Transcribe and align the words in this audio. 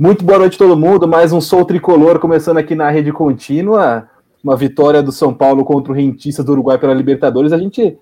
Muito 0.00 0.24
boa 0.24 0.38
noite 0.38 0.56
todo 0.56 0.78
mundo. 0.78 1.06
Mais 1.06 1.30
um 1.30 1.42
Sol 1.42 1.62
Tricolor 1.62 2.18
começando 2.18 2.56
aqui 2.56 2.74
na 2.74 2.88
rede 2.88 3.12
contínua. 3.12 4.08
Uma 4.42 4.56
vitória 4.56 5.02
do 5.02 5.12
São 5.12 5.34
Paulo 5.34 5.62
contra 5.62 5.92
o 5.92 5.94
Rentistas 5.94 6.42
do 6.42 6.52
Uruguai 6.52 6.78
pela 6.78 6.94
Libertadores. 6.94 7.52
A 7.52 7.58
gente 7.58 7.98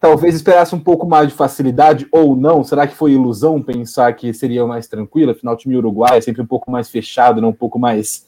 talvez 0.00 0.34
esperasse 0.34 0.74
um 0.74 0.80
pouco 0.80 1.06
mais 1.08 1.28
de 1.28 1.34
facilidade 1.34 2.08
ou 2.10 2.34
não. 2.34 2.64
Será 2.64 2.84
que 2.84 2.96
foi 2.96 3.12
ilusão 3.12 3.62
pensar 3.62 4.12
que 4.14 4.34
seria 4.34 4.66
mais 4.66 4.88
tranquilo? 4.88 5.30
Afinal, 5.30 5.54
o 5.54 5.56
time 5.56 5.76
uruguai 5.76 6.18
é 6.18 6.20
sempre 6.20 6.42
um 6.42 6.46
pouco 6.46 6.68
mais 6.68 6.90
fechado, 6.90 7.40
né? 7.40 7.46
um 7.46 7.52
pouco 7.52 7.78
mais 7.78 8.26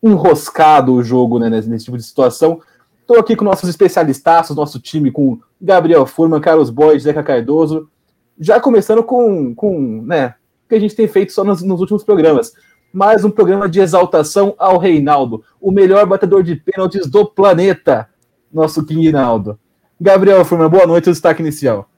enroscado 0.00 0.94
o 0.94 1.02
jogo 1.02 1.40
né? 1.40 1.50
nesse, 1.50 1.68
nesse 1.68 1.86
tipo 1.86 1.96
de 1.96 2.04
situação. 2.04 2.60
Estou 3.00 3.18
aqui 3.18 3.34
com 3.34 3.44
nossos 3.44 3.68
especialistas, 3.68 4.54
nosso 4.54 4.78
time 4.78 5.10
com 5.10 5.40
Gabriel 5.60 6.06
Furman, 6.06 6.40
Carlos 6.40 6.70
Boyd, 6.70 7.02
Zeca 7.02 7.24
Cardoso. 7.24 7.90
Já 8.38 8.60
começando 8.60 9.02
com, 9.02 9.52
com 9.52 10.02
né, 10.02 10.36
que 10.70 10.74
a 10.76 10.80
gente 10.80 10.94
tem 10.94 11.08
feito 11.08 11.32
só 11.32 11.44
nos, 11.44 11.60
nos 11.62 11.80
últimos 11.80 12.04
programas. 12.04 12.52
Mais 12.92 13.24
um 13.24 13.30
programa 13.30 13.68
de 13.68 13.80
exaltação 13.80 14.54
ao 14.56 14.78
Reinaldo, 14.78 15.44
o 15.60 15.70
melhor 15.70 16.06
batedor 16.06 16.42
de 16.42 16.56
pênaltis 16.56 17.06
do 17.08 17.26
planeta, 17.26 18.08
nosso 18.52 18.84
King 18.86 19.12
Naldo. 19.12 19.58
Gabriel 20.00 20.44
Furman, 20.44 20.68
boa 20.68 20.86
noite, 20.86 21.08
o 21.08 21.12
destaque 21.12 21.42
inicial. 21.42 21.88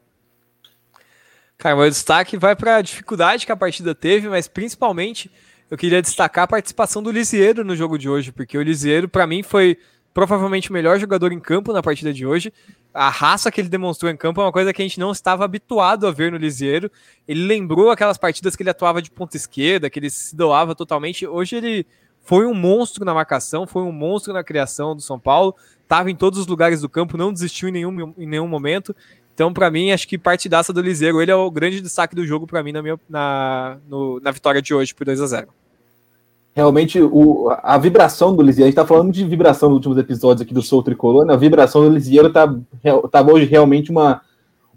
Cara, 1.57 1.77
meu 1.77 1.89
destaque 1.89 2.37
vai 2.37 2.57
para 2.57 2.77
a 2.77 2.83
dificuldade 2.83 3.47
que 3.47 3.53
a 3.53 3.57
partida 3.57 3.95
teve, 3.95 4.29
mas 4.29 4.49
principalmente 4.49 5.31
eu 5.71 5.77
queria 5.77 6.03
destacar 6.03 6.45
a 6.45 6.49
participação 6.49 7.03
do 7.03 7.11
Lisieiro 7.11 7.65
no 7.65 7.77
jogo 7.77 7.97
de 7.97 8.09
hoje, 8.09 8.33
porque 8.33 8.59
o 8.59 8.63
Lisieiro, 8.63 9.09
para 9.09 9.27
mim, 9.27 9.43
foi 9.43 9.79
provavelmente 10.13 10.71
o 10.71 10.73
melhor 10.73 10.99
jogador 10.99 11.33
em 11.33 11.41
campo 11.41 11.73
na 11.73 11.83
partida 11.83 12.13
de 12.13 12.27
hoje. 12.27 12.53
A 12.93 13.09
raça 13.09 13.51
que 13.51 13.61
ele 13.61 13.69
demonstrou 13.69 14.11
em 14.11 14.17
campo 14.17 14.41
é 14.41 14.45
uma 14.45 14.53
coisa 14.53 14.73
que 14.73 14.83
a 14.83 14.85
gente 14.85 15.01
não 15.01 15.13
estava 15.13 15.45
habituado 15.45 16.07
a 16.07 16.11
ver 16.11 16.31
no 16.31 16.39
Lisieiro. 16.39 16.91
Ele 17.27 17.47
lembrou 17.47 17.91
aquelas 17.91 18.19
partidas 18.19 18.55
que 18.55 18.63
ele 18.63 18.71
atuava 18.71 19.01
de 19.01 19.11
ponta 19.11 19.37
esquerda, 19.37 19.89
que 19.89 19.99
ele 19.99 20.11
se 20.11 20.37
doava 20.37 20.75
totalmente. 20.75 21.27
Hoje 21.27 21.57
ele 21.57 21.87
foi 22.21 22.47
um 22.47 22.55
monstro 22.55 23.05
na 23.05 23.15
marcação, 23.15 23.67
foi 23.67 23.83
um 23.83 23.93
monstro 23.93 24.33
na 24.33 24.45
criação 24.45 24.95
do 24.95 25.03
São 25.03 25.19
Paulo. 25.19 25.57
Estava 25.83 26.11
em 26.11 26.15
todos 26.15 26.39
os 26.39 26.47
lugares 26.47 26.81
do 26.81 26.89
campo, 26.89 27.17
não 27.17 27.33
desistiu 27.33 27.69
em 27.69 27.73
nenhum, 27.73 28.15
em 28.19 28.27
nenhum 28.27 28.49
momento. 28.49 28.95
Então, 29.35 29.53
para 29.53 29.71
mim, 29.71 29.91
acho 29.91 30.07
que 30.07 30.19
partidaça 30.19 30.73
do 30.73 30.83
Liseiro, 30.83 31.21
ele 31.21 31.31
é 31.31 31.35
o 31.35 31.51
grande 31.51 31.81
destaque 31.81 32.15
do 32.15 32.27
jogo 32.27 32.47
para 32.47 32.63
mim 32.63 32.73
na, 32.73 32.83
minha, 32.83 33.01
na, 33.09 33.79
no, 33.89 34.21
na 34.21 34.31
vitória 34.31 34.61
de 34.61 34.75
hoje 34.75 34.95
por 34.95 35.07
2 35.07 35.21
a 35.23 35.27
0 35.27 35.62
realmente 36.55 37.01
o, 37.01 37.51
a 37.63 37.79
vibração 37.79 38.35
do 38.35 38.43
Lisieiro, 38.43 38.67
a 38.67 38.71
gente 38.71 38.77
tá 38.77 38.87
falando 38.87 39.13
de 39.13 39.25
vibração 39.25 39.69
nos 39.69 39.77
últimos 39.77 39.99
episódios 39.99 40.43
aqui 40.43 40.53
do 40.53 40.63
Soul 40.63 40.83
Tricolor, 40.83 41.25
né? 41.25 41.35
a 41.35 41.37
vibração 41.37 41.83
do 41.83 41.95
Lisieiro 41.95 42.33
tá, 42.33 42.55
tá 43.11 43.23
hoje 43.23 43.47
realmente 43.47 43.91
uma, 43.91 44.21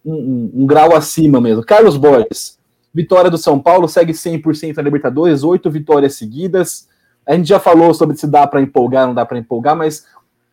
um, 0.06 0.52
um, 0.53 0.66
grau 0.66 0.96
acima 0.96 1.42
mesmo. 1.42 1.64
Carlos 1.64 1.98
Borges, 1.98 2.58
vitória 2.94 3.30
do 3.30 3.38
São 3.38 3.59
Paulo, 3.59 3.88
segue 3.88 4.14
100% 4.14 4.78
na 4.78 4.84
Libertadores, 4.84 5.44
oito 5.44 5.70
vitórias 5.70 6.16
seguidas. 6.16 6.88
A 7.26 7.36
gente 7.36 7.48
já 7.48 7.59
falou 7.59 7.94
sobre 7.94 8.16
se 8.16 8.28
dá 8.28 8.48
para 8.48 8.62
empolgar, 8.62 9.08
não 9.08 9.14
dá 9.14 9.26
para 9.26 9.38
empolgar, 9.38 9.76
mas 9.76 10.06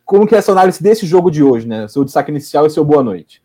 como 0.05 0.27
que 0.27 0.35
é 0.35 0.39
essa 0.39 0.53
análise 0.53 0.83
desse 0.83 1.07
jogo 1.07 1.31
de 1.31 1.43
hoje, 1.43 1.67
né? 1.67 1.87
Seu 1.87 2.05
destaque 2.05 2.31
inicial 2.31 2.67
e 2.67 2.71
seu 2.71 2.85
boa 2.85 3.03
noite. 3.03 3.41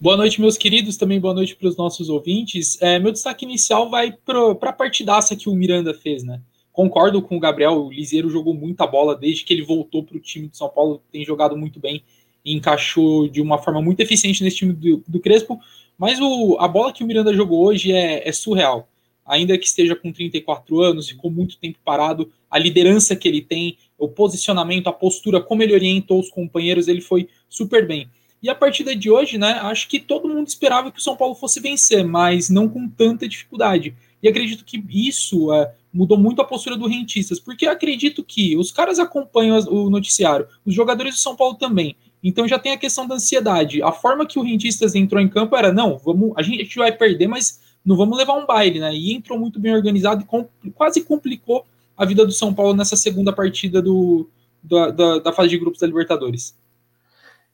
Boa 0.00 0.16
noite, 0.16 0.40
meus 0.40 0.56
queridos, 0.56 0.96
também 0.96 1.20
boa 1.20 1.34
noite 1.34 1.56
para 1.56 1.68
os 1.68 1.76
nossos 1.76 2.08
ouvintes. 2.08 2.80
É, 2.80 2.98
meu 2.98 3.12
destaque 3.12 3.44
inicial 3.44 3.90
vai 3.90 4.12
para 4.12 4.70
a 4.70 4.72
partidaça 4.72 5.36
que 5.36 5.48
o 5.48 5.54
Miranda 5.54 5.92
fez, 5.92 6.22
né? 6.24 6.40
Concordo 6.78 7.20
com 7.20 7.36
o 7.36 7.40
Gabriel, 7.40 7.86
o 7.86 7.90
Liseiro 7.90 8.30
jogou 8.30 8.54
muita 8.54 8.86
bola 8.86 9.16
desde 9.16 9.42
que 9.42 9.52
ele 9.52 9.64
voltou 9.64 10.04
para 10.04 10.16
o 10.16 10.20
time 10.20 10.46
do 10.46 10.56
São 10.56 10.68
Paulo, 10.68 11.02
tem 11.10 11.24
jogado 11.24 11.56
muito 11.56 11.80
bem 11.80 12.04
e 12.44 12.54
encaixou 12.54 13.26
de 13.26 13.40
uma 13.40 13.58
forma 13.58 13.82
muito 13.82 13.98
eficiente 13.98 14.44
nesse 14.44 14.58
time 14.58 14.72
do, 14.72 15.02
do 15.08 15.18
Crespo, 15.18 15.58
mas 15.98 16.20
o, 16.20 16.56
a 16.60 16.68
bola 16.68 16.92
que 16.92 17.02
o 17.02 17.06
Miranda 17.08 17.34
jogou 17.34 17.64
hoje 17.64 17.90
é, 17.90 18.28
é 18.28 18.30
surreal. 18.30 18.88
Ainda 19.26 19.58
que 19.58 19.66
esteja 19.66 19.96
com 19.96 20.12
34 20.12 20.80
anos, 20.80 21.08
ficou 21.08 21.32
muito 21.32 21.58
tempo 21.58 21.80
parado, 21.84 22.30
a 22.48 22.56
liderança 22.60 23.16
que 23.16 23.26
ele 23.26 23.42
tem, 23.42 23.76
o 23.98 24.06
posicionamento, 24.06 24.86
a 24.86 24.92
postura, 24.92 25.40
como 25.40 25.64
ele 25.64 25.74
orientou 25.74 26.20
os 26.20 26.30
companheiros, 26.30 26.86
ele 26.86 27.00
foi 27.00 27.28
super 27.48 27.88
bem. 27.88 28.08
E 28.40 28.48
a 28.48 28.54
partida 28.54 28.94
de 28.94 29.10
hoje, 29.10 29.36
né, 29.36 29.58
acho 29.62 29.88
que 29.88 29.98
todo 29.98 30.28
mundo 30.28 30.46
esperava 30.46 30.92
que 30.92 31.00
o 31.00 31.02
São 31.02 31.16
Paulo 31.16 31.34
fosse 31.34 31.58
vencer, 31.58 32.06
mas 32.06 32.48
não 32.48 32.68
com 32.68 32.88
tanta 32.88 33.26
dificuldade. 33.26 33.96
E 34.22 34.28
acredito 34.28 34.64
que 34.64 34.80
isso 34.88 35.52
é, 35.52 35.74
mudou 35.98 36.16
muito 36.16 36.40
a 36.40 36.44
postura 36.44 36.76
do 36.76 36.86
Rentistas, 36.86 37.40
porque 37.40 37.66
acredito 37.66 38.22
que 38.22 38.56
os 38.56 38.70
caras 38.70 39.00
acompanham 39.00 39.58
o 39.68 39.90
noticiário, 39.90 40.46
os 40.64 40.72
jogadores 40.72 41.14
do 41.14 41.18
São 41.18 41.34
Paulo 41.34 41.56
também. 41.56 41.96
Então 42.22 42.46
já 42.46 42.56
tem 42.56 42.70
a 42.70 42.78
questão 42.78 43.04
da 43.04 43.16
ansiedade. 43.16 43.82
A 43.82 43.90
forma 43.90 44.24
que 44.24 44.38
o 44.38 44.42
Rentistas 44.42 44.94
entrou 44.94 45.20
em 45.20 45.28
campo 45.28 45.56
era: 45.56 45.72
não, 45.72 45.98
vamos, 45.98 46.34
a 46.36 46.42
gente 46.42 46.78
vai 46.78 46.92
perder, 46.92 47.26
mas 47.26 47.60
não 47.84 47.96
vamos 47.96 48.16
levar 48.16 48.34
um 48.34 48.46
baile, 48.46 48.78
né? 48.78 48.94
E 48.94 49.12
entrou 49.12 49.36
muito 49.36 49.58
bem 49.58 49.74
organizado 49.74 50.24
e 50.64 50.70
quase 50.70 51.00
complicou 51.00 51.64
a 51.96 52.04
vida 52.04 52.24
do 52.24 52.30
São 52.30 52.54
Paulo 52.54 52.74
nessa 52.74 52.94
segunda 52.94 53.32
partida 53.32 53.82
do, 53.82 54.28
da, 54.62 54.90
da, 54.90 55.18
da 55.18 55.32
fase 55.32 55.48
de 55.48 55.58
grupos 55.58 55.80
da 55.80 55.86
Libertadores. 55.88 56.56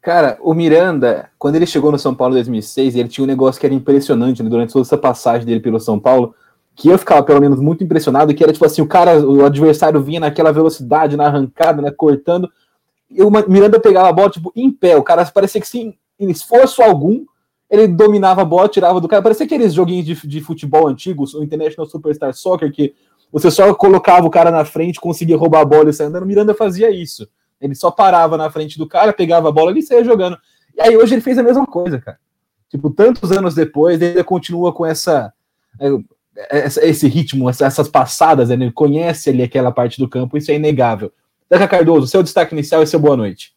Cara, 0.02 0.36
o 0.42 0.52
Miranda, 0.52 1.30
quando 1.38 1.56
ele 1.56 1.64
chegou 1.64 1.90
no 1.90 1.98
São 1.98 2.14
Paulo 2.14 2.34
em 2.34 2.36
2006, 2.36 2.94
ele 2.94 3.08
tinha 3.08 3.24
um 3.24 3.26
negócio 3.26 3.58
que 3.58 3.64
era 3.64 3.74
impressionante 3.74 4.42
né, 4.42 4.50
durante 4.50 4.74
toda 4.74 4.84
essa 4.84 4.98
passagem 4.98 5.46
dele 5.46 5.60
pelo 5.60 5.80
São 5.80 5.98
Paulo 5.98 6.34
que 6.74 6.88
eu 6.88 6.98
ficava 6.98 7.22
pelo 7.22 7.40
menos 7.40 7.60
muito 7.60 7.84
impressionado, 7.84 8.34
que 8.34 8.42
era 8.42 8.52
tipo 8.52 8.64
assim, 8.64 8.82
o 8.82 8.86
cara, 8.86 9.20
o 9.20 9.44
adversário 9.44 10.02
vinha 10.02 10.20
naquela 10.20 10.52
velocidade, 10.52 11.16
na 11.16 11.26
arrancada, 11.26 11.80
né, 11.80 11.90
cortando, 11.90 12.50
e 13.10 13.22
o 13.22 13.30
Miranda 13.48 13.78
pegava 13.78 14.08
a 14.08 14.12
bola, 14.12 14.30
tipo, 14.30 14.52
em 14.56 14.70
pé, 14.72 14.96
o 14.96 15.02
cara 15.02 15.24
parecia 15.26 15.60
que 15.60 15.68
sem 15.68 15.96
esforço 16.18 16.82
algum, 16.82 17.24
ele 17.70 17.86
dominava 17.86 18.42
a 18.42 18.44
bola, 18.44 18.68
tirava 18.68 19.00
do 19.00 19.08
cara, 19.08 19.22
parecia 19.22 19.46
aqueles 19.46 19.72
joguinhos 19.72 20.04
de, 20.04 20.26
de 20.26 20.40
futebol 20.40 20.88
antigos, 20.88 21.34
o 21.34 21.42
International 21.42 21.86
Superstar 21.86 22.34
Soccer, 22.34 22.72
que 22.72 22.94
você 23.30 23.50
só 23.50 23.72
colocava 23.74 24.26
o 24.26 24.30
cara 24.30 24.50
na 24.50 24.64
frente, 24.64 25.00
conseguia 25.00 25.36
roubar 25.36 25.60
a 25.60 25.64
bola 25.64 25.90
e 25.90 25.92
sair 25.92 26.08
andando, 26.08 26.26
Miranda 26.26 26.54
fazia 26.54 26.90
isso, 26.90 27.28
ele 27.60 27.74
só 27.74 27.90
parava 27.90 28.36
na 28.36 28.50
frente 28.50 28.78
do 28.78 28.88
cara, 28.88 29.12
pegava 29.12 29.48
a 29.48 29.52
bola 29.52 29.76
e 29.78 29.82
saía 29.82 30.04
jogando, 30.04 30.36
e 30.76 30.80
aí 30.80 30.96
hoje 30.96 31.14
ele 31.14 31.22
fez 31.22 31.38
a 31.38 31.42
mesma 31.42 31.66
coisa, 31.66 32.00
cara, 32.00 32.18
tipo, 32.68 32.90
tantos 32.90 33.30
anos 33.30 33.54
depois, 33.54 34.02
ele 34.02 34.24
continua 34.24 34.72
com 34.72 34.84
essa 34.84 35.32
é, 35.80 35.88
esse 36.82 37.06
ritmo, 37.06 37.48
essas 37.48 37.88
passadas, 37.88 38.48
né? 38.48 38.54
ele 38.56 38.72
conhece 38.72 39.30
ali 39.30 39.42
aquela 39.42 39.70
parte 39.70 39.98
do 39.98 40.08
campo, 40.08 40.36
isso 40.36 40.50
é 40.50 40.54
inegável. 40.54 41.12
Deca 41.48 41.68
Cardoso, 41.68 42.06
seu 42.06 42.22
destaque 42.22 42.54
inicial 42.54 42.82
e 42.82 42.86
seu 42.86 42.98
boa 42.98 43.16
noite. 43.16 43.52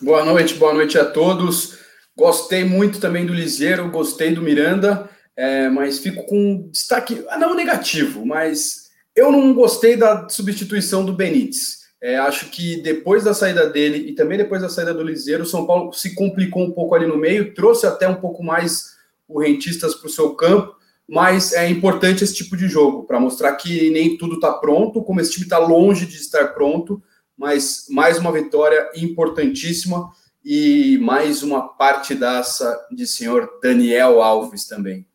Boa 0.00 0.24
noite, 0.24 0.54
boa 0.54 0.74
noite 0.74 0.98
a 0.98 1.04
todos. 1.04 1.78
Gostei 2.16 2.64
muito 2.64 3.00
também 3.00 3.24
do 3.24 3.32
Liseiro, 3.32 3.88
gostei 3.90 4.34
do 4.34 4.42
Miranda, 4.42 5.08
é, 5.36 5.68
mas 5.68 6.00
fico 6.00 6.24
com 6.24 6.68
destaque, 6.72 7.24
ah, 7.28 7.38
não 7.38 7.54
negativo, 7.54 8.26
mas 8.26 8.88
eu 9.14 9.30
não 9.30 9.54
gostei 9.54 9.96
da 9.96 10.28
substituição 10.28 11.04
do 11.04 11.12
Benítez. 11.12 11.78
É, 12.00 12.16
acho 12.16 12.46
que 12.46 12.80
depois 12.80 13.24
da 13.24 13.34
saída 13.34 13.68
dele 13.68 14.08
e 14.10 14.14
também 14.14 14.38
depois 14.38 14.62
da 14.62 14.68
saída 14.68 14.94
do 14.94 15.02
Liseiro, 15.02 15.42
o 15.42 15.46
São 15.46 15.66
Paulo 15.66 15.92
se 15.92 16.14
complicou 16.14 16.64
um 16.64 16.70
pouco 16.72 16.94
ali 16.94 17.06
no 17.06 17.16
meio, 17.16 17.54
trouxe 17.54 17.86
até 17.86 18.08
um 18.08 18.16
pouco 18.16 18.42
mais 18.42 18.96
o 19.28 19.40
Rentistas 19.40 19.94
para 19.94 20.06
o 20.06 20.10
seu 20.10 20.30
campo 20.34 20.77
mas 21.08 21.54
é 21.54 21.70
importante 21.70 22.22
esse 22.22 22.34
tipo 22.34 22.54
de 22.54 22.68
jogo 22.68 23.04
para 23.04 23.18
mostrar 23.18 23.54
que 23.54 23.90
nem 23.90 24.18
tudo 24.18 24.34
está 24.34 24.52
pronto, 24.52 25.02
como 25.02 25.20
esse 25.20 25.32
time 25.32 25.44
está 25.44 25.58
longe 25.58 26.04
de 26.04 26.16
estar 26.16 26.48
pronto, 26.48 27.02
mas 27.36 27.86
mais 27.88 28.18
uma 28.18 28.30
vitória 28.30 28.90
importantíssima 28.94 30.10
e 30.44 30.98
mais 31.00 31.42
uma 31.42 31.66
partidaça 31.66 32.78
de 32.92 33.06
senhor 33.06 33.48
Daniel 33.62 34.20
Alves 34.20 34.66
também. 34.66 35.06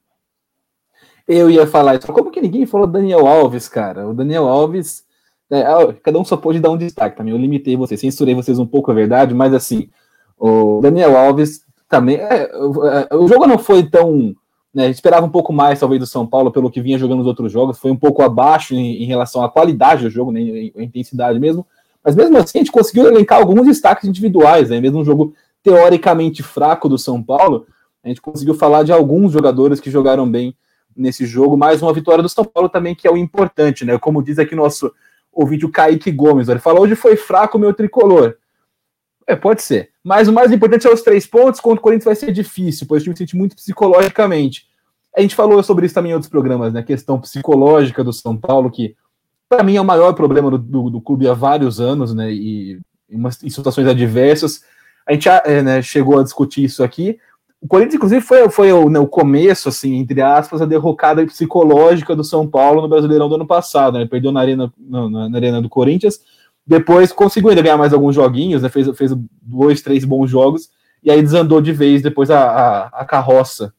Eu 1.27 1.49
ia 1.49 1.67
falar 1.67 1.95
isso. 1.95 2.11
Como 2.11 2.31
que 2.31 2.41
ninguém 2.41 2.65
falou 2.65 2.87
Daniel 2.87 3.27
Alves, 3.27 3.69
cara? 3.69 4.07
O 4.07 4.13
Daniel 4.13 4.47
Alves. 4.47 5.03
É, 5.49 5.63
cada 6.01 6.17
um 6.17 6.25
só 6.25 6.35
pode 6.35 6.59
dar 6.59 6.71
um 6.71 6.77
destaque 6.77 7.15
também. 7.15 7.33
Eu 7.33 7.39
limitei 7.39 7.77
vocês, 7.77 7.99
censurei 7.99 8.33
vocês 8.33 8.57
um 8.57 8.65
pouco, 8.65 8.91
a 8.91 8.93
verdade, 8.93 9.33
mas 9.33 9.53
assim, 9.53 9.89
o 10.37 10.81
Daniel 10.81 11.15
Alves 11.15 11.61
também. 11.87 12.17
É, 12.17 12.51
o, 12.55 12.87
é, 12.87 13.07
o 13.15 13.27
jogo 13.27 13.45
não 13.45 13.59
foi 13.59 13.83
tão 13.89 14.35
né, 14.73 14.89
esperava 14.89 15.25
um 15.25 15.29
pouco 15.29 15.53
mais, 15.53 15.79
talvez, 15.79 15.99
do 15.99 16.07
São 16.07 16.25
Paulo 16.25 16.51
pelo 16.51 16.71
que 16.71 16.81
vinha 16.81 16.97
jogando 16.97 17.19
nos 17.19 17.27
outros 17.27 17.51
jogos. 17.51 17.77
Foi 17.77 17.91
um 17.91 17.95
pouco 17.95 18.23
abaixo 18.23 18.73
em, 18.73 19.03
em 19.03 19.05
relação 19.05 19.43
à 19.43 19.49
qualidade 19.49 20.03
do 20.03 20.09
jogo, 20.09 20.31
né, 20.31 20.39
a 20.75 20.83
intensidade 20.83 21.39
mesmo. 21.39 21.65
Mas 22.03 22.15
mesmo 22.15 22.37
assim, 22.37 22.57
a 22.57 22.61
gente 22.61 22.71
conseguiu 22.71 23.07
elencar 23.07 23.39
alguns 23.39 23.65
destaques 23.65 24.09
individuais, 24.09 24.69
né, 24.69 24.81
mesmo 24.81 24.99
um 24.99 25.05
jogo 25.05 25.33
teoricamente 25.61 26.41
fraco 26.41 26.89
do 26.89 26.97
São 26.97 27.21
Paulo. 27.21 27.67
A 28.03 28.09
gente 28.09 28.21
conseguiu 28.21 28.53
falar 28.53 28.83
de 28.83 28.91
alguns 28.91 29.31
jogadores 29.31 29.79
que 29.79 29.89
jogaram 29.89 30.29
bem 30.29 30.55
nesse 30.95 31.25
jogo. 31.25 31.55
Mais 31.55 31.81
uma 31.81 31.93
vitória 31.93 32.21
do 32.21 32.27
São 32.27 32.43
Paulo 32.43 32.67
também, 32.67 32.93
que 32.93 33.07
é 33.07 33.11
o 33.11 33.17
importante, 33.17 33.85
né? 33.85 33.97
Como 33.97 34.21
diz 34.21 34.37
aqui 34.39 34.55
nosso 34.55 34.91
ouvinte, 35.31 35.65
o 35.65 35.71
Kaique 35.71 36.11
Gomes. 36.11 36.49
Ele 36.49 36.59
fala: 36.59 36.81
hoje 36.81 36.95
foi 36.95 37.15
fraco 37.15 37.57
o 37.57 37.61
meu 37.61 37.73
tricolor. 37.73 38.35
É, 39.25 39.35
pode 39.35 39.61
ser. 39.61 39.92
Mas 40.03 40.27
o 40.27 40.33
mais 40.33 40.51
importante 40.51 40.85
é 40.85 40.91
os 40.91 41.01
três 41.01 41.25
pontos. 41.25 41.61
Contra 41.61 41.79
o 41.79 41.83
Corinthians 41.83 42.05
vai 42.05 42.15
ser 42.15 42.31
difícil, 42.31 42.85
pois 42.87 43.01
o 43.01 43.05
time 43.05 43.15
se 43.15 43.19
sente 43.19 43.37
muito 43.37 43.55
psicologicamente. 43.55 44.67
A 45.15 45.21
gente 45.21 45.35
falou 45.35 45.61
sobre 45.63 45.85
isso 45.85 45.95
também 45.95 46.11
em 46.11 46.15
outros 46.15 46.29
programas, 46.29 46.73
né? 46.73 46.81
A 46.81 46.83
questão 46.83 47.19
psicológica 47.19 48.03
do 48.03 48.11
São 48.11 48.35
Paulo, 48.35 48.69
que 48.69 48.95
para 49.47 49.63
mim 49.63 49.75
é 49.75 49.81
o 49.81 49.85
maior 49.85 50.13
problema 50.13 50.49
do, 50.49 50.57
do, 50.57 50.89
do, 50.89 51.01
clube 51.01 51.27
há 51.27 51.33
vários 51.33 51.79
anos, 51.79 52.13
né? 52.13 52.33
E 52.33 52.79
em, 53.09 53.21
em 53.43 53.49
situações 53.49 53.87
adversas. 53.87 54.61
A 55.07 55.13
gente 55.13 55.29
é, 55.29 55.61
né, 55.61 55.81
chegou 55.81 56.19
a 56.19 56.23
discutir 56.23 56.63
isso 56.63 56.83
aqui. 56.83 57.19
o 57.61 57.67
Corinthians, 57.67 57.95
inclusive, 57.95 58.21
foi, 58.21 58.49
foi 58.49 58.73
o, 58.73 58.89
né, 58.89 58.99
o 58.99 59.07
começo, 59.07 59.69
assim, 59.69 59.95
entre 59.95 60.21
aspas, 60.21 60.61
a 60.61 60.65
derrocada 60.65 61.25
psicológica 61.25 62.15
do 62.15 62.23
São 62.23 62.47
Paulo 62.47 62.81
no 62.81 62.87
Brasileirão 62.87 63.29
do 63.29 63.35
ano 63.35 63.47
passado, 63.47 63.99
né? 63.99 64.05
Perdeu 64.05 64.31
na 64.31 64.41
arena, 64.41 64.73
na, 64.77 65.29
na 65.29 65.37
arena 65.37 65.61
do 65.61 65.69
Corinthians, 65.69 66.19
depois 66.65 67.11
conseguiu 67.11 67.49
ainda 67.49 67.61
ganhar 67.61 67.77
mais 67.77 67.93
alguns 67.93 68.15
joguinhos, 68.15 68.61
né? 68.61 68.69
Fez, 68.69 68.89
fez 68.97 69.11
dois, 69.41 69.81
três 69.81 70.05
bons 70.05 70.29
jogos, 70.29 70.69
e 71.03 71.11
aí 71.11 71.21
desandou 71.21 71.61
de 71.61 71.73
vez 71.73 72.01
depois 72.01 72.31
a, 72.31 72.39
a, 72.39 72.85
a 73.01 73.05
carroça, 73.05 73.73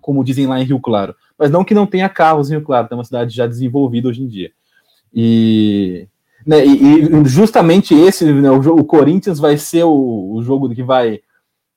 como 0.00 0.24
dizem 0.24 0.46
lá 0.46 0.60
em 0.60 0.64
Rio 0.64 0.80
Claro. 0.80 1.14
Mas 1.38 1.50
não 1.50 1.64
que 1.64 1.74
não 1.74 1.86
tenha 1.86 2.08
carros 2.08 2.50
em 2.50 2.54
Rio 2.54 2.64
Claro, 2.64 2.88
tem 2.88 2.96
uma 2.96 3.04
cidade 3.04 3.34
já 3.34 3.46
desenvolvida 3.46 4.08
hoje 4.08 4.22
em 4.22 4.26
dia. 4.26 4.50
E, 5.12 6.08
né, 6.46 6.64
e, 6.64 7.02
e 7.02 7.24
justamente 7.26 7.94
esse, 7.94 8.24
né, 8.32 8.50
o, 8.50 8.58
o, 8.58 8.84
Corinthians 8.84 9.38
vai 9.38 9.56
ser 9.56 9.84
o, 9.84 10.32
o 10.34 10.42
jogo 10.42 10.74
que 10.74 10.82
vai 10.82 11.20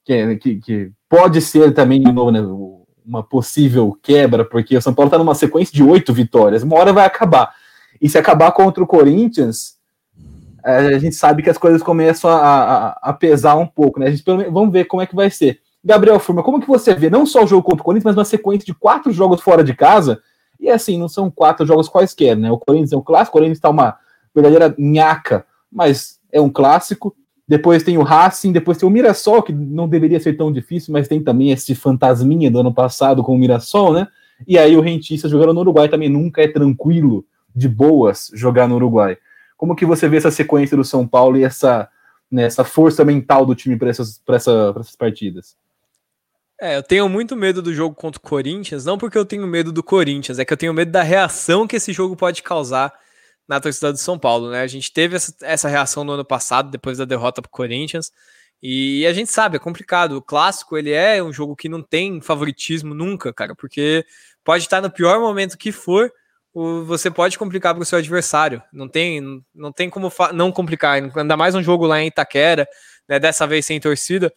que, 0.03 0.35
que, 0.38 0.55
que, 0.55 0.91
pode 1.07 1.41
ser 1.41 1.73
também 1.73 2.01
de 2.01 2.11
novo 2.11 2.31
né, 2.31 2.41
uma 3.05 3.21
possível 3.21 3.97
quebra, 4.01 4.44
porque 4.44 4.75
o 4.75 4.81
São 4.81 4.94
Paulo 4.94 5.07
está 5.07 5.17
numa 5.17 5.35
sequência 5.35 5.73
de 5.73 5.83
oito 5.83 6.11
vitórias, 6.11 6.63
uma 6.63 6.77
hora 6.77 6.91
vai 6.91 7.05
acabar. 7.05 7.53
E 8.01 8.09
se 8.09 8.17
acabar 8.17 8.51
contra 8.51 8.83
o 8.83 8.88
Corinthians, 8.88 9.76
a 10.75 11.00
gente 11.00 11.16
sabe 11.16 11.42
que 11.42 11.50
as 11.50 11.58
coisas 11.58 11.81
começam 11.81 12.30
a, 12.30 12.36
a, 12.36 12.90
a 13.02 13.14
pesar 13.14 13.56
um 13.56 13.66
pouco, 13.66 14.00
né? 14.00 14.08
A 14.08 14.12
gente, 14.12 14.24
vamos 14.25 14.72
ver 14.72 14.86
como 14.86 15.02
é 15.02 15.06
que 15.06 15.16
vai 15.16 15.30
ser. 15.30 15.60
Gabriel 15.84 16.19
Furma, 16.19 16.44
como 16.44 16.60
que 16.60 16.68
você 16.68 16.94
vê 16.94 17.10
não 17.10 17.25
só 17.25 17.44
o 17.44 17.48
jogo 17.48 17.64
contra 17.64 17.81
o 17.81 17.86
Corinthians, 17.86 18.04
mas 18.04 18.18
uma 18.18 18.25
sequência 18.25 18.66
de 18.66 18.74
quatro 18.74 19.12
jogos 19.12 19.42
fora 19.42 19.64
de 19.64 19.74
casa? 19.74 20.22
E 20.60 20.69
assim, 20.69 20.98
não 20.98 21.08
são 21.08 21.31
quatro 21.31 21.66
jogos 21.66 21.88
quaisquer, 21.88 22.36
né? 22.36 22.52
O 22.52 22.58
Corinthians 22.58 22.92
é 22.92 22.98
um 22.98 23.02
clássico, 23.02 23.38
o 23.38 23.40
Corinthians 23.40 23.60
está 23.60 23.69
uma 23.69 23.98
verdadeira 24.36 24.75
nhaca, 24.78 25.46
mas 25.72 26.19
é 26.31 26.42
um 26.42 26.50
clássico. 26.50 27.16
Depois 27.48 27.84
tem 27.84 27.98
o 27.98 28.04
Racing, 28.04 28.52
depois 28.52 28.78
tem 28.78 28.90
o 28.90 28.92
Mirassol, 28.92 29.42
que 29.42 29.54
não 29.54 29.88
deveria 29.88 30.19
ser 30.19 30.34
tão 30.34 30.52
difícil, 30.52 30.92
mas 30.92 31.08
tem 31.08 31.24
também 31.24 31.52
esse 31.52 31.74
fantasminha 31.74 32.52
do 32.52 32.60
ano 32.60 32.74
passado 32.74 33.24
com 33.24 33.34
o 33.34 33.38
Mirassol, 33.38 33.94
né? 33.94 34.08
E 34.46 34.58
aí 34.58 34.75
o 34.75 34.81
Rentista 34.81 35.30
jogando 35.30 35.54
no 35.54 35.62
Uruguai 35.62 35.88
também 35.88 36.10
nunca 36.10 36.42
é 36.42 36.48
tranquilo, 36.48 37.24
de 37.56 37.69
boas, 37.69 38.30
jogar 38.34 38.68
no 38.68 38.75
Uruguai. 38.75 39.18
Como 39.57 39.75
que 39.75 39.86
você 39.86 40.07
vê 40.07 40.18
essa 40.18 40.31
sequência 40.31 40.77
do 40.77 40.83
São 40.83 41.07
Paulo 41.07 41.38
e 41.38 41.44
essa, 41.44 41.89
né, 42.31 42.44
essa 42.44 42.63
força 42.63 43.04
mental 43.04 43.45
do 43.45 43.56
time 43.56 43.75
para 43.75 43.89
essas, 43.89 44.21
essa, 44.30 44.74
essas 44.80 44.95
partidas? 44.95 45.57
É, 46.59 46.77
eu 46.77 46.83
tenho 46.83 47.09
muito 47.09 47.36
medo 47.36 47.62
do 47.62 47.74
jogo 47.74 47.95
contra 47.95 48.19
o 48.19 48.21
Corinthians, 48.21 48.86
não 48.86 48.98
porque 48.98 49.18
eu 49.18 49.25
tenho 49.25 49.45
medo 49.45 49.71
do 49.71 49.83
Corinthians, 49.83 50.39
é 50.39 50.45
que 50.45 50.54
eu 50.54 50.57
tenho 50.57 50.74
medo 50.74 50.92
da 50.92 51.04
reação 51.04 51.68
que 51.68 51.75
esse 51.75 51.92
jogo 51.92 52.15
pode 52.15 52.42
causar 52.42 52.94
na 53.48 53.59
torcida 53.59 53.92
do 53.92 53.98
São 53.98 54.18
Paulo, 54.18 54.51
né? 54.51 54.62
A 54.62 54.68
gente 54.68 54.92
teve 54.92 55.15
essa, 55.15 55.33
essa 55.42 55.69
reação 55.69 56.04
no 56.04 56.13
ano 56.13 56.25
passado, 56.25 56.69
depois 56.69 56.98
da 56.98 57.06
derrota 57.06 57.42
para 57.42 57.50
o 57.50 57.51
Corinthians, 57.51 58.12
e 58.62 59.06
a 59.06 59.13
gente 59.13 59.31
sabe, 59.31 59.57
é 59.57 59.59
complicado. 59.59 60.13
O 60.13 60.21
clássico, 60.21 60.77
ele 60.77 60.92
é 60.92 61.21
um 61.24 61.31
jogo 61.31 61.56
que 61.56 61.69
não 61.69 61.81
tem 61.81 62.19
favoritismo 62.21 62.94
nunca, 62.94 63.31
cara, 63.31 63.56
porque 63.56 64.06
pode 64.44 64.63
estar 64.63 64.81
no 64.81 64.89
pior 64.92 65.19
momento 65.19 65.57
que 65.57 65.71
for, 65.71 66.12
você 66.86 67.12
pode 67.12 67.38
complicar 67.38 67.75
para 67.75 67.83
o 67.83 67.86
seu 67.86 68.00
adversário. 68.00 68.63
Não 68.74 68.88
tem, 68.88 69.44
não 69.54 69.71
tem 69.71 69.89
como 69.89 70.12
não 70.33 70.51
complicar, 70.51 71.00
ainda 71.15 71.38
mais 71.38 71.54
um 71.54 71.62
jogo 71.62 71.86
lá 71.86 72.01
em 72.01 72.07
Itaquera, 72.07 72.68
né, 73.07 73.19
dessa 73.19 73.45
vez 73.45 73.65
sem 73.65 73.80
torcida, 73.80 74.33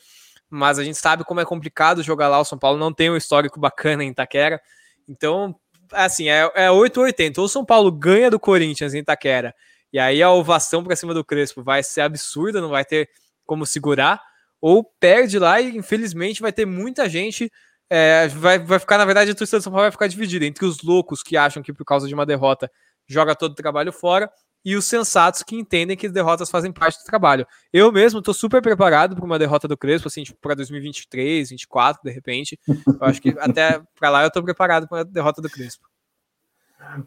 mas 0.50 0.78
a 0.78 0.84
gente 0.84 0.98
sabe 0.98 1.24
como 1.24 1.40
é 1.40 1.44
complicado 1.44 2.02
jogar 2.02 2.28
lá. 2.28 2.38
O 2.38 2.44
São 2.44 2.58
Paulo 2.58 2.78
não 2.78 2.92
tem 2.92 3.10
um 3.10 3.16
histórico 3.16 3.58
bacana 3.58 4.04
em 4.04 4.10
Itaquera, 4.10 4.60
então 5.08 5.54
assim, 5.92 6.28
é, 6.28 6.50
é 6.54 6.70
880. 6.70 7.40
Ou 7.40 7.46
o 7.46 7.48
São 7.48 7.64
Paulo 7.64 7.90
ganha 7.90 8.30
do 8.30 8.38
Corinthians 8.38 8.92
em 8.92 8.98
Itaquera, 8.98 9.54
e 9.90 9.98
aí 9.98 10.22
a 10.22 10.30
ovação 10.30 10.84
para 10.84 10.94
cima 10.96 11.14
do 11.14 11.24
Crespo 11.24 11.62
vai 11.62 11.82
ser 11.82 12.02
absurda, 12.02 12.60
não 12.60 12.68
vai 12.68 12.84
ter 12.84 13.08
como 13.46 13.64
segurar, 13.64 14.20
ou 14.60 14.84
perde 14.84 15.38
lá 15.38 15.58
e 15.60 15.74
infelizmente 15.74 16.42
vai 16.42 16.52
ter 16.52 16.66
muita 16.66 17.08
gente. 17.08 17.50
É, 17.92 18.28
vai, 18.28 18.56
vai 18.58 18.78
ficar, 18.78 18.98
na 18.98 19.04
verdade, 19.04 19.32
a 19.32 19.34
torcida 19.34 19.58
do 19.58 19.62
São 19.62 19.72
Paulo 19.72 19.82
vai 19.82 19.90
ficar 19.90 20.06
dividida 20.06 20.46
entre 20.46 20.64
os 20.64 20.80
loucos 20.80 21.24
que 21.24 21.36
acham 21.36 21.60
que 21.60 21.72
por 21.72 21.84
causa 21.84 22.06
de 22.06 22.14
uma 22.14 22.24
derrota 22.24 22.70
joga 23.06 23.34
todo 23.34 23.50
o 23.50 23.56
trabalho 23.56 23.92
fora 23.92 24.30
e 24.64 24.76
os 24.76 24.84
sensatos 24.84 25.42
que 25.42 25.56
entendem 25.56 25.96
que 25.96 26.06
as 26.06 26.12
derrotas 26.12 26.50
fazem 26.50 26.70
parte 26.70 26.98
do 26.98 27.04
trabalho. 27.04 27.46
Eu 27.72 27.90
mesmo 27.90 28.18
estou 28.18 28.34
super 28.34 28.62
preparado 28.62 29.16
para 29.16 29.24
uma 29.24 29.38
derrota 29.38 29.66
do 29.66 29.76
Crespo, 29.76 30.08
assim, 30.08 30.22
tipo, 30.22 30.38
para 30.40 30.54
2023, 30.54 31.48
2024, 31.48 32.02
de 32.04 32.10
repente. 32.10 32.60
Eu 32.68 32.76
acho 33.00 33.20
que 33.20 33.34
até 33.38 33.80
para 33.98 34.10
lá 34.10 34.22
eu 34.22 34.28
estou 34.28 34.42
preparado 34.42 34.86
para 34.86 35.00
a 35.00 35.04
derrota 35.04 35.42
do 35.42 35.48
Crespo. 35.48 35.88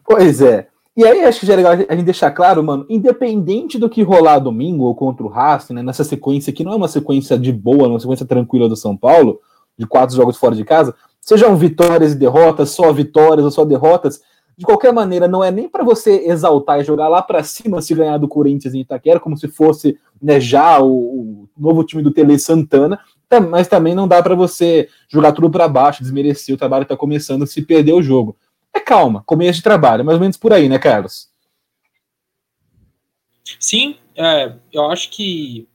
Pois 0.04 0.42
é. 0.42 0.68
E 0.96 1.04
aí 1.04 1.24
acho 1.24 1.40
que 1.40 1.46
já 1.46 1.54
é 1.54 1.56
legal 1.56 1.72
a 1.72 1.76
gente 1.76 2.04
deixar 2.04 2.30
claro, 2.30 2.62
mano, 2.62 2.86
independente 2.88 3.78
do 3.78 3.90
que 3.90 4.02
rolar 4.02 4.38
domingo 4.38 4.84
ou 4.84 4.94
contra 4.94 5.24
o 5.24 5.28
Racing, 5.28 5.74
né, 5.74 5.82
nessa 5.82 6.04
sequência 6.04 6.52
que 6.52 6.62
não 6.62 6.72
é 6.72 6.76
uma 6.76 6.86
sequência 6.86 7.36
de 7.36 7.52
boa, 7.52 7.88
uma 7.88 7.98
sequência 7.98 8.24
tranquila 8.24 8.68
do 8.68 8.76
São 8.76 8.96
Paulo, 8.96 9.40
de 9.78 9.86
quatro 9.86 10.14
jogos 10.14 10.36
fora 10.36 10.54
de 10.54 10.64
casa, 10.64 10.94
sejam 11.20 11.56
vitórias 11.56 12.12
e 12.12 12.16
derrotas, 12.16 12.70
só 12.70 12.92
vitórias 12.92 13.44
ou 13.44 13.50
só 13.50 13.64
derrotas, 13.64 14.20
de 14.56 14.64
qualquer 14.64 14.92
maneira, 14.92 15.26
não 15.26 15.42
é 15.42 15.50
nem 15.50 15.68
para 15.68 15.82
você 15.82 16.26
exaltar 16.26 16.80
e 16.80 16.84
jogar 16.84 17.08
lá 17.08 17.20
para 17.20 17.42
cima 17.42 17.82
se 17.82 17.94
ganhar 17.94 18.18
do 18.18 18.28
Corinthians 18.28 18.74
em 18.74 18.80
Itaquera, 18.80 19.18
como 19.18 19.36
se 19.36 19.48
fosse 19.48 19.98
né, 20.22 20.38
já 20.38 20.80
o, 20.80 20.88
o, 20.88 21.48
novo 21.58 21.82
time 21.84 22.02
do 22.02 22.12
Tele 22.12 22.38
Santana, 22.38 23.00
mas 23.50 23.66
também 23.66 23.94
não 23.94 24.06
dá 24.06 24.22
para 24.22 24.34
você 24.34 24.88
jogar 25.08 25.32
tudo 25.32 25.50
para 25.50 25.66
baixo, 25.66 26.02
desmerecer 26.02 26.54
o 26.54 26.58
trabalho 26.58 26.84
que 26.84 26.92
está 26.92 26.96
começando, 26.96 27.46
se 27.46 27.62
perder 27.62 27.94
o 27.94 28.02
jogo. 28.02 28.36
É 28.72 28.78
calma, 28.78 29.22
começo 29.26 29.58
de 29.58 29.64
trabalho, 29.64 30.04
mais 30.04 30.16
ou 30.16 30.20
menos 30.20 30.36
por 30.36 30.52
aí, 30.52 30.68
né, 30.68 30.78
Carlos? 30.78 31.28
Sim, 33.58 33.96
é, 34.16 34.52
eu 34.72 34.84
acho 34.90 35.10
que 35.10 35.68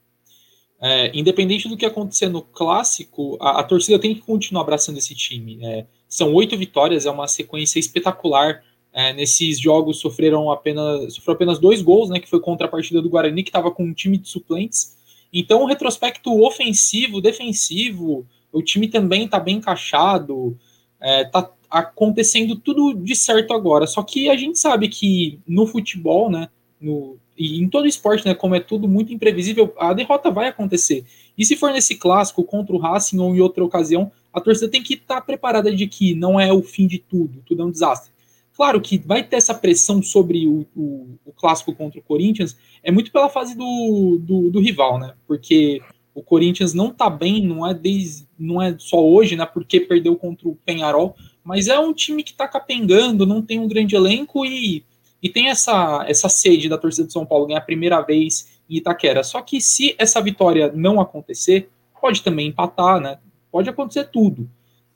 é, 0.82 1.18
independente 1.18 1.68
do 1.68 1.76
que 1.76 1.86
acontecer 1.86 2.30
no 2.30 2.42
clássico, 2.42 3.38
a, 3.40 3.60
a, 3.60 3.64
torcida 3.64 4.00
tem 4.00 4.16
que 4.16 4.22
continuar 4.22 4.62
abraçando 4.62 4.98
esse 4.98 5.14
time. 5.16 5.60
É, 5.62 5.86
são 6.08 6.34
oito 6.34 6.58
vitórias, 6.58 7.06
é 7.06 7.12
uma 7.12 7.28
sequência 7.28 7.80
espetacular 7.80 8.64
é, 8.92 9.14
nesses 9.14 9.60
jogos 9.60 10.00
sofreram 10.00 10.52
apenas, 10.52 11.14
sofreu 11.14 11.36
apenas 11.36 11.60
dois 11.60 11.82
gols, 11.82 12.10
né, 12.10 12.20
que 12.20 12.30
foi 12.30 12.40
contra 12.40 12.66
a 12.68 12.70
partida 12.70 13.02
do 13.02 13.10
Guarani, 13.10 13.44
que 13.44 13.50
estava 13.50 13.72
com 13.72 13.84
um 13.84 13.94
time 13.94 14.18
de 14.18 14.28
suplentes. 14.28 14.98
Então, 15.32 15.62
o 15.62 15.66
retrospecto 15.66 16.44
ofensivo, 16.44 17.22
defensivo, 17.22 18.26
o 18.52 18.64
time 18.64 18.88
também 18.88 19.26
está 19.26 19.40
bem 19.40 19.58
encaixado, 19.58 20.58
está 21.00 21.42
é, 21.42 21.50
acontecendo 21.70 22.56
tudo 22.56 22.96
de 22.96 23.16
certo 23.16 23.54
agora. 23.54 23.86
Só 23.86 24.02
que 24.02 24.28
a 24.28 24.36
gente 24.36 24.58
sabe 24.58 24.90
que 24.90 25.40
no 25.48 25.68
futebol, 25.68 26.32
né, 26.32 26.50
no, 26.82 27.18
e 27.40 27.58
em 27.62 27.70
todo 27.70 27.88
esporte, 27.88 28.26
né, 28.26 28.36
como 28.36 28.54
é 28.54 28.60
tudo 28.60 28.86
muito 28.86 29.14
imprevisível, 29.14 29.74
a 29.80 29.94
derrota 29.94 30.30
vai 30.30 30.50
acontecer. 30.50 31.06
E 31.38 31.46
se 31.46 31.56
for 31.56 31.72
nesse 31.72 31.96
clássico 31.96 32.44
contra 32.44 32.76
o 32.76 32.78
Racing 32.78 33.18
ou 33.18 33.34
em 33.34 33.40
outra 33.40 33.64
ocasião, 33.64 34.12
a 34.34 34.42
torcida 34.42 34.68
tem 34.68 34.84
que 34.84 34.96
estar 34.96 35.16
tá 35.16 35.22
preparada 35.22 35.74
de 35.74 35.88
que 35.88 36.14
não 36.14 36.38
é 36.38 36.52
o 36.52 36.62
fim 36.62 36.86
de 36.86 37.00
tudo, 37.00 37.42
tudo 37.46 37.62
é 37.62 37.66
um 37.66 37.72
desastre. 37.72 38.12
Claro 38.54 38.82
que 38.82 38.98
vai 38.98 39.24
ter 39.24 39.38
essa 39.38 39.54
pressão 39.54 40.04
sobre 40.04 40.46
o, 40.46 40.66
o, 40.76 41.08
o 41.26 41.32
clássico 41.32 41.74
contra 41.74 41.98
o 41.98 42.04
Corinthians, 42.04 42.58
é 42.84 42.92
muito 42.92 43.10
pela 43.10 43.30
fase 43.30 43.56
do, 43.56 44.20
do, 44.22 44.50
do, 44.50 44.60
rival, 44.60 45.00
né? 45.00 45.14
Porque 45.26 45.82
o 46.14 46.22
Corinthians 46.22 46.74
não 46.74 46.92
tá 46.92 47.10
bem, 47.10 47.48
não 47.48 47.66
é, 47.66 47.74
desde, 47.74 48.28
não 48.38 48.62
é 48.62 48.76
só 48.78 49.02
hoje, 49.02 49.38
né? 49.38 49.46
Porque 49.46 49.80
perdeu 49.80 50.14
contra 50.18 50.50
o 50.50 50.58
Penharol, 50.66 51.16
mas 51.42 51.70
é 51.70 51.80
um 51.80 51.94
time 51.94 52.22
que 52.22 52.34
tá 52.34 52.50
capengando, 52.50 53.26
não 53.26 53.42
tem 53.42 53.60
um 53.60 53.68
grande 53.68 53.96
elenco 53.96 54.46
e, 54.46 54.84
e 55.22 55.30
tem 55.30 55.50
essa, 55.50 56.06
essa 56.08 56.30
sede 56.30 56.70
da 56.70 56.78
torcida 56.78 57.08
de 57.08 57.14
São 57.14 57.26
Paulo 57.26 57.46
ganhar 57.46 57.60
a 57.60 57.64
primeira 57.64 58.02
vez 58.02 58.60
em 58.70 58.78
Itaquera. 58.78 59.24
Só 59.24 59.42
que 59.42 59.60
se 59.60 59.96
essa 59.98 60.22
vitória 60.22 60.72
não 60.74 61.02
acontecer, 61.02 61.70
pode 62.00 62.22
também 62.22 62.48
empatar, 62.48 63.00
né? 63.02 63.20
Pode 63.52 63.70
acontecer 63.70 64.06
tudo. 64.06 64.50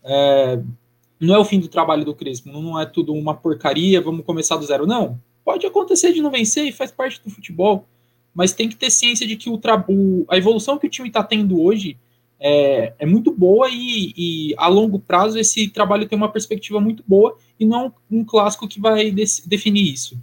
É, 0.03 0.59
não 1.19 1.35
é 1.35 1.39
o 1.39 1.45
fim 1.45 1.59
do 1.59 1.67
trabalho 1.67 2.05
do 2.05 2.15
Crespo, 2.15 2.49
não 2.49 2.79
é 2.79 2.85
tudo 2.85 3.13
uma 3.13 3.33
porcaria, 3.33 4.01
vamos 4.01 4.25
começar 4.25 4.57
do 4.57 4.65
zero. 4.65 4.85
Não, 4.85 5.19
pode 5.43 5.65
acontecer 5.65 6.13
de 6.13 6.21
não 6.21 6.31
vencer 6.31 6.65
e 6.65 6.71
faz 6.71 6.91
parte 6.91 7.21
do 7.23 7.29
futebol, 7.29 7.85
mas 8.33 8.53
tem 8.53 8.69
que 8.69 8.75
ter 8.75 8.89
ciência 8.89 9.27
de 9.27 9.35
que 9.35 9.49
o, 9.49 9.59
o 9.87 10.25
a 10.29 10.37
evolução 10.37 10.77
que 10.77 10.87
o 10.87 10.89
time 10.89 11.09
está 11.09 11.23
tendo 11.23 11.61
hoje 11.61 11.97
é, 12.45 12.93
é 12.99 13.05
muito 13.05 13.31
boa 13.31 13.69
e, 13.71 14.13
e, 14.17 14.55
a 14.57 14.67
longo 14.67 14.99
prazo 14.99 15.39
esse 15.39 15.69
trabalho 15.69 16.05
tem 16.05 16.17
uma 16.17 16.29
perspectiva 16.29 16.81
muito 16.81 17.01
boa 17.07 17.37
e 17.57 17.65
não 17.65 17.93
um, 18.11 18.25
clássico 18.25 18.67
que 18.67 18.81
vai 18.81 19.11
definir 19.11 19.93
isso. 19.93 20.17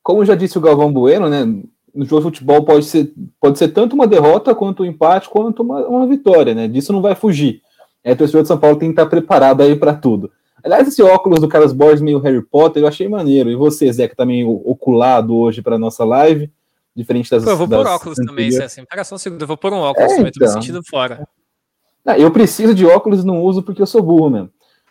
Como 0.00 0.24
já 0.24 0.36
disse 0.36 0.56
o 0.56 0.60
Galvão 0.60 0.92
Bueno, 0.92 1.28
né, 1.28 1.44
no 1.92 2.04
jogo 2.04 2.30
de 2.30 2.38
futebol 2.38 2.64
pode 2.64 2.84
ser, 2.84 3.12
pode 3.40 3.58
ser 3.58 3.68
tanto 3.68 3.94
uma 3.94 4.06
derrota 4.06 4.54
quanto 4.54 4.84
um 4.84 4.86
empate 4.86 5.28
quanto 5.28 5.64
uma, 5.64 5.84
uma 5.88 6.06
vitória, 6.06 6.54
né? 6.54 6.68
Disso 6.68 6.92
não 6.92 7.02
vai 7.02 7.16
fugir. 7.16 7.62
É, 8.04 8.12
o 8.12 8.16
torcedor 8.16 8.42
de 8.42 8.48
São 8.48 8.58
Paulo 8.58 8.78
tem 8.78 8.88
que 8.88 8.92
estar 8.92 9.06
preparado 9.06 9.60
aí 9.60 9.74
para 9.74 9.94
tudo. 9.94 10.30
Aliás, 10.62 10.86
esse 10.86 11.02
óculos 11.02 11.40
do 11.40 11.48
Carlos 11.48 11.72
Borges 11.72 12.00
meio 12.00 12.20
Harry 12.20 12.42
Potter, 12.42 12.82
eu 12.82 12.86
achei 12.86 13.08
maneiro. 13.08 13.50
E 13.50 13.56
você, 13.56 13.92
Zé, 13.92 14.06
que 14.06 14.14
tá 14.14 14.24
meio 14.24 14.50
oculado 14.64 15.36
hoje 15.36 15.62
para 15.62 15.78
nossa 15.78 16.04
live, 16.04 16.50
diferente 16.98 17.30
das. 17.30 17.44
Pô, 17.44 17.50
eu 17.50 17.56
vou 17.56 17.66
das 17.66 17.78
pôr 17.82 17.88
óculos 17.88 18.18
também, 18.18 18.50
Zé. 18.50 18.64
Assim. 18.64 18.84
Pega 18.84 19.04
só 19.04 19.14
um 19.14 19.18
segundo, 19.18 19.40
eu 19.40 19.46
vou 19.46 19.56
pôr 19.56 19.72
um 19.72 19.78
óculos 19.78 20.12
é, 20.12 20.16
também, 20.16 20.32
tô 20.32 20.40
me 20.40 20.46
então. 20.46 20.60
sentindo 20.60 20.82
fora. 20.84 21.26
Não, 22.04 22.14
eu 22.14 22.30
preciso 22.30 22.74
de 22.74 22.84
óculos 22.84 23.24
não 23.24 23.42
uso 23.42 23.62
porque 23.62 23.80
eu 23.80 23.86
sou 23.86 24.02
burro 24.02 24.30
mesmo. 24.30 24.50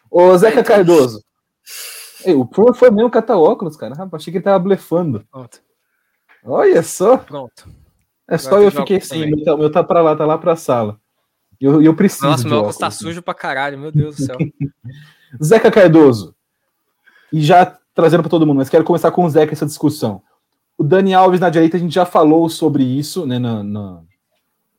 Ô, 0.09 0.35
Zeca 0.37 0.63
Cardoso. 0.63 1.23
Ei, 2.23 2.33
o 2.33 2.45
Pur 2.45 2.73
foi 2.73 2.89
mesmo 2.89 3.09
catar 3.09 3.37
óculos, 3.37 3.75
cara. 3.75 3.93
Rapaz, 3.93 4.21
achei 4.21 4.31
que 4.31 4.37
ele 4.37 4.43
tava 4.43 4.59
blefando. 4.59 5.25
Pronto. 5.31 5.61
Olha 6.43 6.81
só. 6.81 7.17
Pronto. 7.17 7.67
É 8.27 8.37
só 8.37 8.59
eu 8.59 8.71
fiquei 8.71 8.97
assim, 8.97 9.25
meu 9.25 9.43
tá, 9.43 9.57
meu 9.57 9.71
tá 9.71 9.83
pra 9.83 10.01
lá, 10.01 10.15
tá 10.15 10.25
lá 10.25 10.37
pra 10.37 10.55
sala. 10.55 10.99
E 11.59 11.65
eu, 11.65 11.81
eu 11.81 11.95
preciso. 11.95 12.25
Nossa, 12.25 12.47
meu 12.47 12.59
óculos 12.59 12.77
tá 12.77 12.91
sujo 12.91 13.21
pra 13.21 13.33
caralho, 13.33 13.77
meu 13.77 13.91
Deus 13.91 14.17
do 14.17 14.25
céu. 14.25 14.37
Zeca 15.43 15.71
Cardoso. 15.71 16.35
E 17.31 17.41
já 17.41 17.77
trazendo 17.93 18.21
para 18.21 18.29
todo 18.29 18.45
mundo, 18.45 18.57
mas 18.57 18.69
quero 18.69 18.83
começar 18.83 19.11
com 19.11 19.25
o 19.25 19.29
Zeca 19.29 19.53
essa 19.53 19.65
discussão. 19.65 20.21
O 20.77 20.83
Dani 20.83 21.13
Alves 21.13 21.39
na 21.39 21.49
direita, 21.49 21.77
a 21.77 21.79
gente 21.79 21.93
já 21.93 22.05
falou 22.05 22.47
sobre 22.49 22.83
isso 22.83 23.25
né, 23.25 23.39
na, 23.39 23.63
na, 23.63 24.01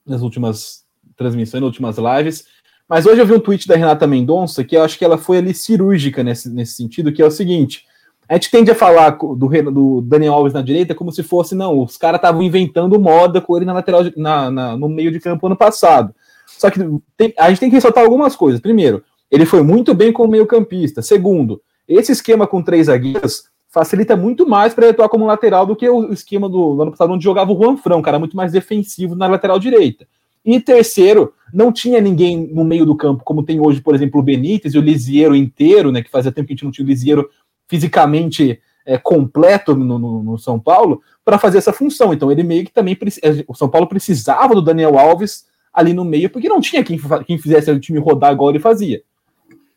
nas 0.07 0.23
últimas 0.23 0.85
transmissões, 1.17 1.61
nas 1.61 1.69
últimas 1.69 1.97
lives. 1.99 2.47
Mas 2.88 3.05
hoje 3.05 3.21
eu 3.21 3.26
vi 3.26 3.35
um 3.35 3.40
tweet 3.40 3.67
da 3.67 3.76
Renata 3.76 4.07
Mendonça 4.07 4.64
que 4.64 4.76
eu 4.76 4.83
acho 4.83 4.97
que 4.97 5.05
ela 5.05 5.19
foi 5.19 5.38
ali 5.38 5.52
cirúrgica 5.52 6.23
nesse, 6.23 6.49
nesse 6.49 6.75
sentido, 6.75 7.12
que 7.12 7.21
é 7.21 7.26
o 7.26 7.31
seguinte: 7.31 7.85
a 8.28 8.35
gente 8.35 8.50
tende 8.50 8.71
a 8.71 8.75
falar 8.75 9.11
do, 9.11 9.37
do 9.37 10.00
Daniel 10.02 10.35
Alves 10.35 10.52
na 10.52 10.62
direita 10.62 10.95
como 10.95 11.11
se 11.11 11.23
fosse, 11.23 11.55
não, 11.55 11.83
os 11.83 11.97
caras 11.97 12.19
estavam 12.19 12.43
inventando 12.43 12.99
moda 12.99 13.40
com 13.40 13.57
ele 13.57 13.67
na 13.67 13.73
lateral, 13.73 14.02
na, 14.17 14.50
na, 14.50 14.76
no 14.76 14.88
meio 14.88 15.11
de 15.11 15.19
campo 15.19 15.47
ano 15.47 15.57
passado. 15.57 16.14
Só 16.47 16.71
que 16.71 16.81
tem, 17.17 17.35
a 17.38 17.49
gente 17.49 17.61
tem 17.61 17.69
que 17.69 17.76
ressaltar 17.76 18.05
algumas 18.05 18.37
coisas. 18.37 18.61
Primeiro, 18.61 19.02
ele 19.31 19.45
foi 19.45 19.62
muito 19.62 19.95
bem 19.95 20.12
como 20.12 20.31
meio-campista. 20.31 21.02
Segundo, 21.02 21.61
esse 21.87 22.12
esquema 22.12 22.47
com 22.47 22.62
três 22.62 22.87
zagueiros 22.87 23.45
facilita 23.69 24.17
muito 24.17 24.49
mais 24.49 24.75
para 24.75 24.87
ele 24.87 24.93
atuar 24.93 25.09
como 25.09 25.27
lateral 25.27 25.67
do 25.67 25.77
que 25.77 25.89
o 25.89 26.13
esquema 26.13 26.49
do, 26.49 26.81
ano 26.81 26.91
passado, 26.91 27.13
onde 27.13 27.25
jogava 27.25 27.53
o 27.53 27.57
Juan 27.57 27.77
Frão, 27.77 28.03
cara 28.03 28.19
muito 28.19 28.37
mais 28.37 28.53
defensivo 28.53 29.15
na 29.15 29.27
lateral 29.27 29.59
direita. 29.59 30.07
E 30.45 30.59
terceiro, 30.61 31.35
não 31.53 31.71
tinha 31.71 32.01
ninguém 32.01 32.49
no 32.53 32.65
meio 32.65 32.87
do 32.87 32.97
campo, 32.97 33.23
como 33.25 33.43
tem 33.43 33.61
hoje, 33.61 33.83
por 33.83 33.95
exemplo, 33.95 34.21
o 34.21 34.23
Benítez 34.23 34.75
e 34.75 34.79
o 34.79 34.83
Lisieiro 34.83 35.37
inteiro, 35.37 35.93
né? 35.93 36.03
Que 36.03 36.11
fazia 36.11 36.33
tempo 36.33 36.47
que 36.47 36.53
a 36.53 36.57
gente 36.57 36.65
não 36.65 36.71
tinha 36.71 36.87
o 36.87 36.89
Lisieiro 36.89 37.29
fisicamente 37.67 38.59
é, 38.87 38.97
completo 38.97 39.77
no, 39.77 39.99
no, 39.99 40.23
no, 40.23 40.39
São 40.39 40.59
Paulo, 40.59 41.03
para 41.23 41.39
fazer 41.39 41.59
essa 41.59 41.73
função. 41.73 42.15
Então 42.15 42.33
ele 42.33 42.43
meio 42.43 42.65
que 42.65 42.73
também. 42.73 42.97
É, 43.23 43.45
o 43.47 43.55
São 43.55 43.69
Paulo 43.69 43.87
precisava 43.87 44.55
do 44.55 44.63
Daniel 44.63 44.99
Alves 44.99 45.47
ali 45.71 45.93
no 45.93 46.05
meio, 46.05 46.31
porque 46.31 46.49
não 46.49 46.61
tinha 46.61 46.83
quem, 46.83 46.99
quem 47.27 47.37
fizesse 47.37 47.71
o 47.71 47.79
time 47.79 47.99
rodar 47.99 48.33
igual 48.33 48.49
ele 48.49 48.59
fazia. 48.59 49.03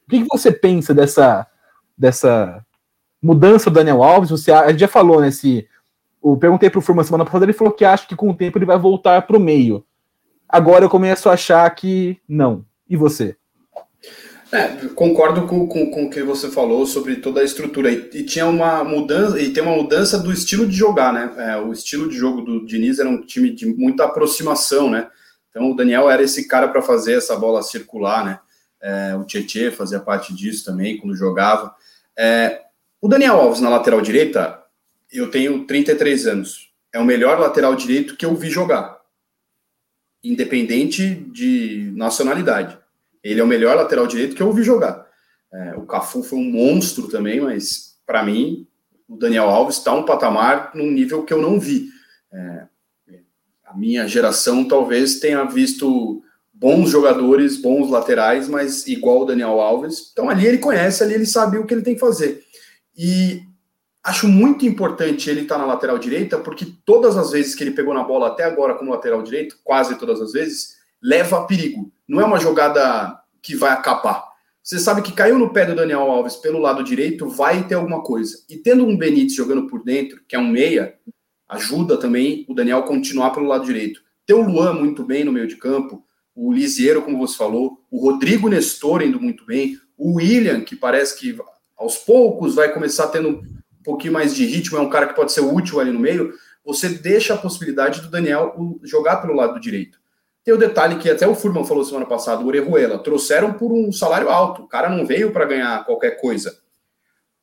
O 0.07 0.09
que, 0.09 0.21
que 0.21 0.27
você 0.29 0.51
pensa 0.51 0.93
dessa, 0.93 1.45
dessa 1.97 2.63
mudança 3.21 3.69
do 3.69 3.73
Daniel 3.75 4.03
Alves? 4.03 4.29
Você, 4.29 4.51
a 4.51 4.69
gente 4.69 4.79
já 4.79 4.87
falou, 4.87 5.21
né? 5.21 5.31
Se, 5.31 5.67
eu 6.23 6.37
perguntei 6.37 6.69
para 6.69 6.79
o 6.79 6.81
Furman 6.81 7.03
semana 7.03 7.25
passada, 7.25 7.45
ele 7.45 7.53
falou 7.53 7.73
que 7.73 7.85
acha 7.85 8.07
que 8.07 8.15
com 8.15 8.29
o 8.29 8.35
tempo 8.35 8.57
ele 8.57 8.65
vai 8.65 8.77
voltar 8.77 9.21
para 9.23 9.37
o 9.37 9.39
meio. 9.39 9.85
Agora 10.47 10.85
eu 10.85 10.89
começo 10.89 11.29
a 11.29 11.33
achar 11.33 11.69
que 11.73 12.19
não. 12.27 12.65
E 12.89 12.97
você? 12.97 13.35
É, 14.51 14.67
concordo 14.95 15.47
com, 15.47 15.65
com, 15.65 15.89
com 15.89 16.05
o 16.05 16.09
que 16.09 16.21
você 16.21 16.51
falou 16.51 16.85
sobre 16.85 17.15
toda 17.15 17.39
a 17.39 17.43
estrutura. 17.43 17.89
E, 17.89 18.09
e, 18.13 18.23
tinha 18.23 18.45
uma 18.45 18.83
mudança, 18.83 19.39
e 19.39 19.53
tem 19.53 19.63
uma 19.63 19.77
mudança 19.77 20.19
do 20.19 20.31
estilo 20.31 20.67
de 20.67 20.75
jogar, 20.75 21.13
né? 21.13 21.31
É, 21.37 21.57
o 21.57 21.71
estilo 21.71 22.09
de 22.09 22.17
jogo 22.17 22.41
do 22.41 22.65
Diniz 22.65 22.99
era 22.99 23.07
um 23.07 23.21
time 23.21 23.49
de 23.49 23.65
muita 23.65 24.03
aproximação, 24.03 24.89
né? 24.89 25.07
Então 25.49 25.71
o 25.71 25.75
Daniel 25.75 26.09
era 26.09 26.21
esse 26.21 26.49
cara 26.49 26.67
para 26.67 26.81
fazer 26.81 27.13
essa 27.13 27.35
bola 27.37 27.63
circular, 27.63 28.25
né? 28.25 28.39
É, 28.81 29.15
o 29.15 29.23
Tietchan 29.23 29.71
fazia 29.71 30.01
parte 30.01 30.33
disso 30.33 30.65
também 30.65 30.97
quando 30.97 31.15
jogava. 31.15 31.73
É, 32.17 32.59
o 33.01 33.07
Daniel 33.07 33.35
Alves 33.35 33.59
na 33.59 33.69
lateral 33.69 34.01
direita, 34.01 34.63
eu 35.11 35.29
tenho 35.29 35.65
33 35.65 36.27
anos. 36.27 36.71
É 36.93 36.99
o 36.99 37.05
melhor 37.05 37.39
lateral 37.39 37.75
direito 37.75 38.15
que 38.15 38.25
eu 38.25 38.35
vi 38.35 38.49
jogar 38.49 39.01
independente 40.23 41.15
de 41.31 41.91
nacionalidade. 41.95 42.77
Ele 43.23 43.39
é 43.39 43.43
o 43.43 43.47
melhor 43.47 43.75
lateral 43.75 44.07
direito 44.07 44.35
que 44.35 44.41
eu 44.41 44.47
ouvi 44.47 44.63
jogar. 44.63 45.07
É, 45.51 45.75
o 45.75 45.85
Cafu 45.85 46.23
foi 46.23 46.39
um 46.39 46.51
monstro 46.51 47.07
também, 47.07 47.41
mas 47.41 47.97
para 48.05 48.23
mim 48.23 48.67
o 49.07 49.17
Daniel 49.17 49.49
Alves 49.49 49.77
está 49.77 49.93
um 49.93 50.05
patamar 50.05 50.71
num 50.73 50.89
nível 50.89 51.23
que 51.23 51.33
eu 51.33 51.41
não 51.41 51.59
vi. 51.59 51.89
É, 52.31 52.67
a 53.65 53.75
minha 53.75 54.07
geração 54.07 54.67
talvez 54.67 55.19
tenha 55.19 55.43
visto 55.43 56.23
bons 56.53 56.89
jogadores, 56.89 57.57
bons 57.57 57.89
laterais, 57.89 58.47
mas 58.47 58.87
igual 58.87 59.21
o 59.21 59.25
Daniel 59.25 59.59
Alves. 59.59 60.09
Então 60.11 60.29
ali 60.29 60.45
ele 60.45 60.57
conhece, 60.59 61.03
ali 61.03 61.13
ele 61.13 61.25
sabe 61.25 61.57
o 61.57 61.65
que 61.65 61.73
ele 61.73 61.81
tem 61.81 61.95
que 61.95 61.99
fazer. 61.99 62.43
E 62.97 63.43
Acho 64.03 64.27
muito 64.27 64.65
importante 64.65 65.29
ele 65.29 65.41
estar 65.41 65.55
tá 65.55 65.61
na 65.61 65.67
lateral 65.67 65.99
direita, 65.99 66.39
porque 66.39 66.65
todas 66.83 67.15
as 67.17 67.31
vezes 67.31 67.53
que 67.53 67.63
ele 67.63 67.71
pegou 67.71 67.93
na 67.93 68.03
bola 68.03 68.29
até 68.29 68.43
agora 68.43 68.73
como 68.73 68.89
lateral 68.89 69.21
direito, 69.21 69.59
quase 69.63 69.95
todas 69.95 70.19
as 70.19 70.31
vezes, 70.31 70.77
leva 71.01 71.37
a 71.37 71.43
perigo. 71.43 71.91
Não 72.07 72.19
é 72.19 72.25
uma 72.25 72.39
jogada 72.39 73.15
que 73.43 73.55
vai 73.55 73.71
acabar. 73.71 74.25
Você 74.63 74.79
sabe 74.79 75.03
que 75.03 75.11
caiu 75.11 75.37
no 75.37 75.53
pé 75.53 75.65
do 75.65 75.75
Daniel 75.75 76.01
Alves 76.01 76.35
pelo 76.35 76.57
lado 76.57 76.83
direito, 76.83 77.29
vai 77.29 77.67
ter 77.67 77.75
alguma 77.75 78.01
coisa. 78.01 78.43
E 78.49 78.57
tendo 78.57 78.85
um 78.85 78.97
Benítez 78.97 79.35
jogando 79.35 79.67
por 79.67 79.83
dentro, 79.83 80.19
que 80.27 80.35
é 80.35 80.39
um 80.39 80.47
meia, 80.47 80.95
ajuda 81.47 81.95
também 81.95 82.45
o 82.49 82.55
Daniel 82.55 82.83
continuar 82.83 83.29
pelo 83.29 83.47
lado 83.47 83.65
direito. 83.65 84.01
Ter 84.25 84.33
o 84.33 84.41
Luan 84.41 84.73
muito 84.73 85.03
bem 85.03 85.23
no 85.23 85.31
meio 85.31 85.47
de 85.47 85.57
campo, 85.57 86.03
o 86.33 86.51
Lisieiro, 86.51 87.03
como 87.03 87.19
você 87.19 87.37
falou, 87.37 87.85
o 87.91 88.01
Rodrigo 88.01 88.49
Nestor 88.49 89.03
indo 89.03 89.19
muito 89.19 89.45
bem, 89.45 89.77
o 89.95 90.15
William, 90.15 90.61
que 90.61 90.75
parece 90.75 91.19
que 91.19 91.37
aos 91.81 91.97
poucos 91.97 92.55
vai 92.55 92.71
começar 92.71 93.07
tendo 93.07 93.29
um 93.29 93.83
pouquinho 93.83 94.13
mais 94.13 94.35
de 94.35 94.45
ritmo, 94.45 94.77
é 94.77 94.81
um 94.81 94.89
cara 94.89 95.07
que 95.07 95.15
pode 95.15 95.31
ser 95.31 95.41
útil 95.41 95.79
ali 95.79 95.91
no 95.91 95.99
meio, 95.99 96.31
você 96.63 96.87
deixa 96.87 97.33
a 97.33 97.37
possibilidade 97.37 98.01
do 98.01 98.09
Daniel 98.09 98.55
jogar 98.83 99.17
pelo 99.17 99.33
lado 99.33 99.59
direito. 99.59 99.99
Tem 100.43 100.53
o 100.53 100.57
detalhe 100.57 100.97
que 100.97 101.09
até 101.09 101.27
o 101.27 101.35
Furman 101.35 101.65
falou 101.65 101.83
semana 101.83 102.05
passada, 102.05 102.43
o 102.43 102.47
Orejuela, 102.47 102.99
trouxeram 102.99 103.53
por 103.53 103.71
um 103.71 103.91
salário 103.91 104.29
alto, 104.29 104.63
o 104.63 104.67
cara 104.67 104.89
não 104.89 105.05
veio 105.05 105.31
para 105.31 105.45
ganhar 105.45 105.83
qualquer 105.85 106.21
coisa. 106.21 106.55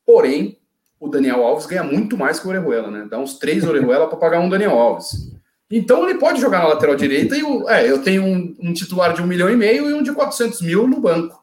Porém, 0.05 0.57
o 0.99 1.07
Daniel 1.07 1.43
Alves 1.45 1.65
ganha 1.65 1.83
muito 1.83 2.17
mais 2.17 2.39
que 2.39 2.47
o 2.47 2.49
Orejuela, 2.49 2.89
né? 2.89 3.07
Dá 3.09 3.17
uns 3.17 3.37
três 3.37 3.65
Orejuela 3.65 4.07
para 4.07 4.17
pagar 4.17 4.39
um 4.39 4.49
Daniel 4.49 4.77
Alves. 4.77 5.31
Então 5.71 6.09
ele 6.09 6.17
pode 6.17 6.41
jogar 6.41 6.59
na 6.59 6.69
lateral 6.69 6.95
direita 6.95 7.37
e 7.37 7.43
o, 7.43 7.69
é, 7.69 7.89
eu 7.89 8.01
tenho 8.01 8.23
um, 8.23 8.55
um, 8.59 8.73
titular 8.73 9.13
de 9.13 9.21
um 9.21 9.27
milhão 9.27 9.49
e 9.49 9.55
meio 9.55 9.89
e 9.89 9.93
um 9.93 10.01
de 10.01 10.11
400 10.11 10.61
mil 10.61 10.87
no 10.87 10.99
banco. 10.99 11.38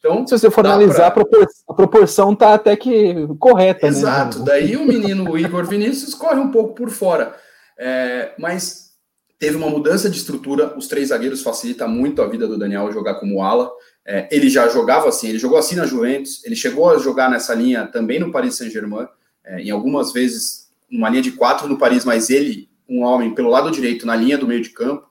Então, 0.00 0.26
se 0.26 0.36
você 0.36 0.50
for 0.50 0.66
analisar, 0.66 1.10
pra... 1.10 1.22
a 1.68 1.74
proporção 1.74 2.34
tá 2.34 2.54
até 2.54 2.74
que 2.74 3.28
correta. 3.38 3.86
Né? 3.86 3.92
Exato. 3.92 4.38
Né? 4.40 4.44
Daí 4.46 4.76
o 4.76 4.84
menino 4.84 5.30
o 5.30 5.38
Igor 5.38 5.66
Vinícius 5.66 6.14
corre 6.14 6.40
um 6.40 6.50
pouco 6.50 6.74
por 6.74 6.88
fora. 6.88 7.36
É, 7.78 8.32
mas 8.38 8.90
teve 9.38 9.56
uma 9.56 9.68
mudança 9.68 10.08
de 10.08 10.16
estrutura. 10.16 10.74
Os 10.76 10.88
três 10.88 11.08
zagueiros 11.08 11.42
facilita 11.42 11.86
muito 11.86 12.22
a 12.22 12.26
vida 12.26 12.48
do 12.48 12.58
Daniel 12.58 12.90
jogar 12.90 13.16
como 13.16 13.42
ala. 13.42 13.70
É, 14.06 14.26
ele 14.30 14.48
já 14.48 14.68
jogava 14.68 15.08
assim, 15.08 15.28
ele 15.28 15.38
jogou 15.38 15.58
assim 15.58 15.76
na 15.76 15.84
Juventus, 15.84 16.42
ele 16.44 16.56
chegou 16.56 16.90
a 16.90 16.98
jogar 16.98 17.30
nessa 17.30 17.54
linha 17.54 17.86
também 17.86 18.18
no 18.18 18.32
Paris 18.32 18.56
Saint-Germain, 18.56 19.06
é, 19.44 19.60
em 19.60 19.70
algumas 19.70 20.12
vezes 20.12 20.70
uma 20.90 21.10
linha 21.10 21.22
de 21.22 21.32
quatro 21.32 21.68
no 21.68 21.78
Paris, 21.78 22.04
mas 22.04 22.30
ele, 22.30 22.68
um 22.88 23.02
homem 23.02 23.34
pelo 23.34 23.50
lado 23.50 23.70
direito, 23.70 24.06
na 24.06 24.16
linha 24.16 24.38
do 24.38 24.48
meio 24.48 24.62
de 24.62 24.70
campo. 24.70 25.08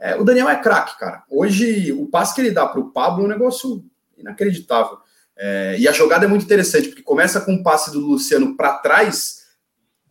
É, 0.00 0.16
o 0.16 0.24
Daniel 0.24 0.48
é 0.48 0.56
craque, 0.56 0.96
cara. 0.98 1.24
Hoje, 1.28 1.92
o 1.92 2.06
passe 2.06 2.34
que 2.34 2.40
ele 2.40 2.52
dá 2.52 2.64
para 2.66 2.80
o 2.80 2.90
Pablo 2.90 3.24
é 3.24 3.26
um 3.26 3.30
negócio 3.30 3.84
inacreditável. 4.18 4.98
É, 5.36 5.76
e 5.78 5.86
a 5.86 5.92
jogada 5.92 6.24
é 6.24 6.28
muito 6.28 6.44
interessante, 6.44 6.88
porque 6.88 7.02
começa 7.02 7.40
com 7.40 7.52
um 7.52 7.62
passe 7.62 7.92
do 7.92 8.00
Luciano 8.00 8.56
para 8.56 8.78
trás, 8.78 9.44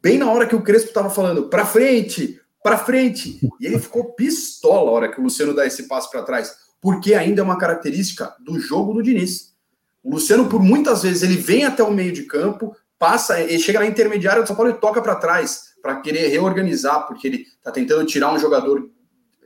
bem 0.01 0.17
na 0.17 0.31
hora 0.31 0.47
que 0.47 0.55
o 0.55 0.61
Crespo 0.61 0.87
estava 0.87 1.09
falando 1.09 1.49
para 1.49 1.65
frente, 1.65 2.39
para 2.63 2.77
frente. 2.77 3.39
E 3.59 3.65
ele 3.65 3.77
ficou 3.77 4.13
pistola 4.13 4.89
a 4.89 4.93
hora 4.93 5.11
que 5.11 5.19
o 5.19 5.23
Luciano 5.23 5.53
dá 5.53 5.65
esse 5.65 5.83
passe 5.83 6.09
para 6.09 6.23
trás, 6.23 6.55
porque 6.79 7.13
ainda 7.13 7.41
é 7.41 7.43
uma 7.43 7.57
característica 7.57 8.33
do 8.39 8.57
jogo 8.57 8.93
do 8.93 9.03
Diniz. 9.03 9.53
O 10.01 10.11
Luciano, 10.11 10.47
por 10.47 10.61
muitas 10.61 11.03
vezes, 11.03 11.23
ele 11.23 11.35
vem 11.35 11.65
até 11.65 11.83
o 11.83 11.91
meio 11.91 12.13
de 12.13 12.23
campo, 12.23 12.73
passa, 12.97 13.41
ele 13.41 13.59
chega 13.59 13.79
na 13.79 13.85
intermediária 13.85 14.41
do 14.41 14.47
São 14.47 14.55
Paulo 14.55 14.71
e 14.71 14.75
toca 14.75 15.01
para 15.01 15.15
trás, 15.15 15.73
para 15.81 15.99
querer 15.99 16.27
reorganizar, 16.29 17.05
porque 17.05 17.27
ele 17.27 17.45
está 17.57 17.71
tentando 17.71 18.05
tirar 18.05 18.33
um 18.33 18.39
jogador 18.39 18.89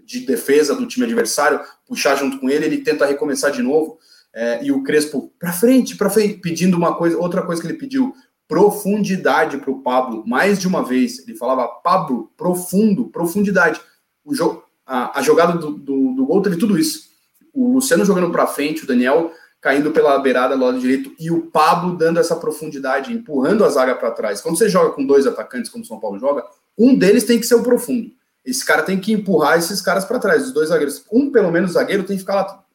de 0.05 0.19
defesa 0.19 0.75
do 0.75 0.87
time 0.87 1.05
adversário, 1.05 1.59
puxar 1.87 2.15
junto 2.15 2.39
com 2.39 2.49
ele, 2.49 2.65
ele 2.65 2.77
tenta 2.79 3.05
recomeçar 3.05 3.51
de 3.51 3.63
novo 3.63 3.97
é, 4.33 4.63
e 4.63 4.71
o 4.71 4.83
Crespo 4.83 5.31
para 5.39 5.51
frente, 5.51 5.95
para 5.95 6.09
frente, 6.09 6.35
pedindo 6.35 6.77
uma 6.77 6.95
coisa, 6.95 7.17
outra 7.17 7.41
coisa 7.41 7.61
que 7.61 7.67
ele 7.67 7.77
pediu, 7.77 8.13
profundidade 8.47 9.57
para 9.57 9.71
o 9.71 9.81
Pablo, 9.81 10.23
mais 10.27 10.59
de 10.59 10.67
uma 10.67 10.83
vez. 10.83 11.19
Ele 11.19 11.37
falava, 11.37 11.67
Pablo, 11.67 12.31
profundo, 12.35 13.09
profundidade. 13.09 13.79
O 14.25 14.35
jogo, 14.35 14.63
a, 14.85 15.19
a 15.19 15.21
jogada 15.21 15.53
do, 15.57 15.71
do, 15.71 16.13
do, 16.15 16.25
gol 16.25 16.41
teve 16.41 16.57
tudo 16.57 16.77
isso. 16.77 17.09
O 17.53 17.73
Luciano 17.73 18.03
jogando 18.03 18.31
para 18.31 18.47
frente, 18.47 18.83
o 18.83 18.87
Daniel 18.87 19.31
caindo 19.61 19.91
pela 19.91 20.17
beirada 20.17 20.57
do 20.57 20.65
lado 20.65 20.79
direito 20.79 21.13
e 21.19 21.29
o 21.29 21.43
Pablo 21.43 21.95
dando 21.95 22.19
essa 22.19 22.35
profundidade, 22.35 23.13
empurrando 23.13 23.63
a 23.63 23.69
zaga 23.69 23.95
para 23.95 24.11
trás. 24.11 24.41
Quando 24.41 24.57
você 24.57 24.67
joga 24.67 24.91
com 24.91 25.05
dois 25.05 25.27
atacantes, 25.27 25.69
como 25.69 25.83
o 25.83 25.87
São 25.87 25.99
Paulo 25.99 26.17
joga, 26.17 26.43
um 26.77 26.97
deles 26.97 27.23
tem 27.23 27.39
que 27.39 27.45
ser 27.45 27.55
o 27.55 27.63
profundo. 27.63 28.09
Esse 28.43 28.65
cara 28.65 28.81
tem 28.81 28.99
que 28.99 29.13
empurrar 29.13 29.59
esses 29.59 29.81
caras 29.81 30.03
para 30.03 30.17
trás, 30.17 30.47
os 30.47 30.51
dois 30.51 30.69
zagueiros. 30.69 31.05
Um, 31.11 31.31
pelo 31.31 31.51
menos, 31.51 31.73
zagueiro 31.73 32.03
tem 32.03 32.15
que 32.15 32.21
ficar 32.21 32.35
lá 32.35 32.65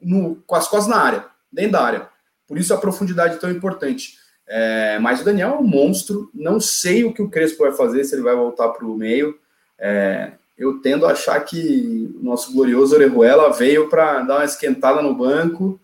no, 0.00 0.36
com 0.46 0.54
as 0.54 0.68
costas 0.68 0.88
na 0.88 1.00
área, 1.00 1.26
dentro 1.52 1.72
da 1.72 1.82
área. 1.82 2.08
Por 2.46 2.56
isso 2.58 2.72
a 2.72 2.78
profundidade 2.78 3.34
é 3.34 3.38
tão 3.38 3.50
importante. 3.50 4.18
É, 4.46 4.98
mas 4.98 5.20
o 5.20 5.24
Daniel 5.24 5.50
é 5.50 5.58
um 5.58 5.62
monstro. 5.62 6.30
Não 6.32 6.58
sei 6.58 7.04
o 7.04 7.12
que 7.12 7.20
o 7.20 7.28
Crespo 7.28 7.64
vai 7.64 7.72
fazer, 7.72 8.04
se 8.04 8.14
ele 8.14 8.22
vai 8.22 8.34
voltar 8.34 8.68
para 8.70 8.86
o 8.86 8.96
meio. 8.96 9.38
É, 9.78 10.32
eu 10.56 10.80
tendo 10.80 11.06
a 11.06 11.12
achar 11.12 11.38
que 11.44 12.10
o 12.20 12.24
nosso 12.24 12.52
glorioso 12.52 12.94
Orejuela 12.94 13.52
veio 13.52 13.88
para 13.88 14.22
dar 14.22 14.36
uma 14.38 14.44
esquentada 14.44 15.00
no 15.02 15.14
banco, 15.14 15.78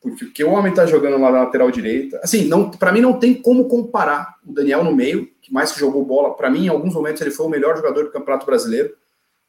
porque 0.00 0.24
o 0.24 0.32
que 0.32 0.44
o 0.44 0.50
homem 0.50 0.70
está 0.70 0.86
jogando 0.86 1.20
lá 1.20 1.30
na 1.30 1.44
lateral 1.44 1.70
direita. 1.70 2.18
Assim, 2.22 2.48
para 2.78 2.90
mim 2.90 3.00
não 3.00 3.18
tem 3.18 3.34
como 3.34 3.68
comparar 3.68 4.36
o 4.44 4.52
Daniel 4.52 4.82
no 4.82 4.94
meio, 4.94 5.30
que 5.40 5.52
mais 5.52 5.70
que 5.70 5.78
jogou 5.78 6.04
bola. 6.04 6.34
Para 6.34 6.50
mim, 6.50 6.64
em 6.64 6.68
alguns 6.68 6.94
momentos, 6.94 7.20
ele 7.20 7.30
foi 7.30 7.46
o 7.46 7.50
melhor 7.50 7.76
jogador 7.76 8.04
do 8.04 8.10
Campeonato 8.10 8.46
Brasileiro, 8.46 8.94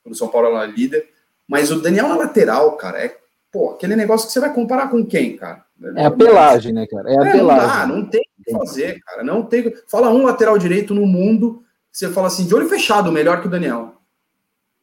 quando 0.04 0.14
o 0.14 0.18
São 0.18 0.28
Paulo 0.28 0.50
era 0.50 0.66
líder. 0.66 1.08
Mas 1.48 1.72
o 1.72 1.82
Daniel 1.82 2.08
na 2.10 2.16
lateral, 2.16 2.74
cara, 2.78 3.00
é 3.00 3.18
pô, 3.52 3.72
aquele 3.72 3.96
negócio 3.96 4.28
que 4.28 4.34
você 4.34 4.40
vai 4.40 4.54
comparar 4.54 4.90
com 4.90 5.06
quem, 5.06 5.36
cara? 5.38 5.66
É 5.96 6.06
a 6.06 6.12
pelagem, 6.12 6.74
né, 6.74 6.86
cara? 6.88 7.10
É 7.10 7.18
a 7.18 7.22
É, 7.22 7.26
não 7.26 7.32
pelagem. 7.32 7.68
dá, 7.68 7.88
não 7.88 8.06
tem 8.06 8.22
o 8.40 8.44
que 8.44 8.52
fazer, 8.52 9.00
cara. 9.02 9.24
Não 9.24 9.44
tem. 9.44 9.74
Fala 9.88 10.10
um 10.12 10.24
lateral 10.24 10.58
direito 10.58 10.94
no 10.94 11.06
mundo, 11.06 11.64
você 11.92 12.10
fala 12.10 12.28
assim, 12.28 12.46
de 12.46 12.54
olho 12.54 12.68
fechado, 12.68 13.12
melhor 13.12 13.42
que 13.42 13.48
o 13.48 13.50
Daniel. 13.50 13.96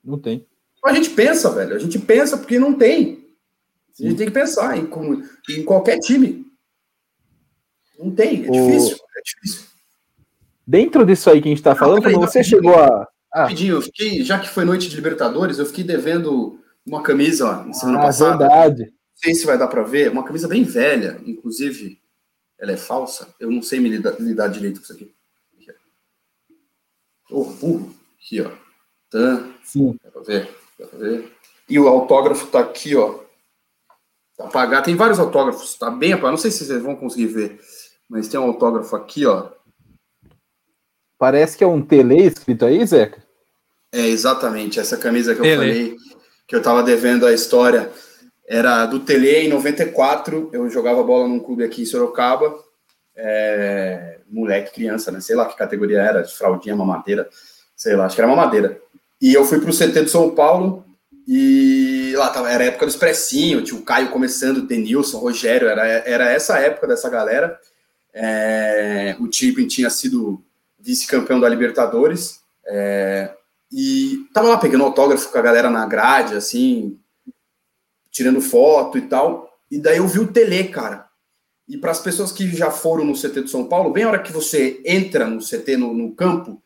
Não 0.05 0.19
tem. 0.19 0.47
A 0.85 0.93
gente 0.93 1.11
pensa, 1.11 1.51
velho. 1.51 1.75
A 1.75 1.79
gente 1.79 1.99
pensa 1.99 2.37
porque 2.39 2.59
não 2.59 2.73
tem. 2.73 3.27
A 3.99 4.03
gente 4.05 4.17
tem 4.17 4.27
que 4.27 4.33
pensar 4.33 4.77
em, 4.79 4.87
como- 4.87 5.23
em 5.51 5.65
qualquer 5.65 5.99
time. 5.99 6.47
Não 7.99 8.11
tem, 8.11 8.45
é 8.47 8.49
O- 8.49 8.53
difícil. 8.53 8.97
É 9.17 9.21
difícil. 9.25 9.67
Dentro 10.67 11.05
disso 11.07 11.31
aí 11.31 11.41
que 11.41 11.49
a 11.49 11.51
gente 11.51 11.63
tá 11.63 11.75
falando, 11.75 12.01
peraí, 12.03 12.15
quando 12.15 12.29
você 12.31 12.41
rapidinho. 12.41 12.63
chegou 12.63 12.79
a. 12.83 13.09
Ah, 13.33 13.43
Rapidinho, 13.43 13.75
eu 13.77 13.83
fiquei, 13.83 14.23
já 14.25 14.39
que 14.39 14.49
foi 14.49 14.65
noite 14.65 14.89
de 14.89 14.97
Libertadores, 14.97 15.59
eu 15.59 15.67
fiquei 15.67 15.85
devendo 15.85 16.59
uma 16.87 17.03
camisa 17.03 17.47
ó, 17.47 17.65
na 17.65 17.73
semana 17.73 17.99
ah, 17.99 18.03
passada. 18.03 18.39
verdade. 18.39 18.85
Não 18.85 18.93
sei 19.17 19.35
se 19.35 19.47
vai 19.47 19.59
dar 19.59 19.67
para 19.67 19.83
ver, 19.83 20.11
uma 20.11 20.25
camisa 20.25 20.47
bem 20.47 20.63
velha, 20.63 21.21
inclusive 21.27 22.01
ela 22.59 22.73
é 22.73 22.77
falsa. 22.77 23.35
Eu 23.41 23.51
não 23.51 23.63
sei 23.63 23.81
me 23.81 23.89
lidar, 23.89 24.21
lidar 24.21 24.49
direito 24.49 24.79
com 24.79 24.85
isso 24.85 24.93
aqui. 24.93 25.15
Aqui, 25.55 25.71
ó. 27.31 27.45
Burro. 27.45 27.95
Aqui, 28.19 28.41
ó. 28.41 28.51
Tá, 29.11 29.49
Sim. 29.65 29.99
dá 30.03 30.11
pra 30.11 30.23
ver? 30.23 30.57
Dá 30.79 30.87
pra 30.87 30.99
ver? 30.99 31.33
E 31.69 31.79
o 31.79 31.89
autógrafo 31.89 32.47
tá 32.47 32.61
aqui, 32.61 32.95
ó. 32.95 33.21
Tá 34.37 34.45
apagado. 34.45 34.85
Tem 34.85 34.95
vários 34.97 35.19
autógrafos, 35.19 35.75
tá 35.75 35.91
bem 35.91 36.13
apagado. 36.13 36.33
Não 36.33 36.39
sei 36.39 36.51
se 36.51 36.65
vocês 36.65 36.83
vão 36.83 36.97
conseguir 36.97 37.27
ver, 37.27 37.61
mas 38.09 38.29
tem 38.29 38.39
um 38.39 38.45
autógrafo 38.45 38.95
aqui, 38.95 39.27
ó. 39.27 39.51
Parece 41.19 41.57
que 41.57 41.65
é 41.65 41.67
um 41.67 41.83
tele 41.83 42.27
escrito 42.27 42.67
aí, 42.67 42.85
Zeca. 42.87 43.25
É 43.93 44.07
exatamente 44.07 44.79
essa 44.79 44.99
camisa 44.99 45.35
que 45.35 45.41
eu 45.41 45.45
Tele. 45.45 45.57
falei, 45.57 45.97
que 46.47 46.55
eu 46.55 46.63
tava 46.63 46.83
devendo 46.83 47.27
a 47.27 47.33
história. 47.33 47.91
Era 48.49 48.87
do 48.87 49.01
Tele 49.01 49.31
em 49.31 49.49
94. 49.49 50.51
Eu 50.53 50.71
jogava 50.71 51.03
bola 51.03 51.27
num 51.27 51.41
clube 51.41 51.65
aqui 51.65 51.83
em 51.83 51.87
Sorocaba. 51.87 52.55
É, 53.17 54.19
moleque, 54.29 54.75
criança, 54.75 55.11
né? 55.11 55.21
Sei 55.21 55.35
lá 55.35 55.47
que 55.47 55.57
categoria 55.57 56.01
era, 56.01 56.23
de 56.23 56.35
fraldinha, 56.35 56.77
mamadeira, 56.77 57.29
sei 57.75 57.97
lá, 57.97 58.07
acho 58.07 58.15
que 58.15 58.21
era 58.21 58.29
mamadeira. 58.29 58.81
E 59.21 59.33
eu 59.33 59.45
fui 59.45 59.59
pro 59.59 59.73
CT 59.73 60.05
de 60.05 60.11
São 60.11 60.35
Paulo 60.35 60.85
e 61.27 62.13
lá 62.17 62.29
tava, 62.29 62.51
era 62.51 62.63
a 62.63 62.67
época 62.67 62.87
do 62.87 62.91
Expressinho, 62.91 63.63
tinha 63.63 63.81
o 63.81 63.85
Caio 63.85 64.11
começando, 64.11 64.59
o 64.59 64.67
Denilson, 64.67 65.19
Rogério, 65.19 65.69
era, 65.69 65.83
era 65.83 66.31
essa 66.31 66.59
época 66.59 66.87
dessa 66.87 67.09
galera. 67.09 67.59
É, 68.13 69.17
o 69.19 69.27
time 69.27 69.67
tinha 69.67 69.91
sido 69.91 70.43
vice-campeão 70.79 71.41
da 71.41 71.49
Libertadores. 71.49 72.41
É, 72.67 73.31
e 73.73 74.27
tava 74.33 74.49
lá 74.49 74.59
pegando 74.59 74.85
autógrafo 74.85 75.31
com 75.31 75.39
a 75.39 75.43
galera 75.43 75.69
na 75.71 75.87
grade, 75.87 76.35
assim, 76.35 76.99
tirando 78.11 78.41
foto 78.41 78.97
e 78.99 79.03
tal. 79.03 79.51
E 79.71 79.79
daí 79.79 79.99
eu 79.99 80.07
vi 80.07 80.21
o 80.21 80.27
Tele, 80.33 80.65
cara. 80.69 81.07
E 81.69 81.77
para 81.77 81.91
as 81.91 82.01
pessoas 82.01 82.31
que 82.31 82.49
já 82.55 82.71
foram 82.71 83.05
no 83.05 83.15
CT 83.15 83.43
de 83.43 83.51
São 83.51 83.65
Paulo, 83.67 83.93
bem 83.93 84.05
a 84.05 84.09
hora 84.09 84.23
que 84.23 84.33
você 84.33 84.81
entra 84.85 85.27
no 85.27 85.41
CT, 85.41 85.77
no, 85.77 85.93
no 85.93 86.15
campo, 86.15 86.63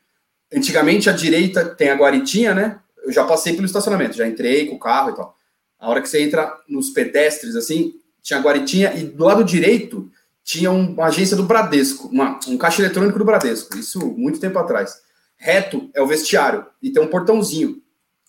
antigamente 0.53 1.09
à 1.09 1.13
direita 1.13 1.65
tem 1.65 1.89
a 1.89 1.95
guaritinha, 1.95 2.53
né? 2.53 2.79
Eu 3.03 3.11
já 3.11 3.23
passei 3.25 3.53
pelo 3.53 3.65
estacionamento, 3.65 4.15
já 4.15 4.27
entrei 4.27 4.67
com 4.67 4.75
o 4.75 4.79
carro 4.79 5.09
e 5.09 5.15
tal. 5.15 5.35
A 5.79 5.89
hora 5.89 6.01
que 6.01 6.07
você 6.07 6.21
entra 6.21 6.55
nos 6.69 6.91
pedestres, 6.91 7.55
assim, 7.55 7.95
tinha 8.21 8.37
a 8.37 8.41
guaritinha 8.43 8.93
e 8.93 9.03
do 9.05 9.23
lado 9.25 9.43
direito 9.43 10.11
tinha 10.43 10.69
um- 10.71 10.93
uma 10.93 11.07
agência 11.07 11.35
do 11.35 11.43
Bradesco, 11.43 12.07
uma- 12.09 12.39
um 12.47 12.57
caixa 12.57 12.83
eletrônico 12.83 13.17
do 13.17 13.25
Bradesco, 13.25 13.75
isso 13.75 13.99
muito 14.15 14.39
tempo 14.39 14.59
atrás. 14.59 15.01
Reto 15.43 15.89
é 15.95 16.01
o 16.01 16.05
vestiário 16.07 16.67
e 16.81 16.91
tem 16.91 17.01
um 17.01 17.07
portãozinho. 17.07 17.81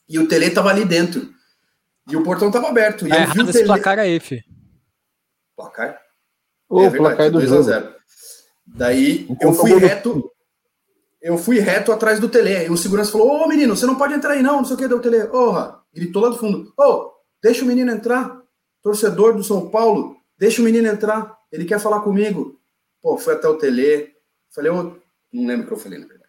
E 0.08 0.18
o 0.18 0.26
Tele 0.26 0.50
tava 0.50 0.70
ali 0.70 0.84
dentro. 0.84 1.28
E 2.08 2.16
o 2.16 2.22
portão 2.24 2.50
tava 2.50 2.68
aberto. 2.68 3.06
E 3.06 3.10
Tá 3.10 3.22
eu 3.24 3.30
vi 3.32 3.40
o 3.40 3.42
esse 3.44 3.52
Tele... 3.52 3.66
placar 3.66 3.98
aí, 3.98 4.18
fi. 4.18 4.42
Placar? 5.56 6.00
É 6.70 6.74
verdade, 6.88 6.98
placar 6.98 7.26
do 7.30 7.32
2 7.38 7.44
a 7.44 7.48
jogo. 7.56 7.62
0. 7.64 7.94
Daí 8.66 9.26
Um 9.28 9.36
eu 9.40 9.52
fui 9.52 9.70
do- 9.72 9.78
reto, 9.78 10.30
eu 11.20 11.36
fui 11.36 11.58
reto 11.58 11.92
atrás 11.92 12.18
do 12.18 12.28
Tele. 12.30 12.64
E 12.66 12.70
o 12.70 12.76
segurança 12.78 13.12
falou: 13.12 13.28
Ô 13.44 13.46
menino, 13.48 13.76
você 13.76 13.84
não 13.84 13.96
pode 13.96 14.14
entrar 14.14 14.32
aí, 14.32 14.42
não, 14.42 14.56
não 14.56 14.64
sei 14.64 14.74
o 14.74 14.78
que, 14.78 14.88
deu 14.88 14.96
o 14.96 15.00
Tele. 15.00 15.26
Porra, 15.26 15.80
gritou 15.92 16.22
lá 16.22 16.30
do 16.30 16.38
fundo: 16.38 16.72
Ô, 16.78 17.10
deixa 17.42 17.62
o 17.62 17.68
menino 17.68 17.90
entrar. 17.92 18.40
Torcedor 18.82 19.34
do 19.36 19.44
São 19.44 19.68
Paulo, 19.70 20.16
deixa 20.38 20.60
o 20.62 20.64
menino 20.64 20.88
entrar. 20.88 21.36
Ele 21.52 21.64
quer 21.66 21.78
falar 21.78 22.00
comigo. 22.00 22.58
Pô, 23.02 23.18
fui 23.18 23.34
até 23.34 23.46
o 23.46 23.56
Tele. 23.58 24.10
Falei, 24.54 24.70
ô, 24.72 24.96
não 25.32 25.46
lembro 25.46 25.64
o 25.64 25.68
que 25.68 25.72
eu 25.74 25.78
falei, 25.78 25.98
na 25.98 26.06
verdade. 26.06 26.21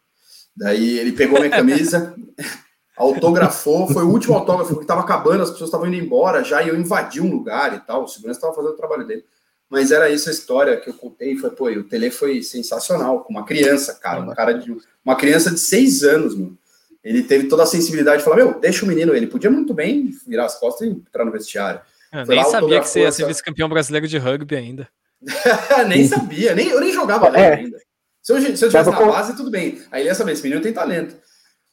Daí 0.55 0.99
ele 0.99 1.11
pegou 1.11 1.39
minha 1.39 1.49
camisa, 1.49 2.15
autografou, 2.95 3.87
foi 3.87 4.03
o 4.03 4.09
último 4.09 4.35
autógrafo 4.35 4.75
que 4.75 4.83
estava 4.83 5.01
acabando, 5.01 5.43
as 5.43 5.49
pessoas 5.49 5.69
estavam 5.69 5.87
indo 5.87 5.95
embora 5.95 6.43
já, 6.43 6.61
e 6.61 6.69
eu 6.69 6.79
invadi 6.79 7.19
um 7.19 7.31
lugar 7.31 7.75
e 7.75 7.79
tal. 7.79 8.03
O 8.03 8.07
segurança 8.07 8.37
estava 8.37 8.53
fazendo 8.53 8.73
o 8.73 8.77
trabalho 8.77 9.05
dele. 9.05 9.25
Mas 9.69 9.91
era 9.91 10.07
isso 10.09 10.29
a 10.29 10.31
história 10.31 10.77
que 10.77 10.89
eu 10.89 10.93
contei. 10.93 11.35
Foi, 11.35 11.49
pô, 11.49 11.69
e 11.69 11.79
o 11.79 11.83
Tele 11.83 12.11
foi 12.11 12.43
sensacional, 12.43 13.23
com 13.23 13.33
uma 13.33 13.43
criança, 13.43 13.95
cara, 13.95 14.21
um 14.21 14.31
cara 14.33 14.53
de 14.53 14.75
uma 15.03 15.15
criança 15.15 15.49
de 15.49 15.59
seis 15.59 16.03
anos, 16.03 16.35
mano. 16.35 16.55
Ele 17.03 17.23
teve 17.23 17.47
toda 17.47 17.63
a 17.63 17.65
sensibilidade 17.65 18.19
de 18.19 18.23
falar: 18.23 18.35
Meu, 18.37 18.59
deixa 18.59 18.85
o 18.85 18.87
menino. 18.87 19.15
Ele 19.15 19.25
podia 19.27 19.49
muito 19.49 19.73
bem 19.73 20.11
virar 20.27 20.45
as 20.45 20.59
costas 20.59 20.87
e 20.87 20.91
entrar 20.91 21.25
no 21.25 21.31
vestiário. 21.31 21.81
Eu 22.13 22.25
Foi 22.25 22.35
nem 22.35 22.43
lá, 22.43 22.49
sabia 22.51 22.79
que 22.79 22.87
você 22.87 23.01
ia 23.01 23.11
ser 23.11 23.25
vice-campeão 23.25 23.67
brasileiro 23.67 24.07
de 24.07 24.17
rugby 24.19 24.55
ainda. 24.55 24.87
nem 25.87 26.07
sabia, 26.07 26.53
nem, 26.53 26.69
eu 26.69 26.79
nem 26.79 26.91
jogava 26.93 27.27
É. 27.35 27.55
ainda. 27.55 27.77
Se 28.23 28.31
eu, 28.31 28.41
se 28.41 28.65
eu 28.65 28.69
tivesse 28.69 28.89
na 28.89 29.05
base, 29.05 29.35
tudo 29.35 29.51
bem. 29.51 29.81
Aí 29.91 30.01
ele 30.01 30.09
ia 30.09 30.15
saber: 30.15 30.31
esse 30.31 30.43
menino 30.43 30.61
tem 30.61 30.71
talento. 30.71 31.15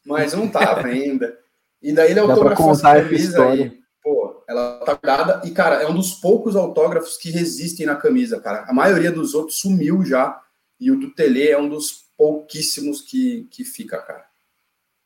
Mas 0.05 0.33
eu 0.33 0.41
não 0.41 0.49
tava 0.49 0.85
ainda. 0.89 1.39
E 1.81 1.93
daí 1.93 2.11
ele 2.11 2.21
autografou 2.21 2.73
essa 2.73 3.03
camisa 3.03 3.47
aí. 3.47 3.79
Pô, 4.03 4.43
ela 4.49 4.81
tá 4.85 4.95
guardada. 4.95 5.47
E, 5.47 5.53
cara, 5.53 5.77
é 5.77 5.87
um 5.87 5.95
dos 5.95 6.15
poucos 6.15 6.57
autógrafos 6.57 7.17
que 7.17 7.31
resistem 7.31 7.87
na 7.87 7.95
camisa, 7.95 8.41
cara. 8.41 8.65
A 8.69 8.73
maioria 8.73 9.13
dos 9.13 9.33
outros 9.35 9.61
sumiu 9.61 10.05
já. 10.05 10.41
E 10.79 10.91
o 10.91 10.99
do 10.99 11.11
Tele 11.15 11.49
é 11.49 11.59
um 11.59 11.69
dos 11.69 12.07
pouquíssimos 12.17 13.03
que, 13.03 13.47
que 13.51 13.65
fica, 13.65 13.99
cara. 13.99 14.25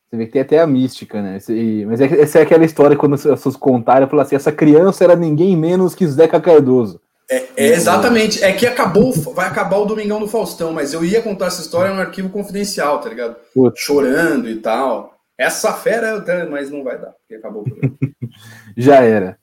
Você 0.08 0.16
vê 0.16 0.26
que 0.26 0.32
tem 0.32 0.42
até 0.42 0.60
a 0.60 0.66
mística, 0.66 1.20
né? 1.20 1.38
Mas 1.86 2.00
é, 2.00 2.20
essa 2.20 2.38
é 2.38 2.42
aquela 2.42 2.64
história 2.64 2.96
quando 2.96 3.14
as 3.14 3.24
pessoas 3.24 3.56
contaram, 3.56 4.06
falaram 4.06 4.26
assim, 4.26 4.36
essa 4.36 4.52
criança 4.52 5.02
era 5.02 5.16
ninguém 5.16 5.56
menos 5.56 5.94
que 5.94 6.06
Zeca 6.06 6.40
Cardoso. 6.40 7.00
É, 7.30 7.48
exatamente. 7.56 8.42
É 8.42 8.52
que 8.52 8.66
acabou, 8.66 9.12
vai 9.12 9.46
acabar 9.46 9.78
o 9.78 9.86
Domingão 9.86 10.20
do 10.20 10.28
Faustão, 10.28 10.72
mas 10.72 10.92
eu 10.92 11.04
ia 11.04 11.22
contar 11.22 11.46
essa 11.46 11.62
história 11.62 11.92
no 11.92 12.00
arquivo 12.00 12.28
confidencial, 12.28 13.00
tá 13.00 13.08
ligado? 13.08 13.36
Chorando 13.74 14.48
e 14.48 14.56
tal. 14.56 15.14
Essa 15.36 15.72
fera, 15.72 16.20
tenho, 16.20 16.50
mas 16.50 16.70
não 16.70 16.84
vai 16.84 16.98
dar, 16.98 17.12
porque 17.12 17.34
acabou 17.34 17.62
o 17.62 17.64
programa. 17.64 17.96
Já 18.76 19.02
era. 19.02 19.36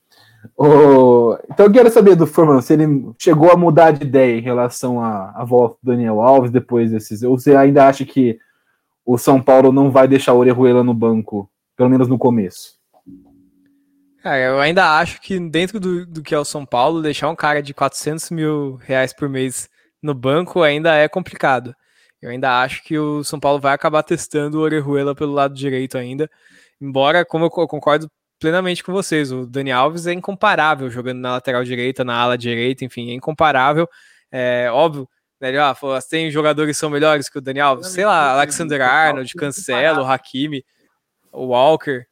Ô, 0.56 1.36
então 1.50 1.66
eu 1.66 1.72
quero 1.72 1.90
saber 1.90 2.16
do 2.16 2.26
Forman, 2.26 2.60
se 2.60 2.72
ele 2.72 3.12
chegou 3.18 3.50
a 3.50 3.56
mudar 3.56 3.92
de 3.92 4.04
ideia 4.04 4.38
em 4.38 4.42
relação 4.42 5.00
à, 5.00 5.32
à 5.36 5.44
volta 5.44 5.76
do 5.82 5.92
Daniel 5.92 6.20
Alves 6.20 6.50
depois 6.50 6.90
desses. 6.90 7.22
Ou 7.22 7.38
você 7.38 7.54
ainda 7.54 7.86
acha 7.86 8.04
que 8.04 8.38
o 9.04 9.18
São 9.18 9.40
Paulo 9.40 9.70
não 9.70 9.90
vai 9.90 10.08
deixar 10.08 10.32
o 10.32 10.38
Orejuela 10.38 10.82
no 10.82 10.94
banco, 10.94 11.50
pelo 11.76 11.90
menos 11.90 12.08
no 12.08 12.18
começo? 12.18 12.81
Cara, 14.22 14.38
eu 14.38 14.60
ainda 14.60 14.98
acho 14.98 15.20
que 15.20 15.38
dentro 15.40 15.80
do, 15.80 16.06
do 16.06 16.22
que 16.22 16.34
é 16.34 16.38
o 16.38 16.44
São 16.44 16.64
Paulo, 16.64 17.02
deixar 17.02 17.28
um 17.28 17.34
cara 17.36 17.62
de 17.62 17.74
400 17.74 18.30
mil 18.30 18.76
reais 18.76 19.12
por 19.12 19.28
mês 19.28 19.68
no 20.02 20.14
banco 20.14 20.62
ainda 20.62 20.94
é 20.94 21.08
complicado. 21.08 21.74
Eu 22.20 22.30
ainda 22.30 22.60
acho 22.62 22.84
que 22.84 22.96
o 22.96 23.24
São 23.24 23.40
Paulo 23.40 23.58
vai 23.58 23.74
acabar 23.74 24.02
testando 24.04 24.58
o 24.58 24.62
Orejuela 24.62 25.14
pelo 25.14 25.32
lado 25.32 25.54
direito 25.54 25.98
ainda. 25.98 26.30
Embora, 26.80 27.24
como 27.24 27.46
eu 27.46 27.50
co- 27.50 27.66
concordo 27.66 28.08
plenamente 28.38 28.82
com 28.84 28.92
vocês, 28.92 29.32
o 29.32 29.44
Dani 29.44 29.72
Alves 29.72 30.06
é 30.06 30.12
incomparável 30.12 30.88
jogando 30.88 31.18
na 31.18 31.32
lateral 31.32 31.64
direita, 31.64 32.04
na 32.04 32.14
ala 32.16 32.38
direita, 32.38 32.84
enfim, 32.84 33.10
é 33.10 33.14
incomparável. 33.14 33.88
É 34.30 34.68
óbvio, 34.70 35.08
né, 35.40 35.56
ah, 35.58 35.74
pô, 35.74 35.98
tem 36.08 36.30
jogadores 36.30 36.76
que 36.76 36.80
são 36.80 36.90
melhores 36.90 37.28
que 37.28 37.38
o 37.38 37.40
Dani 37.40 37.58
Alves, 37.60 37.88
sei 37.88 38.04
lá, 38.04 38.32
Alexander 38.34 38.78
Arnold, 38.82 39.32
Cancelo, 39.34 40.04
Hakimi, 40.04 40.64
Walker. 41.32 42.04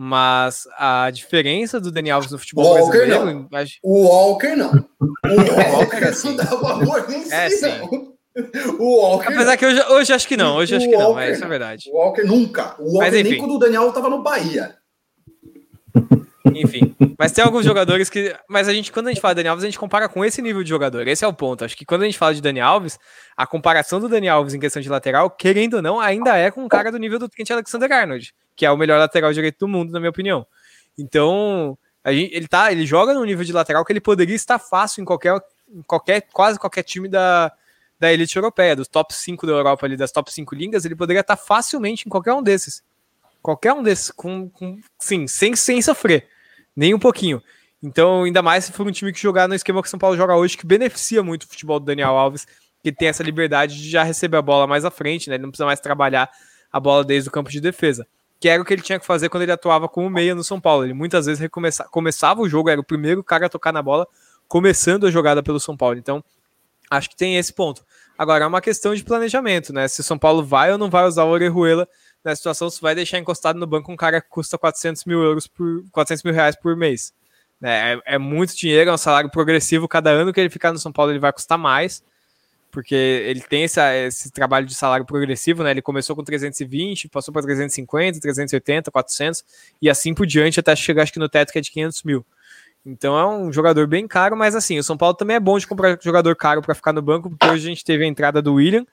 Mas 0.00 0.62
a 0.78 1.10
diferença 1.10 1.80
do 1.80 1.90
Dani 1.90 2.08
Alves 2.08 2.30
no 2.30 2.38
futebol 2.38 2.64
Walker, 2.66 2.98
brasileiro. 3.06 3.48
acho- 3.52 3.78
O 3.82 4.04
Walker 4.06 4.54
não. 4.54 4.70
O 4.70 5.08
Walker 5.74 5.96
é 6.04 6.12
sim. 6.12 6.28
não 6.28 6.36
dá 6.36 6.44
valor 6.44 7.04
nem 7.08 7.32
É 7.32 7.50
sim. 7.50 7.66
não. 7.80 8.12
O 8.78 8.96
Walker. 9.02 9.26
Apesar 9.32 9.56
que 9.56 9.66
hoje, 9.66 9.82
hoje 9.90 10.12
acho 10.12 10.28
que 10.28 10.36
não, 10.36 10.54
hoje 10.56 10.76
acho 10.76 10.86
que 10.88 10.92
não, 10.96 11.06
Walker 11.10 11.14
mas 11.16 11.30
isso 11.32 11.40
é 11.40 11.42
não. 11.42 11.48
verdade. 11.50 11.90
O 11.92 11.96
Walker 11.96 12.22
nunca. 12.22 12.76
O 12.78 12.84
Walker 12.92 12.98
Mas, 12.98 13.12
nem 13.12 13.22
enfim. 13.22 13.38
quando 13.40 13.54
o 13.56 13.58
Daniel 13.58 13.90
tava 13.92 14.08
no 14.08 14.22
Bahia. 14.22 14.76
Enfim. 16.54 16.94
Mas 17.18 17.32
tem 17.32 17.44
alguns 17.44 17.64
jogadores 17.64 18.08
que. 18.08 18.34
Mas 18.48 18.68
a 18.68 18.72
gente, 18.72 18.92
quando 18.92 19.08
a 19.08 19.10
gente 19.10 19.20
fala 19.20 19.34
de 19.34 19.38
Dani 19.38 19.48
Alves, 19.48 19.64
a 19.64 19.66
gente 19.66 19.78
compara 19.78 20.08
com 20.08 20.24
esse 20.24 20.40
nível 20.40 20.62
de 20.62 20.68
jogador. 20.68 21.06
Esse 21.08 21.24
é 21.24 21.28
o 21.28 21.32
ponto. 21.32 21.64
Acho 21.64 21.76
que 21.76 21.84
quando 21.84 22.02
a 22.02 22.04
gente 22.04 22.16
fala 22.16 22.32
de 22.34 22.40
Dani 22.40 22.60
Alves, 22.60 22.98
a 23.36 23.46
comparação 23.46 23.98
do 24.00 24.08
Dani 24.08 24.28
Alves 24.28 24.54
em 24.54 24.60
questão 24.60 24.80
de 24.80 24.88
lateral, 24.88 25.28
querendo 25.28 25.74
ou 25.74 25.82
não, 25.82 25.98
ainda 26.00 26.36
é 26.36 26.50
com 26.50 26.62
um 26.62 26.68
cara 26.68 26.90
do 26.92 26.98
nível 26.98 27.18
do 27.18 27.28
Trent 27.28 27.50
Alexander 27.50 27.90
Arnold, 27.92 28.32
que 28.58 28.66
é 28.66 28.70
o 28.70 28.76
melhor 28.76 28.98
lateral 28.98 29.32
direito 29.32 29.60
do 29.60 29.68
mundo, 29.68 29.92
na 29.92 30.00
minha 30.00 30.10
opinião. 30.10 30.44
Então, 30.98 31.78
gente, 32.08 32.34
ele 32.34 32.48
tá, 32.48 32.72
ele 32.72 32.84
joga 32.84 33.14
no 33.14 33.24
nível 33.24 33.44
de 33.44 33.52
lateral 33.52 33.84
que 33.84 33.92
ele 33.92 34.00
poderia 34.00 34.34
estar 34.34 34.58
fácil 34.58 35.00
em 35.00 35.04
qualquer, 35.04 35.40
em 35.72 35.80
qualquer 35.82 36.22
quase 36.32 36.58
qualquer 36.58 36.82
time 36.82 37.08
da, 37.08 37.52
da 38.00 38.12
elite 38.12 38.34
europeia, 38.34 38.74
dos 38.74 38.88
top 38.88 39.14
5 39.14 39.46
da 39.46 39.52
Europa 39.52 39.86
ali, 39.86 39.96
das 39.96 40.10
top 40.10 40.32
5 40.32 40.56
ligas, 40.56 40.84
ele 40.84 40.96
poderia 40.96 41.20
estar 41.20 41.36
facilmente 41.36 42.04
em 42.04 42.10
qualquer 42.10 42.34
um 42.34 42.42
desses. 42.42 42.82
Qualquer 43.40 43.72
um 43.72 43.82
desses, 43.82 44.10
com, 44.10 44.50
com 44.50 44.80
sim, 44.98 45.28
sem, 45.28 45.54
sem 45.54 45.80
sofrer, 45.80 46.26
nem 46.74 46.92
um 46.92 46.98
pouquinho. 46.98 47.40
Então, 47.80 48.24
ainda 48.24 48.42
mais 48.42 48.64
se 48.64 48.72
for 48.72 48.88
um 48.88 48.90
time 48.90 49.12
que 49.12 49.20
jogar 49.20 49.46
no 49.46 49.54
esquema 49.54 49.80
que 49.80 49.86
o 49.86 49.90
São 49.90 50.00
Paulo 50.00 50.16
joga 50.16 50.34
hoje, 50.34 50.56
que 50.56 50.66
beneficia 50.66 51.22
muito 51.22 51.44
o 51.44 51.46
futebol 51.48 51.78
do 51.78 51.86
Daniel 51.86 52.16
Alves, 52.16 52.44
que 52.82 52.90
tem 52.90 53.06
essa 53.06 53.22
liberdade 53.22 53.80
de 53.80 53.88
já 53.88 54.02
receber 54.02 54.38
a 54.38 54.42
bola 54.42 54.66
mais 54.66 54.84
à 54.84 54.90
frente, 54.90 55.30
né? 55.30 55.36
Ele 55.36 55.44
não 55.44 55.50
precisa 55.50 55.64
mais 55.64 55.78
trabalhar 55.78 56.28
a 56.72 56.80
bola 56.80 57.04
desde 57.04 57.28
o 57.28 57.32
campo 57.32 57.50
de 57.50 57.60
defesa. 57.60 58.06
Que 58.40 58.48
era 58.48 58.62
o 58.62 58.64
que 58.64 58.72
ele 58.72 58.82
tinha 58.82 58.98
que 58.98 59.06
fazer 59.06 59.28
quando 59.28 59.42
ele 59.42 59.52
atuava 59.52 59.88
como 59.88 60.08
meia 60.08 60.34
no 60.34 60.44
São 60.44 60.60
Paulo. 60.60 60.84
Ele 60.84 60.94
muitas 60.94 61.26
vezes 61.26 61.40
recomeça, 61.40 61.84
começava 61.84 62.40
o 62.40 62.48
jogo, 62.48 62.70
era 62.70 62.80
o 62.80 62.84
primeiro 62.84 63.22
cara 63.24 63.46
a 63.46 63.48
tocar 63.48 63.72
na 63.72 63.82
bola, 63.82 64.06
começando 64.46 65.06
a 65.06 65.10
jogada 65.10 65.42
pelo 65.42 65.58
São 65.58 65.76
Paulo. 65.76 65.98
Então, 65.98 66.22
acho 66.90 67.10
que 67.10 67.16
tem 67.16 67.36
esse 67.36 67.52
ponto. 67.52 67.84
Agora, 68.16 68.44
é 68.44 68.46
uma 68.46 68.60
questão 68.60 68.94
de 68.94 69.04
planejamento, 69.04 69.72
né? 69.72 69.86
Se 69.88 70.00
o 70.00 70.04
São 70.04 70.18
Paulo 70.18 70.44
vai 70.44 70.72
ou 70.72 70.78
não 70.78 70.90
vai 70.90 71.04
usar 71.04 71.24
o 71.24 71.28
Orejuela 71.28 71.88
na 72.24 72.34
situação, 72.34 72.68
se 72.68 72.80
vai 72.80 72.94
deixar 72.94 73.18
encostado 73.18 73.58
no 73.58 73.66
banco 73.66 73.92
um 73.92 73.96
cara 73.96 74.20
que 74.20 74.28
custa 74.28 74.58
400 74.58 75.04
mil 75.04 75.22
euros 75.22 75.46
por 75.46 75.84
400 75.92 76.24
mil 76.24 76.34
reais 76.34 76.56
por 76.56 76.76
mês. 76.76 77.12
É, 77.62 77.94
é, 77.94 78.14
é 78.14 78.18
muito 78.18 78.56
dinheiro, 78.56 78.90
é 78.90 78.92
um 78.92 78.98
salário 78.98 79.30
progressivo. 79.30 79.88
Cada 79.88 80.10
ano 80.10 80.32
que 80.32 80.40
ele 80.40 80.50
ficar 80.50 80.72
no 80.72 80.78
São 80.78 80.92
Paulo, 80.92 81.12
ele 81.12 81.18
vai 81.18 81.32
custar 81.32 81.58
mais 81.58 82.02
porque 82.78 82.94
ele 82.94 83.40
tem 83.40 83.64
esse, 83.64 83.80
esse 84.06 84.30
trabalho 84.30 84.64
de 84.64 84.72
salário 84.72 85.04
progressivo, 85.04 85.64
né? 85.64 85.72
Ele 85.72 85.82
começou 85.82 86.14
com 86.14 86.22
320, 86.22 87.08
passou 87.08 87.34
para 87.34 87.42
350, 87.42 88.20
380, 88.20 88.88
400 88.92 89.44
e 89.82 89.90
assim 89.90 90.14
por 90.14 90.24
diante 90.24 90.60
até 90.60 90.76
chegar 90.76 91.02
acho 91.02 91.12
que 91.12 91.18
no 91.18 91.28
teto 91.28 91.50
que 91.50 91.58
é 91.58 91.60
de 91.60 91.72
500 91.72 92.04
mil. 92.04 92.24
Então 92.86 93.18
é 93.18 93.26
um 93.26 93.52
jogador 93.52 93.88
bem 93.88 94.06
caro, 94.06 94.36
mas 94.36 94.54
assim, 94.54 94.78
o 94.78 94.84
São 94.84 94.96
Paulo 94.96 95.16
também 95.16 95.34
é 95.34 95.40
bom 95.40 95.58
de 95.58 95.66
comprar 95.66 95.98
jogador 96.00 96.36
caro 96.36 96.62
para 96.62 96.72
ficar 96.72 96.92
no 96.92 97.02
banco, 97.02 97.28
porque 97.28 97.48
hoje 97.48 97.66
a 97.66 97.68
gente 97.68 97.84
teve 97.84 98.04
a 98.04 98.06
entrada 98.06 98.40
do 98.40 98.54
William, 98.54 98.86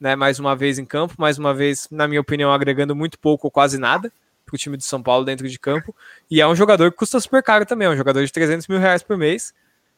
né? 0.00 0.16
Mais 0.16 0.40
uma 0.40 0.56
vez 0.56 0.80
em 0.80 0.84
campo, 0.84 1.14
mais 1.16 1.38
uma 1.38 1.54
vez, 1.54 1.86
na 1.88 2.08
minha 2.08 2.20
opinião, 2.20 2.52
agregando 2.52 2.96
muito 2.96 3.16
pouco 3.16 3.46
ou 3.46 3.50
quase 3.52 3.78
nada 3.78 4.12
para 4.44 4.56
o 4.56 4.58
time 4.58 4.76
de 4.76 4.84
São 4.84 5.00
Paulo 5.00 5.24
dentro 5.24 5.48
de 5.48 5.56
campo. 5.56 5.94
E 6.28 6.40
é 6.40 6.48
um 6.48 6.56
jogador 6.56 6.90
que 6.90 6.96
custa 6.96 7.20
super 7.20 7.44
caro 7.44 7.64
também, 7.64 7.86
é 7.86 7.90
um 7.92 7.96
jogador 7.96 8.24
de 8.24 8.32
300 8.32 8.66
mil 8.66 8.80
reais 8.80 9.04
por 9.04 9.16
mês 9.16 9.54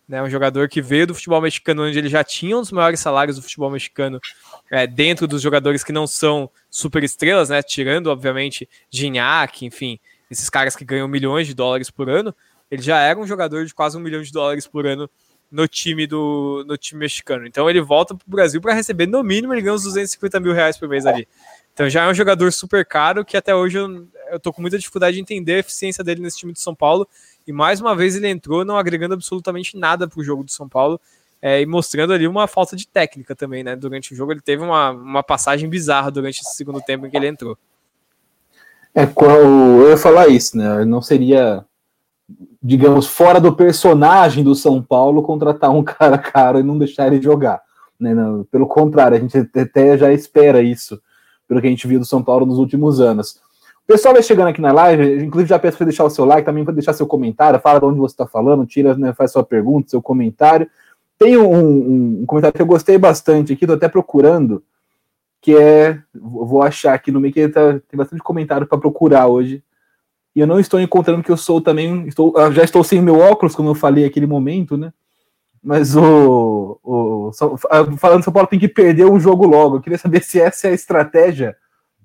né, 0.09 0.23
um 0.23 0.29
jogador 0.29 0.69
que 0.69 0.83
veio 0.83 1.07
do 1.07 1.15
futebol 1.15 1.41
mexicano, 1.41 1.85
onde 1.85 1.99
ele 1.99 2.09
já 2.09 2.23
tinha 2.23 2.57
um 2.57 2.61
dos 2.61 2.73
maiores 2.73 3.01
salários 3.01 3.37
do 3.37 3.43
futebol 3.43 3.71
mexicano, 3.71 4.21
é, 4.71 4.87
dentro 4.87 5.27
dos 5.27 5.41
jogadores 5.41 5.83
que 5.85 5.93
não 5.93 6.07
são 6.07 6.51
super 6.71 7.03
estrelas, 7.03 7.49
né, 7.49 7.63
tirando, 7.63 8.09
obviamente, 8.09 8.69
Gignac, 8.91 9.65
enfim, 9.65 9.99
esses 10.31 10.49
caras 10.51 10.75
que 10.75 10.85
ganham 10.85 11.09
milhões 11.09 11.47
de 11.47 11.55
dólares 11.55 11.91
por 11.91 12.09
ano, 12.09 12.35
ele 12.71 12.83
já 12.83 13.01
era 13.01 13.19
um 13.19 13.27
jogador 13.27 13.67
de 13.67 13.75
quase 13.75 13.97
um 13.97 14.01
milhão 14.01 14.23
de 14.23 14.33
dólares 14.33 14.67
por 14.67 14.87
ano 14.87 15.09
no 15.51 15.69
time 15.69 16.07
do 16.07 16.65
no 16.67 16.79
time 16.79 17.01
mexicano. 17.01 17.47
Então 17.47 17.69
ele 17.69 17.83
volta 17.83 18.15
para 18.15 18.27
o 18.27 18.31
Brasil 18.31 18.59
para 18.59 18.73
receber 18.73 19.07
no 19.07 19.23
mínimo 19.23 19.53
ele 19.53 19.61
ganha 19.61 19.75
uns 19.75 19.83
250 19.83 20.41
mil 20.41 20.55
reais 20.55 20.79
por 20.79 20.89
mês 20.89 21.05
ali. 21.05 21.29
Então 21.75 21.89
já 21.91 22.05
é 22.05 22.11
um 22.11 22.15
jogador 22.15 22.51
super 22.51 22.87
caro 22.87 23.23
que 23.23 23.37
até 23.37 23.55
hoje 23.55 23.77
eu, 23.77 24.09
eu 24.31 24.41
tô 24.41 24.51
com 24.51 24.63
muita 24.63 24.79
dificuldade 24.79 25.17
de 25.17 25.21
entender 25.21 25.57
a 25.57 25.59
eficiência 25.59 26.03
dele 26.03 26.23
nesse 26.23 26.39
time 26.39 26.55
de 26.55 26.61
São 26.61 26.75
Paulo 26.75 27.07
e 27.47 27.53
mais 27.53 27.81
uma 27.81 27.95
vez 27.95 28.17
ele 28.17 28.29
entrou 28.29 28.65
não 28.65 28.77
agregando 28.77 29.15
absolutamente 29.15 29.77
nada 29.77 30.09
para 30.09 30.21
o 30.21 30.25
jogo 30.25 30.45
do 30.45 30.51
São 30.51 30.69
Paulo 30.69 31.01
é, 31.41 31.61
e 31.61 31.67
mostrando 31.67 32.13
ali 32.13 32.29
uma 32.29 32.47
falta 32.47 32.77
de 32.77 32.87
técnica 32.87 33.35
também, 33.35 33.65
né? 33.65 33.75
Durante 33.75 34.13
o 34.13 34.17
jogo 34.17 34.33
ele 34.33 34.41
teve 34.41 34.63
uma, 34.63 34.91
uma 34.91 35.23
passagem 35.25 35.69
bizarra 35.69 36.11
durante 36.11 36.41
esse 36.41 36.57
segundo 36.57 36.81
tempo 36.81 37.05
em 37.05 37.11
que 37.11 37.17
ele 37.17 37.27
entrou. 37.27 37.59
É, 38.95 39.05
eu 39.05 39.89
ia 39.89 39.97
falar 39.97 40.29
isso, 40.29 40.57
né? 40.57 40.85
Não 40.85 41.03
seria, 41.03 41.65
digamos, 42.63 43.07
fora 43.07 43.41
do 43.41 43.55
personagem 43.57 44.45
do 44.45 44.55
São 44.55 44.81
Paulo 44.81 45.23
contratar 45.23 45.71
um 45.71 45.83
cara 45.85 46.17
caro 46.17 46.61
e 46.61 46.63
não 46.63 46.79
deixar 46.79 47.09
ele 47.09 47.21
jogar. 47.21 47.61
Né? 47.99 48.15
Não, 48.15 48.45
pelo 48.45 48.67
contrário, 48.67 49.17
a 49.17 49.21
gente 49.21 49.37
até 49.39 49.99
já 49.99 50.13
espera 50.13 50.63
isso, 50.63 51.01
pelo 51.49 51.61
que 51.61 51.67
a 51.67 51.71
gente 51.71 51.89
viu 51.89 51.99
do 51.99 52.07
São 52.07 52.23
Paulo 52.23 52.47
nos 52.47 52.59
últimos 52.59 53.01
anos. 53.01 53.41
Pessoal 53.93 54.15
vai 54.15 54.23
chegando 54.23 54.49
aqui 54.49 54.61
na 54.63 54.73
live, 54.73 55.23
inclusive 55.23 55.51
já 55.51 55.59
peço 55.59 55.77
para 55.77 55.85
deixar 55.85 56.05
o 56.05 56.09
seu 56.09 56.25
like, 56.25 56.47
também 56.47 56.65
para 56.65 56.73
deixar 56.73 56.95
seu 56.95 57.07
comentário, 57.07 57.61
fala 57.61 57.79
de 57.79 57.85
onde 57.85 57.99
você 57.99 58.15
está 58.15 58.27
falando, 58.27 58.65
tira, 58.65 58.97
né, 58.97 59.13
faz 59.13 59.33
sua 59.33 59.45
pergunta, 59.45 59.91
seu 59.91 60.01
comentário. 60.01 60.67
Tem 61.19 61.37
um, 61.37 61.53
um, 61.53 62.23
um, 62.23 62.27
comentário 62.27 62.55
que 62.55 62.63
eu 62.63 62.67
gostei 62.67 62.97
bastante 62.97 63.53
aqui, 63.53 63.65
estou 63.65 63.77
até 63.77 63.91
procurando, 63.91 64.65
que 65.43 65.55
é, 65.55 66.01
vou 66.15 66.63
achar 66.63 66.95
aqui 66.95 67.13
no 67.13 67.21
meio 67.21 67.35
que 67.35 67.47
tá, 67.51 67.81
tem 67.87 67.99
bastante 67.99 68.23
comentário 68.23 68.67
para 68.67 68.79
procurar 68.79 69.27
hoje. 69.27 69.63
E 70.35 70.41
eu 70.41 70.47
não 70.47 70.59
estou 70.59 70.81
encontrando 70.81 71.23
que 71.23 71.31
eu 71.31 71.37
sou 71.37 71.61
também, 71.61 72.09
estou, 72.09 72.33
já 72.51 72.65
estou 72.65 72.83
sem 72.83 73.03
meu 73.03 73.19
óculos, 73.19 73.55
como 73.55 73.69
eu 73.69 73.75
falei 73.75 74.07
aquele 74.07 74.27
momento, 74.27 74.75
né? 74.75 74.91
Mas 75.63 75.95
o, 75.95 76.81
o 76.83 77.31
falando 77.99 78.25
São 78.25 78.33
Paulo 78.33 78.49
tem 78.49 78.59
que 78.59 78.69
perder 78.69 79.05
um 79.05 79.21
jogo 79.21 79.47
logo. 79.47 79.77
Eu 79.77 79.81
queria 79.83 79.99
saber 79.99 80.23
se 80.23 80.41
essa 80.41 80.69
é 80.69 80.71
a 80.71 80.75
estratégia 80.75 81.55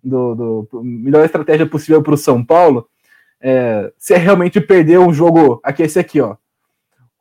do, 0.08 0.68
do 0.72 0.84
melhor 0.84 1.26
estratégia 1.26 1.66
possível 1.66 2.02
para 2.02 2.14
o 2.14 2.18
São 2.18 2.44
Paulo, 2.44 2.88
é, 3.42 3.92
se 3.98 4.14
é 4.14 4.18
realmente 4.18 4.60
perder 4.60 5.00
um 5.00 5.14
jogo, 5.14 5.60
aqui 5.64 5.84
esse 5.84 6.00
aqui, 6.00 6.20
ó. 6.20 6.36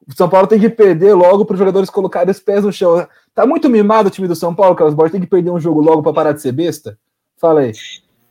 O 0.09 0.14
São 0.14 0.29
Paulo 0.29 0.46
tem 0.46 0.61
que 0.61 0.68
perder 0.68 1.14
logo 1.14 1.44
para 1.44 1.55
os 1.55 1.59
jogadores 1.59 1.90
colocarem 1.90 2.31
os 2.31 2.38
pés 2.38 2.64
no 2.64 2.72
chão. 2.72 3.07
Tá 3.35 3.44
muito 3.44 3.68
mimado 3.68 4.09
o 4.09 4.11
time 4.11 4.29
do 4.29 4.37
São 4.37 4.55
Paulo, 4.55 4.77
Carlos 4.77 4.94
Borges, 4.94 5.12
tem 5.12 5.20
que 5.20 5.27
perder 5.27 5.51
um 5.51 5.61
jogo 5.61 5.81
logo 5.81 6.03
para 6.03 6.12
parar 6.12 6.33
de 6.33 6.40
ser 6.40 6.53
besta? 6.53 6.96
Fala 7.37 7.61
aí. 7.61 7.72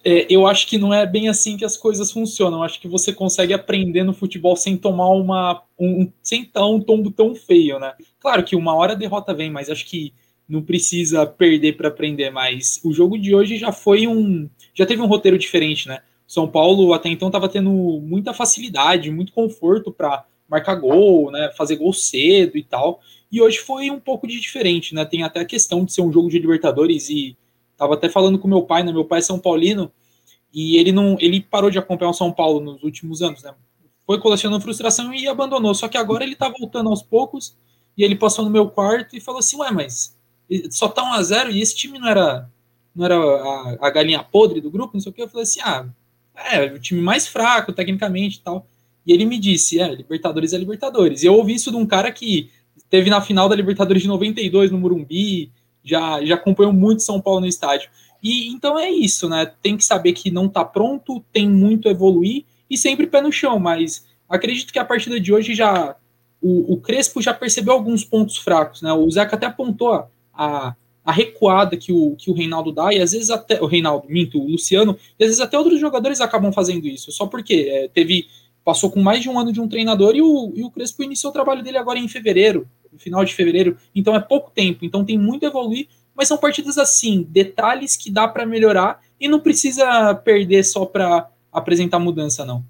É, 0.04 0.26
eu 0.30 0.46
acho 0.46 0.68
que 0.68 0.78
não 0.78 0.94
é 0.94 1.06
bem 1.06 1.28
assim 1.28 1.58
que 1.58 1.65
as 1.65 1.76
coisas 1.76 2.12
funcionam. 2.12 2.60
Eu 2.60 2.63
acho 2.63 2.80
que 2.80 2.88
você 2.88 3.12
consegue 3.12 3.54
aprender 3.54 4.04
no 4.04 4.13
futebol 4.13 4.56
sem 4.56 4.78
tomar 4.78 5.10
uma. 5.10 5.63
Um, 5.78 6.12
sem 6.22 6.50
dar 6.54 6.68
um 6.68 6.80
tombo 6.80 7.12
tão 7.12 7.34
feio, 7.36 7.80
né? 7.80 7.94
Claro 8.20 8.44
que 8.44 8.56
uma 8.56 8.76
hora 8.76 8.94
a 8.94 8.96
derrota 8.96 9.34
vem, 9.34 9.50
mas 9.50 9.70
acho 9.70 9.86
que 9.86 10.13
não 10.47 10.62
precisa 10.62 11.25
perder 11.25 11.75
para 11.75 11.88
aprender 11.88 12.29
mais. 12.29 12.79
O 12.84 12.93
jogo 12.93 13.17
de 13.17 13.34
hoje 13.34 13.58
já 13.58 13.71
foi 13.71 14.08
um. 14.08 14.49
Já 14.73 14.86
teve 14.86 15.01
um 15.01 15.08
roteiro 15.08 15.38
diferente, 15.38 15.88
né? 15.88 15.99
São 16.27 16.47
Paulo 16.47 16.93
até 16.93 17.10
então 17.10 17.27
estava 17.27 17.49
tendo 17.49 17.69
muita 17.71 18.34
facilidade, 18.34 19.12
muito 19.12 19.31
conforto 19.31 19.91
para 19.91 20.25
marcar 20.49 20.75
gol, 20.75 21.31
né? 21.31 21.51
Fazer 21.58 21.75
gol 21.75 21.93
cedo 21.93 22.58
e 22.58 22.63
tal. 22.63 22.99
E 23.31 23.41
hoje 23.41 23.60
foi 23.60 23.89
um 23.89 23.99
pouco 23.99 24.27
de 24.27 24.39
diferente, 24.39 24.93
né? 24.93 25.05
Tem 25.05 25.23
até 25.23 25.39
a 25.39 25.45
questão 25.45 25.84
de 25.84 25.93
ser 25.93 26.01
um 26.01 26.12
jogo 26.12 26.29
de 26.29 26.39
Libertadores 26.39 27.10
e 27.10 27.36
tava 27.77 27.95
até 27.95 28.10
falando 28.10 28.39
com 28.39 28.47
meu 28.47 28.63
pai, 28.63 28.84
né? 28.84 28.91
Meu 28.91 29.05
pai 29.05 29.19
é 29.19 29.23
São 29.23 29.39
Paulino 29.39 29.91
e 30.53 30.77
ele 30.77 30.91
não, 30.91 31.17
ele 31.19 31.41
parou 31.41 31.69
de 31.69 31.77
acompanhar 31.77 32.12
o 32.12 32.13
São 32.13 32.31
Paulo 32.31 32.60
nos 32.60 32.84
últimos 32.84 33.21
anos, 33.21 33.43
né? 33.43 33.53
Foi 34.05 34.19
colecionando 34.19 34.62
frustração 34.62 35.13
e 35.13 35.27
abandonou. 35.27 35.73
Só 35.73 35.88
que 35.88 35.97
agora 35.97 36.23
ele 36.23 36.36
tá 36.36 36.47
voltando 36.47 36.89
aos 36.89 37.01
poucos 37.01 37.58
e 37.97 38.03
ele 38.03 38.15
passou 38.15 38.45
no 38.45 38.51
meu 38.51 38.69
quarto 38.69 39.15
e 39.15 39.19
falou 39.19 39.39
assim: 39.39 39.58
Ué, 39.58 39.71
mas 39.71 40.14
só 40.69 40.88
tá 40.88 41.03
1 41.03 41.13
a 41.13 41.23
0 41.23 41.51
e 41.51 41.62
esse 41.62 41.75
time 41.75 41.99
não 41.99 42.08
era 42.08 42.49
não 42.95 43.05
era 43.05 43.15
a, 43.17 43.77
a, 43.88 43.89
galinha 43.89 44.23
podre 44.23 44.62
do 44.62 44.71
grupo, 44.71 44.93
não 44.93 45.01
sei 45.01 45.12
o 45.12 45.13
que. 45.13 45.21
Eu 45.21 45.27
falei 45.27 45.43
assim: 45.43 45.60
ah, 45.62 45.86
é, 46.36 46.65
o 46.65 46.79
time 46.79 47.01
mais 47.01 47.27
fraco 47.27 47.73
tecnicamente 47.73 48.38
e 48.38 48.41
tal. 48.41 48.65
E 49.05 49.12
ele 49.12 49.25
me 49.25 49.38
disse: 49.38 49.79
é, 49.79 49.93
Libertadores 49.93 50.53
é 50.53 50.58
Libertadores. 50.58 51.21
E 51.21 51.25
eu 51.25 51.36
ouvi 51.36 51.55
isso 51.55 51.71
de 51.71 51.77
um 51.77 51.86
cara 51.86 52.12
que 52.12 52.49
teve 52.89 53.10
na 53.10 53.19
final 53.19 53.49
da 53.49 53.55
Libertadores 53.55 54.01
de 54.01 54.08
92 54.08 54.71
no 54.71 54.77
Murumbi, 54.77 55.51
já, 55.84 56.23
já 56.23 56.36
acompanhou 56.36 56.71
muito 56.71 57.03
São 57.03 57.19
Paulo 57.19 57.41
no 57.41 57.47
estádio. 57.47 57.89
E 58.23 58.47
então 58.47 58.79
é 58.79 58.89
isso, 58.89 59.27
né? 59.27 59.51
Tem 59.62 59.75
que 59.75 59.84
saber 59.84 60.13
que 60.13 60.31
não 60.31 60.47
tá 60.47 60.63
pronto, 60.63 61.23
tem 61.34 61.49
muito 61.49 61.88
a 61.88 61.91
evoluir 61.91 62.45
e 62.69 62.77
sempre 62.77 63.05
pé 63.05 63.21
no 63.21 63.31
chão, 63.31 63.60
mas 63.60 64.05
acredito 64.27 64.71
que 64.71 64.79
a 64.79 64.86
partida 64.86 65.19
de 65.19 65.34
hoje 65.34 65.53
já. 65.53 65.95
O, 66.41 66.73
o 66.73 66.77
Crespo 66.81 67.21
já 67.21 67.34
percebeu 67.34 67.73
alguns 67.73 68.03
pontos 68.03 68.38
fracos, 68.38 68.81
né? 68.81 68.93
O 68.93 69.10
Zeca 69.10 69.36
até 69.36 69.47
apontou 69.47 70.08
a, 70.36 70.76
a 71.04 71.12
recuada 71.12 71.78
que 71.78 71.93
o, 71.93 72.15
que 72.15 72.32
o 72.32 72.34
Reinaldo 72.34 72.71
dá, 72.71 72.93
e 72.93 73.02
às 73.02 73.12
vezes 73.12 73.30
até 73.30 73.62
o 73.62 73.67
Reinaldo, 73.67 74.08
minto, 74.10 74.39
o 74.39 74.48
Luciano, 74.48 74.98
e 75.19 75.24
às 75.24 75.30
vezes 75.30 75.41
até 75.41 75.58
outros 75.58 75.80
jogadores 75.80 76.19
acabam 76.19 76.52
fazendo 76.52 76.88
isso, 76.88 77.12
só 77.12 77.28
porque 77.28 77.69
é, 77.69 77.88
teve, 77.88 78.28
passou 78.63 78.89
com 78.89 79.02
mais 79.02 79.21
de 79.21 79.30
um 79.30 79.39
ano 79.39 79.54
de 79.54 79.62
um 79.62 79.67
treinador 79.67 80.15
e 80.15 80.21
o, 80.21 80.52
e 80.56 80.63
o 80.63 80.71
Crespo 80.71 81.04
iniciou 81.04 81.30
o 81.30 81.34
trabalho 81.34 81.63
dele 81.63 81.78
agora 81.78 82.00
em 82.00 82.08
fevereiro, 82.08 82.67
no 82.91 82.98
final 82.98 83.24
de 83.24 83.34
fevereiro, 83.34 83.78
então 83.93 84.15
é 84.15 84.19
pouco 84.19 84.52
tempo, 84.52 84.84
então 84.84 85.06
tem 85.06 85.17
muito 85.17 85.45
a 85.45 85.50
evoluir, 85.50 85.88
mas 86.15 86.28
são 86.28 86.38
partidas 86.38 86.78
assim, 86.78 87.28
detalhes 87.30 87.95
que 87.95 88.10
dá 88.10 88.28
para 88.28 88.45
melhorar 88.45 89.00
e 89.19 89.28
não 89.28 89.39
precisa 89.39 90.15
perder 90.15 90.63
só 90.63 90.86
para 90.86 91.30
apresentar 91.52 92.00
mudança, 92.00 92.45
não. 92.45 92.63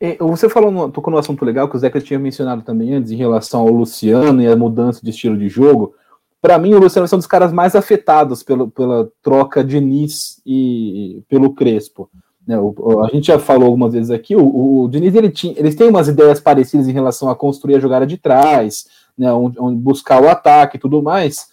É, 0.00 0.16
você 0.18 0.48
falou, 0.48 0.90
tocou 0.90 1.12
no 1.12 1.18
assunto 1.18 1.44
legal 1.44 1.68
que 1.68 1.74
o 1.74 1.78
Zeca 1.78 2.00
tinha 2.00 2.20
mencionado 2.20 2.62
também 2.62 2.94
antes 2.94 3.10
em 3.10 3.16
relação 3.16 3.60
ao 3.60 3.68
Luciano 3.68 4.40
e 4.40 4.46
a 4.46 4.56
mudança 4.56 5.00
de 5.02 5.10
estilo 5.10 5.36
de 5.36 5.48
jogo 5.48 5.94
para 6.40 6.58
mim, 6.58 6.74
o 6.74 6.78
Luciano 6.78 7.08
é 7.10 7.14
um 7.14 7.18
dos 7.18 7.26
caras 7.26 7.52
mais 7.52 7.74
afetados 7.74 8.42
pelo, 8.42 8.70
pela 8.70 9.10
troca 9.22 9.64
de 9.64 9.80
Nis 9.80 10.40
e 10.46 11.22
pelo 11.28 11.52
Crespo. 11.52 12.08
Né, 12.48 12.58
o, 12.58 13.04
a 13.04 13.08
gente 13.08 13.26
já 13.26 13.38
falou 13.38 13.66
algumas 13.66 13.92
vezes 13.92 14.10
aqui, 14.10 14.34
o, 14.34 14.84
o 14.84 14.88
Diniz 14.88 15.14
ele 15.14 15.30
tinha, 15.30 15.52
eles 15.58 15.74
têm 15.74 15.90
umas 15.90 16.08
ideias 16.08 16.40
parecidas 16.40 16.88
em 16.88 16.92
relação 16.92 17.28
a 17.28 17.36
construir 17.36 17.74
a 17.74 17.80
jogada 17.80 18.06
de 18.06 18.16
trás, 18.16 18.86
né, 19.18 19.30
onde, 19.30 19.60
onde 19.60 19.78
buscar 19.78 20.22
o 20.22 20.28
ataque 20.30 20.78
e 20.78 20.80
tudo 20.80 21.02
mais, 21.02 21.48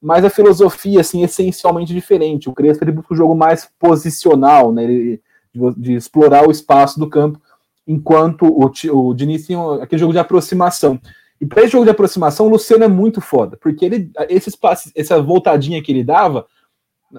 mas 0.00 0.24
a 0.24 0.30
filosofia 0.30 1.02
assim, 1.02 1.20
é 1.20 1.24
essencialmente 1.26 1.92
diferente. 1.92 2.48
O 2.48 2.54
Crespo 2.54 2.82
ele 2.82 2.92
busca 2.92 3.12
um 3.12 3.16
jogo 3.16 3.34
mais 3.34 3.68
posicional, 3.78 4.72
né, 4.72 4.84
ele, 4.84 5.20
de, 5.52 5.74
de, 5.76 5.94
explorar 5.94 6.48
o 6.48 6.50
espaço 6.50 6.98
do 6.98 7.10
campo, 7.10 7.38
enquanto 7.86 8.46
o, 8.46 8.70
o 8.92 9.14
Diniz 9.14 9.46
tem 9.46 9.56
aquele 9.82 10.00
jogo 10.00 10.14
de 10.14 10.18
aproximação. 10.18 10.98
E 11.40 11.46
para 11.46 11.62
esse 11.62 11.72
jogo 11.72 11.84
de 11.84 11.90
aproximação, 11.90 12.46
o 12.46 12.50
Luciano 12.50 12.84
é 12.84 12.88
muito 12.88 13.20
foda, 13.20 13.56
porque 13.56 13.84
ele, 13.84 14.10
esses 14.28 14.56
passes, 14.56 14.92
essa 14.94 15.22
voltadinha 15.22 15.82
que 15.82 15.92
ele 15.92 16.02
dava, 16.02 16.46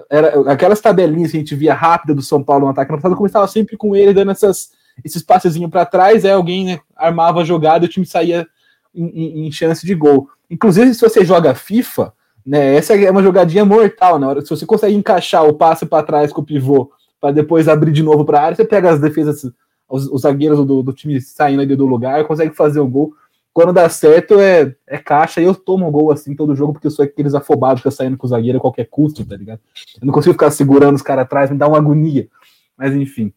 era 0.08 0.52
aquelas 0.52 0.80
tabelinhas 0.80 1.30
que 1.30 1.36
a 1.36 1.40
gente 1.40 1.54
via 1.54 1.74
rápida 1.74 2.14
do 2.14 2.22
São 2.22 2.42
Paulo 2.42 2.66
no 2.66 2.70
ataque 2.70 2.92
no 2.92 2.98
passado, 2.98 3.16
começava 3.16 3.46
sempre 3.48 3.76
com 3.76 3.96
ele 3.96 4.14
dando 4.14 4.30
essas, 4.30 4.70
esse 5.04 5.24
passezinho 5.24 5.68
para 5.68 5.86
trás, 5.86 6.24
é 6.24 6.32
alguém 6.32 6.64
né, 6.64 6.80
armava 6.96 7.40
a 7.40 7.44
jogada 7.44 7.84
e 7.84 7.88
o 7.88 7.90
time 7.90 8.06
saía 8.06 8.46
em, 8.94 9.06
em, 9.06 9.46
em, 9.46 9.52
chance 9.52 9.84
de 9.84 9.94
gol. 9.94 10.28
Inclusive, 10.48 10.94
se 10.94 11.00
você 11.00 11.24
joga 11.24 11.54
FIFA, 11.54 12.12
né, 12.44 12.76
essa 12.76 12.94
é 12.94 13.10
uma 13.10 13.22
jogadinha 13.22 13.64
mortal, 13.64 14.18
na 14.18 14.28
hora 14.28 14.40
se 14.42 14.50
você 14.50 14.66
consegue 14.66 14.94
encaixar 14.94 15.44
o 15.44 15.54
passe 15.54 15.86
para 15.86 16.04
trás 16.04 16.32
com 16.32 16.40
o 16.40 16.44
pivô 16.44 16.92
para 17.20 17.32
depois 17.32 17.68
abrir 17.68 17.92
de 17.92 18.02
novo 18.02 18.24
para 18.24 18.40
a 18.40 18.44
área, 18.44 18.56
você 18.56 18.64
pega 18.64 18.90
as 18.90 19.00
defesas, 19.00 19.44
os, 19.88 20.06
os 20.06 20.22
zagueiros 20.22 20.64
do, 20.64 20.82
do, 20.82 20.92
time 20.92 21.20
saindo 21.20 21.60
ali 21.60 21.76
do 21.76 21.86
lugar, 21.86 22.24
consegue 22.24 22.54
fazer 22.54 22.80
o 22.80 22.88
gol. 22.88 23.12
Quando 23.52 23.72
dá 23.72 23.88
certo, 23.88 24.38
é, 24.38 24.74
é 24.86 24.98
caixa 24.98 25.40
e 25.40 25.44
eu 25.44 25.54
tomo 25.54 25.90
gol 25.90 26.12
assim 26.12 26.36
todo 26.36 26.54
jogo, 26.54 26.72
porque 26.72 26.86
eu 26.86 26.90
sou 26.90 27.04
aqueles 27.04 27.34
afobados 27.34 27.82
que 27.82 27.88
eu 27.88 27.92
saindo 27.92 28.16
com 28.16 28.26
o 28.26 28.30
zagueiro 28.30 28.58
a 28.58 28.60
qualquer 28.60 28.86
custo, 28.88 29.24
tá 29.24 29.36
ligado? 29.36 29.60
Eu 30.00 30.06
não 30.06 30.12
consigo 30.12 30.34
ficar 30.34 30.50
segurando 30.50 30.94
os 30.94 31.02
caras 31.02 31.24
atrás, 31.24 31.50
me 31.50 31.58
dá 31.58 31.66
uma 31.66 31.78
agonia. 31.78 32.28
Mas 32.76 32.94
enfim. 32.94 33.32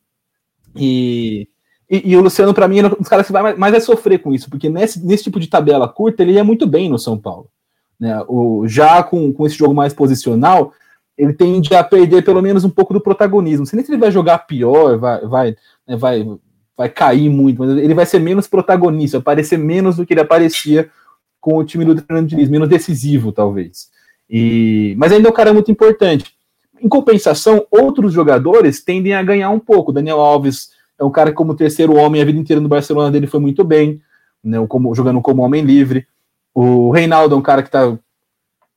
E, 0.75 1.47
e, 1.89 2.11
e 2.11 2.17
o 2.17 2.21
Luciano, 2.21 2.53
para 2.53 2.67
mim, 2.67 2.79
é 2.79 2.85
um 2.85 2.89
dos 2.89 3.07
caras 3.07 3.25
que 3.25 3.33
vai 3.33 3.55
mais, 3.55 3.71
vai 3.71 3.81
sofrer 3.81 4.19
com 4.19 4.33
isso, 4.33 4.49
porque 4.49 4.69
nesse, 4.69 5.03
nesse 5.03 5.23
tipo 5.23 5.39
de 5.39 5.47
tabela 5.47 5.87
curta 5.87 6.21
ele 6.21 6.33
ia 6.33 6.43
muito 6.43 6.67
bem 6.67 6.89
no 6.89 6.99
São 6.99 7.17
Paulo. 7.17 7.49
Né? 7.99 8.23
O, 8.27 8.67
já 8.67 9.01
com, 9.03 9.33
com 9.33 9.45
esse 9.45 9.55
jogo 9.55 9.73
mais 9.73 9.93
posicional, 9.93 10.73
ele 11.17 11.33
tende 11.33 11.73
a 11.75 11.83
perder 11.83 12.23
pelo 12.23 12.41
menos 12.41 12.63
um 12.63 12.69
pouco 12.69 12.93
do 12.93 13.01
protagonismo. 13.01 13.65
Sei 13.65 13.77
nem 13.77 13.85
se 13.85 13.91
ele 13.91 13.99
vai 13.99 14.11
jogar 14.11 14.39
pior, 14.39 14.97
vai, 14.97 15.21
vai, 15.25 15.55
né, 15.87 15.95
vai, 15.95 16.25
vai 16.77 16.89
cair 16.89 17.29
muito, 17.29 17.59
mas 17.59 17.77
ele 17.77 17.93
vai 17.93 18.05
ser 18.05 18.19
menos 18.19 18.47
protagonista, 18.47 19.17
aparecer 19.17 19.57
menos 19.57 19.97
do 19.97 20.05
que 20.05 20.13
ele 20.13 20.21
aparecia 20.21 20.89
com 21.39 21.57
o 21.57 21.63
time 21.63 21.85
do 21.85 22.01
Fernando 22.01 22.27
Diniz, 22.27 22.49
menos 22.49 22.69
decisivo, 22.69 23.31
talvez. 23.31 23.89
E, 24.29 24.95
mas 24.97 25.11
ainda 25.11 25.27
é 25.27 25.31
um 25.31 25.35
cara 25.35 25.53
muito 25.53 25.69
importante. 25.69 26.33
Em 26.81 26.87
compensação, 26.89 27.65
outros 27.69 28.13
jogadores 28.13 28.81
tendem 28.81 29.13
a 29.13 29.21
ganhar 29.21 29.49
um 29.49 29.59
pouco. 29.59 29.91
Daniel 29.91 30.19
Alves 30.19 30.71
é 30.99 31.03
um 31.03 31.11
cara 31.11 31.29
que, 31.29 31.35
como 31.35 31.55
terceiro 31.55 31.95
homem, 31.95 32.21
a 32.21 32.25
vida 32.25 32.39
inteira 32.39 32.61
no 32.61 32.69
Barcelona 32.69 33.11
dele 33.11 33.27
foi 33.27 33.39
muito 33.39 33.63
bem, 33.63 34.01
né, 34.43 34.65
como, 34.67 34.93
jogando 34.95 35.21
como 35.21 35.43
homem 35.43 35.63
livre. 35.63 36.07
O 36.53 36.91
Reinaldo 36.91 37.35
é 37.35 37.37
um 37.37 37.41
cara 37.41 37.61
que 37.61 37.69
está 37.69 37.97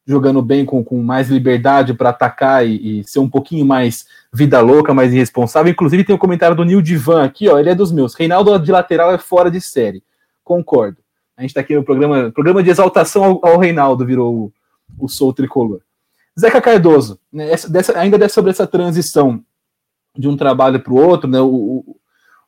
jogando 0.06 0.40
bem 0.40 0.64
com, 0.64 0.84
com 0.84 1.02
mais 1.02 1.28
liberdade 1.28 1.92
para 1.92 2.10
atacar 2.10 2.66
e, 2.66 3.00
e, 3.00 3.04
ser 3.04 3.18
um 3.18 3.28
pouquinho 3.28 3.66
mais 3.66 4.06
vida 4.32 4.60
louca, 4.60 4.94
mais 4.94 5.12
irresponsável. 5.12 5.70
Inclusive, 5.70 6.04
tem 6.04 6.14
o 6.14 6.16
um 6.16 6.20
comentário 6.20 6.56
do 6.56 6.64
Nil 6.64 6.80
Divan 6.80 7.24
aqui, 7.24 7.48
ó. 7.48 7.58
Ele 7.58 7.70
é 7.70 7.74
dos 7.74 7.90
meus. 7.90 8.14
Reinaldo 8.14 8.56
de 8.58 8.70
lateral 8.70 9.12
é 9.12 9.18
fora 9.18 9.50
de 9.50 9.60
série. 9.60 10.02
Concordo. 10.44 10.98
A 11.36 11.42
gente 11.42 11.50
está 11.50 11.60
aqui 11.60 11.74
no 11.74 11.82
programa, 11.82 12.30
programa 12.30 12.62
de 12.62 12.70
exaltação 12.70 13.24
ao, 13.24 13.46
ao 13.46 13.58
Reinaldo, 13.58 14.06
virou 14.06 14.34
o, 14.34 14.52
o 14.98 15.08
Sou 15.08 15.32
Tricolor. 15.32 15.80
Zeca 16.38 16.60
Cardoso, 16.60 17.18
né, 17.32 17.50
essa, 17.50 17.68
dessa, 17.68 17.98
ainda 17.98 18.28
sobre 18.28 18.50
essa 18.50 18.66
transição 18.66 19.42
de 20.16 20.28
um 20.28 20.36
trabalho 20.36 20.80
para 20.80 20.92
o 20.92 20.96
outro, 20.96 21.28
né, 21.28 21.40
o, 21.40 21.46
o, 21.46 21.96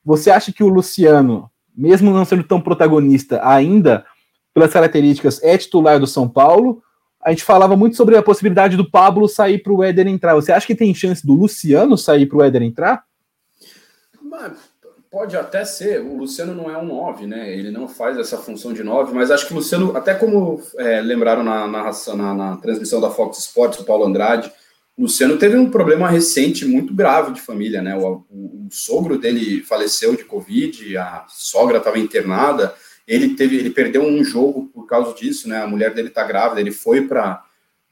você 0.05 0.31
acha 0.31 0.53
que 0.53 0.63
o 0.63 0.69
Luciano, 0.69 1.51
mesmo 1.77 2.11
não 2.13 2.25
sendo 2.25 2.45
tão 2.45 2.61
protagonista, 2.61 3.41
ainda, 3.47 4.05
pelas 4.55 4.73
características, 4.73 5.43
é 5.43 5.57
titular 5.59 5.99
do 5.99 6.07
São 6.07 6.29
Paulo? 6.29 6.83
A 7.21 7.31
gente 7.31 7.45
falava 7.45 7.77
muito 7.77 7.97
sobre 7.97 8.17
a 8.17 8.23
possibilidade 8.23 8.77
do 8.77 8.89
Pablo 8.89 9.29
sair 9.29 9.59
para 9.59 9.73
o 9.73 9.83
Éder 9.83 10.07
entrar. 10.07 10.35
Você 10.35 10.53
acha 10.53 10.67
que 10.67 10.75
tem 10.75 10.95
chance 10.95 11.27
do 11.27 11.35
Luciano 11.35 11.99
sair 11.99 12.27
para 12.27 12.39
o 12.39 12.43
Éder 12.43 12.63
entrar? 12.63 13.05
Pode 15.11 15.37
até 15.37 15.65
ser. 15.65 16.01
O 16.01 16.19
Luciano 16.19 16.55
não 16.55 16.71
é 16.71 16.77
um 16.77 16.85
9, 16.85 17.27
né? 17.27 17.53
Ele 17.53 17.71
não 17.71 17.89
faz 17.89 18.19
essa 18.19 18.37
função 18.37 18.73
de 18.73 18.85
9, 18.85 19.15
mas 19.15 19.31
acho 19.31 19.47
que 19.47 19.53
o 19.53 19.57
Luciano, 19.57 19.97
até 19.97 20.15
como 20.15 20.63
é, 20.77 21.01
lembraram 21.01 21.43
na, 21.43 21.67
na, 21.67 21.91
na, 22.15 22.35
na, 22.35 22.57
transmissão 22.59 23.01
da 23.01 23.11
Fox 23.11 23.39
Sports, 23.39 23.81
o 23.81 23.85
Paulo 23.85 24.05
Andrade, 24.05 24.53
o 24.97 25.03
Luciano 25.03 25.39
teve 25.39 25.57
um 25.57 25.71
problema 25.71 26.09
recente 26.09 26.67
muito 26.67 26.93
grave 26.95 27.33
de 27.33 27.41
família, 27.41 27.81
né? 27.81 27.97
O, 27.97 28.25
o, 28.29 28.67
o 28.67 28.69
sogro 28.71 29.19
dele 29.19 29.63
faleceu 29.63 30.15
de 30.15 30.25
Covid, 30.25 30.97
a 30.99 31.25
sogra 31.29 31.79
estava 31.79 31.99
internada. 31.99 32.75
Ele 33.09 33.35
teve, 33.35 33.57
ele 33.57 33.71
perdeu 33.71 34.03
um 34.03 34.23
jogo 34.23 34.67
por 34.67 34.87
causa 34.87 35.15
disso, 35.15 35.49
né? 35.49 35.63
A 35.63 35.67
mulher 35.67 35.95
dele 35.95 36.11
tá 36.11 36.23
grávida, 36.23 36.61
ele 36.61 36.71
foi 36.71 37.09
para 37.09 37.43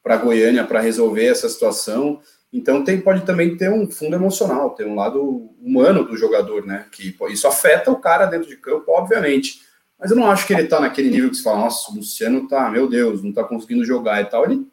para 0.03 0.19
Goiânia 0.19 0.63
para 0.63 0.81
resolver 0.81 1.25
essa 1.25 1.49
situação. 1.49 2.21
Então 2.53 2.85
tem, 2.85 3.01
pode 3.01 3.27
também 3.27 3.57
ter 3.57 3.69
um 3.73 3.91
fundo 3.91 4.15
emocional, 4.15 4.71
ter 4.71 4.87
um 4.87 4.95
lado 4.95 5.51
humano 5.61 6.05
do 6.05 6.17
jogador, 6.17 6.65
né? 6.65 6.87
Que 6.93 7.13
isso 7.31 7.49
afeta 7.49 7.91
o 7.91 7.97
cara 7.97 8.27
dentro 8.27 8.49
de 8.49 8.57
campo, 8.57 8.93
obviamente. 8.93 9.63
Mas 9.99 10.13
eu 10.13 10.17
não 10.17 10.31
acho 10.31 10.47
que 10.47 10.53
ele 10.53 10.69
tá 10.69 10.79
naquele 10.79 11.11
nível 11.11 11.29
que 11.29 11.35
você 11.35 11.43
fala, 11.43 11.63
nossa, 11.63 11.91
o 11.91 11.97
Luciano 11.97 12.47
tá, 12.47 12.71
meu 12.71 12.89
Deus, 12.89 13.21
não 13.21 13.33
tá 13.33 13.43
conseguindo 13.43 13.85
jogar 13.85 14.21
e 14.21 14.27
tal. 14.27 14.45
Ele, 14.45 14.65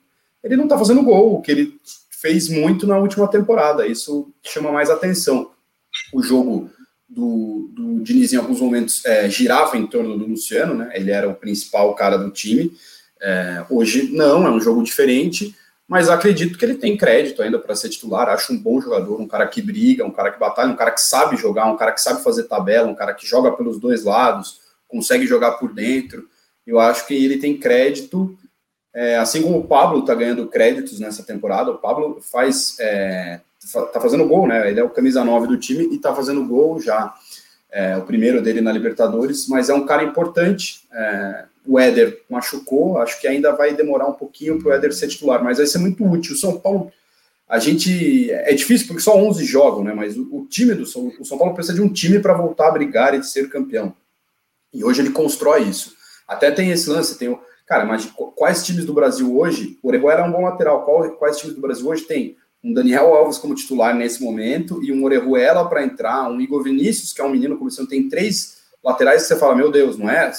ele 0.44 0.56
não 0.56 0.68
tá 0.68 0.78
fazendo 0.78 1.02
gol, 1.02 1.34
o 1.34 1.42
que 1.42 1.52
ele 1.52 1.80
fez 2.12 2.48
muito 2.48 2.86
na 2.86 2.98
última 2.98 3.28
temporada. 3.28 3.88
Isso 3.88 4.32
chama 4.44 4.72
mais 4.72 4.92
atenção. 4.92 5.52
O 6.14 6.22
jogo 6.22 6.70
do, 7.14 7.70
do 7.72 8.02
Diniz 8.02 8.34
em 8.34 8.38
alguns 8.38 8.60
momentos 8.60 9.06
é, 9.06 9.30
girava 9.30 9.78
em 9.78 9.86
torno 9.86 10.18
do 10.18 10.26
Luciano, 10.26 10.74
né? 10.74 10.92
Ele 10.94 11.12
era 11.12 11.30
o 11.30 11.36
principal 11.36 11.94
cara 11.94 12.18
do 12.18 12.32
time. 12.32 12.76
É, 13.22 13.64
hoje 13.70 14.12
não, 14.12 14.46
é 14.46 14.50
um 14.50 14.60
jogo 14.60 14.84
diferente, 14.84 15.56
mas 15.88 16.10
acredito 16.10 16.58
que 16.58 16.66
ele 16.66 16.76
tem 16.76 16.98
crédito 16.98 17.42
ainda 17.42 17.60
para 17.60 17.76
ser 17.76 17.90
titular. 17.90 18.28
Acho 18.30 18.52
um 18.52 18.58
bom 18.58 18.82
jogador, 18.82 19.22
um 19.22 19.28
cara 19.28 19.48
que 19.48 19.62
briga, 19.62 20.04
um 20.04 20.12
cara 20.12 20.32
que 20.32 20.40
batalha, 20.40 20.72
um 20.72 20.76
cara 20.76 20.92
que 20.92 21.02
sabe 21.02 21.38
jogar, 21.38 21.72
um 21.72 21.78
cara 21.78 21.92
que 21.92 22.02
sabe 22.02 22.24
fazer 22.24 22.44
tabela, 22.44 22.90
um 22.90 22.96
cara 22.96 23.14
que 23.14 23.28
joga 23.28 23.52
pelos 23.52 23.80
dois 23.80 24.04
lados, 24.04 24.62
consegue 24.88 25.28
jogar 25.28 25.54
por 25.54 25.72
dentro. 25.72 26.28
Eu 26.66 26.80
acho 26.80 27.06
que 27.06 27.14
ele 27.14 27.38
tem 27.38 27.58
crédito, 27.58 28.36
é, 28.94 29.18
assim 29.18 29.44
como 29.44 29.60
o 29.60 29.68
Pablo 29.68 30.00
está 30.00 30.16
ganhando 30.16 30.48
créditos 30.48 31.00
nessa 31.00 31.24
temporada. 31.24 31.72
O 31.72 31.78
Pablo 31.78 32.20
faz 32.22 32.76
é, 32.80 33.42
tá 33.72 34.00
fazendo 34.00 34.28
gol, 34.28 34.48
né? 34.48 34.70
Ele 34.70 34.80
é 34.80 34.84
o 34.84 34.90
camisa 34.90 35.24
9 35.24 35.48
do 35.48 35.58
time 35.58 35.88
e 35.94 35.98
tá 35.98 36.14
fazendo 36.14 36.46
gol 36.46 36.82
já. 36.82 37.14
É, 37.72 37.98
o 37.98 38.04
primeiro 38.04 38.42
dele 38.42 38.62
na 38.62 38.72
Libertadores, 38.72 39.48
mas 39.48 39.70
é 39.70 39.74
um 39.74 39.86
cara 39.86 40.04
importante. 40.04 40.82
É, 40.92 41.46
o 41.66 41.80
Éder 41.80 42.22
machucou, 42.30 43.00
acho 43.00 43.20
que 43.20 43.28
ainda 43.28 43.52
vai 43.52 43.74
demorar 43.74 44.08
um 44.08 44.14
pouquinho 44.14 44.60
para 44.60 44.70
o 44.70 44.74
Éder 44.74 44.94
ser 44.94 45.08
titular, 45.08 45.44
mas 45.44 45.58
vai 45.58 45.66
ser 45.66 45.80
muito 45.80 46.06
útil. 46.06 46.34
O 46.34 46.38
São 46.38 46.60
Paulo, 46.60 46.92
a 47.48 47.58
gente. 47.58 48.32
É 48.32 48.54
difícil 48.54 48.88
porque 48.88 49.02
só 49.02 49.18
11 49.18 49.44
jogam, 49.46 49.84
né? 49.84 49.94
Mas 49.94 50.16
o, 50.18 50.28
o 50.32 50.46
time 50.46 50.76
do 50.76 50.86
São, 50.86 51.12
o 51.20 51.26
São 51.26 51.38
Paulo 51.38 51.56
precisa 51.56 51.74
de 51.74 51.82
um 51.82 51.92
time 51.92 52.20
para 52.20 52.34
voltar 52.34 52.68
a 52.68 52.72
brigar 52.72 53.16
e 53.16 53.24
ser 53.24 53.50
campeão. 53.50 53.96
E 54.74 54.84
hoje 54.84 55.02
ele 55.02 55.12
constrói 55.12 55.64
isso. 55.64 55.94
Até 56.28 56.52
tem 56.52 56.70
esse 56.70 56.90
lance, 56.90 57.18
tem 57.18 57.30
o. 57.30 57.40
Cara, 57.66 57.86
mas 57.86 58.06
quais 58.36 58.64
times 58.64 58.86
do 58.86 58.94
Brasil 58.94 59.36
hoje? 59.36 59.80
O 59.82 59.88
Orejuela 59.88 60.22
é 60.22 60.24
um 60.26 60.32
bom 60.32 60.42
lateral. 60.42 60.86
quais 61.18 61.38
times 61.38 61.56
do 61.56 61.62
Brasil 61.62 61.88
hoje 61.88 62.04
tem 62.04 62.36
um 62.64 62.74
Daniel 62.74 63.14
Alves 63.14 63.38
como 63.38 63.54
titular 63.54 63.94
nesse 63.94 64.24
momento 64.24 64.82
e 64.82 64.92
um 64.92 65.04
Orejuela 65.04 65.68
para 65.68 65.84
entrar, 65.84 66.30
um 66.30 66.40
Igor 66.40 66.64
Vinícius, 66.64 67.12
que 67.12 67.20
é 67.20 67.24
um 67.24 67.30
menino 67.30 67.58
começando, 67.58 67.90
tem 67.90 68.08
três 68.08 68.60
laterais 68.82 69.24
que 69.24 69.28
você 69.28 69.36
fala, 69.36 69.56
meu 69.56 69.70
Deus, 69.70 69.98
não 69.98 70.10
é? 70.10 70.32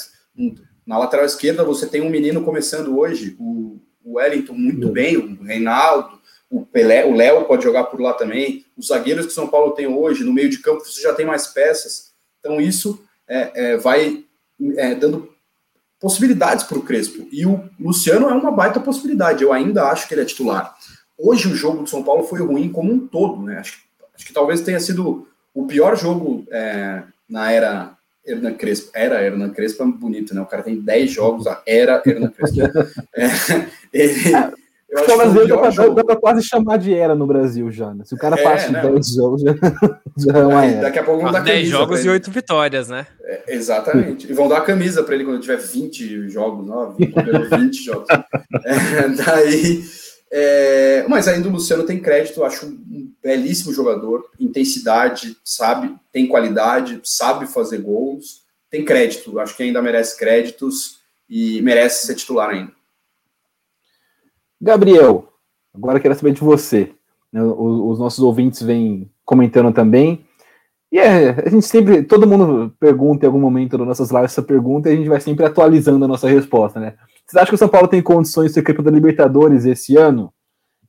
Na 0.87 0.99
lateral 0.99 1.27
esquerda 1.27 1.63
você 1.63 1.87
tem 1.87 2.01
um 2.01 2.09
menino 2.09 2.43
começando 2.43 2.97
hoje, 2.99 3.37
o, 3.39 3.79
Wellington 4.07 4.53
muito 4.53 4.91
bem, 4.91 5.17
o 5.17 5.43
Reinaldo, 5.43 6.21
o 6.51 6.65
Pelé, 6.65 7.07
o 7.07 7.15
Léo 7.15 7.47
pode 7.47 7.65
jogar 7.65 7.85
por 7.85 8.01
lá 8.01 8.13
também, 8.13 8.65
os 8.77 8.89
zagueiros 8.89 9.25
que 9.27 9.33
o 9.33 9.35
São 9.35 9.49
Paulo 9.49 9.73
tem 9.73 9.87
hoje, 9.87 10.25
no 10.25 10.33
meio 10.33 10.51
de 10.51 10.59
campo 10.59 10.85
você 10.85 11.01
já 11.01 11.15
tem 11.15 11.25
mais 11.25 11.47
peças, 11.47 12.13
então 12.39 12.61
isso 12.61 13.03
é, 13.27 13.51
é, 13.55 13.77
vai 13.79 14.25
é, 14.77 14.95
dando 14.95 15.33
possibilidades 15.99 16.65
para 16.65 16.79
o 16.79 16.83
Crespo, 16.83 17.27
e 17.33 17.47
o 17.47 17.69
Luciano 17.81 18.29
é 18.29 18.35
uma 18.35 18.53
baita 18.53 18.79
possibilidade, 18.79 19.43
eu 19.43 19.55
ainda 19.55 19.85
acho 19.85 20.07
que 20.07 20.15
ele 20.15 20.21
é 20.21 20.27
titular. 20.27 20.77
Hoje 21.19 21.49
o 21.49 21.55
jogo 21.55 21.83
do 21.83 21.89
São 21.89 22.03
Paulo 22.03 22.25
foi 22.25 22.41
ruim 22.41 22.69
como 22.69 22.93
um 22.93 23.07
todo, 23.07 23.43
né? 23.43 23.59
Acho, 23.59 23.79
acho 24.15 24.27
que 24.27 24.33
talvez 24.33 24.61
tenha 24.61 24.81
sido 24.81 25.27
o 25.55 25.67
pior 25.67 25.97
jogo 25.97 26.45
é, 26.51 27.03
na 27.29 27.53
era 27.53 27.97
Hernan 28.27 28.55
Crespo. 28.55 28.91
Era 28.95 29.23
Hernan 29.23 29.51
Crespo 29.51 29.83
é 29.83 29.87
bonito, 29.87 30.35
né? 30.35 30.41
O 30.41 30.47
cara 30.47 30.63
tem 30.63 30.81
10 30.81 31.11
jogos, 31.11 31.47
a 31.47 31.63
era 31.67 32.03
Hernan 32.05 32.31
Crespo. 32.31 32.61
é, 33.15 33.27
ele, 33.93 34.33
eu 34.95 35.01
acho 35.01 35.41
que 35.41 35.49
dá, 35.49 35.71
jogo... 35.71 35.95
dá 35.95 36.05
pra 36.05 36.17
quase 36.17 36.43
chamar 36.47 36.79
de 36.79 36.95
era 36.95 37.17
no 37.17 37.27
Brasil 37.27 37.69
já, 37.71 37.93
né? 37.93 38.05
Se 38.05 38.15
o 38.15 38.19
cara 38.19 38.39
é, 38.39 38.43
passa 38.45 38.71
né? 38.71 38.81
10 38.81 39.15
jogos, 39.15 39.43
já, 39.43 39.53
já 40.17 40.39
é 40.39 40.47
uma 40.47 40.65
era. 40.65 40.81
Daqui 40.83 40.99
a 41.01 41.05
pouco 41.05 41.23
vão 41.23 41.33
dar 41.33 41.41
10 41.41 41.69
jogos 41.69 42.05
e 42.05 42.09
8 42.09 42.31
vitórias, 42.31 42.89
né? 42.89 43.05
É, 43.25 43.55
exatamente. 43.55 44.31
E 44.31 44.33
vão 44.33 44.49
dar 44.49 44.59
a 44.59 44.61
camisa 44.61 45.03
para 45.03 45.17
ele 45.17 45.25
quando 45.25 45.41
tiver 45.41 45.57
20 45.57 46.29
jogos, 46.29 46.71
ó, 46.71 46.95
20 46.97 47.85
jogos. 47.85 48.09
É, 48.67 49.09
daí 49.09 49.85
é, 50.37 51.07
mas 51.09 51.29
ainda 51.29 51.49
o 51.49 51.53
Luciano 51.53 51.87
tem 51.87 52.01
crédito, 52.01 52.43
acho 52.43 52.67
um 52.67 53.15
belíssimo 53.23 53.73
jogador, 53.73 54.29
intensidade, 54.41 55.37
sabe, 55.45 55.95
tem 56.11 56.27
qualidade, 56.27 57.01
sabe 57.05 57.47
fazer 57.47 57.79
gols, 57.79 58.43
tem 58.69 58.85
crédito, 58.85 59.39
acho 59.39 59.57
que 59.57 59.63
ainda 59.63 59.81
merece 59.81 60.19
créditos 60.19 60.99
e 61.31 61.63
merece 61.63 62.05
ser 62.05 62.17
titular 62.17 62.51
ainda. 62.51 62.73
Gabriel, 64.61 65.33
agora 65.73 66.01
quero 66.01 66.17
saber 66.17 66.33
de 66.33 66.41
você. 66.41 66.93
Né, 67.33 67.41
os, 67.41 67.93
os 67.93 67.99
nossos 68.01 68.19
ouvintes 68.19 68.61
vêm 68.61 69.09
comentando 69.25 69.73
também. 69.73 70.27
E 70.91 70.99
é, 70.99 71.31
a 71.47 71.49
gente 71.49 71.65
sempre, 71.65 72.03
todo 72.03 72.27
mundo 72.27 72.75
pergunta 72.81 73.25
em 73.25 73.29
algum 73.29 73.41
momento 73.41 73.79
das 73.79 73.87
nossas 73.87 74.11
lives 74.11 74.33
essa 74.33 74.43
pergunta 74.43 74.91
e 74.91 74.95
a 74.95 74.97
gente 74.97 75.09
vai 75.09 75.21
sempre 75.21 75.47
atualizando 75.47 76.05
a 76.05 76.09
nossa 76.09 76.29
resposta, 76.29 76.81
né? 76.81 76.97
Você 77.27 77.39
acha 77.39 77.49
que 77.49 77.55
o 77.55 77.59
São 77.59 77.69
Paulo 77.69 77.89
tem 77.89 78.03
condições 78.03 78.49
de 78.49 78.55
ser 78.55 78.63
campeão 78.63 78.85
da 78.85 78.91
Libertadores 78.91 79.65
esse 79.65 79.97
ano? 79.97 80.33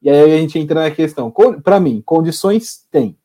E 0.02 0.10
aí 0.10 0.34
a 0.34 0.38
gente 0.38 0.60
entra 0.60 0.82
na 0.84 0.92
questão. 0.92 1.34
Para 1.64 1.80
mim, 1.80 2.02
condições 2.06 2.86
tem. 2.92 3.18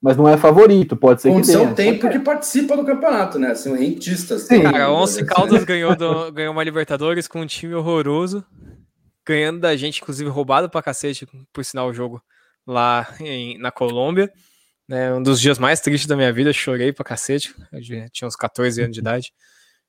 mas 0.00 0.16
não 0.16 0.28
é 0.28 0.36
favorito, 0.36 0.96
pode 0.96 1.20
ser 1.20 1.30
Condição 1.30 1.68
que 1.68 1.74
tem 1.74 1.98
porque 1.98 2.18
participa 2.20 2.76
do 2.76 2.84
campeonato, 2.84 3.38
né? 3.38 3.54
São 3.54 3.74
rentistas. 3.74 4.42
Sim. 4.42 4.62
Cara, 4.62 4.92
Once 4.92 5.24
Caldas 5.24 5.64
ganhou, 5.64 5.96
do, 5.96 6.30
ganhou 6.32 6.52
uma 6.52 6.64
Libertadores 6.64 7.26
com 7.26 7.40
um 7.40 7.46
time 7.46 7.74
horroroso, 7.74 8.44
ganhando 9.26 9.60
da 9.60 9.76
gente, 9.76 10.00
inclusive 10.00 10.30
roubado 10.30 10.70
pra 10.70 10.82
cacete, 10.82 11.26
por 11.52 11.64
sinal 11.64 11.88
o 11.88 11.92
jogo 11.92 12.22
lá 12.66 13.06
em, 13.20 13.58
na 13.58 13.70
Colômbia. 13.70 14.32
Né, 14.88 15.12
um 15.14 15.22
dos 15.22 15.40
dias 15.40 15.58
mais 15.58 15.80
tristes 15.80 16.08
da 16.08 16.16
minha 16.16 16.32
vida, 16.32 16.52
chorei 16.52 16.92
pra 16.92 17.04
cacete. 17.04 17.54
Eu 17.72 17.80
tinha 18.10 18.26
uns 18.26 18.36
14 18.36 18.82
anos 18.82 18.94
de 18.94 19.00
idade. 19.00 19.32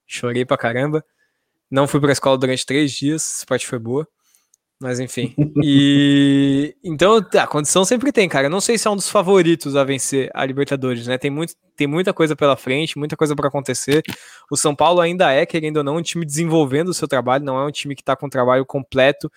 Chorei 0.06 0.44
pra 0.44 0.56
caramba. 0.56 1.04
Não 1.72 1.88
fui 1.88 1.98
pra 1.98 2.12
escola 2.12 2.36
durante 2.36 2.66
três 2.66 2.92
dias, 2.92 3.36
essa 3.36 3.46
parte 3.46 3.66
foi 3.66 3.78
boa. 3.78 4.06
Mas 4.78 5.00
enfim. 5.00 5.34
E 5.64 6.76
então 6.84 7.24
a 7.34 7.46
condição 7.46 7.82
sempre 7.84 8.12
tem, 8.12 8.28
cara. 8.28 8.46
Eu 8.46 8.50
não 8.50 8.60
sei 8.60 8.76
se 8.76 8.86
é 8.86 8.90
um 8.90 8.96
dos 8.96 9.08
favoritos 9.08 9.74
a 9.74 9.82
vencer 9.82 10.30
a 10.34 10.44
Libertadores, 10.44 11.06
né? 11.06 11.16
Tem, 11.16 11.30
muito, 11.30 11.54
tem 11.74 11.86
muita 11.86 12.12
coisa 12.12 12.36
pela 12.36 12.56
frente, 12.56 12.98
muita 12.98 13.16
coisa 13.16 13.34
para 13.34 13.48
acontecer. 13.48 14.02
O 14.50 14.56
São 14.56 14.74
Paulo 14.76 15.00
ainda 15.00 15.32
é, 15.32 15.46
querendo 15.46 15.78
ou 15.78 15.84
não, 15.84 15.96
um 15.96 16.02
time 16.02 16.26
desenvolvendo 16.26 16.88
o 16.88 16.94
seu 16.94 17.08
trabalho, 17.08 17.44
não 17.44 17.58
é 17.58 17.64
um 17.64 17.70
time 17.70 17.94
que 17.94 18.02
tá 18.04 18.14
com 18.14 18.26
o 18.26 18.30
trabalho 18.30 18.66
completo. 18.66 19.30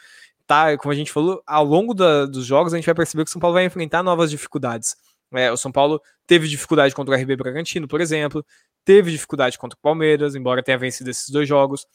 Tá, 0.46 0.78
como 0.78 0.92
a 0.92 0.96
gente 0.96 1.12
falou, 1.12 1.42
ao 1.48 1.64
longo 1.64 1.94
da, 1.94 2.26
dos 2.26 2.46
jogos 2.46 2.74
a 2.74 2.78
gente 2.78 2.86
vai 2.86 2.96
perceber 2.96 3.24
que 3.24 3.30
o 3.30 3.32
São 3.32 3.40
Paulo 3.40 3.54
vai 3.54 3.64
enfrentar 3.66 4.04
novas 4.04 4.30
dificuldades. 4.30 4.96
É, 5.34 5.52
o 5.52 5.58
São 5.58 5.72
Paulo 5.72 6.02
teve 6.28 6.48
dificuldade 6.48 6.94
contra 6.94 7.16
o 7.16 7.18
RB 7.18 7.36
Bragantino, 7.36 7.88
por 7.88 8.02
exemplo, 8.02 8.46
teve 8.84 9.12
dificuldade 9.12 9.58
contra 9.58 9.78
o 9.78 9.82
Palmeiras, 9.82 10.36
embora 10.36 10.62
tenha 10.62 10.78
vencido 10.78 11.10
esses 11.10 11.30
dois 11.30 11.48
jogos. 11.48 11.86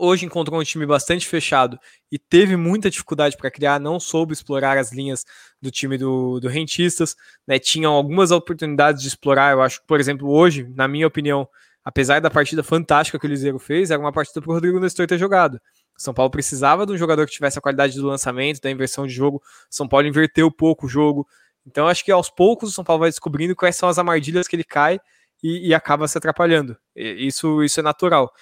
Hoje 0.00 0.24
encontrou 0.24 0.60
um 0.60 0.62
time 0.62 0.86
bastante 0.86 1.26
fechado 1.26 1.76
e 2.10 2.20
teve 2.20 2.56
muita 2.56 2.88
dificuldade 2.88 3.36
para 3.36 3.50
criar, 3.50 3.80
não 3.80 3.98
soube 3.98 4.32
explorar 4.32 4.78
as 4.78 4.92
linhas 4.92 5.26
do 5.60 5.72
time 5.72 5.98
do, 5.98 6.38
do 6.38 6.46
Rentistas, 6.46 7.16
né? 7.44 7.58
Tinham 7.58 7.92
algumas 7.92 8.30
oportunidades 8.30 9.02
de 9.02 9.08
explorar. 9.08 9.52
Eu 9.52 9.60
acho 9.60 9.80
que, 9.80 9.86
por 9.88 9.98
exemplo, 9.98 10.30
hoje, 10.30 10.70
na 10.76 10.86
minha 10.86 11.04
opinião, 11.04 11.48
apesar 11.84 12.20
da 12.20 12.30
partida 12.30 12.62
fantástica 12.62 13.18
que 13.18 13.26
o 13.26 13.28
Liseiro 13.28 13.58
fez, 13.58 13.90
era 13.90 14.00
uma 14.00 14.12
partida 14.12 14.40
para 14.40 14.50
o 14.50 14.54
Rodrigo 14.54 14.78
Nestor 14.78 15.08
ter 15.08 15.18
jogado. 15.18 15.60
São 15.96 16.14
Paulo 16.14 16.30
precisava 16.30 16.86
de 16.86 16.92
um 16.92 16.96
jogador 16.96 17.26
que 17.26 17.32
tivesse 17.32 17.58
a 17.58 17.60
qualidade 17.60 17.96
do 17.96 18.06
lançamento, 18.06 18.60
da 18.60 18.70
inversão 18.70 19.04
de 19.04 19.12
jogo. 19.12 19.42
São 19.68 19.88
Paulo 19.88 20.06
inverteu 20.06 20.48
pouco 20.48 20.86
o 20.86 20.88
jogo, 20.88 21.26
então 21.66 21.88
acho 21.88 22.04
que 22.04 22.12
aos 22.12 22.30
poucos 22.30 22.70
o 22.70 22.72
São 22.72 22.84
Paulo 22.84 23.00
vai 23.00 23.10
descobrindo 23.10 23.56
quais 23.56 23.74
são 23.74 23.88
as 23.88 23.98
armadilhas 23.98 24.46
que 24.46 24.54
ele 24.54 24.62
cai 24.62 25.00
e, 25.42 25.68
e 25.68 25.74
acaba 25.74 26.06
se 26.06 26.16
atrapalhando. 26.16 26.76
E, 26.94 27.26
isso, 27.26 27.64
isso 27.64 27.80
é 27.80 27.82
natural. 27.82 28.32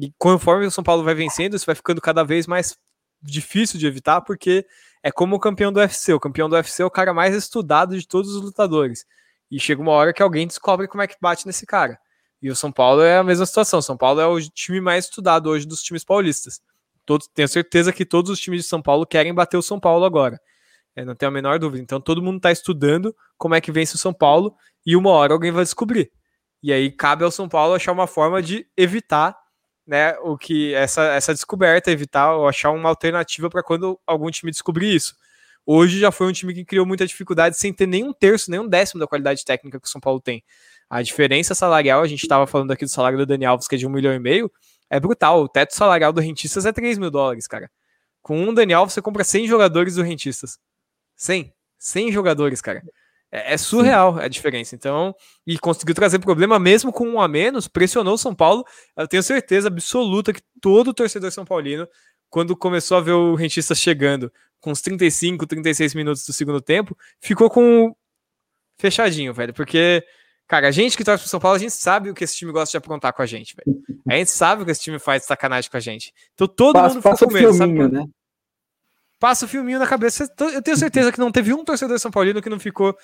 E 0.00 0.12
conforme 0.18 0.66
o 0.66 0.70
São 0.70 0.82
Paulo 0.82 1.04
vai 1.04 1.14
vencendo, 1.14 1.54
isso 1.54 1.66
vai 1.66 1.74
ficando 1.74 2.00
cada 2.00 2.24
vez 2.24 2.46
mais 2.46 2.76
difícil 3.22 3.78
de 3.78 3.86
evitar, 3.86 4.20
porque 4.20 4.66
é 5.02 5.10
como 5.10 5.36
o 5.36 5.40
campeão 5.40 5.72
do 5.72 5.78
UFC. 5.78 6.12
O 6.12 6.20
campeão 6.20 6.48
do 6.48 6.54
UFC 6.56 6.82
é 6.82 6.86
o 6.86 6.90
cara 6.90 7.14
mais 7.14 7.34
estudado 7.34 7.98
de 7.98 8.06
todos 8.06 8.34
os 8.34 8.42
lutadores. 8.42 9.06
E 9.50 9.58
chega 9.60 9.80
uma 9.80 9.92
hora 9.92 10.12
que 10.12 10.22
alguém 10.22 10.46
descobre 10.46 10.88
como 10.88 11.02
é 11.02 11.06
que 11.06 11.16
bate 11.20 11.46
nesse 11.46 11.64
cara. 11.66 11.98
E 12.42 12.50
o 12.50 12.56
São 12.56 12.72
Paulo 12.72 13.02
é 13.02 13.18
a 13.18 13.24
mesma 13.24 13.46
situação. 13.46 13.78
O 13.78 13.82
São 13.82 13.96
Paulo 13.96 14.20
é 14.20 14.26
o 14.26 14.40
time 14.40 14.80
mais 14.80 15.06
estudado 15.06 15.48
hoje 15.48 15.66
dos 15.66 15.82
times 15.82 16.04
paulistas. 16.04 16.60
Todos, 17.06 17.28
tenho 17.28 17.48
certeza 17.48 17.92
que 17.92 18.04
todos 18.04 18.30
os 18.30 18.40
times 18.40 18.62
de 18.62 18.68
São 18.68 18.82
Paulo 18.82 19.06
querem 19.06 19.32
bater 19.32 19.56
o 19.56 19.62
São 19.62 19.78
Paulo 19.78 20.04
agora. 20.04 20.40
É, 20.96 21.04
não 21.04 21.14
tenho 21.14 21.30
a 21.30 21.32
menor 21.32 21.58
dúvida. 21.58 21.82
Então 21.82 22.00
todo 22.00 22.22
mundo 22.22 22.36
está 22.36 22.50
estudando 22.50 23.14
como 23.36 23.54
é 23.54 23.60
que 23.60 23.72
vence 23.72 23.94
o 23.94 23.98
São 23.98 24.12
Paulo 24.12 24.54
e 24.86 24.96
uma 24.96 25.10
hora 25.10 25.32
alguém 25.32 25.50
vai 25.50 25.64
descobrir. 25.64 26.10
E 26.62 26.72
aí 26.72 26.90
cabe 26.90 27.24
ao 27.24 27.30
São 27.30 27.48
Paulo 27.48 27.74
achar 27.74 27.92
uma 27.92 28.06
forma 28.06 28.42
de 28.42 28.66
evitar 28.76 29.36
né, 29.86 30.16
o 30.20 30.36
que 30.36 30.74
essa, 30.74 31.02
essa 31.14 31.32
descoberta, 31.34 31.90
evitar 31.90 32.34
ou 32.34 32.48
achar 32.48 32.70
uma 32.70 32.88
alternativa 32.88 33.50
para 33.50 33.62
quando 33.62 33.98
algum 34.06 34.30
time 34.30 34.50
descobrir 34.50 34.94
isso. 34.94 35.14
Hoje 35.66 35.98
já 35.98 36.10
foi 36.10 36.26
um 36.26 36.32
time 36.32 36.52
que 36.52 36.64
criou 36.64 36.84
muita 36.84 37.06
dificuldade 37.06 37.56
sem 37.56 37.72
ter 37.72 37.86
nem 37.86 38.04
um 38.04 38.12
terço, 38.12 38.50
nem 38.50 38.60
um 38.60 38.68
décimo 38.68 39.00
da 39.00 39.06
qualidade 39.06 39.44
técnica 39.44 39.80
que 39.80 39.86
o 39.86 39.90
São 39.90 40.00
Paulo 40.00 40.20
tem. 40.20 40.42
A 40.90 41.02
diferença 41.02 41.54
salarial, 41.54 42.02
a 42.02 42.06
gente 42.06 42.22
estava 42.22 42.46
falando 42.46 42.70
aqui 42.70 42.84
do 42.84 42.90
salário 42.90 43.16
do 43.18 43.26
Dani 43.26 43.46
Alves, 43.46 43.66
que 43.66 43.74
é 43.74 43.78
de 43.78 43.86
um 43.86 43.90
milhão 43.90 44.12
e 44.12 44.18
meio, 44.18 44.50
é 44.90 45.00
brutal. 45.00 45.42
O 45.42 45.48
teto 45.48 45.74
salarial 45.74 46.12
do 46.12 46.20
Rentistas 46.20 46.66
é 46.66 46.72
3 46.72 46.98
mil 46.98 47.10
dólares, 47.10 47.46
cara. 47.46 47.70
Com 48.22 48.38
um 48.40 48.52
Dani 48.52 48.74
Alves, 48.74 48.94
você 48.94 49.02
compra 49.02 49.24
100 49.24 49.46
jogadores 49.48 49.94
do 49.94 50.02
Rentistas. 50.02 50.58
100. 51.16 51.52
100 51.78 52.12
jogadores, 52.12 52.60
cara. 52.60 52.82
É, 53.34 53.54
é 53.54 53.58
surreal 53.58 54.14
Sim. 54.14 54.20
a 54.20 54.28
diferença. 54.28 54.76
Então, 54.76 55.12
e 55.44 55.58
conseguiu 55.58 55.94
trazer 55.94 56.20
problema 56.20 56.56
mesmo 56.60 56.92
com 56.92 57.08
um 57.08 57.20
a 57.20 57.26
menos, 57.26 57.66
pressionou 57.66 58.14
o 58.14 58.18
São 58.18 58.32
Paulo. 58.32 58.64
Eu 58.96 59.08
tenho 59.08 59.24
certeza 59.24 59.66
absoluta 59.66 60.32
que 60.32 60.40
todo 60.60 60.94
torcedor 60.94 61.32
São 61.32 61.44
Paulino, 61.44 61.88
quando 62.30 62.56
começou 62.56 62.96
a 62.96 63.00
ver 63.00 63.12
o 63.12 63.34
Rentista 63.34 63.74
chegando 63.74 64.32
com 64.60 64.70
uns 64.70 64.80
35, 64.80 65.46
36 65.46 65.94
minutos 65.94 66.24
do 66.24 66.32
segundo 66.32 66.60
tempo, 66.60 66.96
ficou 67.20 67.50
com 67.50 67.94
fechadinho, 68.78 69.34
velho, 69.34 69.52
porque 69.52 70.04
Cara, 70.46 70.68
a 70.68 70.70
gente 70.70 70.94
que 70.94 71.02
torce 71.02 71.22
pro 71.22 71.30
São 71.30 71.40
Paulo, 71.40 71.56
a 71.56 71.58
gente 71.58 71.72
sabe 71.72 72.10
o 72.10 72.14
que 72.14 72.22
esse 72.22 72.36
time 72.36 72.52
gosta 72.52 72.70
de 72.70 72.76
aprontar 72.76 73.14
com 73.14 73.22
a 73.22 73.26
gente, 73.26 73.56
velho. 73.56 73.82
A 74.06 74.16
gente 74.16 74.30
sabe 74.30 74.62
o 74.62 74.66
que 74.66 74.72
esse 74.72 74.82
time 74.82 74.98
faz 74.98 75.22
de 75.22 75.26
sacanagem 75.26 75.70
com 75.70 75.76
a 75.78 75.80
gente. 75.80 76.12
Então 76.34 76.46
todo 76.46 76.74
passa, 76.74 76.94
mundo 76.94 77.02
ficou 77.02 77.28
com 77.28 77.34
medo, 77.34 77.54
sabe? 77.54 77.88
Né? 77.88 78.04
passa 79.24 79.46
o 79.46 79.48
filminho 79.48 79.78
na 79.78 79.86
cabeça. 79.86 80.30
Eu 80.38 80.60
tenho 80.60 80.76
certeza 80.76 81.10
que 81.10 81.18
não 81.18 81.32
teve 81.32 81.54
um 81.54 81.64
torcedor 81.64 81.98
São 81.98 82.10
Paulino 82.10 82.42
que 82.42 82.50
não 82.50 82.60
ficou 82.60 82.94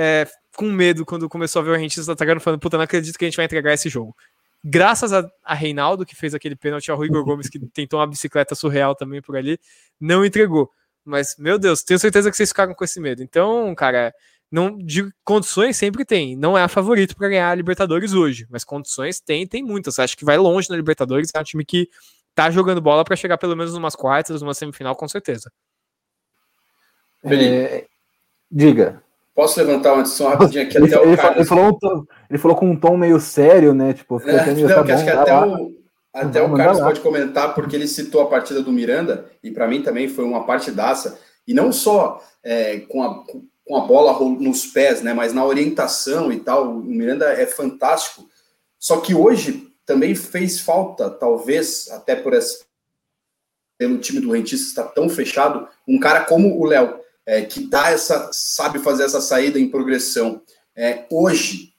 é, 0.00 0.28
com 0.56 0.70
medo 0.70 1.04
quando 1.04 1.28
começou 1.28 1.60
a 1.60 1.64
ver 1.64 1.72
o 1.72 1.74
Argentino 1.74 2.08
atacando, 2.08 2.40
falando, 2.40 2.60
puta, 2.60 2.76
não 2.76 2.84
acredito 2.84 3.18
que 3.18 3.24
a 3.24 3.28
gente 3.28 3.36
vai 3.36 3.46
entregar 3.46 3.74
esse 3.74 3.88
jogo. 3.88 4.14
Graças 4.64 5.12
a, 5.12 5.28
a 5.44 5.54
Reinaldo, 5.54 6.06
que 6.06 6.14
fez 6.14 6.34
aquele 6.34 6.54
pênalti, 6.54 6.88
ao 6.88 6.96
Rui 6.96 7.08
Gomes, 7.10 7.48
que 7.48 7.58
tentou 7.70 7.98
uma 7.98 8.06
bicicleta 8.06 8.54
surreal 8.54 8.94
também 8.94 9.20
por 9.20 9.36
ali, 9.36 9.58
não 10.00 10.24
entregou. 10.24 10.70
Mas, 11.04 11.34
meu 11.36 11.58
Deus, 11.58 11.82
tenho 11.82 11.98
certeza 11.98 12.30
que 12.30 12.36
vocês 12.36 12.50
ficaram 12.50 12.74
com 12.74 12.84
esse 12.84 13.00
medo. 13.00 13.24
Então, 13.24 13.74
cara, 13.74 14.14
não 14.52 14.78
de 14.78 15.10
condições 15.24 15.76
sempre 15.76 16.04
tem. 16.04 16.36
Não 16.36 16.56
é 16.56 16.62
a 16.62 16.68
favorito 16.68 17.16
para 17.16 17.28
ganhar 17.30 17.50
a 17.50 17.54
Libertadores 17.54 18.12
hoje, 18.12 18.46
mas 18.48 18.62
condições 18.62 19.20
tem, 19.20 19.48
tem 19.48 19.64
muitas. 19.64 19.98
Acho 19.98 20.16
que 20.16 20.24
vai 20.24 20.38
longe 20.38 20.70
na 20.70 20.76
Libertadores, 20.76 21.30
é 21.34 21.40
um 21.40 21.44
time 21.44 21.64
que 21.64 21.88
tá 22.36 22.52
jogando 22.52 22.80
bola 22.80 23.04
para 23.04 23.16
chegar 23.16 23.36
pelo 23.36 23.56
menos 23.56 23.74
umas 23.74 23.96
quartas, 23.96 24.42
uma 24.42 24.54
semifinal, 24.54 24.94
com 24.94 25.08
certeza. 25.08 25.50
É, 27.24 27.86
diga. 28.48 29.02
Posso 29.38 29.60
levantar 29.60 29.92
uma 29.92 30.00
adição 30.00 30.26
rapidinho 30.26 30.64
aqui 30.64 30.76
ele, 30.76 30.92
até 30.92 31.00
ele, 31.00 31.14
o 31.14 31.16
Carlos... 31.16 31.36
ele, 31.36 31.44
falou 31.44 31.66
um 31.66 31.78
tom, 31.78 32.04
ele 32.28 32.38
falou 32.40 32.56
com 32.56 32.70
um 32.72 32.76
tom 32.76 32.96
meio 32.96 33.20
sério, 33.20 33.72
né? 33.72 33.92
Tipo, 33.92 34.20
é, 34.28 34.36
até 34.36 34.52
meio, 34.52 34.68
não, 34.68 34.74
tá 34.74 34.82
bom, 34.82 34.92
acho 34.92 35.04
que 35.04 35.10
até 35.10 35.46
o, 35.46 35.72
até 36.12 36.42
o 36.42 36.54
Carlos 36.54 36.80
pode 36.80 37.00
comentar, 37.00 37.54
porque 37.54 37.76
ele 37.76 37.86
citou 37.86 38.20
a 38.20 38.26
partida 38.26 38.60
do 38.60 38.72
Miranda, 38.72 39.30
e 39.40 39.52
para 39.52 39.68
mim 39.68 39.80
também 39.80 40.08
foi 40.08 40.24
uma 40.24 40.44
partidaça, 40.44 41.20
e 41.46 41.54
não 41.54 41.70
só 41.70 42.20
é, 42.42 42.80
com, 42.80 43.00
a, 43.00 43.22
com 43.64 43.76
a 43.76 43.86
bola 43.86 44.18
nos 44.40 44.66
pés, 44.66 45.02
né? 45.02 45.14
Mas 45.14 45.32
na 45.32 45.44
orientação 45.44 46.32
e 46.32 46.40
tal. 46.40 46.72
O 46.72 46.82
Miranda 46.82 47.26
é 47.26 47.46
fantástico. 47.46 48.28
Só 48.76 48.96
que 48.96 49.14
hoje 49.14 49.68
também 49.86 50.16
fez 50.16 50.58
falta, 50.58 51.08
talvez, 51.08 51.88
até 51.92 52.16
por 52.16 52.34
esse, 52.34 52.64
pelo 53.78 53.98
time 53.98 54.18
do 54.18 54.32
Rentista 54.32 54.66
estar 54.66 54.92
tão 54.92 55.08
fechado, 55.08 55.68
um 55.86 56.00
cara 56.00 56.24
como 56.24 56.60
o 56.60 56.64
Léo, 56.64 57.06
é, 57.28 57.42
que 57.42 57.60
dá 57.68 57.90
essa, 57.90 58.30
sabe 58.32 58.78
fazer 58.78 59.04
essa 59.04 59.20
saída 59.20 59.58
em 59.58 59.68
progressão. 59.68 60.40
É, 60.74 61.04
hoje, 61.10 61.74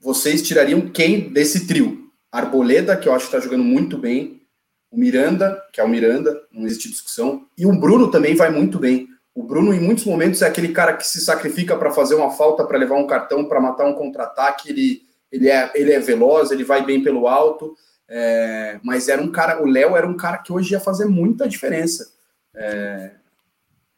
vocês 0.00 0.42
tirariam 0.42 0.90
quem 0.90 1.32
desse 1.32 1.64
trio? 1.64 2.10
Arboleda, 2.32 2.96
que 2.96 3.08
eu 3.08 3.14
acho 3.14 3.28
que 3.28 3.36
está 3.36 3.38
jogando 3.38 3.62
muito 3.62 3.96
bem, 3.96 4.42
o 4.90 4.98
Miranda, 4.98 5.62
que 5.72 5.80
é 5.80 5.84
o 5.84 5.88
Miranda, 5.88 6.42
não 6.50 6.66
existe 6.66 6.88
discussão, 6.88 7.46
e 7.56 7.64
o 7.64 7.72
Bruno 7.78 8.10
também 8.10 8.34
vai 8.34 8.50
muito 8.50 8.80
bem. 8.80 9.06
O 9.32 9.44
Bruno, 9.44 9.72
em 9.72 9.78
muitos 9.78 10.04
momentos, 10.04 10.42
é 10.42 10.48
aquele 10.48 10.72
cara 10.72 10.96
que 10.96 11.06
se 11.06 11.20
sacrifica 11.20 11.76
para 11.76 11.92
fazer 11.92 12.16
uma 12.16 12.32
falta, 12.32 12.64
para 12.64 12.76
levar 12.76 12.96
um 12.96 13.06
cartão, 13.06 13.44
para 13.44 13.60
matar 13.60 13.86
um 13.86 13.94
contra-ataque. 13.94 14.70
Ele, 14.70 15.02
ele 15.30 15.48
é, 15.48 15.70
ele 15.76 15.92
é 15.92 16.00
veloz, 16.00 16.50
ele 16.50 16.64
vai 16.64 16.84
bem 16.84 17.00
pelo 17.00 17.28
alto, 17.28 17.76
é, 18.08 18.80
mas 18.82 19.08
era 19.08 19.22
um 19.22 19.30
cara, 19.30 19.62
o 19.62 19.66
Léo 19.66 19.96
era 19.96 20.08
um 20.08 20.16
cara 20.16 20.38
que 20.38 20.52
hoje 20.52 20.72
ia 20.72 20.80
fazer 20.80 21.04
muita 21.04 21.48
diferença. 21.48 22.10
É, 22.56 23.19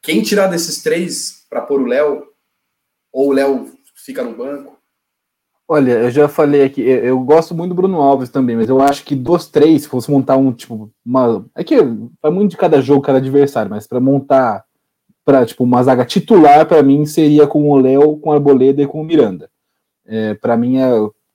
quem 0.03 0.21
tirar 0.21 0.47
desses 0.47 0.83
três 0.83 1.45
para 1.49 1.61
pôr 1.61 1.81
o 1.81 1.85
Léo, 1.85 2.27
ou 3.11 3.29
o 3.29 3.31
Léo 3.31 3.71
fica 3.95 4.21
no 4.21 4.35
banco? 4.35 4.77
Olha, 5.65 5.93
eu 5.93 6.11
já 6.11 6.27
falei 6.27 6.63
aqui, 6.63 6.81
eu, 6.81 7.17
gosto 7.21 7.55
muito 7.55 7.69
do 7.69 7.75
Bruno 7.75 8.01
Alves 8.01 8.29
também, 8.29 8.55
mas 8.55 8.67
eu 8.67 8.81
acho 8.81 9.05
que 9.05 9.15
dos 9.15 9.47
três, 9.47 9.83
se 9.83 9.87
fosse 9.87 10.11
montar 10.11 10.35
um, 10.35 10.51
tipo, 10.51 10.91
uma. 11.05 11.45
É 11.55 11.63
que 11.63 11.77
vai 12.21 12.31
muito 12.31 12.51
de 12.51 12.57
cada 12.57 12.81
jogo, 12.81 13.01
cada 13.01 13.17
adversário, 13.17 13.71
mas 13.71 13.87
para 13.87 13.99
montar 13.99 14.65
para 15.25 15.45
tipo, 15.45 15.63
uma 15.63 15.81
zaga 15.81 16.03
titular, 16.03 16.65
para 16.65 16.83
mim, 16.83 17.05
seria 17.05 17.47
com 17.47 17.69
o 17.69 17.77
Léo, 17.77 18.17
com 18.17 18.31
a 18.31 18.35
Arboleda 18.35 18.81
e 18.81 18.87
com 18.87 19.01
o 19.01 19.05
Miranda. 19.05 19.49
É, 20.05 20.33
para 20.33 20.57
mim, 20.57 20.79
é, 20.79 20.89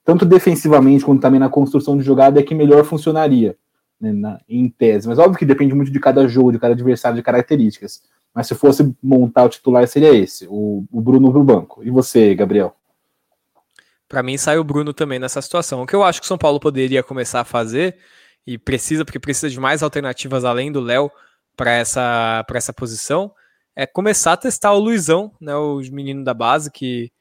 tanto 0.05 0.25
defensivamente 0.25 1.03
quanto 1.03 1.21
também 1.21 1.39
na 1.39 1.49
construção 1.49 1.97
de 1.97 2.03
jogada 2.03 2.39
é 2.39 2.43
que 2.43 2.53
melhor 2.53 2.85
funcionaria, 2.85 3.57
né, 3.99 4.13
na, 4.13 4.39
em 4.47 4.69
tese. 4.69 5.07
Mas 5.07 5.17
óbvio 5.17 5.39
que 5.39 5.45
depende 5.45 5.73
muito 5.73 5.91
de 5.91 5.99
cada 5.99 6.27
jogo, 6.27 6.51
de 6.51 6.59
cada 6.59 6.73
adversário, 6.73 7.17
de 7.17 7.23
características. 7.23 8.03
Mas 8.39 8.47
se 8.47 8.55
fosse 8.55 8.95
montar 9.03 9.43
o 9.43 9.49
titular, 9.49 9.85
seria 9.85 10.15
esse, 10.15 10.47
o, 10.49 10.85
o 10.89 11.01
Bruno 11.01 11.29
pro 11.29 11.43
banco. 11.43 11.83
E 11.83 11.89
você, 11.89 12.33
Gabriel? 12.33 12.73
Para 14.07 14.23
mim, 14.23 14.37
sai 14.37 14.57
o 14.57 14.63
Bruno 14.63 14.93
também 14.93 15.19
nessa 15.19 15.41
situação. 15.41 15.81
O 15.81 15.85
que 15.85 15.93
eu 15.93 16.05
acho 16.05 16.21
que 16.21 16.25
o 16.25 16.27
São 16.29 16.37
Paulo 16.37 16.57
poderia 16.57 17.03
começar 17.03 17.41
a 17.41 17.43
fazer, 17.43 17.97
e 18.47 18.57
precisa, 18.57 19.03
porque 19.03 19.19
precisa 19.19 19.49
de 19.49 19.59
mais 19.59 19.83
alternativas 19.83 20.45
além 20.45 20.71
do 20.71 20.79
Léo 20.79 21.11
para 21.53 21.71
essa, 21.71 22.45
essa 22.53 22.71
posição, 22.71 23.29
é 23.75 23.85
começar 23.85 24.31
a 24.31 24.37
testar 24.37 24.71
o 24.71 24.79
Luizão, 24.79 25.33
né, 25.41 25.53
o 25.53 25.81
menino 25.91 26.23
da 26.23 26.33
base, 26.33 26.71
que 26.71 27.11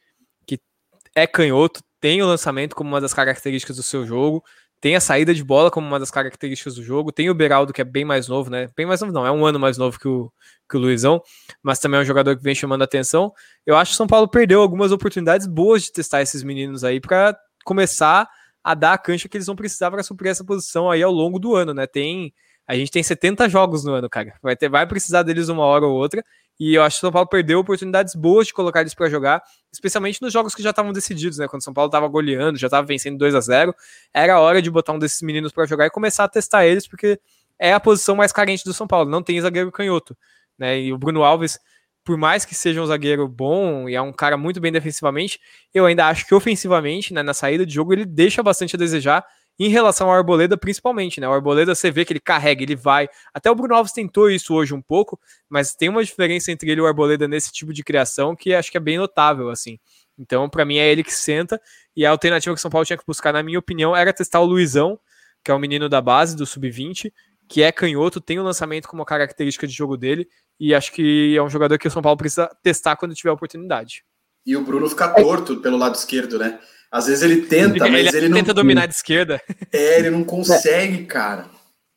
é 1.16 1.26
canhoto, 1.26 1.82
tem 2.00 2.22
o 2.22 2.26
lançamento 2.26 2.76
como 2.76 2.90
uma 2.90 3.00
das 3.00 3.12
características 3.12 3.74
do 3.74 3.82
seu 3.82 4.06
jogo, 4.06 4.44
tem 4.80 4.94
a 4.94 5.00
saída 5.00 5.34
de 5.34 5.42
bola 5.42 5.70
como 5.70 5.86
uma 5.86 5.98
das 5.98 6.10
características 6.10 6.76
do 6.76 6.82
jogo, 6.82 7.10
tem 7.10 7.28
o 7.28 7.34
Beraldo, 7.34 7.72
que 7.72 7.80
é 7.80 7.84
bem 7.84 8.04
mais 8.04 8.28
novo, 8.28 8.50
né? 8.50 8.68
Bem 8.76 8.86
mais 8.86 9.00
novo, 9.00 9.12
não, 9.12 9.26
é 9.26 9.30
um 9.30 9.44
ano 9.44 9.58
mais 9.58 9.76
novo 9.76 9.98
que 9.98 10.06
o, 10.06 10.32
que 10.68 10.76
o 10.76 10.80
Luizão, 10.80 11.20
mas 11.62 11.78
também 11.78 11.98
é 11.98 12.02
um 12.02 12.06
jogador 12.06 12.36
que 12.36 12.42
vem 12.42 12.54
chamando 12.54 12.82
a 12.82 12.84
atenção. 12.84 13.32
Eu 13.66 13.76
acho 13.76 13.90
que 13.90 13.94
o 13.94 13.96
São 13.96 14.06
Paulo 14.06 14.28
perdeu 14.28 14.60
algumas 14.60 14.92
oportunidades 14.92 15.46
boas 15.46 15.82
de 15.82 15.92
testar 15.92 16.22
esses 16.22 16.42
meninos 16.42 16.84
aí 16.84 17.00
para 17.00 17.36
começar 17.64 18.28
a 18.62 18.74
dar 18.74 18.92
a 18.92 18.98
cancha 18.98 19.28
que 19.28 19.36
eles 19.36 19.46
vão 19.46 19.56
precisar 19.56 19.90
para 19.90 20.02
suprir 20.02 20.30
essa 20.30 20.44
posição 20.44 20.90
aí 20.90 21.02
ao 21.02 21.12
longo 21.12 21.38
do 21.38 21.56
ano, 21.56 21.74
né? 21.74 21.86
Tem 21.86 22.32
a 22.66 22.74
gente 22.74 22.90
tem 22.90 23.02
70 23.02 23.48
jogos 23.48 23.82
no 23.82 23.94
ano, 23.94 24.10
cara. 24.10 24.34
Vai 24.42 24.54
ter 24.54 24.68
vai 24.68 24.86
precisar 24.86 25.22
deles 25.22 25.48
uma 25.48 25.64
hora 25.64 25.86
ou 25.86 25.94
outra. 25.94 26.22
E 26.58 26.74
eu 26.74 26.82
acho 26.82 26.96
que 26.96 27.00
o 27.00 27.02
São 27.02 27.12
Paulo 27.12 27.28
perdeu 27.28 27.60
oportunidades 27.60 28.14
boas 28.14 28.48
de 28.48 28.52
colocar 28.52 28.80
eles 28.80 28.94
para 28.94 29.08
jogar, 29.08 29.42
especialmente 29.72 30.20
nos 30.20 30.32
jogos 30.32 30.54
que 30.54 30.62
já 30.62 30.70
estavam 30.70 30.92
decididos, 30.92 31.38
né? 31.38 31.46
Quando 31.46 31.60
o 31.60 31.64
São 31.64 31.72
Paulo 31.72 31.88
estava 31.88 32.08
goleando, 32.08 32.58
já 32.58 32.66
estava 32.66 32.86
vencendo 32.86 33.16
2 33.16 33.34
a 33.34 33.40
0 33.40 33.74
era 34.12 34.40
hora 34.40 34.60
de 34.60 34.70
botar 34.70 34.92
um 34.92 34.98
desses 34.98 35.22
meninos 35.22 35.52
para 35.52 35.66
jogar 35.66 35.86
e 35.86 35.90
começar 35.90 36.24
a 36.24 36.28
testar 36.28 36.66
eles, 36.66 36.86
porque 36.88 37.20
é 37.58 37.72
a 37.72 37.80
posição 37.80 38.16
mais 38.16 38.32
carente 38.32 38.64
do 38.64 38.74
São 38.74 38.86
Paulo. 38.86 39.08
Não 39.08 39.22
tem 39.22 39.40
zagueiro 39.40 39.70
canhoto, 39.70 40.16
né? 40.58 40.80
E 40.80 40.92
o 40.92 40.98
Bruno 40.98 41.22
Alves, 41.22 41.58
por 42.04 42.16
mais 42.16 42.44
que 42.44 42.54
seja 42.54 42.82
um 42.82 42.86
zagueiro 42.86 43.28
bom 43.28 43.88
e 43.88 43.94
é 43.94 44.02
um 44.02 44.12
cara 44.12 44.36
muito 44.36 44.60
bem 44.60 44.72
defensivamente, 44.72 45.38
eu 45.72 45.86
ainda 45.86 46.06
acho 46.08 46.26
que 46.26 46.34
ofensivamente, 46.34 47.12
né, 47.14 47.22
na 47.22 47.34
saída 47.34 47.64
de 47.66 47.72
jogo, 47.74 47.92
ele 47.92 48.04
deixa 48.04 48.42
bastante 48.42 48.74
a 48.74 48.78
desejar 48.78 49.24
em 49.58 49.68
relação 49.68 50.08
ao 50.08 50.14
Arboleda, 50.14 50.56
principalmente, 50.56 51.20
né? 51.20 51.28
O 51.28 51.32
Arboleda 51.32 51.74
você 51.74 51.90
vê 51.90 52.04
que 52.04 52.12
ele 52.12 52.20
carrega, 52.20 52.62
ele 52.62 52.76
vai. 52.76 53.08
Até 53.34 53.50
o 53.50 53.54
Bruno 53.54 53.74
Alves 53.74 53.92
tentou 53.92 54.30
isso 54.30 54.54
hoje 54.54 54.72
um 54.72 54.80
pouco, 54.80 55.18
mas 55.48 55.74
tem 55.74 55.88
uma 55.88 56.04
diferença 56.04 56.52
entre 56.52 56.70
ele 56.70 56.80
e 56.80 56.82
o 56.82 56.86
Arboleda 56.86 57.26
nesse 57.26 57.52
tipo 57.52 57.72
de 57.72 57.82
criação 57.82 58.36
que 58.36 58.54
acho 58.54 58.70
que 58.70 58.76
é 58.76 58.80
bem 58.80 58.98
notável, 58.98 59.50
assim. 59.50 59.78
Então, 60.18 60.48
para 60.48 60.64
mim, 60.64 60.78
é 60.78 60.90
ele 60.90 61.04
que 61.04 61.14
senta. 61.14 61.60
E 61.96 62.04
a 62.04 62.10
alternativa 62.10 62.54
que 62.54 62.58
o 62.58 62.62
São 62.62 62.70
Paulo 62.70 62.84
tinha 62.84 62.96
que 62.96 63.06
buscar, 63.06 63.32
na 63.32 63.42
minha 63.42 63.58
opinião, 63.58 63.96
era 63.96 64.12
testar 64.12 64.40
o 64.40 64.44
Luizão, 64.44 64.98
que 65.44 65.50
é 65.50 65.54
o 65.54 65.58
menino 65.58 65.88
da 65.88 66.00
base, 66.00 66.36
do 66.36 66.44
Sub-20, 66.44 67.12
que 67.48 67.62
é 67.62 67.72
canhoto, 67.72 68.20
tem 68.20 68.38
o 68.38 68.42
lançamento 68.42 68.88
como 68.88 69.04
característica 69.04 69.66
de 69.66 69.72
jogo 69.72 69.96
dele. 69.96 70.28
E 70.58 70.74
acho 70.74 70.92
que 70.92 71.36
é 71.36 71.42
um 71.42 71.48
jogador 71.48 71.78
que 71.78 71.86
o 71.86 71.90
São 71.90 72.02
Paulo 72.02 72.18
precisa 72.18 72.48
testar 72.62 72.96
quando 72.96 73.14
tiver 73.14 73.30
oportunidade. 73.30 74.04
E 74.44 74.56
o 74.56 74.64
Bruno 74.64 74.88
fica 74.88 75.08
torto 75.08 75.60
pelo 75.60 75.76
lado 75.76 75.94
esquerdo, 75.94 76.38
né? 76.38 76.58
Às 76.90 77.06
vezes 77.06 77.22
ele 77.22 77.42
tenta, 77.42 77.84
ele, 77.84 77.90
mas 77.90 78.06
ele, 78.08 78.16
ele 78.16 78.28
não. 78.28 78.38
tenta 78.38 78.54
dominar 78.54 78.86
de 78.86 78.94
esquerda. 78.96 79.40
É, 79.72 79.98
ele 79.98 80.10
não 80.10 80.24
consegue, 80.24 81.02
é. 81.02 81.04
cara. 81.04 81.44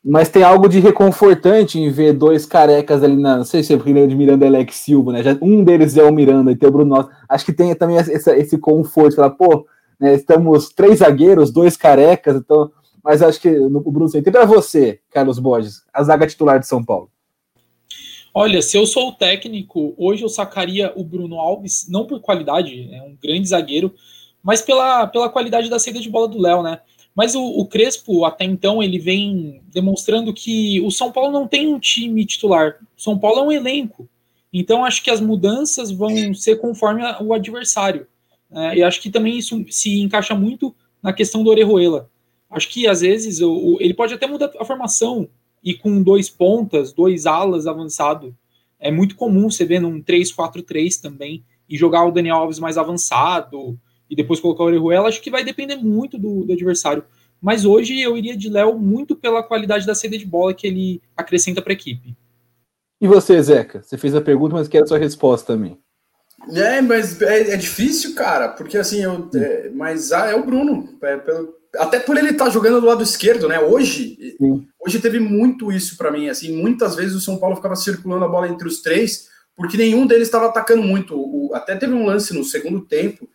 Mas 0.04 0.30
tem 0.30 0.42
algo 0.42 0.68
de 0.68 0.80
reconfortante 0.80 1.80
em 1.80 1.92
ver 1.92 2.14
dois 2.14 2.46
carecas 2.46 3.04
ali 3.04 3.16
na. 3.16 3.38
Não 3.38 3.46
sei 3.46 3.64
se 3.64 3.74
é 3.74 3.78
porque 3.78 4.08
de 4.08 4.16
Miranda 4.16 4.46
e 4.46 4.48
Alex 4.48 4.76
Silva, 4.76 5.14
né? 5.14 5.24
Já, 5.24 5.38
um 5.42 5.64
deles 5.64 5.96
é 5.96 6.04
o 6.04 6.12
Miranda 6.12 6.52
e 6.52 6.56
tem 6.56 6.68
o 6.68 6.72
Bruno. 6.72 7.08
Acho 7.30 7.46
que 7.46 7.54
tem 7.54 7.74
também 7.76 7.98
esse, 7.98 8.32
esse 8.32 8.58
conforto. 8.58 9.16
Falar, 9.16 9.30
pô, 9.30 9.68
né, 10.00 10.16
estamos 10.16 10.70
três 10.70 11.00
zagueiros, 11.00 11.52
dois 11.52 11.78
carecas, 11.78 12.36
então. 12.36 12.72
Mas 13.04 13.22
acho 13.22 13.39
que 13.39 13.50
no, 13.50 13.80
o 13.80 13.92
Bruno 13.92 14.10
sempre 14.10 14.36
é 14.36 14.46
você, 14.46 15.00
Carlos 15.12 15.39
Borges, 15.39 15.84
a 15.94 16.04
zaga 16.04 16.28
titular 16.28 16.60
de 16.60 16.68
São 16.68 16.84
Paulo. 16.84 17.10
Olha, 18.34 18.62
se 18.62 18.78
eu 18.78 18.86
sou 18.86 19.10
o 19.10 19.12
técnico, 19.12 19.94
hoje 19.98 20.24
eu 20.24 20.30
sacaria 20.30 20.94
o 20.96 21.04
Bruno 21.04 21.39
Alves, 21.39 21.88
não 21.89 22.06
por 22.06 22.22
qualidade, 22.22 22.89
é 22.92 23.02
um 23.02 23.16
grande 23.22 23.50
zagueiro, 23.50 23.94
mas 24.44 24.62
pela, 24.62 25.08
pela 25.08 25.30
qualidade 25.30 25.70
da 25.70 25.80
saída 25.80 26.00
de 26.00 26.10
bola 26.10 26.28
do 26.28 26.39
Léo, 26.39 26.64
né? 26.64 26.80
Mas 27.16 27.36
o, 27.36 27.42
o, 27.42 27.66
Crespo, 27.66 28.24
até 28.26 28.46
então, 28.46 28.82
ele 28.82 28.98
vem 28.98 29.62
demonstrando 29.68 30.34
que 30.34 30.80
o 30.82 30.89
São 30.89 31.12
Paulo 31.12 31.32
não 31.32 31.48
tem 31.48 31.68
um 31.68 31.80
time 31.80 32.26
titular. 32.26 32.78
O 32.98 33.02
São 33.02 33.20
Paulo 33.20 33.39
é 33.39 33.44
um 33.44 33.52
elenco. 33.52 34.10
Então, 34.54 34.86
acho 34.86 35.04
que 35.04 35.12
as 35.12 35.20
mudanças 35.20 35.92
vão 35.92 36.34
ser 36.34 36.58
conforme 36.58 37.04
a, 37.04 37.22
o 37.22 37.34
adversário. 37.34 38.08
É, 38.50 38.78
e 38.78 38.84
acho 38.84 39.02
que 39.02 39.10
também 39.10 39.38
isso 39.38 39.64
se 39.70 40.00
encaixa 40.00 40.34
muito 40.34 40.74
na 41.04 41.12
questão 41.12 41.44
do 41.44 41.50
Orejuela. 41.50 42.10
Acho 42.50 42.70
que, 42.70 42.88
às 42.88 43.02
vezes, 43.02 43.42
o, 43.42 43.52
o, 43.52 43.78
ele 43.82 43.94
pode 43.94 44.14
até 44.14 44.26
mudar 44.26 44.52
a 44.60 44.66
formação 44.66 45.28
e 45.64 45.74
com 45.74 46.02
dois 46.02 46.30
pontas, 46.30 46.92
dois 46.92 47.26
alas 47.26 47.68
avançado. 47.68 48.36
É 48.80 48.89
muito 48.89 49.16
comum 49.16 49.50
você 49.50 49.66
ver 49.66 49.80
num 49.80 50.02
3-4-3 50.02 51.00
também 51.02 51.44
e 51.70 51.78
jogar 51.78 52.06
o 52.06 52.12
Daniel 52.12 52.38
Alves 52.38 52.60
mais 52.60 52.78
avançado, 52.78 53.80
e 54.12 54.16
depois 54.16 54.41
colocar 54.41 54.64
o 54.64 54.66
Orejuela, 54.66 55.07
acho 55.07 55.22
que 55.22 55.32
vai 55.32 55.41
depender 55.41 55.78
muito 55.78 56.18
do, 56.20 56.43
do 56.43 56.51
adversário. 56.51 57.05
Mas 57.41 57.64
hoje 57.64 57.99
eu 57.99 58.18
iria 58.18 58.36
de 58.36 58.49
Léo 58.49 58.78
muito 58.78 59.16
pela 59.16 59.41
qualidade 59.41 59.88
da 59.88 59.95
saída 59.95 60.18
de 60.18 60.26
bola 60.26 60.53
que 60.53 60.68
ele 60.68 61.01
acrescenta 61.16 61.62
para 61.62 61.72
a 61.72 61.74
equipe. 61.74 62.14
E 62.99 63.07
você, 63.07 63.41
Zeca? 63.41 63.82
Você 63.82 63.97
fez 63.97 64.14
a 64.14 64.22
pergunta, 64.22 64.53
mas 64.53 64.68
quero 64.68 64.84
a 64.84 64.88
sua 64.88 64.97
resposta 64.97 65.53
também. 65.53 65.80
É, 66.53 66.82
mas 66.82 67.22
é, 67.22 67.53
é 67.53 67.57
difícil, 67.57 68.14
cara, 68.16 68.49
porque 68.49 68.78
assim, 68.78 69.01
eu, 69.01 69.30
é, 69.34 69.70
mas 69.74 70.12
ah, 70.12 70.28
é 70.28 70.36
o 70.36 70.45
Bruno. 70.45 70.89
É, 71.01 71.18
pelo, 71.18 71.55
até 71.78 71.99
por 71.99 72.18
ele 72.18 72.32
estar 72.32 72.45
tá 72.45 72.51
jogando 72.51 72.82
do 72.82 72.88
lado 72.88 73.01
esquerdo, 73.01 73.47
né? 73.47 73.59
Hoje, 73.59 74.36
Sim. 74.38 74.68
hoje 74.86 74.99
teve 74.99 75.20
muito 75.20 75.72
isso 75.72 75.95
para 75.97 76.12
mim. 76.12 76.28
Assim, 76.28 76.55
muitas 76.55 76.95
vezes 76.95 77.16
o 77.16 77.22
São 77.22 77.38
Paulo 77.38 77.55
ficava 77.55 77.78
circulando 77.78 78.26
a 78.26 78.30
bola 78.30 78.49
entre 78.49 78.68
os 78.68 78.82
três, 78.82 79.30
porque 79.55 79.78
nenhum 79.78 80.05
deles 80.05 80.28
estava 80.28 80.47
atacando 80.47 80.84
muito. 80.84 81.16
O, 81.16 81.51
até 81.53 81.76
teve 81.78 81.93
um 81.93 82.05
lance 82.05 82.34
no 82.34 82.43
segundo 82.43 82.82
tempo 82.82 83.28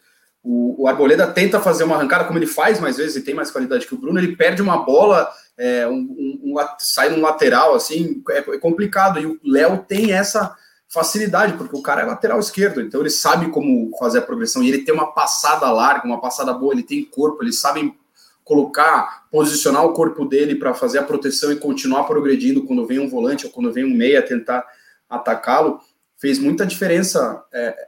o, 0.48 0.84
o, 0.84 0.86
Arboleda 0.86 1.26
tenta 1.26 1.58
fazer 1.60 1.82
uma 1.82 1.96
arrancada, 1.96 2.24
como 2.24 2.38
ele 2.38 2.46
faz 2.46 2.78
mais 2.78 2.96
vezes, 2.96 3.16
e 3.16 3.22
tem 3.22 3.34
mais 3.34 3.50
qualidade 3.50 3.84
que 3.84 3.94
o 3.94 3.98
Bruno, 3.98 4.16
ele 4.16 4.36
perde 4.36 4.62
uma 4.62 4.84
bola, 4.84 5.28
é, 5.58 5.88
um, 5.88 5.94
um, 5.94 6.40
um, 6.44 6.66
sai 6.78 7.08
num 7.08 7.20
lateral, 7.20 7.74
assim, 7.74 8.22
é, 8.30 8.38
é 8.38 8.58
complicado. 8.58 9.18
E 9.18 9.26
o 9.26 9.40
Léo 9.44 9.84
tem 9.88 10.12
essa 10.12 10.54
facilidade, 10.88 11.54
porque 11.54 11.76
o 11.76 11.82
cara 11.82 12.02
é 12.02 12.04
lateral 12.04 12.38
esquerdo, 12.38 12.80
então 12.80 13.00
ele 13.00 13.10
sabe 13.10 13.50
como 13.50 13.90
fazer 13.98 14.18
a 14.18 14.22
progressão, 14.22 14.62
e 14.62 14.68
ele 14.68 14.84
tem 14.84 14.94
uma 14.94 15.12
passada 15.12 15.68
larga, 15.72 16.06
uma 16.06 16.20
passada 16.20 16.52
boa, 16.52 16.72
ele 16.72 16.84
tem 16.84 17.04
corpo, 17.04 17.42
ele 17.42 17.52
sabe 17.52 17.92
colocar, 18.44 19.26
posicionar 19.32 19.84
o 19.84 19.92
corpo 19.94 20.24
dele 20.24 20.54
para 20.54 20.72
fazer 20.72 21.00
a 21.00 21.02
proteção 21.02 21.50
e 21.50 21.56
continuar 21.56 22.04
progredindo 22.04 22.64
quando 22.64 22.86
vem 22.86 23.00
um 23.00 23.08
volante 23.08 23.46
ou 23.46 23.50
quando 23.50 23.72
vem 23.72 23.84
um 23.84 23.96
meia 23.96 24.22
tentar 24.22 24.64
atacá-lo, 25.10 25.80
fez 26.16 26.38
muita 26.38 26.64
diferença 26.64 27.44
é, 27.52 27.85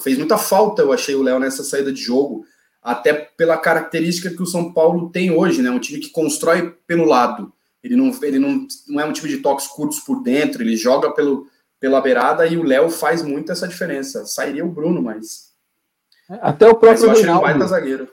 fez 0.00 0.16
muita 0.16 0.38
falta, 0.38 0.82
eu 0.82 0.92
achei 0.92 1.14
o 1.14 1.22
Léo 1.22 1.38
nessa 1.38 1.62
saída 1.62 1.92
de 1.92 2.00
jogo, 2.00 2.44
até 2.82 3.12
pela 3.12 3.56
característica 3.56 4.30
que 4.30 4.42
o 4.42 4.46
São 4.46 4.72
Paulo 4.72 5.10
tem 5.10 5.30
hoje, 5.30 5.62
né? 5.62 5.70
Um 5.70 5.78
time 5.78 6.00
que 6.00 6.10
constrói 6.10 6.74
pelo 6.86 7.04
lado. 7.04 7.52
Ele 7.82 7.96
não, 7.96 8.12
ele 8.22 8.38
não, 8.38 8.66
não 8.88 9.00
é 9.00 9.04
um 9.04 9.12
time 9.12 9.28
de 9.28 9.38
toques 9.38 9.66
curtos 9.66 10.00
por 10.00 10.22
dentro, 10.22 10.62
ele 10.62 10.76
joga 10.76 11.12
pelo, 11.12 11.46
pela 11.80 12.00
beirada 12.00 12.46
e 12.46 12.56
o 12.56 12.62
Léo 12.62 12.88
faz 12.88 13.22
muito 13.22 13.50
essa 13.50 13.68
diferença. 13.68 14.24
Sairia 14.24 14.64
o 14.64 14.70
Bruno, 14.70 15.02
mas. 15.02 15.52
Até 16.28 16.68
o 16.68 16.74
próprio 16.74 17.08
mas 17.08 17.18
Reinaldo. 17.18 18.08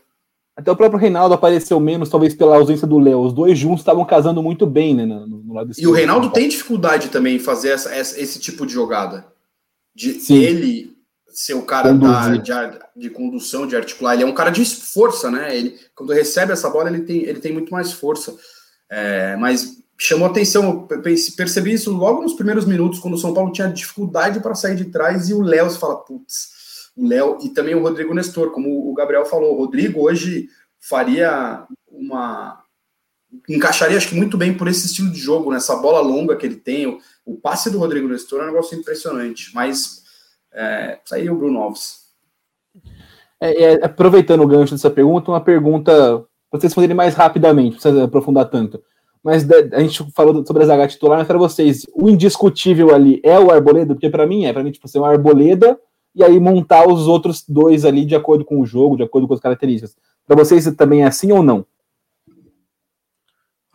Até 0.56 0.72
o 0.72 0.76
próprio 0.76 1.00
Reinaldo 1.00 1.34
apareceu 1.34 1.80
menos, 1.80 2.10
talvez 2.10 2.34
pela 2.34 2.58
ausência 2.58 2.86
do 2.86 3.00
Léo. 3.00 3.22
Os 3.22 3.32
dois 3.32 3.58
juntos 3.58 3.80
estavam 3.80 4.04
casando 4.04 4.44
muito 4.44 4.66
bem, 4.66 4.94
né? 4.94 5.06
No, 5.06 5.26
no 5.26 5.54
lado 5.54 5.72
e 5.78 5.88
o 5.88 5.92
Reinaldo 5.92 6.32
tem 6.32 6.50
dificuldade 6.50 7.10
também 7.10 7.38
em 7.38 7.40
fazer 7.40 7.70
essa, 7.70 7.94
essa, 7.94 8.20
esse 8.20 8.40
tipo 8.40 8.66
de 8.66 8.74
jogada. 8.74 9.26
De 9.96 10.20
Sim. 10.20 10.38
ele 10.38 10.89
ser 11.40 11.54
o 11.54 11.62
cara 11.62 11.94
da, 11.94 12.36
de, 12.36 12.52
de, 12.98 13.10
condução, 13.10 13.66
de 13.66 13.74
articular. 13.74 14.14
Ele 14.14 14.24
é 14.24 14.26
um 14.26 14.34
cara 14.34 14.50
de 14.50 14.66
força, 14.66 15.32
né? 15.32 15.56
Ele, 15.56 15.80
quando 15.96 16.12
recebe 16.12 16.52
essa 16.52 16.70
bola, 16.70 16.90
ele 16.90 17.04
tem, 17.04 17.24
ele 17.24 17.40
tem 17.40 17.54
muito 17.54 17.72
mais 17.72 17.94
força. 17.94 18.36
É, 18.90 19.38
mas 19.38 19.78
chamou 19.98 20.28
atenção, 20.28 20.86
eu 20.90 21.02
percebi 21.38 21.72
isso 21.72 21.94
logo 21.94 22.22
nos 22.22 22.34
primeiros 22.34 22.66
minutos, 22.66 23.00
quando 23.00 23.14
o 23.14 23.18
São 23.18 23.34
Paulo 23.34 23.54
tinha 23.54 23.72
dificuldade 23.72 24.42
para 24.42 24.54
sair 24.54 24.76
de 24.76 24.86
trás 24.86 25.30
e 25.30 25.34
o 25.34 25.42
Léo 25.42 25.70
fala, 25.72 25.96
putz, 26.04 26.90
o 26.94 27.08
Léo 27.08 27.38
e 27.42 27.50
também 27.50 27.74
o 27.74 27.82
Rodrigo 27.82 28.14
Nestor, 28.14 28.52
como 28.52 28.92
o 28.92 28.94
Gabriel 28.94 29.26
falou, 29.26 29.54
o 29.54 29.58
Rodrigo 29.60 30.02
hoje 30.02 30.50
faria 30.78 31.66
uma 31.90 32.62
encaixaria 33.48 33.96
acho 33.96 34.10
que 34.10 34.16
muito 34.16 34.38
bem 34.38 34.58
por 34.58 34.68
esse 34.68 34.88
estilo 34.88 35.10
de 35.10 35.20
jogo, 35.20 35.52
nessa 35.52 35.76
bola 35.78 36.02
longa 36.02 36.36
que 36.36 36.46
ele 36.46 36.58
tem, 36.58 36.86
o, 36.86 37.00
o 37.26 37.38
passe 37.38 37.70
do 37.70 37.80
Rodrigo 37.80 38.10
Nestor 38.10 38.42
é 38.42 38.44
um 38.44 38.48
negócio 38.48 38.78
impressionante, 38.78 39.52
mas 39.54 39.99
é, 40.54 41.00
sairia 41.06 41.34
o 41.34 41.38
Bruno 41.38 41.60
Alves. 41.60 42.10
É, 43.42 43.64
é, 43.64 43.86
aproveitando 43.86 44.42
o 44.42 44.48
gancho 44.48 44.74
dessa 44.74 44.90
pergunta, 44.90 45.32
uma 45.32 45.42
pergunta 45.42 45.92
para 46.50 46.60
vocês 46.60 46.72
responderem 46.72 46.96
mais 46.96 47.14
rapidamente, 47.14 47.72
não 47.72 47.80
precisa 47.80 48.04
aprofundar 48.04 48.50
tanto. 48.50 48.84
Mas 49.24 49.48
a 49.52 49.80
gente 49.80 50.12
falou 50.14 50.46
sobre 50.46 50.64
a 50.64 50.66
zaga 50.66 50.88
titular, 50.88 51.20
mas 51.20 51.28
para 51.28 51.38
vocês, 51.38 51.86
o 51.94 52.10
indiscutível 52.10 52.94
ali 52.94 53.20
é 53.24 53.38
o 53.38 53.52
Arboleda? 53.52 53.94
Porque 53.94 54.10
para 54.10 54.26
mim 54.26 54.46
é, 54.46 54.54
para 54.54 54.64
mim, 54.64 54.72
tipo, 54.72 54.88
ser 54.88 55.00
um 55.00 55.06
Arboleda 55.06 55.80
e 56.16 56.24
aí 56.24 56.40
montar 56.40 56.88
os 56.88 57.08
outros 57.08 57.44
dois 57.48 57.86
ali 57.86 58.06
de 58.06 58.16
acordo 58.16 58.44
com 58.44 58.60
o 58.60 58.66
jogo, 58.66 58.98
de 58.98 59.04
acordo 59.04 59.28
com 59.28 59.34
as 59.34 59.40
características. 59.40 59.96
Para 60.26 60.38
vocês 60.38 60.66
também 60.76 61.04
é 61.04 61.08
assim 61.08 61.32
ou 61.32 61.44
não? 61.44 61.66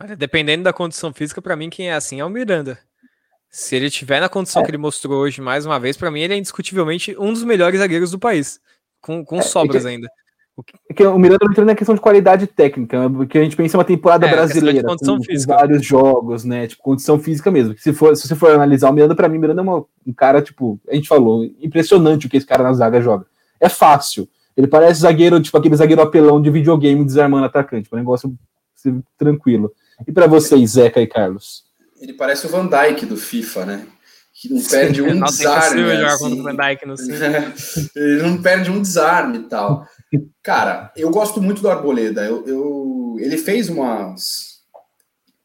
Olha, 0.01 0.15
dependendo 0.15 0.63
da 0.63 0.73
condição 0.73 1.13
física, 1.13 1.41
para 1.41 1.55
mim 1.55 1.69
quem 1.69 1.89
é 1.89 1.93
assim 1.93 2.19
é 2.19 2.25
o 2.25 2.29
Miranda. 2.29 2.77
Se 3.57 3.73
ele 3.73 3.89
tiver 3.89 4.19
na 4.19 4.27
condição 4.27 4.61
é. 4.61 4.65
que 4.65 4.71
ele 4.71 4.77
mostrou 4.77 5.17
hoje 5.17 5.39
mais 5.39 5.65
uma 5.65 5.79
vez, 5.79 5.95
para 5.95 6.11
mim 6.11 6.19
ele 6.19 6.33
é 6.33 6.37
indiscutivelmente 6.37 7.15
um 7.17 7.31
dos 7.31 7.45
melhores 7.45 7.79
zagueiros 7.79 8.11
do 8.11 8.19
país, 8.19 8.59
com, 8.99 9.23
com 9.23 9.37
é, 9.37 9.41
sobras 9.41 9.83
que, 9.83 9.87
ainda. 9.87 10.09
O, 10.57 10.61
que... 10.61 10.73
É 10.89 10.93
que 10.93 11.05
o 11.05 11.17
Miranda 11.17 11.45
entrou 11.49 11.65
na 11.65 11.73
questão 11.73 11.95
de 11.95 12.01
qualidade 12.01 12.47
técnica, 12.47 13.07
né? 13.07 13.15
porque 13.15 13.37
a 13.37 13.43
gente 13.43 13.55
pensa 13.55 13.77
em 13.77 13.79
uma 13.79 13.85
temporada 13.85 14.27
é, 14.27 14.29
brasileira, 14.29 14.85
com, 14.85 14.97
com, 14.97 15.19
vários 15.47 15.85
jogos, 15.85 16.43
né? 16.43 16.67
Tipo, 16.67 16.83
condição 16.83 17.17
física 17.17 17.49
mesmo. 17.49 17.73
Se, 17.77 17.93
for, 17.93 18.13
se 18.17 18.27
você 18.27 18.35
for 18.35 18.51
analisar 18.51 18.89
o 18.89 18.93
Miranda, 18.93 19.15
para 19.15 19.29
mim, 19.29 19.37
o 19.37 19.39
Miranda 19.39 19.61
é 19.61 19.63
uma, 19.63 19.85
um 20.05 20.13
cara, 20.13 20.41
tipo, 20.41 20.77
a 20.89 20.93
gente 20.93 21.07
falou, 21.07 21.45
impressionante 21.61 22.27
o 22.27 22.29
que 22.29 22.35
esse 22.35 22.45
cara 22.45 22.61
na 22.61 22.73
zaga 22.73 22.99
joga. 22.99 23.25
É 23.57 23.69
fácil. 23.69 24.27
Ele 24.57 24.67
parece 24.67 24.99
zagueiro, 24.99 25.41
tipo 25.41 25.57
aquele 25.57 25.77
zagueiro 25.77 26.01
apelão 26.01 26.41
de 26.41 26.49
videogame 26.49 27.05
desarmando 27.05 27.45
atacante, 27.45 27.87
um 27.89 27.95
negócio 27.95 28.37
tranquilo. 29.17 29.71
E 30.05 30.11
para 30.11 30.27
vocês, 30.27 30.71
Zeca 30.71 30.99
e 30.99 31.07
Carlos? 31.07 31.63
Ele 31.99 32.13
parece 32.13 32.45
o 32.45 32.49
Van 32.49 32.67
Dyke 32.67 33.05
do 33.05 33.17
FIFA, 33.17 33.65
né? 33.65 33.87
Que 34.33 34.53
não 34.53 34.61
perde 34.61 35.01
um 35.01 35.13
Nossa, 35.15 35.37
desarme. 35.37 35.81
É 35.91 36.05
assim. 36.05 36.41
Van 36.41 36.55
Dyke 36.55 36.85
no 36.85 36.95
ele 37.95 38.21
não 38.21 38.41
perde 38.41 38.69
um 38.69 38.81
desarme 38.81 39.39
e 39.39 39.43
tal. 39.43 39.87
Cara, 40.43 40.91
eu 40.95 41.09
gosto 41.09 41.41
muito 41.41 41.61
do 41.61 41.69
Arboleda. 41.69 42.25
Eu, 42.25 42.45
eu, 42.45 43.17
ele 43.19 43.37
fez 43.37 43.69
umas. 43.69 44.55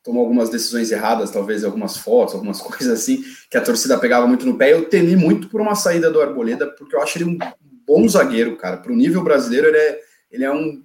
Tomou 0.03 0.23
algumas 0.23 0.49
decisões 0.49 0.91
erradas, 0.91 1.31
talvez 1.31 1.63
algumas 1.63 1.97
fotos, 1.97 2.35
algumas 2.35 2.61
coisas 2.63 2.89
assim, 2.89 3.23
que 3.51 3.57
a 3.57 3.61
torcida 3.61 3.99
pegava 3.99 4.27
muito 4.27 4.47
no 4.47 4.57
pé. 4.57 4.73
Eu 4.73 4.89
temi 4.89 5.15
muito 5.15 5.49
por 5.49 5.61
uma 5.61 5.75
saída 5.75 6.11
do 6.11 6.21
Arboleda, 6.21 6.67
porque 6.67 6.97
eu 6.97 7.03
acho 7.03 7.19
ele 7.19 7.25
um 7.27 7.39
bom 7.87 8.09
zagueiro, 8.09 8.57
cara. 8.57 8.79
Para 8.79 8.93
o 8.93 8.97
nível 8.97 9.23
brasileiro, 9.23 9.69
ele 9.69 9.79
é, 9.79 10.01
ele 10.31 10.45
é 10.45 10.53
um. 10.53 10.83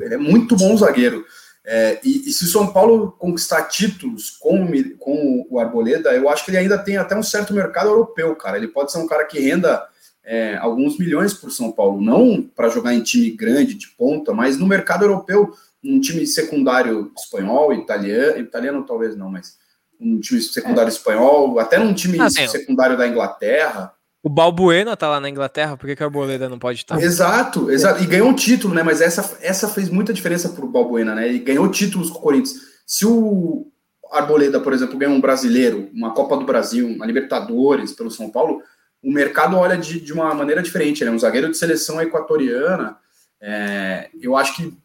Ele 0.00 0.14
é 0.14 0.18
muito 0.18 0.56
bom 0.56 0.76
zagueiro. 0.76 1.24
É, 1.68 1.98
e, 2.04 2.28
e, 2.28 2.32
se 2.32 2.44
o 2.44 2.48
São 2.48 2.72
Paulo 2.72 3.10
conquistar 3.18 3.64
títulos 3.64 4.30
com, 4.30 4.68
com 4.98 5.46
o 5.50 5.58
Arboleda, 5.58 6.10
eu 6.14 6.28
acho 6.28 6.44
que 6.44 6.52
ele 6.52 6.58
ainda 6.58 6.78
tem 6.78 6.96
até 6.96 7.16
um 7.16 7.24
certo 7.24 7.52
mercado 7.52 7.88
europeu, 7.88 8.36
cara. 8.36 8.56
Ele 8.56 8.68
pode 8.68 8.92
ser 8.92 8.98
um 8.98 9.06
cara 9.08 9.24
que 9.24 9.40
renda 9.40 9.84
é, 10.24 10.56
alguns 10.58 10.96
milhões 10.96 11.34
por 11.34 11.50
São 11.50 11.72
Paulo, 11.72 12.00
não 12.00 12.40
para 12.40 12.68
jogar 12.68 12.94
em 12.94 13.02
time 13.02 13.30
grande, 13.30 13.74
de 13.74 13.88
ponta, 13.88 14.32
mas 14.32 14.56
no 14.56 14.66
mercado 14.66 15.04
europeu, 15.04 15.52
um 15.82 15.98
time 15.98 16.24
secundário 16.24 17.12
espanhol, 17.16 17.72
italiano, 17.72 18.38
italiano 18.38 18.86
talvez 18.86 19.16
não, 19.16 19.28
mas 19.28 19.56
um 20.00 20.20
time 20.20 20.40
secundário 20.40 20.90
é. 20.90 20.92
espanhol, 20.92 21.58
até 21.58 21.78
num 21.78 21.94
time 21.94 22.20
ah, 22.20 22.30
secundário 22.30 22.96
da 22.96 23.08
Inglaterra. 23.08 23.92
O 24.26 24.28
Balbuena 24.28 24.96
tá 24.96 25.08
lá 25.08 25.20
na 25.20 25.30
Inglaterra, 25.30 25.76
por 25.76 25.86
que, 25.86 25.94
que 25.94 26.02
a 26.02 26.06
Arboleda 26.06 26.48
não 26.48 26.58
pode 26.58 26.80
estar? 26.80 27.00
Exato, 27.00 27.70
exato. 27.70 28.02
E 28.02 28.06
ganhou 28.08 28.28
um 28.28 28.34
título, 28.34 28.74
né? 28.74 28.82
Mas 28.82 29.00
essa, 29.00 29.38
essa 29.40 29.68
fez 29.68 29.88
muita 29.88 30.12
diferença 30.12 30.48
pro 30.48 30.66
Balbuena, 30.66 31.14
né? 31.14 31.28
Ele 31.28 31.38
ganhou 31.38 31.70
títulos 31.70 32.10
com 32.10 32.18
o 32.18 32.22
Corinthians. 32.22 32.56
Se 32.84 33.06
o 33.06 33.70
Arboleda, 34.10 34.58
por 34.58 34.72
exemplo, 34.72 34.98
ganha 34.98 35.12
um 35.12 35.20
brasileiro, 35.20 35.88
uma 35.94 36.12
Copa 36.12 36.36
do 36.36 36.44
Brasil, 36.44 36.88
uma 36.88 37.06
Libertadores 37.06 37.92
pelo 37.92 38.10
São 38.10 38.28
Paulo, 38.28 38.60
o 39.00 39.12
mercado 39.12 39.56
olha 39.56 39.76
de, 39.76 40.00
de 40.00 40.12
uma 40.12 40.34
maneira 40.34 40.60
diferente, 40.60 41.04
né? 41.04 41.10
Um 41.12 41.18
zagueiro 41.20 41.48
de 41.48 41.56
seleção 41.56 42.02
equatoriana. 42.02 42.96
É, 43.40 44.10
eu 44.20 44.36
acho 44.36 44.56
que 44.56 44.76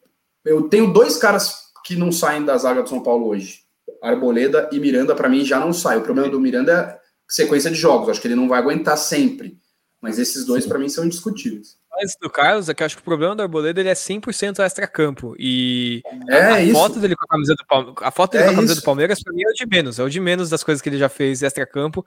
eu 0.45 0.69
tenho 0.69 0.93
dois 0.93 1.17
caras 1.17 1.71
que 1.83 1.95
não 1.95 2.11
saem 2.11 2.45
da 2.45 2.55
zaga 2.59 2.83
do 2.83 2.89
São 2.89 3.01
Paulo 3.01 3.25
hoje. 3.29 3.61
Arboleda 4.03 4.69
e 4.71 4.79
Miranda, 4.79 5.15
para 5.15 5.27
mim, 5.27 5.43
já 5.43 5.59
não 5.59 5.73
sai. 5.73 5.97
O 5.97 6.03
problema 6.03 6.29
do 6.29 6.39
Miranda 6.39 6.71
é 6.71 7.00
sequência 7.31 7.71
de 7.71 7.77
jogos. 7.77 8.09
Acho 8.09 8.21
que 8.21 8.27
ele 8.27 8.35
não 8.35 8.47
vai 8.47 8.59
aguentar 8.59 8.97
sempre. 8.97 9.57
Mas 10.01 10.17
esses 10.19 10.45
dois, 10.45 10.65
para 10.65 10.79
mim, 10.79 10.89
são 10.89 11.05
indiscutíveis. 11.05 11.77
Mas 11.91 12.15
do 12.19 12.29
Carlos, 12.29 12.69
é 12.69 12.73
que 12.73 12.81
eu 12.81 12.85
acho 12.85 12.95
que 12.95 13.01
o 13.01 13.05
problema 13.05 13.35
do 13.35 13.43
Arboleda 13.43 13.79
ele 13.79 13.89
é 13.89 13.93
100% 13.93 14.59
extra-campo. 14.59 15.35
E 15.37 16.01
é 16.27 16.41
a, 16.41 16.55
a 16.55 16.73
foto 16.73 16.99
dele 16.99 17.15
com 17.15 17.23
a 17.23 17.27
camisa 17.27 17.53
do 17.53 17.65
Palmeiras, 17.65 18.03
a 18.03 18.11
foto 18.11 18.31
dele 18.31 18.43
é 18.43 18.47
com 18.47 18.53
a 18.53 18.55
camisa 18.55 18.73
isso. 18.73 18.81
do 18.81 18.85
Palmeiras, 18.85 19.23
para 19.23 19.33
mim, 19.33 19.43
é 19.43 19.49
o 19.49 19.53
de 19.53 19.65
menos. 19.67 19.99
É 19.99 20.03
o 20.03 20.09
de 20.09 20.19
menos 20.19 20.49
das 20.49 20.63
coisas 20.63 20.81
que 20.81 20.89
ele 20.89 20.97
já 20.97 21.09
fez 21.09 21.43
extra-campo. 21.43 22.05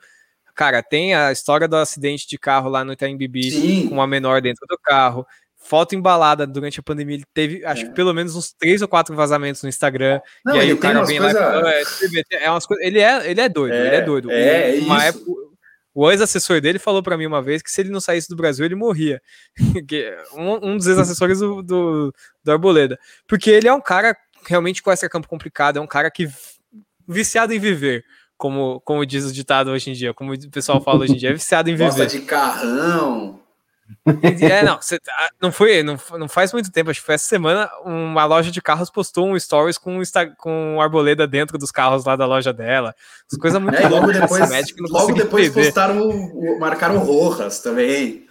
Cara, 0.55 0.83
tem 0.83 1.15
a 1.15 1.31
história 1.33 1.69
do 1.69 1.77
acidente 1.77 2.29
de 2.29 2.39
carro 2.39 2.69
lá 2.69 2.85
no 2.85 2.93
Itaim 2.93 3.17
Bibi, 3.17 3.51
Sim. 3.51 3.89
com 3.89 3.97
uma 3.97 4.07
menor 4.07 4.41
dentro 4.41 4.67
do 4.69 4.79
carro 4.79 5.27
foto 5.65 5.95
embalada 5.95 6.47
durante 6.47 6.79
a 6.79 6.83
pandemia. 6.83 7.17
Ele 7.17 7.25
teve, 7.33 7.65
acho 7.65 7.85
é. 7.85 7.89
que 7.89 7.95
pelo 7.95 8.13
menos 8.13 8.37
uns 8.37 8.53
três 8.53 8.83
ou 8.83 8.89
quatro 8.89 9.17
vazamentos 9.17 9.63
no 9.63 9.69
Instagram. 9.69 10.21
Não, 10.45 10.57
e 10.57 10.61
aí 10.61 10.73
o 10.73 10.79
cara 10.79 11.03
vem 11.05 11.19
coisa... 11.19 11.41
lá. 11.41 11.73
É, 11.73 11.85
é 12.45 12.51
umas 12.51 12.67
coisas, 12.67 12.85
ele, 12.85 13.01
é, 13.01 13.31
ele 13.31 13.41
é 13.41 13.49
doido, 13.49 13.75
é, 13.75 13.87
ele 13.87 13.97
é 13.97 14.03
doido. 14.03 14.31
É, 14.31 14.79
uma 14.81 15.05
época, 15.05 15.25
o 15.95 16.11
ex-assessor 16.11 16.61
dele 16.61 16.79
falou 16.79 17.03
para 17.03 17.17
mim 17.17 17.25
uma 17.25 17.41
vez 17.41 17.63
que 17.63 17.71
se 17.71 17.81
ele 17.81 17.91
não 17.91 18.01
saísse 18.01 18.29
do 18.29 18.37
Brasil, 18.37 18.65
ele 18.65 18.75
morria. 18.75 19.23
um, 20.37 20.71
um 20.71 20.77
dos 20.77 20.87
ex-assessores 20.87 21.39
do, 21.39 21.63
do, 21.63 22.15
do, 22.43 22.53
Arboleda. 22.53 22.99
Porque 23.27 23.51
ele 23.51 23.69
é 23.69 23.73
um 23.73 23.81
cara 23.81 24.17
realmente 24.47 24.83
com 24.83 24.93
esse 24.93 25.09
campo 25.09 25.27
complicado, 25.27 25.79
é 25.79 25.81
um 25.81 25.87
cara 25.87 26.11
que 26.11 26.29
viciado 27.09 27.55
em 27.55 27.59
viver. 27.59 28.05
Como, 28.37 28.81
como 28.81 29.07
diz 29.07 29.25
o 29.25 29.33
ditado 29.33 29.71
hoje 29.71 29.91
em 29.91 29.93
dia, 29.93 30.13
como 30.13 30.35
o 30.35 30.51
pessoal 30.51 30.81
fala 30.81 31.05
hoje 31.05 31.15
em 31.15 31.17
dia, 31.17 31.31
é 31.31 31.33
viciado 31.33 31.71
em 31.71 31.75
viver. 31.75 31.85
Gosta 31.85 32.07
de 32.07 32.23
carrão. 32.23 33.44
É, 34.41 34.63
não, 34.63 34.79
tá, 34.79 35.31
não 35.41 35.53
foi, 35.53 35.83
não, 35.83 35.99
não 36.19 36.29
faz 36.29 36.53
muito 36.53 36.71
tempo, 36.71 36.91
acho 36.91 37.01
que 37.01 37.07
foi 37.07 37.15
essa 37.15 37.27
semana, 37.27 37.71
uma 37.85 38.25
loja 38.25 38.51
de 38.51 38.61
carros 38.61 38.91
postou 38.91 39.29
um 39.29 39.39
stories 39.39 39.79
com, 39.79 40.01
com 40.39 40.81
arboleda 40.81 41.27
dentro 41.27 41.59
dos 41.59 41.71
carros 41.71 42.05
lá 42.05 42.17
da 42.17 42.27
loja 42.27 42.53
dela. 42.53 42.95
As 43.31 43.39
coisas 43.39 43.61
muito 43.61 43.77
é, 43.77 43.89
logo 43.89 44.13
depois, 44.13 44.51
logo 44.91 45.13
depois 45.13 45.53
postaram, 45.53 46.11
marcaram 46.59 46.99
Rojas 46.99 47.61
também. 47.61 48.27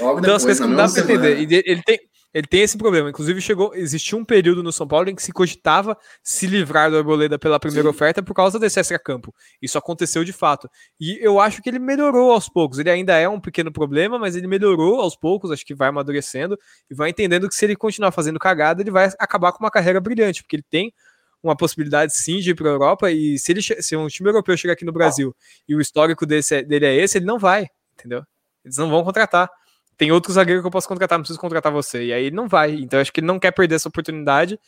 Logo 0.00 0.18
então, 0.18 0.36
depois, 0.36 0.36
as 0.36 0.44
coisas 0.44 0.60
que 0.60 0.66
não 0.66 0.76
dá 0.76 0.88
pra 0.88 1.02
entender. 1.02 1.62
Ele 1.66 1.82
tem, 1.82 1.98
ele 2.34 2.48
tem 2.48 2.62
esse 2.62 2.76
problema. 2.76 3.08
Inclusive, 3.08 3.40
chegou, 3.40 3.72
existiu 3.76 4.18
um 4.18 4.24
período 4.24 4.60
no 4.60 4.72
São 4.72 4.88
Paulo 4.88 5.08
em 5.08 5.14
que 5.14 5.22
se 5.22 5.32
cogitava 5.32 5.96
se 6.20 6.48
livrar 6.48 6.90
do 6.90 6.98
Arboleda 6.98 7.38
pela 7.38 7.60
primeira 7.60 7.88
Sim. 7.88 7.94
oferta 7.94 8.22
por 8.24 8.34
causa 8.34 8.58
desse 8.58 8.80
extra-campo. 8.80 9.32
Isso 9.62 9.78
aconteceu 9.78 10.24
de 10.24 10.32
fato. 10.32 10.68
E 11.00 11.16
eu 11.24 11.38
acho 11.38 11.62
que 11.62 11.70
ele 11.70 11.78
melhorou 11.78 12.32
aos 12.32 12.48
poucos. 12.48 12.80
Ele 12.80 12.90
ainda 12.90 13.16
é 13.16 13.28
um 13.28 13.38
pequeno 13.38 13.72
problema, 13.72 14.18
mas 14.18 14.34
ele 14.34 14.48
melhorou 14.48 15.00
aos 15.00 15.14
poucos. 15.14 15.52
Acho 15.52 15.64
que 15.64 15.76
vai 15.76 15.88
amadurecendo 15.88 16.58
e 16.90 16.94
vai 16.94 17.10
entendendo 17.10 17.48
que 17.48 17.54
se 17.54 17.64
ele 17.64 17.76
continuar 17.76 18.10
fazendo 18.10 18.40
cagada, 18.40 18.82
ele 18.82 18.90
vai 18.90 19.08
acabar 19.20 19.52
com 19.52 19.62
uma 19.62 19.70
carreira 19.70 20.00
brilhante, 20.00 20.42
porque 20.42 20.56
ele 20.56 20.66
tem 20.68 20.92
uma 21.40 21.56
possibilidade 21.56 22.16
sim 22.16 22.40
de 22.40 22.50
ir 22.50 22.54
para 22.56 22.68
a 22.68 22.72
Europa. 22.72 23.12
E 23.12 23.38
se, 23.38 23.52
ele, 23.52 23.62
se 23.62 23.94
um 23.94 24.08
time 24.08 24.28
europeu 24.28 24.56
chegar 24.56 24.72
aqui 24.72 24.84
no 24.84 24.92
Brasil 24.92 25.36
e 25.68 25.76
o 25.76 25.80
histórico 25.80 26.26
desse, 26.26 26.62
dele 26.64 26.86
é 26.86 26.96
esse, 26.96 27.18
ele 27.18 27.26
não 27.26 27.38
vai, 27.38 27.68
entendeu? 27.92 28.24
Eles 28.64 28.76
não 28.76 28.90
vão 28.90 29.04
contratar 29.04 29.48
tem 29.96 30.12
outro 30.12 30.32
zagueiro 30.32 30.60
que 30.60 30.66
eu 30.66 30.70
posso 30.70 30.88
contratar, 30.88 31.18
não 31.18 31.22
preciso 31.22 31.40
contratar 31.40 31.72
você. 31.72 32.06
E 32.06 32.12
aí 32.12 32.24
ele 32.26 32.36
não 32.36 32.48
vai. 32.48 32.74
Então 32.74 33.00
acho 33.00 33.12
que 33.12 33.20
ele 33.20 33.26
não 33.26 33.38
quer 33.38 33.52
perder 33.52 33.76
essa 33.76 33.88
oportunidade 33.88 34.58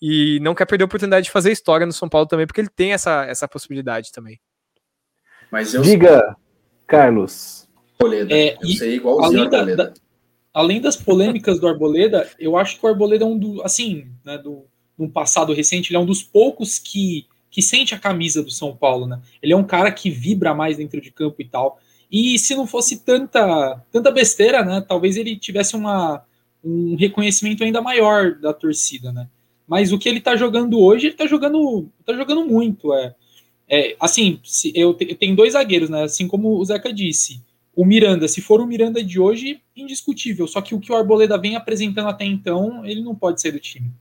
e 0.00 0.38
não 0.40 0.54
quer 0.54 0.66
perder 0.66 0.84
a 0.84 0.86
oportunidade 0.86 1.24
de 1.24 1.30
fazer 1.30 1.52
história 1.52 1.86
no 1.86 1.92
São 1.92 2.08
Paulo 2.08 2.26
também, 2.26 2.46
porque 2.46 2.60
ele 2.60 2.70
tem 2.74 2.92
essa, 2.92 3.24
essa 3.26 3.46
possibilidade 3.46 4.10
também. 4.12 4.40
Mas 5.50 5.74
eu 5.74 5.82
Diga, 5.82 6.36
Carlos. 6.86 7.68
Arboleda. 7.98 8.34
É, 8.34 8.56
eu 8.62 8.68
sei 8.68 8.96
igualzinho 8.96 9.42
além, 9.54 9.76
da, 9.76 9.84
da, 9.84 9.94
além 10.54 10.80
das 10.80 10.96
polêmicas 10.96 11.60
do 11.60 11.68
Arboleda, 11.68 12.28
eu 12.38 12.56
acho 12.56 12.78
que 12.78 12.86
o 12.86 12.88
Arboleda 12.88 13.24
é 13.24 13.26
um 13.26 13.38
do, 13.38 13.62
assim, 13.62 14.06
né, 14.24 14.38
do, 14.38 14.64
num 14.96 15.08
passado 15.08 15.52
recente, 15.52 15.90
ele 15.90 15.98
é 15.98 16.00
um 16.00 16.06
dos 16.06 16.22
poucos 16.22 16.78
que, 16.78 17.26
que 17.50 17.60
sente 17.60 17.94
a 17.94 17.98
camisa 17.98 18.42
do 18.42 18.50
São 18.50 18.74
Paulo, 18.74 19.06
né? 19.06 19.20
Ele 19.42 19.52
é 19.52 19.56
um 19.56 19.64
cara 19.64 19.92
que 19.92 20.10
vibra 20.10 20.54
mais 20.54 20.78
dentro 20.78 21.00
de 21.00 21.10
campo 21.10 21.36
e 21.40 21.44
tal. 21.44 21.78
E 22.10 22.38
se 22.38 22.56
não 22.56 22.66
fosse 22.66 23.04
tanta, 23.04 23.80
tanta 23.92 24.10
besteira, 24.10 24.64
né? 24.64 24.84
Talvez 24.86 25.16
ele 25.16 25.36
tivesse 25.36 25.76
uma, 25.76 26.24
um 26.64 26.96
reconhecimento 26.96 27.62
ainda 27.62 27.80
maior 27.80 28.34
da 28.34 28.52
torcida, 28.52 29.12
né? 29.12 29.28
Mas 29.66 29.92
o 29.92 29.98
que 29.98 30.08
ele 30.08 30.20
tá 30.20 30.34
jogando 30.34 30.80
hoje, 30.80 31.06
ele 31.06 31.16
tá 31.16 31.26
jogando, 31.26 31.88
tá 32.04 32.12
jogando 32.12 32.44
muito. 32.44 32.92
É, 32.92 33.14
é 33.68 33.96
assim, 34.00 34.40
se, 34.42 34.72
eu, 34.74 34.96
eu 34.98 35.16
tenho 35.16 35.36
dois 35.36 35.52
zagueiros, 35.52 35.88
né? 35.88 36.02
Assim 36.02 36.26
como 36.26 36.58
o 36.58 36.64
Zeca 36.64 36.92
disse. 36.92 37.40
O 37.72 37.84
Miranda, 37.84 38.26
se 38.26 38.40
for 38.40 38.60
o 38.60 38.66
Miranda 38.66 39.02
de 39.02 39.20
hoje, 39.20 39.62
indiscutível. 39.76 40.48
Só 40.48 40.60
que 40.60 40.74
o 40.74 40.80
que 40.80 40.90
o 40.90 40.96
Arboleda 40.96 41.38
vem 41.38 41.54
apresentando 41.54 42.08
até 42.08 42.24
então, 42.24 42.84
ele 42.84 43.00
não 43.00 43.14
pode 43.14 43.40
ser 43.40 43.52
do 43.52 43.60
time. 43.60 43.92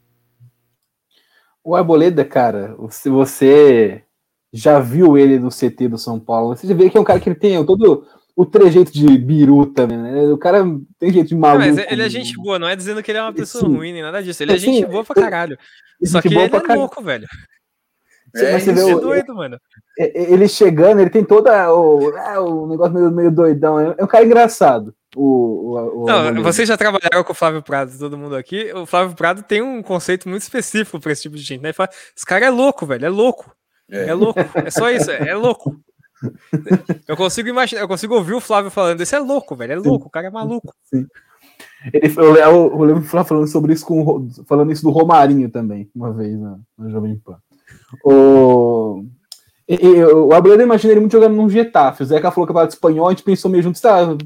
O 1.63 1.75
Arboleda, 1.75 2.25
cara, 2.25 2.75
se 2.89 3.09
você 3.09 4.03
já 4.51 4.79
viu 4.79 5.17
ele 5.17 5.39
no 5.39 5.49
CT 5.49 5.87
do 5.89 5.97
São 5.97 6.19
Paulo, 6.19 6.55
você 6.55 6.73
vê 6.73 6.89
que 6.89 6.97
é 6.97 7.01
um 7.01 7.03
cara 7.03 7.19
que 7.19 7.29
ele 7.29 7.39
tem 7.39 7.63
todo 7.65 8.05
o 8.35 8.45
trejeito 8.45 8.91
de 8.91 9.17
biruta, 9.17 9.85
né? 9.85 10.27
O 10.29 10.37
cara 10.37 10.63
tem 10.97 11.11
jeito 11.11 11.27
de 11.27 11.35
maluco. 11.35 11.65
mas 11.65 11.77
ele 11.77 12.01
é 12.01 12.09
gente 12.09 12.33
boa, 12.35 12.57
não 12.57 12.69
é 12.69 12.75
dizendo 12.75 13.03
que 13.03 13.11
ele 13.11 13.17
é 13.17 13.21
uma 13.21 13.33
pessoa 13.33 13.65
Sim. 13.65 13.75
ruim 13.75 13.91
nem 13.91 14.01
nada 14.01 14.23
disso. 14.23 14.41
Ele 14.41 14.53
é 14.53 14.57
gente 14.57 14.85
boa 14.85 15.03
pra 15.03 15.15
caralho. 15.15 15.57
Só 16.05 16.21
que 16.21 16.29
ele 16.29 16.39
é 16.39 16.49
caralho. 16.49 16.79
louco, 16.79 17.03
velho. 17.03 17.27
É, 18.35 18.59
você 18.59 18.71
vê 18.71 18.81
o, 18.81 18.99
doido, 18.99 19.35
mano. 19.35 19.59
Ele 19.97 20.47
chegando, 20.47 21.01
ele 21.01 21.09
tem 21.09 21.23
toda 21.23 21.73
o, 21.73 22.15
é, 22.15 22.39
o 22.39 22.67
negócio 22.67 22.93
meio, 22.93 23.11
meio 23.11 23.31
doidão. 23.31 23.79
É 23.79 24.03
um 24.03 24.07
cara 24.07 24.23
engraçado. 24.23 24.93
O, 25.15 25.73
o, 25.75 26.03
o 26.03 26.05
não, 26.05 26.43
vocês 26.43 26.67
já 26.67 26.77
trabalharam 26.77 27.23
com 27.23 27.31
o 27.33 27.35
Flávio 27.35 27.63
Prado, 27.63 27.91
todo 27.97 28.17
mundo 28.17 28.35
aqui. 28.35 28.71
O 28.73 28.85
Flávio 28.85 29.15
Prado 29.15 29.41
tem 29.41 29.61
um 29.61 29.81
conceito 29.81 30.29
muito 30.29 30.43
específico 30.43 30.99
para 30.99 31.11
esse 31.11 31.23
tipo 31.23 31.35
de 31.35 31.41
gente, 31.41 31.61
né? 31.61 31.69
Ele 31.69 31.73
fala, 31.73 31.89
esse 32.15 32.25
cara 32.25 32.45
é 32.45 32.49
louco, 32.49 32.85
velho, 32.85 33.05
é 33.05 33.09
louco. 33.09 33.51
É. 33.89 34.09
é 34.09 34.13
louco, 34.13 34.39
é 34.55 34.69
só 34.69 34.89
isso, 34.89 35.09
é, 35.11 35.29
é 35.29 35.35
louco. 35.35 35.79
Eu 37.07 37.15
consigo 37.15 37.47
imaginar, 37.47 37.81
eu 37.81 37.87
consigo 37.87 38.15
ouvir 38.15 38.33
o 38.33 38.41
Flávio 38.41 38.69
falando, 38.69 39.01
esse 39.01 39.15
é 39.15 39.19
louco, 39.19 39.55
velho, 39.55 39.73
é 39.73 39.75
louco, 39.75 40.07
o 40.07 40.11
cara 40.11 40.27
é 40.27 40.31
maluco. 40.31 40.73
Sim. 40.83 41.05
Ele, 41.93 42.13
eu, 42.15 42.35
eu, 42.35 42.71
eu 42.71 42.83
lembro 42.83 43.03
falando 43.03 43.47
sobre 43.47 43.73
isso 43.73 43.85
com 43.85 44.29
falando 44.45 44.71
isso 44.71 44.83
do 44.83 44.89
Romarinho 44.89 45.49
também, 45.49 45.89
uma 45.95 46.11
vez 46.13 46.37
na, 46.37 46.59
na 46.77 46.89
Jovem 46.89 47.15
Pan. 47.17 47.37
O, 48.03 49.03
e, 49.69 49.75
e, 49.75 50.03
o 50.03 50.33
Abelino 50.33 50.63
imagina 50.63 50.93
ele 50.93 50.99
muito 50.99 51.11
jogando 51.11 51.35
num 51.35 51.47
Getafe. 51.47 52.01
O 52.01 52.05
Zeca 52.05 52.31
falou 52.31 52.47
que 52.47 52.57
é 52.57 52.65
de 52.65 52.73
espanhol, 52.73 53.07
a 53.07 53.11
gente 53.11 53.21
pensou 53.21 53.51
meio 53.51 53.61
junto. 53.61 53.79
Tá, 53.79 54.17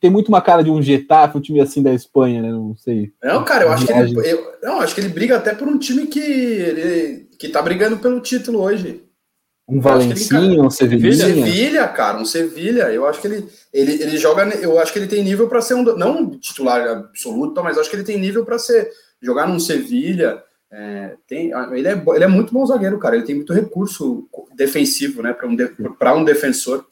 tem 0.00 0.08
muito 0.08 0.28
uma 0.28 0.40
cara 0.40 0.62
de 0.62 0.70
um 0.70 0.80
Getafe, 0.80 1.36
um 1.36 1.40
time 1.40 1.60
assim 1.60 1.82
da 1.82 1.92
Espanha, 1.92 2.40
né? 2.40 2.52
Não 2.52 2.76
sei. 2.76 3.12
Não, 3.20 3.44
cara, 3.44 3.64
eu 3.64 3.72
acho 3.72 3.84
que 3.84 3.92
ele, 3.92 4.30
eu, 4.30 4.52
não, 4.62 4.80
acho 4.80 4.94
que 4.94 5.00
ele 5.00 5.08
briga 5.08 5.36
até 5.36 5.56
por 5.56 5.66
um 5.66 5.76
time 5.76 6.06
que 6.06 6.20
ele, 6.20 7.28
que 7.36 7.48
tá 7.48 7.60
brigando 7.60 7.98
pelo 7.98 8.20
título 8.20 8.60
hoje. 8.60 9.02
Um 9.68 9.80
Valencinho, 9.80 10.64
um 10.64 10.70
Sevilha? 10.70 11.12
Sevilha, 11.14 11.88
cara, 11.88 12.18
um 12.18 12.24
Sevilha. 12.24 12.92
Eu 12.92 13.06
acho 13.06 13.20
que 13.20 13.26
ele, 13.26 13.48
ele, 13.72 13.92
ele 14.02 14.16
joga. 14.16 14.44
Eu 14.56 14.78
acho 14.78 14.92
que 14.92 14.98
ele 14.98 15.06
tem 15.06 15.22
nível 15.22 15.48
para 15.48 15.60
ser 15.60 15.74
um. 15.74 15.82
Não 15.82 16.18
um 16.18 16.30
titular 16.30 16.86
absoluto, 16.88 17.62
mas 17.62 17.78
acho 17.78 17.88
que 17.88 17.96
ele 17.96 18.04
tem 18.04 18.18
nível 18.18 18.44
para 18.44 18.58
ser. 18.58 18.90
Jogar 19.20 19.46
num 19.46 19.60
Sevilha. 19.60 20.42
É, 20.70 21.16
tem, 21.28 21.52
ele, 21.72 21.86
é, 21.86 22.02
ele 22.14 22.24
é 22.24 22.28
muito 22.28 22.52
bom 22.52 22.66
zagueiro, 22.66 22.98
cara. 22.98 23.14
Ele 23.14 23.24
tem 23.24 23.36
muito 23.36 23.52
recurso 23.52 24.28
defensivo, 24.54 25.22
né? 25.22 25.32
Para 25.32 25.46
um, 25.46 25.54
de, 25.54 25.70
um 26.16 26.24
defensor. 26.24 26.84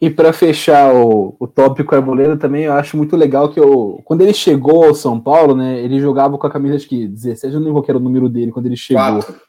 E 0.00 0.10
para 0.10 0.32
fechar 0.32 0.94
o, 0.94 1.34
o 1.40 1.46
tópico 1.46 1.94
Arboleda 1.94 2.36
também, 2.36 2.64
eu 2.64 2.74
acho 2.74 2.98
muito 2.98 3.16
legal 3.16 3.48
que 3.48 3.58
eu, 3.58 4.02
quando 4.04 4.20
ele 4.20 4.34
chegou 4.34 4.84
ao 4.84 4.94
São 4.94 5.18
Paulo, 5.18 5.56
né, 5.56 5.82
ele 5.82 5.98
jogava 5.98 6.36
com 6.36 6.46
a 6.46 6.50
camisa 6.50 6.76
de 6.76 6.86
que 6.86 7.08
16, 7.08 7.54
eu 7.54 7.60
não 7.60 7.68
lembro 7.68 7.82
qual 7.82 7.88
era 7.88 7.98
o 7.98 8.02
número 8.02 8.28
dele 8.28 8.52
quando 8.52 8.66
ele 8.66 8.76
chegou. 8.76 9.02
Quatro. 9.02 9.40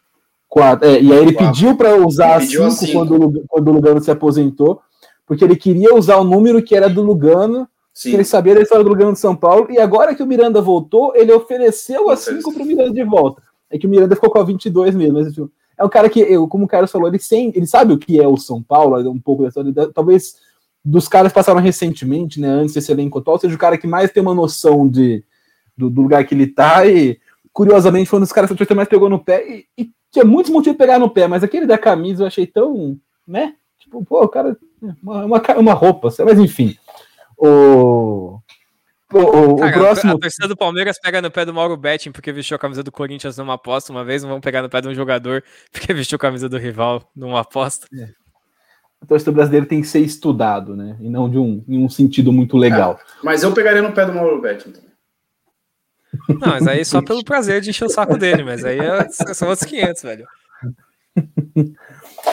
Quatro. 0.47 0.87
É, 0.87 1.01
e 1.01 1.11
aí 1.11 1.19
ele 1.19 1.33
Quatro. 1.33 1.53
pediu 1.53 1.75
para 1.75 1.95
usar 1.95 2.41
cinco, 2.41 2.71
cinco, 2.71 2.93
Quando, 2.93 3.43
quando 3.47 3.67
o 3.67 3.71
Lugano 3.71 4.01
se 4.01 4.11
aposentou, 4.11 4.81
porque 5.25 5.43
ele 5.43 5.55
queria 5.55 5.93
usar 5.93 6.17
o 6.17 6.23
número 6.23 6.61
que 6.63 6.75
era 6.75 6.89
do 6.89 7.01
Lugano, 7.01 7.67
Sim. 7.93 8.11
que 8.11 8.15
ele 8.15 8.23
sabia 8.23 8.55
da 8.55 8.61
história 8.61 8.83
do 8.83 8.89
Lugano 8.89 9.13
de 9.13 9.19
São 9.19 9.35
Paulo, 9.35 9.67
e 9.69 9.79
agora 9.79 10.15
que 10.15 10.23
o 10.23 10.27
Miranda 10.27 10.61
voltou, 10.61 11.13
ele 11.15 11.33
ofereceu 11.33 12.09
a 12.09 12.15
5 12.15 12.53
para 12.53 12.63
o 12.63 12.65
Miranda 12.65 12.91
de 12.91 13.03
volta. 13.03 13.41
É 13.69 13.77
que 13.77 13.85
o 13.85 13.89
Miranda 13.89 14.15
ficou 14.15 14.29
com 14.29 14.39
a 14.39 14.43
22 14.43 14.95
mesmo, 14.95 15.15
mas 15.15 15.33
tipo, 15.33 15.51
é 15.77 15.83
um 15.83 15.89
cara 15.89 16.09
que, 16.09 16.21
eu, 16.21 16.47
como 16.47 16.65
o 16.65 16.67
Carlos 16.67 16.91
falou, 16.91 17.07
ele, 17.07 17.19
sem, 17.19 17.51
ele 17.53 17.67
sabe 17.67 17.93
o 17.93 17.97
que 17.97 18.19
é 18.19 18.27
o 18.27 18.37
São 18.37 18.63
Paulo, 18.63 18.97
um 19.11 19.19
pouco 19.19 19.43
dessa, 19.43 19.61
talvez 19.93 20.35
dos 20.83 21.07
caras 21.07 21.31
que 21.31 21.35
passaram 21.35 21.59
recentemente, 21.59 22.39
né, 22.39 22.47
antes 22.47 22.73
desse 22.73 22.91
elenco 22.91 23.19
atual, 23.19 23.37
seja 23.37 23.53
o 23.53 23.59
cara 23.59 23.77
que 23.77 23.85
mais 23.85 24.09
tem 24.09 24.23
uma 24.23 24.33
noção 24.33 24.87
de, 24.87 25.23
do, 25.75 25.89
do 25.89 26.01
lugar 26.01 26.25
que 26.25 26.33
ele 26.33 26.47
tá, 26.47 26.85
e 26.87 27.19
curiosamente 27.51 28.09
foi 28.09 28.17
um 28.17 28.21
dos 28.21 28.31
caras 28.31 28.47
que 28.47 28.53
o 28.53 28.57
Twitter 28.57 28.77
mais 28.77 28.87
pegou 28.87 29.09
no 29.09 29.19
pé, 29.19 29.45
e, 29.45 29.65
e 29.77 29.91
tinha 30.11 30.25
muitos 30.25 30.51
motivos 30.51 30.73
de 30.73 30.77
pegar 30.77 30.99
no 30.99 31.09
pé, 31.09 31.27
mas 31.27 31.43
aquele 31.43 31.65
da 31.65 31.77
camisa 31.77 32.23
eu 32.23 32.27
achei 32.27 32.45
tão, 32.45 32.99
né, 33.27 33.55
tipo, 33.79 34.03
pô, 34.05 34.23
o 34.23 34.27
cara, 34.27 34.57
uma, 35.01 35.25
uma, 35.25 35.41
uma 35.57 35.73
roupa, 35.73 36.09
mas 36.25 36.39
enfim, 36.39 36.75
o... 37.37 38.39
O, 39.13 39.19
o, 39.19 39.55
Cara, 39.55 39.71
próximo... 39.71 40.13
A 40.15 40.19
torcida 40.19 40.49
do 40.49 40.57
Palmeiras 40.57 40.99
pega 40.99 41.21
no 41.21 41.31
pé 41.31 41.45
do 41.45 41.53
Mauro 41.53 41.77
Betting 41.77 42.11
porque 42.11 42.33
vestiu 42.33 42.55
a 42.55 42.59
camisa 42.59 42.83
do 42.83 42.91
Corinthians 42.91 43.37
numa 43.37 43.53
aposta 43.53 43.89
uma 43.89 44.03
vez, 44.03 44.21
não 44.21 44.29
vão 44.29 44.41
pegar 44.41 44.61
no 44.61 44.69
pé 44.69 44.81
de 44.81 44.89
um 44.89 44.93
jogador 44.93 45.41
porque 45.71 45.93
vestiu 45.93 46.17
a 46.17 46.19
camisa 46.19 46.49
do 46.49 46.57
rival 46.57 47.09
numa 47.15 47.39
aposta. 47.39 47.87
É. 47.97 48.09
A 49.01 49.05
torcida 49.05 49.31
brasileira 49.31 49.65
tem 49.65 49.79
que 49.79 49.87
ser 49.87 49.99
estudado, 49.99 50.75
né? 50.75 50.97
E 50.99 51.09
não 51.09 51.29
de 51.29 51.37
um, 51.37 51.63
em 51.67 51.77
um 51.77 51.87
sentido 51.87 52.33
muito 52.33 52.57
legal. 52.57 52.99
É, 52.99 53.05
mas 53.23 53.43
eu 53.43 53.53
pegaria 53.53 53.81
no 53.81 53.93
pé 53.93 54.05
do 54.05 54.13
Mauro 54.13 54.41
Betting 54.41 54.71
também. 54.71 54.86
Não, 56.29 56.47
mas 56.47 56.67
aí 56.67 56.83
só 56.85 57.01
pelo 57.01 57.23
prazer 57.25 57.61
de 57.61 57.69
encher 57.69 57.85
o 57.85 57.89
saco 57.89 58.17
dele, 58.17 58.43
mas 58.43 58.63
aí 58.63 58.79
é, 58.79 59.09
são 59.33 59.49
outros 59.49 59.67
500, 59.67 60.01
velho. 60.03 60.27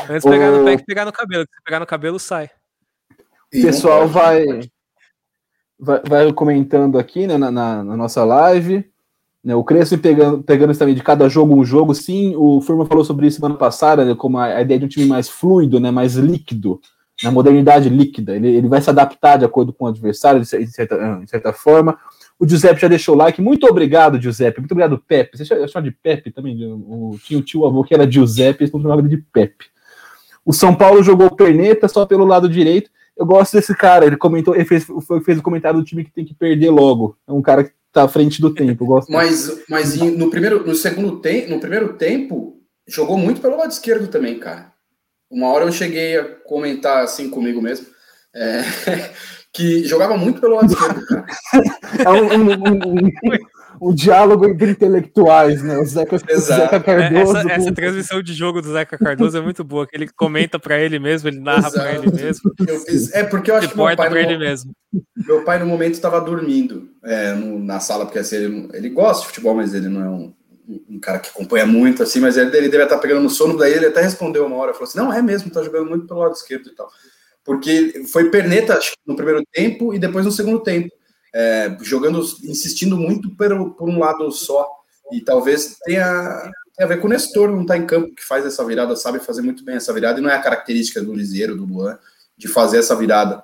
Antes 0.08 0.24
pegar 0.24 0.50
no 0.50 0.64
pé 0.64 0.76
que 0.76 0.84
pegar 0.84 1.04
no 1.04 1.12
cabelo. 1.12 1.44
Se 1.44 1.62
pegar 1.64 1.80
no 1.80 1.86
cabelo, 1.86 2.18
sai. 2.18 2.50
O 3.54 3.62
pessoal 3.62 4.08
vai, 4.08 4.44
vai, 5.78 6.02
vai 6.06 6.32
comentando 6.32 6.98
aqui 6.98 7.26
né, 7.26 7.38
na, 7.38 7.50
na, 7.50 7.84
na 7.84 7.96
nossa 7.96 8.24
live. 8.24 8.84
Né, 9.44 9.54
o 9.54 9.62
Crespo 9.62 9.98
pegando, 9.98 10.42
pegando 10.42 10.76
também 10.76 10.94
de 10.94 11.02
cada 11.02 11.28
jogo 11.28 11.54
um 11.54 11.64
jogo, 11.64 11.94
sim. 11.94 12.34
O 12.36 12.60
Furman 12.62 12.86
falou 12.86 13.04
sobre 13.04 13.26
isso 13.26 13.36
semana 13.36 13.56
passada, 13.56 14.04
né, 14.04 14.14
como 14.14 14.38
a, 14.38 14.46
a, 14.46 14.62
ideia 14.62 14.80
de 14.80 14.86
um 14.86 14.88
time 14.88 15.06
mais 15.06 15.28
fluido, 15.28 15.78
né, 15.78 15.90
mais 15.90 16.14
líquido, 16.14 16.80
na 17.22 17.30
modernidade 17.30 17.90
líquida. 17.90 18.34
Ele, 18.34 18.48
ele 18.48 18.68
vai 18.68 18.80
se 18.80 18.88
adaptar 18.88 19.36
de 19.36 19.44
acordo 19.44 19.72
com 19.72 19.84
o 19.84 19.88
adversário, 19.88 20.40
de, 20.40 20.46
certa, 20.46 21.18
de 21.20 21.30
certa 21.30 21.52
forma. 21.52 21.98
O 22.38 22.48
Giuseppe 22.48 22.80
já 22.80 22.88
deixou 22.88 23.14
o 23.14 23.18
like. 23.18 23.40
Muito 23.40 23.66
obrigado, 23.66 24.20
Giuseppe. 24.20 24.60
Muito 24.60 24.72
obrigado, 24.72 24.98
Pepe. 24.98 25.38
Você 25.38 25.44
chama 25.44 25.84
de 25.84 25.90
Pepe 25.90 26.30
também? 26.30 26.56
O, 26.64 27.16
tinha 27.24 27.38
o 27.38 27.42
tio 27.42 27.64
avô 27.64 27.84
que 27.84 27.94
era 27.94 28.10
Giuseppe, 28.10 28.64
eles 28.64 28.70
chamavam 28.72 29.06
de 29.06 29.16
Pepe. 29.16 29.66
O 30.44 30.52
São 30.52 30.74
Paulo 30.74 31.02
jogou 31.02 31.34
perneta 31.34 31.88
só 31.88 32.04
pelo 32.04 32.24
lado 32.24 32.48
direito 32.48 32.90
eu 33.16 33.24
gosto 33.24 33.52
desse 33.52 33.74
cara. 33.74 34.06
Ele 34.06 34.16
comentou, 34.16 34.54
ele 34.54 34.64
fez, 34.64 34.86
fez 35.24 35.38
o 35.38 35.42
comentário 35.42 35.78
do 35.78 35.84
time 35.84 36.04
que 36.04 36.12
tem 36.12 36.24
que 36.24 36.34
perder 36.34 36.70
logo. 36.70 37.16
É 37.26 37.32
um 37.32 37.42
cara 37.42 37.64
que 37.64 37.72
tá 37.92 38.04
à 38.04 38.08
frente 38.08 38.40
do 38.40 38.52
tempo. 38.52 38.84
Eu 38.84 38.88
gosto 38.88 39.12
mas 39.12 39.62
mas 39.68 39.96
no 39.96 40.30
primeiro, 40.30 40.66
no 40.66 40.74
segundo 40.74 41.20
tempo, 41.20 41.50
no 41.50 41.60
primeiro 41.60 41.94
tempo, 41.94 42.60
jogou 42.86 43.16
muito 43.16 43.40
pelo 43.40 43.56
lado 43.56 43.70
esquerdo 43.70 44.08
também, 44.08 44.38
cara. 44.38 44.72
Uma 45.30 45.48
hora 45.48 45.64
eu 45.64 45.72
cheguei 45.72 46.18
a 46.18 46.24
comentar 46.24 47.04
assim 47.04 47.30
comigo 47.30 47.62
mesmo. 47.62 47.86
É, 48.34 48.62
que 49.54 49.84
jogava 49.84 50.16
muito 50.16 50.40
pelo 50.40 50.56
lado 50.56 50.72
esquerdo, 50.72 51.06
cara. 51.06 51.24
É 52.04 52.10
um, 52.10 52.34
um, 52.34 52.52
um, 52.52 53.10
o 53.80 53.94
diálogo 53.94 54.46
entre 54.46 54.70
intelectuais, 54.70 55.62
né? 55.62 55.78
O 55.78 55.84
Zeca, 55.84 56.16
o 56.16 56.38
Zeca 56.38 56.80
Cardoso. 56.80 57.36
Essa, 57.36 57.52
essa, 57.52 57.72
transmissão 57.72 58.22
de 58.22 58.32
jogo 58.32 58.60
do 58.60 58.72
Zeca 58.72 58.98
Cardoso 58.98 59.38
é 59.38 59.40
muito 59.40 59.62
boa, 59.62 59.86
que 59.86 59.96
ele 59.96 60.08
comenta 60.08 60.58
para 60.58 60.78
ele 60.78 60.98
mesmo, 60.98 61.28
ele 61.28 61.38
narra 61.38 61.70
para 61.70 61.94
ele 61.94 62.10
mesmo. 62.10 62.52
Fiz, 62.84 63.12
é 63.12 63.22
porque 63.22 63.50
eu 63.50 63.56
acho 63.56 63.68
que 63.68 63.76
meu 63.76 63.96
pai, 63.96 64.10
no, 64.10 64.16
ele 64.16 64.38
mesmo. 64.38 64.72
meu 65.16 65.44
pai 65.44 65.58
no 65.60 65.66
momento 65.66 65.94
estava 65.94 66.20
dormindo 66.20 66.88
é, 67.04 67.32
no, 67.34 67.58
na 67.58 67.78
sala, 67.78 68.06
porque 68.06 68.18
assim, 68.18 68.36
ele, 68.36 68.68
ele 68.72 68.88
gosta 68.88 69.22
de 69.22 69.28
futebol, 69.28 69.54
mas 69.54 69.72
ele 69.72 69.88
não 69.88 70.04
é 70.04 70.08
um, 70.08 70.34
um 70.88 70.98
cara 70.98 71.20
que 71.20 71.28
acompanha 71.28 71.66
muito, 71.66 72.02
assim, 72.02 72.18
mas 72.20 72.36
ele, 72.36 72.56
ele 72.56 72.68
deve 72.68 72.84
estar 72.84 72.98
pegando 72.98 73.22
no 73.22 73.30
sono, 73.30 73.56
daí 73.56 73.72
ele 73.72 73.86
até 73.86 74.02
respondeu 74.02 74.46
uma 74.46 74.56
hora, 74.56 74.72
falou 74.72 74.88
assim, 74.88 74.98
não, 74.98 75.12
é 75.12 75.22
mesmo, 75.22 75.50
tá 75.50 75.62
jogando 75.62 75.88
muito 75.88 76.06
pelo 76.06 76.20
lado 76.20 76.32
esquerdo 76.32 76.68
e 76.68 76.74
tal. 76.74 76.88
Porque 77.44 78.04
foi 78.10 78.30
perneta 78.30 78.78
no 79.06 79.14
primeiro 79.14 79.42
tempo 79.52 79.92
e 79.92 79.98
depois 79.98 80.24
no 80.24 80.32
segundo 80.32 80.60
tempo 80.62 80.90
é, 81.34 81.76
jogando, 81.82 82.20
insistindo 82.44 82.96
muito 82.96 83.34
por, 83.36 83.74
por, 83.74 83.88
um 83.88 83.98
lado 83.98 84.30
só. 84.30 84.66
E 85.12 85.20
talvez 85.20 85.76
tenha, 85.84 86.50
tenha 86.76 86.86
a 86.86 86.86
ver 86.86 87.00
com 87.00 87.08
o 87.08 87.10
Nestor 87.10 87.50
não 87.50 87.62
estar 87.62 87.74
tá 87.74 87.80
em 87.80 87.86
campo, 87.86 88.14
que 88.14 88.24
faz 88.24 88.46
essa 88.46 88.64
virada, 88.64 88.94
sabe 88.96 89.18
fazer 89.18 89.42
muito 89.42 89.64
bem 89.64 89.76
essa 89.76 89.92
virada, 89.92 90.18
e 90.18 90.22
não 90.22 90.30
é 90.30 90.34
a 90.34 90.42
característica 90.42 91.02
do 91.02 91.12
Liseiro, 91.12 91.56
do 91.56 91.64
Luan, 91.64 91.98
de 92.36 92.48
fazer 92.48 92.78
essa 92.78 92.96
virada. 92.96 93.42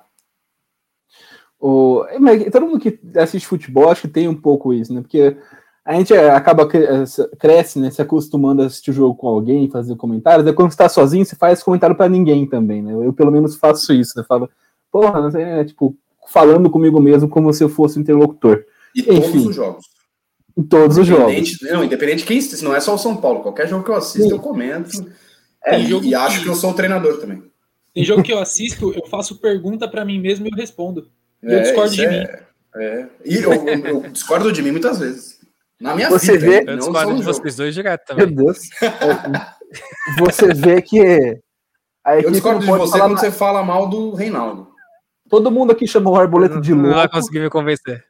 O, 1.59 2.03
todo 2.51 2.65
mundo 2.65 2.79
que 2.79 2.99
assiste 3.19 3.47
futebol 3.47 3.91
acho 3.91 4.03
que 4.03 4.07
tem 4.07 4.27
um 4.27 4.39
pouco 4.39 4.73
isso, 4.73 4.91
né? 4.91 5.01
Porque 5.01 5.37
a 5.83 5.93
gente 5.95 6.13
acaba 6.13 6.67
cresce, 7.39 7.79
né? 7.79 7.89
Se 7.89 8.01
acostumando 8.01 8.61
a 8.61 8.65
assistir 8.67 8.91
o 8.91 8.93
jogo 8.93 9.15
com 9.15 9.27
alguém, 9.27 9.69
fazer 9.69 9.95
comentários. 9.95 10.47
É 10.47 10.53
quando 10.53 10.69
você 10.69 10.75
está 10.75 10.87
sozinho, 10.87 11.25
você 11.25 11.35
faz 11.35 11.63
comentário 11.63 11.95
para 11.95 12.09
ninguém 12.09 12.45
também, 12.45 12.81
né? 12.81 12.93
Eu 12.93 13.11
pelo 13.11 13.31
menos 13.31 13.55
faço 13.55 13.91
isso, 13.93 14.13
né? 14.15 14.23
Falo, 14.27 14.49
porra, 14.91 15.19
não 15.19 15.31
sei, 15.31 15.43
é, 15.43 15.65
tipo, 15.65 15.95
falando 16.27 16.69
comigo 16.69 16.99
mesmo 17.01 17.27
como 17.27 17.51
se 17.51 17.63
eu 17.63 17.69
fosse 17.69 17.99
interlocutor. 17.99 18.63
E 18.95 19.01
Enfim, 19.01 19.31
todos 19.31 19.45
os 19.47 19.55
jogos. 19.55 19.85
Em 20.57 20.63
todos 20.63 20.97
os 20.97 21.07
jogos. 21.07 21.61
Não, 21.63 21.83
independente 21.83 22.19
de 22.19 22.25
quem 22.25 22.39
não 22.61 22.75
é 22.75 22.79
só 22.79 22.93
o 22.93 22.99
São 22.99 23.17
Paulo. 23.17 23.41
Qualquer 23.41 23.67
jogo 23.67 23.83
que 23.83 23.89
eu 23.89 23.95
assisto, 23.95 24.29
Sim. 24.29 24.35
eu 24.35 24.39
comento. 24.39 24.89
É, 25.65 25.79
e, 25.79 26.09
e 26.09 26.15
acho 26.15 26.43
que 26.43 26.49
eu 26.49 26.55
sou 26.55 26.71
um 26.71 26.73
treinador 26.73 27.19
também. 27.19 27.41
Tem 27.93 28.05
jogo 28.05 28.23
que 28.23 28.31
eu 28.31 28.39
assisto, 28.39 28.93
eu 28.93 29.05
faço 29.07 29.39
pergunta 29.39 29.87
para 29.87 30.05
mim 30.05 30.19
mesmo 30.19 30.45
e 30.45 30.49
eu 30.49 30.55
respondo. 30.55 31.09
E 31.43 31.51
é, 31.51 31.57
eu 31.57 31.61
discordo 31.61 31.93
de 31.93 32.05
é, 32.05 32.09
mim. 32.09 32.27
É. 32.75 33.07
E 33.25 33.35
eu, 33.35 33.51
eu, 33.53 34.01
discordo 34.09 34.51
de 34.51 34.61
mim 34.61 34.71
muitas 34.71 34.99
vezes. 34.99 35.40
Na 35.81 35.95
minha 35.95 36.09
você 36.09 36.37
vida. 36.37 36.63
Vê, 36.63 36.73
eu 36.73 36.77
discordo 36.77 37.15
de 37.15 37.23
vocês 37.23 37.55
dois 37.55 37.73
direto 37.73 38.05
também. 38.05 38.27
Meu 38.27 38.35
Deus. 38.35 38.59
você 40.19 40.53
vê 40.53 40.79
que. 40.81 40.99
eu 40.99 42.31
discordo 42.31 42.59
de 42.59 42.67
você 42.67 42.99
quando 42.99 43.17
você 43.17 43.31
fala 43.31 43.63
mal 43.63 43.89
do 43.89 44.13
Reinaldo. 44.13 44.67
Todo 45.27 45.49
mundo 45.49 45.71
aqui 45.71 45.87
chamou 45.87 46.13
o 46.13 46.19
Arboleta 46.19 46.61
de 46.61 46.73
louco. 46.73 46.89
Não 46.89 46.95
vai 46.95 47.09
conseguir 47.09 47.39
me 47.39 47.49
convencer. 47.49 48.03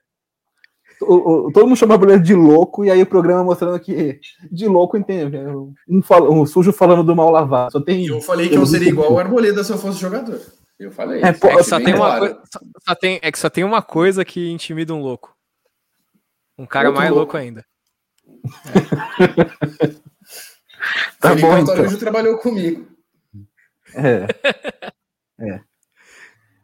O, 1.01 1.47
o, 1.47 1.51
todo 1.51 1.65
mundo 1.65 1.77
chama 1.77 1.93
o 1.93 1.95
Arboleta 1.95 2.21
de 2.21 2.35
louco, 2.35 2.83
e 2.83 2.91
aí 2.91 3.01
o 3.01 3.07
programa 3.07 3.43
mostrando 3.43 3.79
que 3.79 4.19
de 4.51 4.67
louco 4.67 4.97
entende. 4.97 5.37
Um, 5.87 6.01
fala, 6.01 6.29
um 6.29 6.45
sujo 6.45 6.73
falando 6.73 7.03
do 7.03 7.15
mal 7.15 7.31
lavado. 7.31 7.71
Só 7.71 7.79
tem, 7.79 8.05
eu 8.05 8.19
falei 8.19 8.49
que 8.49 8.55
eu 8.55 8.65
seria 8.65 8.89
igual 8.89 9.13
o 9.13 9.19
Arboleda 9.19 9.63
se 9.63 9.71
eu 9.71 9.77
fosse 9.77 9.99
jogador. 9.99 10.41
Eu 10.77 10.91
falei. 10.91 11.21
É, 11.21 11.27
é 11.27 11.33
que 11.33 11.63
só 11.63 11.79
tem 11.79 11.93
uma 11.93 12.19
coisa, 12.19 12.41
só, 12.85 12.95
tem, 12.95 13.19
é 13.21 13.31
que 13.31 13.39
só 13.39 13.49
tem 13.49 13.63
uma 13.63 13.81
coisa 13.81 14.25
que 14.25 14.51
intimida 14.51 14.93
um 14.93 15.01
louco. 15.01 15.33
Um 16.57 16.65
cara 16.65 16.89
Outro 16.89 17.01
mais 17.01 17.11
louco, 17.11 17.33
louco 17.33 17.37
ainda. 17.37 17.65
É. 18.67 18.79
tá 21.19 21.29
Felipe 21.29 21.47
bom, 21.47 21.57
então. 21.57 21.97
trabalhou 21.97 22.37
comigo. 22.37 22.87
É. 23.95 24.25
É. 25.39 25.61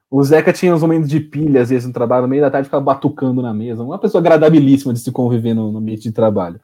O 0.09 0.23
Zeca 0.23 0.53
tinha 0.53 0.73
uns 0.73 0.81
momentos 0.81 1.09
de 1.09 1.19
pilha, 1.19 1.61
às 1.61 1.69
vezes, 1.69 1.85
no 1.85 1.93
trabalho, 1.93 2.23
no 2.23 2.27
meio 2.29 2.41
da 2.41 2.49
tarde 2.49 2.67
ficava 2.67 2.83
batucando 2.83 3.41
na 3.41 3.53
mesa. 3.53 3.83
Uma 3.83 3.99
pessoa 3.99 4.21
agradabilíssima 4.21 4.93
de 4.93 4.99
se 4.99 5.11
conviver 5.11 5.53
no, 5.53 5.71
no 5.71 5.79
ambiente 5.79 6.03
de 6.03 6.11
trabalho. 6.11 6.59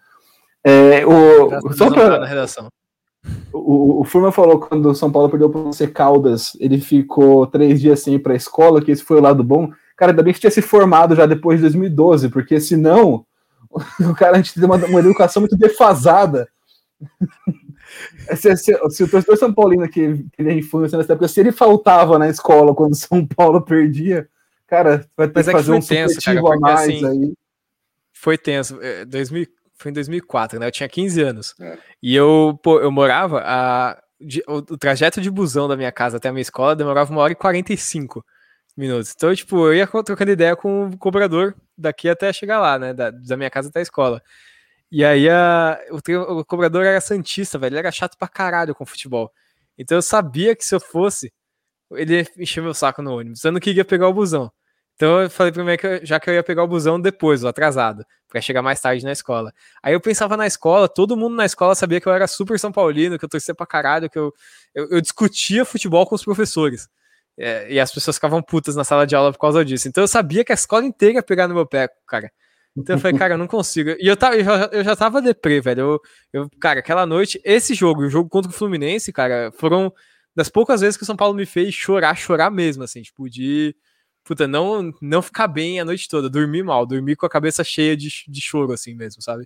É, 0.63 1.05
o, 1.05 1.73
só 1.73 1.91
pra, 1.91 2.21
o, 3.51 4.01
o 4.01 4.03
Furman 4.03 4.31
falou 4.31 4.59
quando 4.59 4.89
o 4.89 4.95
São 4.95 5.11
Paulo 5.11 5.29
perdeu 5.29 5.49
para 5.49 5.59
o 5.59 5.71
Caldas, 5.93 6.57
ele 6.59 6.79
ficou 6.79 7.45
três 7.47 7.81
dias 7.81 7.99
sem 8.01 8.15
ir 8.15 8.19
para 8.19 8.33
a 8.33 8.37
escola, 8.37 8.81
que 8.81 8.91
esse 8.91 9.03
foi 9.03 9.17
o 9.17 9.21
lado 9.21 9.43
bom. 9.43 9.71
Cara, 9.95 10.11
ainda 10.11 10.23
bem 10.23 10.33
que 10.33 10.39
tinha 10.39 10.51
se 10.51 10.61
formado 10.61 11.15
já 11.15 11.25
depois 11.25 11.57
de 11.57 11.63
2012, 11.63 12.29
porque 12.29 12.59
senão 12.59 13.25
o 13.99 14.13
cara 14.15 14.33
a 14.33 14.37
gente 14.37 14.53
tem 14.53 14.65
uma, 14.65 14.77
uma 14.77 14.99
educação 14.99 15.41
muito 15.41 15.57
defasada. 15.57 16.47
Se, 18.35 18.55
se, 18.55 18.73
se, 18.89 19.03
o 19.03 19.07
torcedor 19.07 19.37
São 19.37 19.53
Paulino 19.53 19.87
que 19.87 20.25
teve 20.35 20.53
infância 20.53 20.97
nessa 20.97 21.13
época, 21.13 21.27
se 21.27 21.39
ele 21.39 21.51
faltava 21.51 22.17
na 22.17 22.27
escola 22.27 22.73
quando 22.73 22.95
São 22.95 23.23
Paulo 23.27 23.61
perdia, 23.61 24.27
cara, 24.65 25.05
vai 25.15 25.27
ter 25.27 25.33
Mas 25.35 25.45
que 25.45 25.49
é 25.49 25.53
fazer 25.53 25.71
que 25.71 25.77
um 25.77 25.81
tenso, 25.81 26.21
cara, 26.21 26.39
a 26.39 26.59
mais 26.59 26.79
assim, 26.79 27.05
aí. 27.05 27.33
Foi 28.11 28.37
tenso. 28.37 28.79
2000, 29.07 29.43
é, 29.43 29.47
foi 29.75 29.91
em 29.91 29.93
2004, 29.93 30.59
né? 30.59 30.67
Eu 30.67 30.71
tinha 30.71 30.89
15 30.89 31.21
anos. 31.21 31.55
É. 31.59 31.77
E 32.01 32.15
eu, 32.15 32.57
pô, 32.63 32.79
eu 32.79 32.91
morava 32.91 33.43
a 33.45 34.01
de, 34.19 34.41
o, 34.47 34.57
o, 34.57 34.77
trajeto 34.77 35.19
de 35.19 35.29
busão 35.29 35.67
da 35.67 35.75
minha 35.75 35.91
casa 35.91 36.17
até 36.17 36.29
a 36.29 36.31
minha 36.31 36.41
escola 36.41 36.75
demorava 36.75 37.11
uma 37.11 37.21
hora 37.21 37.33
e 37.33 37.35
45 37.35 38.25
minutos. 38.75 39.13
Então, 39.15 39.33
tipo, 39.35 39.67
eu 39.67 39.73
ia 39.75 39.87
trocando 39.87 40.31
ideia 40.31 40.55
com 40.55 40.87
o 40.87 40.97
cobrador 40.97 41.55
daqui 41.77 42.09
até 42.09 42.31
chegar 42.33 42.59
lá, 42.59 42.79
né? 42.79 42.93
Da, 42.93 43.11
da 43.11 43.37
minha 43.37 43.49
casa 43.49 43.69
até 43.69 43.79
a 43.79 43.83
escola. 43.83 44.21
E 44.91 45.03
aí 45.03 45.29
a, 45.29 45.79
o, 45.91 46.39
o 46.39 46.45
cobrador 46.45 46.85
era 46.85 47.01
Santista, 47.01 47.57
velho. 47.57 47.73
Ele 47.73 47.79
era 47.79 47.91
chato 47.91 48.17
pra 48.17 48.27
caralho 48.27 48.75
com 48.75 48.85
futebol. 48.85 49.31
Então 49.77 49.97
eu 49.97 50.01
sabia 50.01 50.55
que 50.55 50.65
se 50.65 50.75
eu 50.75 50.79
fosse, 50.79 51.33
ele 51.93 52.27
encher 52.37 52.61
meu 52.61 52.73
saco 52.73 53.01
no 53.01 53.17
ônibus. 53.17 53.43
Eu 53.43 53.51
não 53.51 53.59
queria 53.59 53.85
pegar 53.85 54.07
o 54.07 54.13
busão. 54.13 54.51
Então 54.95 55.21
eu 55.21 55.29
falei 55.29 55.51
pra 55.51 55.63
mim 55.63 55.75
que 55.77 56.05
já 56.05 56.19
que 56.19 56.29
eu 56.29 56.33
ia 56.35 56.43
pegar 56.43 56.63
o 56.63 56.67
busão 56.67 57.01
depois, 57.01 57.43
o 57.43 57.47
atrasado, 57.47 58.05
para 58.29 58.39
chegar 58.41 58.61
mais 58.61 58.79
tarde 58.79 59.03
na 59.03 59.11
escola. 59.11 59.51
Aí 59.81 59.93
eu 59.93 59.99
pensava 59.99 60.37
na 60.37 60.45
escola, 60.45 60.87
todo 60.87 61.17
mundo 61.17 61.35
na 61.35 61.45
escola 61.45 61.73
sabia 61.75 61.99
que 61.99 62.07
eu 62.07 62.13
era 62.13 62.27
super 62.27 62.59
São 62.59 62.71
Paulino, 62.71 63.17
que 63.17 63.25
eu 63.25 63.29
torcia 63.29 63.55
pra 63.55 63.65
caralho, 63.65 64.09
que 64.09 64.19
eu, 64.19 64.31
eu, 64.75 64.89
eu 64.91 65.01
discutia 65.01 65.65
futebol 65.65 66.05
com 66.05 66.15
os 66.15 66.23
professores. 66.23 66.87
É, 67.37 67.73
e 67.73 67.79
as 67.79 67.91
pessoas 67.91 68.17
ficavam 68.17 68.41
putas 68.41 68.75
na 68.75 68.83
sala 68.83 69.07
de 69.07 69.15
aula 69.15 69.31
por 69.31 69.39
causa 69.39 69.65
disso. 69.65 69.87
Então 69.87 70.03
eu 70.03 70.07
sabia 70.07 70.43
que 70.43 70.51
a 70.51 70.55
escola 70.55 70.85
inteira 70.85 71.15
ia 71.15 71.23
pegar 71.23 71.47
no 71.47 71.55
meu 71.55 71.65
pé, 71.65 71.89
cara. 72.07 72.31
Então 72.75 72.95
eu 72.95 72.99
falei, 72.99 73.17
cara, 73.17 73.35
eu 73.35 73.37
não 73.37 73.47
consigo. 73.47 73.91
E 73.99 74.07
eu, 74.07 74.17
tava, 74.17 74.35
eu, 74.35 74.43
já, 74.43 74.69
eu 74.71 74.83
já 74.83 74.95
tava 74.95 75.21
deprê, 75.21 75.61
velho. 75.61 75.81
Eu, 75.81 76.01
eu, 76.41 76.49
cara, 76.59 76.79
aquela 76.79 77.05
noite, 77.05 77.39
esse 77.43 77.73
jogo, 77.73 78.01
o 78.01 78.09
jogo 78.09 78.29
contra 78.29 78.49
o 78.49 78.53
Fluminense, 78.53 79.11
cara, 79.13 79.51
foram 79.57 79.93
das 80.35 80.49
poucas 80.49 80.81
vezes 80.81 80.97
que 80.97 81.03
o 81.03 81.05
São 81.05 81.15
Paulo 81.15 81.35
me 81.35 81.45
fez 81.45 81.73
chorar, 81.73 82.15
chorar 82.15 82.49
mesmo, 82.49 82.83
assim, 82.83 83.01
tipo, 83.01 83.29
de 83.29 83.75
puta, 84.23 84.47
não, 84.47 84.91
não 85.01 85.21
ficar 85.21 85.47
bem 85.47 85.79
a 85.79 85.85
noite 85.85 86.07
toda, 86.07 86.29
dormir 86.29 86.63
mal, 86.63 86.85
dormir 86.85 87.15
com 87.15 87.25
a 87.25 87.29
cabeça 87.29 87.63
cheia 87.63 87.95
de, 87.95 88.09
de 88.27 88.41
choro, 88.41 88.71
assim 88.71 88.95
mesmo, 88.95 89.21
sabe? 89.21 89.45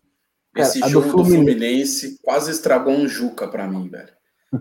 Esse 0.55 0.79
Cara, 0.79 0.91
jogo 0.91 1.07
do 1.07 1.11
Fluminense. 1.11 1.38
do 1.38 1.45
Fluminense 1.45 2.19
quase 2.21 2.51
estragou 2.51 2.93
um 2.93 3.07
Juca 3.07 3.47
para 3.47 3.67
mim, 3.67 3.89
velho. 3.89 4.16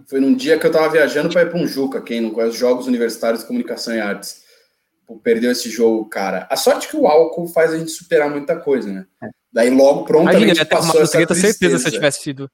Foi 0.08 0.20
num 0.20 0.34
dia 0.34 0.58
que 0.58 0.66
eu 0.66 0.72
tava 0.72 0.88
viajando 0.90 1.28
para 1.28 1.42
ir 1.42 1.50
para 1.50 1.58
um 1.58 1.66
Juca, 1.66 2.00
quem 2.00 2.20
não 2.20 2.30
conhece 2.30 2.54
os 2.54 2.58
Jogos 2.58 2.86
Universitários 2.86 3.42
de 3.42 3.46
Comunicação 3.46 3.94
e 3.94 4.00
Artes. 4.00 4.44
Perdeu 5.22 5.52
esse 5.52 5.70
jogo, 5.70 6.08
cara. 6.08 6.48
A 6.50 6.56
sorte 6.56 6.88
que 6.88 6.96
o 6.96 7.06
álcool 7.06 7.46
faz 7.46 7.72
a 7.72 7.78
gente 7.78 7.92
superar 7.92 8.28
muita 8.28 8.58
coisa, 8.58 8.92
né? 8.92 9.06
É. 9.22 9.28
Daí 9.52 9.70
logo 9.70 10.04
prontamente 10.04 10.42
Imagina, 10.42 10.62
eu 10.62 10.66
passou 10.66 11.00
essa 11.00 11.12
treta, 11.12 11.34
certeza 11.34 11.78
se 11.78 11.86
eu 11.86 11.92
tivesse 11.92 12.20
sido. 12.20 12.50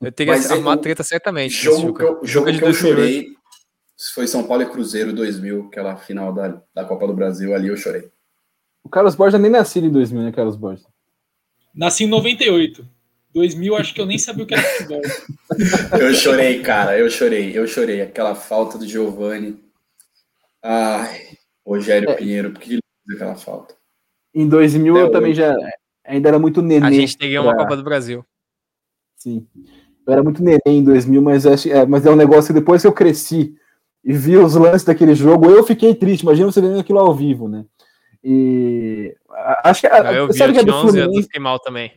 Eu 0.00 0.12
teria 0.12 0.34
Mas 0.34 0.50
arrumado 0.50 0.80
é, 0.80 0.82
treta 0.82 1.02
certamente. 1.02 1.54
Jogo 1.54 1.94
que 1.94 2.02
eu, 2.02 2.20
jogo 2.24 2.52
que 2.52 2.62
eu 2.62 2.74
chorei, 2.74 3.28
foi 4.12 4.26
São 4.26 4.42
Paulo 4.44 4.62
e 4.62 4.66
Cruzeiro 4.66 5.12
2000, 5.12 5.68
aquela 5.68 5.96
final 5.96 6.32
da, 6.32 6.60
da 6.74 6.84
Copa 6.84 7.06
do 7.06 7.14
Brasil, 7.14 7.54
ali 7.54 7.68
eu 7.68 7.76
chorei. 7.76 8.10
O 8.82 8.88
Carlos 8.88 9.14
Borges 9.14 9.40
nem 9.40 9.50
nasceu 9.50 9.82
em 9.82 9.90
2000, 9.90 10.22
né, 10.24 10.32
Carlos 10.32 10.56
Borges? 10.56 10.84
Nasci 11.74 12.04
em 12.04 12.08
98. 12.08 12.86
2000, 13.34 13.76
acho 13.76 13.94
que 13.94 14.00
eu 14.00 14.06
nem 14.06 14.18
sabia 14.18 14.44
o 14.44 14.46
que 14.46 14.54
era 14.54 14.62
futebol. 14.62 15.00
eu 16.00 16.14
chorei, 16.14 16.60
cara, 16.62 16.98
eu 16.98 17.08
chorei, 17.10 17.56
eu 17.56 17.66
chorei. 17.66 18.02
Aquela 18.02 18.34
falta 18.34 18.78
do 18.78 18.86
Giovani. 18.86 19.58
Ai, 20.62 21.38
Rogério 21.66 22.10
é. 22.10 22.14
Pinheiro, 22.14 22.50
por 22.52 22.60
que 22.60 22.74
ele 22.74 22.82
fez 23.06 23.16
aquela 23.16 23.36
falta? 23.36 23.74
Em 24.34 24.48
2000 24.48 24.96
eu 24.96 25.10
também 25.10 25.34
já 25.34 25.54
ainda 26.04 26.28
era 26.28 26.38
muito 26.38 26.62
neném. 26.62 26.88
A 26.88 26.92
gente 26.92 27.16
tem 27.16 27.38
uma 27.38 27.56
Copa 27.56 27.76
do 27.76 27.82
Brasil. 27.82 28.24
Sim. 29.16 29.46
Eu 30.06 30.12
era 30.12 30.22
muito 30.22 30.42
neném 30.42 30.78
em 30.78 30.84
2000, 30.84 31.22
mas, 31.22 31.46
é, 31.46 31.86
mas 31.86 32.04
é 32.04 32.10
um 32.10 32.16
negócio 32.16 32.52
que 32.52 32.60
depois 32.60 32.82
que 32.82 32.88
eu 32.88 32.92
cresci 32.92 33.54
e 34.04 34.12
vi 34.12 34.36
os 34.36 34.54
lances 34.54 34.84
daquele 34.84 35.14
jogo, 35.14 35.46
eu 35.46 35.62
fiquei 35.64 35.94
triste. 35.94 36.22
Imagina 36.22 36.50
você 36.50 36.60
vendo 36.60 36.80
aquilo 36.80 36.98
ao 36.98 37.14
vivo, 37.14 37.48
né? 37.48 37.64
E 38.24 39.14
acho 39.64 39.80
que 39.80 39.86
a, 39.86 40.12
eu 40.12 40.28
vi, 40.28 40.34
sabe 40.34 40.52
que 40.52 40.60
é 40.60 40.64
do 40.64 40.72
Fluminense. 40.72 41.22
fiquei 41.22 41.40
mal 41.40 41.58
também. 41.58 41.92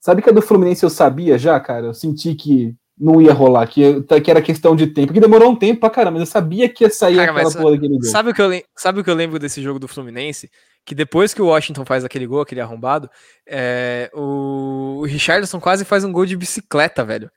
Sabe 0.00 0.22
que 0.22 0.30
é 0.30 0.32
do 0.32 0.40
Fluminense 0.40 0.82
eu 0.82 0.90
sabia 0.90 1.38
já, 1.38 1.60
cara? 1.60 1.88
Eu 1.88 1.94
senti 1.94 2.34
que 2.34 2.74
não 2.98 3.20
ia 3.20 3.32
rolar, 3.32 3.66
que, 3.66 4.02
que 4.02 4.30
era 4.30 4.42
questão 4.42 4.76
de 4.76 4.86
tempo, 4.86 5.12
que 5.12 5.20
demorou 5.20 5.50
um 5.50 5.56
tempo 5.56 5.80
pra 5.80 5.88
caramba, 5.88 6.18
mas 6.18 6.28
eu 6.28 6.32
sabia 6.32 6.68
que 6.68 6.84
ia 6.84 6.90
sair 6.90 7.16
cara, 7.16 7.30
aquela 7.32 7.50
porra 7.50 7.70
daquele 7.72 7.94
gol. 7.94 8.02
Sabe 8.04 8.30
o, 8.30 8.34
que 8.34 8.42
eu, 8.42 8.62
sabe 8.76 9.00
o 9.00 9.04
que 9.04 9.08
eu 9.08 9.14
lembro 9.14 9.38
desse 9.38 9.62
jogo 9.62 9.78
do 9.78 9.88
Fluminense? 9.88 10.50
Que 10.84 10.94
depois 10.94 11.32
que 11.32 11.40
o 11.40 11.46
Washington 11.46 11.84
faz 11.86 12.04
aquele 12.04 12.26
gol, 12.26 12.42
aquele 12.42 12.60
arrombado, 12.60 13.10
é, 13.46 14.10
o, 14.12 14.98
o 15.00 15.04
Richardson 15.04 15.58
quase 15.60 15.84
faz 15.84 16.04
um 16.04 16.12
gol 16.12 16.26
de 16.26 16.36
bicicleta, 16.36 17.02
velho. 17.02 17.30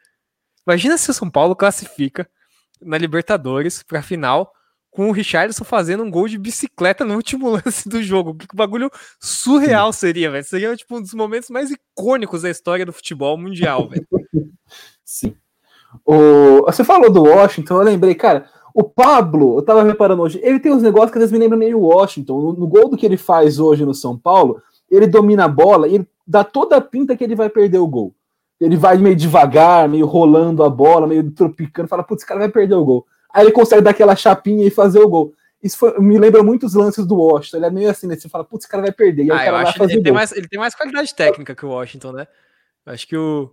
Imagina 0.67 0.97
se 0.97 1.09
o 1.09 1.13
São 1.13 1.29
Paulo 1.29 1.55
classifica 1.55 2.27
na 2.81 2.97
Libertadores 2.97 3.83
pra 3.83 4.01
final 4.01 4.51
com 4.93 5.09
o 5.09 5.11
Richardson 5.11 5.63
fazendo 5.63 6.03
um 6.03 6.11
gol 6.11 6.27
de 6.27 6.37
bicicleta 6.37 7.03
no 7.03 7.15
último 7.15 7.49
lance 7.51 7.89
do 7.89 8.01
jogo. 8.01 8.35
Que 8.35 8.55
bagulho 8.55 8.89
surreal 9.19 9.91
seria, 9.91 10.31
velho. 10.31 10.43
Seria 10.43 10.75
tipo 10.75 10.97
um 10.97 11.01
dos 11.01 11.13
momentos 11.13 11.49
mais 11.49 11.71
icônicos 11.71 12.43
da 12.43 12.49
história 12.49 12.85
do 12.85 12.93
futebol 12.93 13.37
mundial, 13.37 13.89
velho. 13.89 14.07
Sim. 15.03 15.35
O... 16.05 16.63
Você 16.65 16.83
falou 16.83 17.11
do 17.11 17.23
Washington, 17.23 17.75
eu 17.75 17.83
lembrei, 17.83 18.15
cara, 18.15 18.47
o 18.73 18.83
Pablo, 18.83 19.57
eu 19.57 19.61
tava 19.61 19.83
reparando 19.83 20.21
hoje, 20.21 20.39
ele 20.41 20.59
tem 20.59 20.71
uns 20.71 20.81
negócios 20.81 21.11
que 21.11 21.17
às 21.17 21.23
vezes 21.23 21.33
me 21.33 21.39
lembram 21.39 21.59
meio 21.59 21.79
Washington. 21.79 22.39
No, 22.39 22.53
no 22.53 22.67
gol 22.67 22.89
do 22.89 22.97
que 22.97 23.05
ele 23.05 23.17
faz 23.17 23.59
hoje 23.59 23.85
no 23.85 23.93
São 23.93 24.17
Paulo, 24.17 24.61
ele 24.89 25.07
domina 25.07 25.45
a 25.45 25.49
bola 25.49 25.87
e 25.87 25.95
ele 25.95 26.07
dá 26.25 26.43
toda 26.43 26.77
a 26.77 26.81
pinta 26.81 27.17
que 27.17 27.23
ele 27.23 27.35
vai 27.35 27.49
perder 27.49 27.79
o 27.79 27.87
gol 27.87 28.13
ele 28.65 28.77
vai 28.77 28.97
meio 28.97 29.15
devagar, 29.15 29.89
meio 29.89 30.05
rolando 30.05 30.63
a 30.63 30.69
bola, 30.69 31.07
meio 31.07 31.29
tropicando, 31.31 31.87
fala, 31.87 32.03
putz, 32.03 32.21
esse 32.21 32.27
cara 32.27 32.39
vai 32.39 32.49
perder 32.49 32.75
o 32.75 32.85
gol. 32.85 33.05
Aí 33.33 33.43
ele 33.43 33.51
consegue 33.51 33.81
dar 33.81 33.89
aquela 33.89 34.15
chapinha 34.15 34.65
e 34.65 34.69
fazer 34.69 34.99
o 34.99 35.09
gol. 35.09 35.33
Isso 35.61 35.77
foi, 35.77 35.97
me 35.99 36.19
lembra 36.19 36.43
muito 36.43 36.65
os 36.65 36.73
lances 36.73 37.05
do 37.05 37.15
Washington. 37.15 37.57
Ele 37.57 37.65
é 37.65 37.71
meio 37.71 37.89
assim, 37.89 38.05
né? 38.05 38.15
Você 38.15 38.29
fala, 38.29 38.43
putz, 38.43 38.65
esse 38.65 38.71
cara 38.71 38.83
vai 38.83 38.91
perder. 38.91 39.23
E 39.23 39.31
ah, 39.31 39.37
cara 39.37 39.63
vai 39.63 39.73
fazer 39.73 39.93
ele, 39.93 40.03
tem 40.03 40.11
mais, 40.11 40.31
ele 40.33 40.47
tem 40.47 40.59
mais 40.59 40.75
qualidade 40.75 41.15
técnica 41.15 41.55
que 41.55 41.65
o 41.65 41.69
Washington, 41.69 42.11
né? 42.11 42.27
Acho 42.85 43.07
que 43.07 43.15
o. 43.15 43.49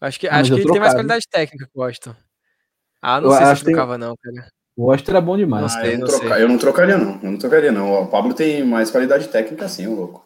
Acho 0.00 0.20
que, 0.20 0.28
ah, 0.28 0.36
acho 0.36 0.54
que 0.54 0.60
ele 0.60 0.70
tem 0.70 0.80
mais 0.80 0.94
qualidade 0.94 1.28
técnica 1.28 1.66
que 1.66 1.78
o 1.78 1.80
Washington. 1.80 2.14
Ah, 3.02 3.20
não 3.20 3.30
eu 3.30 3.36
sei 3.36 3.46
se 3.46 3.62
eu 3.62 3.64
trocava, 3.64 3.98
tem... 3.98 4.08
não, 4.08 4.16
cara. 4.16 4.48
O 4.76 4.84
Washington 4.84 5.10
era 5.10 5.20
bom 5.20 5.36
demais. 5.36 5.72
Sei, 5.72 5.94
eu, 5.94 5.98
não 5.98 6.06
troca... 6.06 6.38
eu, 6.38 6.48
não 6.48 6.58
trocaria, 6.58 6.98
não. 6.98 7.20
Eu 7.22 7.30
não 7.32 7.38
trocaria, 7.38 7.72
não. 7.72 8.02
O 8.02 8.06
Pablo 8.06 8.32
tem 8.32 8.64
mais 8.64 8.90
qualidade 8.90 9.28
técnica, 9.28 9.68
sim, 9.68 9.88
o 9.88 9.94
louco. 9.94 10.24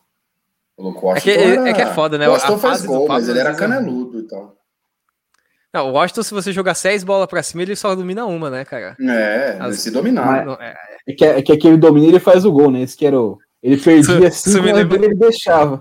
O 0.76 0.90
Washington 0.90 1.16
é 1.16 1.20
que, 1.20 1.30
era... 1.30 1.68
é 1.70 1.72
que 1.72 1.82
é 1.82 1.94
foda, 1.94 2.18
né? 2.18 2.28
O 2.28 2.32
Washington 2.32 2.58
faz 2.58 2.84
gol, 2.84 3.08
mas 3.08 3.28
ele 3.28 3.38
era 3.38 3.54
caneludo 3.54 4.20
e 4.20 4.22
tal. 4.24 4.57
Não, 5.72 5.90
o 5.90 5.92
Washington, 5.92 6.22
se 6.22 6.34
você 6.34 6.52
jogar 6.52 6.74
seis 6.74 7.04
bolas 7.04 7.26
pra 7.26 7.42
cima, 7.42 7.62
ele 7.62 7.76
só 7.76 7.94
domina 7.94 8.24
uma, 8.24 8.48
né, 8.48 8.64
cara? 8.64 8.96
É, 9.00 9.58
As... 9.60 9.80
se 9.80 9.90
dominar. 9.90 10.46
Mas, 10.46 10.58
é... 10.60 10.76
é, 11.08 11.12
que, 11.12 11.24
é 11.24 11.42
que 11.42 11.52
aquele 11.52 11.76
domina 11.76 12.06
ele 12.06 12.20
faz 12.20 12.44
o 12.44 12.52
gol, 12.52 12.70
né? 12.70 12.82
Esse 12.82 12.96
que 12.96 13.06
era 13.06 13.20
o. 13.20 13.38
Ele 13.62 13.76
perdia 13.76 14.28
assim, 14.28 14.60
mas 14.60 14.72
lembra... 14.72 15.04
ele 15.04 15.14
deixava. 15.14 15.80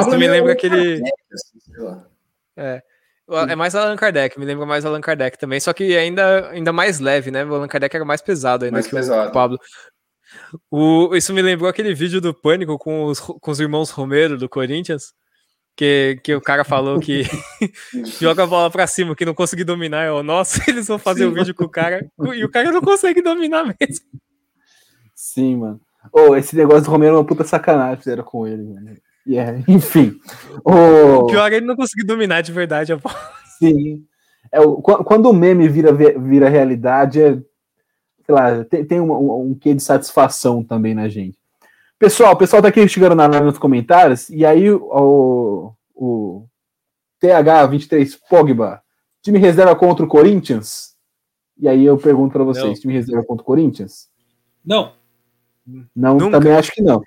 Isso 0.00 0.18
me 0.18 0.28
lembra 0.28 0.52
aquele. 0.52 1.02
Assim, 1.32 2.04
é. 2.56 2.82
É 3.48 3.56
mais 3.56 3.74
Allan 3.74 3.96
Kardec, 3.96 4.38
me 4.38 4.46
lembra 4.46 4.64
mais 4.64 4.84
Allan 4.84 5.00
Kardec 5.00 5.36
também, 5.36 5.58
só 5.58 5.72
que 5.72 5.96
ainda, 5.96 6.48
ainda 6.50 6.72
mais 6.72 7.00
leve, 7.00 7.32
né? 7.32 7.44
O 7.44 7.54
Allan 7.56 7.66
Kardec 7.66 7.94
era 7.96 8.04
mais 8.04 8.22
pesado 8.22 8.64
ainda 8.64 8.76
mais 8.76 8.86
que 8.86 8.94
pesado. 8.94 9.30
o 9.30 9.32
Pablo. 9.32 9.58
O, 10.70 11.14
isso 11.14 11.34
me 11.34 11.42
lembrou 11.42 11.68
aquele 11.68 11.92
vídeo 11.92 12.20
do 12.20 12.32
Pânico 12.32 12.78
com 12.78 13.04
os, 13.04 13.18
com 13.18 13.50
os 13.50 13.58
irmãos 13.58 13.90
Romero 13.90 14.38
do 14.38 14.48
Corinthians, 14.48 15.12
que, 15.76 16.18
que 16.22 16.34
o 16.34 16.40
cara 16.40 16.64
falou 16.64 16.98
que 16.98 17.24
joga 18.18 18.44
a 18.44 18.46
bola 18.46 18.70
pra 18.70 18.86
cima, 18.86 19.14
que 19.14 19.26
não 19.26 19.34
consegui 19.34 19.62
dominar. 19.62 20.06
Eu, 20.06 20.22
nossa, 20.22 20.62
eles 20.68 20.88
vão 20.88 20.98
fazer 20.98 21.26
o 21.26 21.30
um 21.30 21.34
vídeo 21.34 21.54
com 21.54 21.64
o 21.64 21.68
cara 21.68 22.10
e 22.34 22.44
o 22.44 22.50
cara 22.50 22.72
não 22.72 22.80
consegue 22.80 23.20
dominar 23.20 23.64
mesmo. 23.64 24.06
Sim, 25.14 25.56
mano. 25.56 25.80
Oh, 26.12 26.34
esse 26.34 26.56
negócio 26.56 26.84
do 26.84 26.90
Romero 26.90 27.16
é 27.16 27.18
uma 27.18 27.26
puta 27.26 27.44
sacanagem 27.44 27.98
fizeram 27.98 28.24
com 28.24 28.46
ele, 28.46 28.62
mano. 28.62 28.96
Yeah, 29.26 29.62
enfim. 29.68 30.18
Oh... 30.64 31.24
O 31.24 31.26
pior 31.26 31.52
é 31.52 31.56
ele 31.56 31.66
não 31.66 31.76
conseguir 31.76 32.04
dominar 32.04 32.40
de 32.40 32.52
verdade 32.52 32.92
a 32.92 32.96
bola. 32.96 33.16
Sim. 33.58 34.04
É, 34.52 34.58
quando 35.04 35.28
o 35.28 35.34
meme 35.34 35.68
vira, 35.68 35.92
vira 35.92 36.48
realidade, 36.48 37.20
é 37.20 37.32
sei 38.24 38.34
lá, 38.34 38.64
tem, 38.64 38.84
tem 38.84 39.00
um, 39.00 39.12
um, 39.12 39.50
um 39.50 39.54
quê 39.54 39.74
de 39.74 39.82
satisfação 39.82 40.62
também 40.62 40.94
na 40.94 41.08
gente. 41.08 41.38
Pessoal, 41.98 42.34
o 42.34 42.36
pessoal 42.36 42.60
tá 42.60 42.68
aqui 42.68 42.86
chegando 42.88 43.14
na 43.14 43.26
live 43.26 43.46
nos 43.46 43.58
comentários, 43.58 44.28
e 44.28 44.44
aí 44.44 44.70
o, 44.70 45.72
o 45.94 46.46
TH23 47.22 48.18
Pogba, 48.28 48.82
time 49.22 49.38
reserva 49.38 49.74
contra 49.74 50.04
o 50.04 50.08
Corinthians? 50.08 50.94
E 51.58 51.66
aí 51.66 51.86
eu 51.86 51.96
pergunto 51.96 52.34
para 52.34 52.44
vocês, 52.44 52.66
não. 52.66 52.74
time 52.74 52.92
reserva 52.92 53.24
contra 53.24 53.42
o 53.42 53.46
Corinthians? 53.46 54.08
Não. 54.64 54.92
Não, 55.94 56.18
Nunca. 56.18 56.38
também 56.38 56.52
acho 56.52 56.70
que 56.72 56.82
não. 56.82 57.02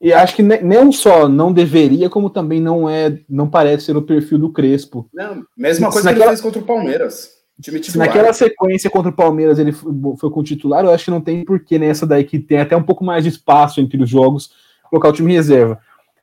E 0.00 0.12
acho 0.12 0.36
que 0.36 0.42
nem 0.42 0.92
só 0.92 1.28
não 1.28 1.52
deveria, 1.52 2.08
como 2.08 2.30
também 2.30 2.60
não 2.60 2.88
é, 2.88 3.20
não 3.28 3.50
parece 3.50 3.86
ser 3.86 3.96
o 3.96 4.02
perfil 4.02 4.38
do 4.38 4.52
Crespo. 4.52 5.10
Não, 5.12 5.44
mesma 5.56 5.90
coisa 5.90 6.06
naquela... 6.06 6.26
que 6.26 6.30
ele 6.30 6.36
fez 6.36 6.40
contra 6.40 6.60
o 6.60 6.64
Palmeiras. 6.64 7.39
Titular. 7.60 8.06
Naquela 8.06 8.32
sequência 8.32 8.88
contra 8.90 9.10
o 9.10 9.14
Palmeiras 9.14 9.58
ele 9.58 9.72
foi 9.72 10.30
com 10.30 10.40
o 10.40 10.44
titular, 10.44 10.84
eu 10.84 10.90
acho 10.90 11.04
que 11.04 11.10
não 11.10 11.20
tem 11.20 11.44
porquê 11.44 11.78
nessa 11.78 12.06
daí 12.06 12.24
que 12.24 12.38
tem 12.38 12.58
até 12.58 12.76
um 12.76 12.82
pouco 12.82 13.04
mais 13.04 13.24
de 13.24 13.30
espaço 13.30 13.80
entre 13.80 14.02
os 14.02 14.08
jogos 14.08 14.50
colocar 14.90 15.08
o 15.08 15.12
time 15.12 15.32
reserva. 15.32 15.80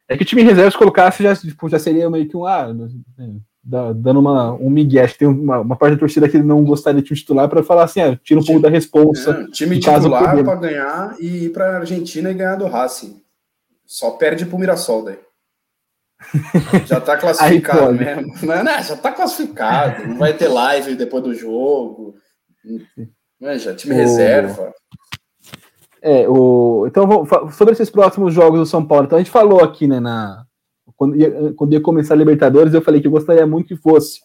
É 0.08 0.16
que 0.16 0.24
o 0.24 0.26
time 0.26 0.44
reserva 0.44 0.70
se 0.70 0.78
colocasse 0.78 1.24
já, 1.24 1.36
tipo, 1.36 1.70
já 1.70 1.80
seria 1.80 2.10
meio 2.10 2.28
que 2.28 2.38
um 2.38 2.46
ah, 2.46 2.74
né, 2.74 2.88
dando 3.96 4.20
uma, 4.20 4.54
um 4.54 4.70
migué. 4.70 5.04
Acho 5.04 5.14
que 5.14 5.20
tem 5.20 5.28
uma, 5.28 5.60
uma 5.60 5.76
parte 5.76 5.94
da 5.94 6.00
torcida 6.00 6.30
que 6.30 6.38
não 6.38 6.64
gostaria 6.64 7.02
de 7.02 7.08
time 7.08 7.20
titular 7.20 7.50
para 7.50 7.64
falar 7.64 7.84
assim, 7.84 8.02
ah, 8.02 8.18
tira 8.24 8.40
um 8.40 8.44
pouco 8.44 8.62
da 8.62 8.70
responsa. 8.70 9.32
É, 9.32 9.52
time 9.52 9.80
titular 9.80 10.44
para 10.44 10.56
ganhar 10.56 11.16
e 11.20 11.46
ir 11.46 11.50
para 11.50 11.78
Argentina 11.78 12.30
e 12.30 12.34
ganhar 12.34 12.56
do 12.56 12.68
Racing. 12.68 13.22
Só 13.86 14.12
perde 14.12 14.46
pro 14.46 14.60
Mirassol 14.60 15.06
daí. 15.06 15.18
Já 16.86 17.00
tá 17.00 17.18
classificado 17.18 17.94
mesmo. 17.94 18.34
Não, 18.44 18.64
não, 18.64 18.84
já 18.84 18.96
tá 18.96 19.12
classificado. 19.12 20.08
Não 20.08 20.18
vai 20.18 20.34
ter 20.34 20.48
live 20.48 20.96
depois 20.96 21.24
do 21.24 21.34
jogo. 21.34 22.16
Não, 23.40 23.58
já 23.58 23.76
time 23.76 23.94
o... 23.94 23.98
reserva. 23.98 24.74
É, 26.02 26.28
o... 26.28 26.86
Então, 26.88 27.26
sobre 27.52 27.74
esses 27.74 27.90
próximos 27.90 28.34
jogos 28.34 28.60
do 28.60 28.66
São 28.66 28.86
Paulo, 28.86 29.06
então 29.06 29.18
a 29.18 29.22
gente 29.22 29.32
falou 29.32 29.64
aqui, 29.64 29.88
né, 29.88 30.00
na... 30.00 30.44
quando, 30.96 31.16
ia, 31.16 31.54
quando 31.54 31.74
ia 31.74 31.82
começar 31.82 32.14
a 32.14 32.18
Libertadores, 32.18 32.74
eu 32.74 32.82
falei 32.82 33.00
que 33.02 33.08
eu 33.08 33.12
gostaria 33.12 33.46
muito 33.46 33.68
que 33.68 33.76
fosse 33.76 34.20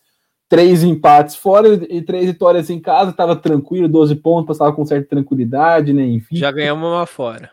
três 0.49 0.83
empates 0.83 1.37
fora 1.37 1.69
e 1.69 2.03
três 2.03 2.27
vitórias 2.27 2.69
em 2.69 2.81
casa, 2.81 3.13
tava 3.13 3.37
tranquilo, 3.37 3.89
12 3.89 4.17
pontos, 4.17 4.47
passava 4.47 4.75
com 4.75 4.85
certa 4.85 5.09
tranquilidade, 5.09 5.93
né, 5.93 6.05
enfim. 6.05 6.37
Já 6.37 6.51
ganhamos 6.51 6.89
uma 6.89 7.07
fora 7.07 7.51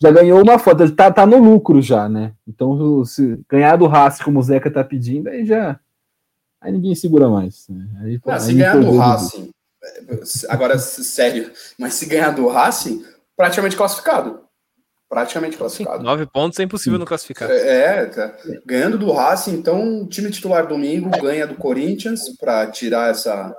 já 0.00 0.10
ganhou 0.10 0.40
uma 0.42 0.58
foto, 0.58 0.82
ele 0.82 0.92
tá, 0.92 1.10
tá 1.10 1.26
no 1.26 1.38
lucro 1.38 1.82
já, 1.82 2.08
né? 2.08 2.32
Então, 2.46 3.04
se 3.04 3.40
ganhar 3.48 3.76
do 3.76 3.86
Racing 3.86 4.22
como 4.22 4.38
o 4.38 4.42
Zeca 4.42 4.70
tá 4.70 4.84
pedindo, 4.84 5.28
aí 5.28 5.44
já. 5.44 5.78
Aí 6.60 6.72
ninguém 6.72 6.94
segura 6.94 7.28
mais. 7.28 7.66
Né? 7.68 7.86
Aí, 8.02 8.20
Não, 8.24 8.34
aí 8.34 8.40
se 8.40 8.54
ganhar 8.54 8.80
do 8.80 8.96
Racing, 8.96 9.50
agora 10.48 10.78
sério, 10.78 11.50
mas 11.78 11.94
se 11.94 12.06
ganhar 12.06 12.30
do 12.30 12.46
Racing, 12.48 13.04
praticamente 13.36 13.76
classificado. 13.76 14.40
Praticamente 15.08 15.56
classificado. 15.56 16.02
Nove 16.04 16.26
pontos 16.26 16.58
é 16.60 16.62
impossível 16.62 16.98
não 16.98 17.06
classificar. 17.06 17.50
É, 17.50 18.04
tá. 18.06 18.36
ganhando 18.66 18.98
do 18.98 19.10
Racing, 19.10 19.54
então, 19.54 20.06
time 20.06 20.30
titular 20.30 20.66
domingo 20.66 21.10
ganha 21.10 21.46
do 21.46 21.54
Corinthians 21.54 22.28
para 22.38 22.66
tirar 22.70 23.10
essa, 23.10 23.56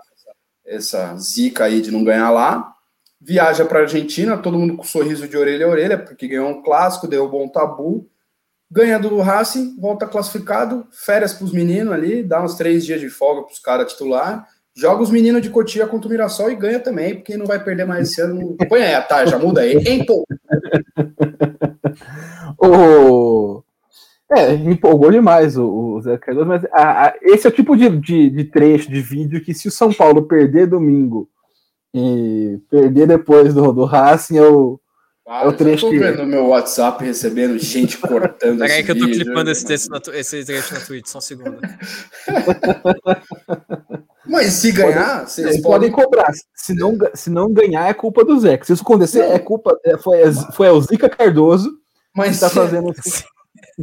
essa 0.66 1.16
zica 1.18 1.66
aí 1.66 1.82
de 1.82 1.92
não 1.92 2.04
ganhar 2.04 2.30
lá 2.30 2.76
viaja 3.22 3.66
para 3.66 3.80
a 3.80 3.82
Argentina, 3.82 4.38
todo 4.38 4.58
mundo 4.58 4.78
com 4.78 4.84
sorriso 4.84 5.28
de 5.28 5.38
orelha 5.38 5.66
a 5.66 5.70
orelha, 5.70 5.98
porque 5.98 6.28
ganhou 6.28 6.50
um 6.50 6.62
clássico, 6.62 7.08
deu 7.08 7.26
um 7.26 7.30
bom 7.30 7.48
tabu, 7.50 8.10
ganha 8.72 8.98
do 8.98 9.20
Racing, 9.20 9.76
volta 9.80 10.08
classificado, 10.08 10.88
férias 10.92 11.34
para 11.34 11.46
os 11.46 11.52
meninos 11.52 11.94
ali, 11.94 12.24
dá 12.24 12.42
uns 12.44 12.56
três 12.56 12.86
dias 12.86 13.02
de 13.02 13.10
folga 13.10 13.44
para 13.44 13.52
os 13.52 13.60
caras 13.60 13.92
titular, 13.92 14.48
joga 14.76 15.04
os 15.04 15.12
meninos 15.12 15.42
de 15.42 15.50
Cotia 15.50 15.86
contra 15.86 16.08
o 16.08 16.12
Mirassol 16.12 16.52
e 16.52 16.56
ganha 16.56 16.80
também, 16.80 17.16
porque 17.16 17.36
não 17.36 17.46
vai 17.46 17.62
perder 17.62 17.86
mais 17.86 18.10
esse 18.10 18.22
ano. 18.22 18.56
Põe 18.70 18.84
aí 18.84 18.94
a 18.94 19.02
tarja, 19.02 19.38
muda 19.38 19.62
aí, 19.62 19.76
o... 22.58 23.62
É, 24.32 24.54
empolgou 24.54 25.10
demais 25.12 25.58
o, 25.58 25.68
o 25.68 26.02
Zé 26.02 26.16
Cardoso, 26.20 26.46
mas 26.46 26.64
a, 26.72 27.08
a, 27.08 27.16
esse 27.24 27.48
é 27.48 27.50
o 27.50 27.54
tipo 27.54 27.76
de, 27.76 27.90
de, 27.90 28.30
de 28.30 28.44
trecho 28.44 28.88
de 28.92 29.02
vídeo 29.02 29.44
que 29.44 29.56
se 29.56 29.68
o 29.68 29.72
São 29.72 29.92
Paulo 29.92 30.28
perder 30.28 30.68
domingo 30.68 31.28
e 31.94 32.60
perder 32.70 33.08
depois 33.08 33.54
do, 33.54 33.72
do 33.72 33.86
Racing 33.86 34.38
é 34.38 34.44
o, 34.44 34.80
ah, 35.28 35.44
é 35.44 35.48
o 35.48 35.54
trecho 35.54 35.88
eu 35.88 35.92
tô 35.92 36.00
vendo 36.00 36.18
no 36.20 36.26
meu 36.26 36.48
WhatsApp 36.48 37.04
recebendo 37.04 37.58
gente 37.60 37.98
cortando 38.00 38.60
Peraí 38.60 38.84
que 38.84 38.92
eu 38.92 38.98
tô 38.98 39.06
vídeo, 39.06 39.26
clipando 39.26 39.52
esse, 39.52 39.66
texto 39.66 39.90
na, 39.90 40.02
esse 40.14 40.44
trecho 40.44 40.74
na 40.74 40.80
Twitch, 40.80 41.08
só 41.08 41.20
um 41.20 41.22
segundo. 41.22 41.58
Mas 44.26 44.54
se 44.54 44.72
ganhar, 44.72 45.28
vocês 45.28 45.62
podem... 45.62 45.92
podem 45.92 45.94
cobrar. 46.06 46.32
Se 46.56 46.74
não, 46.74 46.98
se 47.16 47.30
não 47.30 47.52
ganhar, 47.52 47.90
é 47.90 47.94
culpa 47.94 48.24
do 48.24 48.40
Zé. 48.40 48.60
Se 48.64 48.74
isso 48.74 48.84
acontecer, 48.84 49.20
não. 49.20 49.34
é 49.34 49.40
culpa. 49.40 49.78
É, 49.84 49.98
foi, 49.98 50.20
foi 50.54 50.70
o 50.70 50.82
Zica 50.82 51.10
Cardoso 51.10 51.70
mas 52.16 52.36
que 52.36 52.42
tá 52.42 52.50
fazendo 52.50 52.90
assim. 52.90 53.24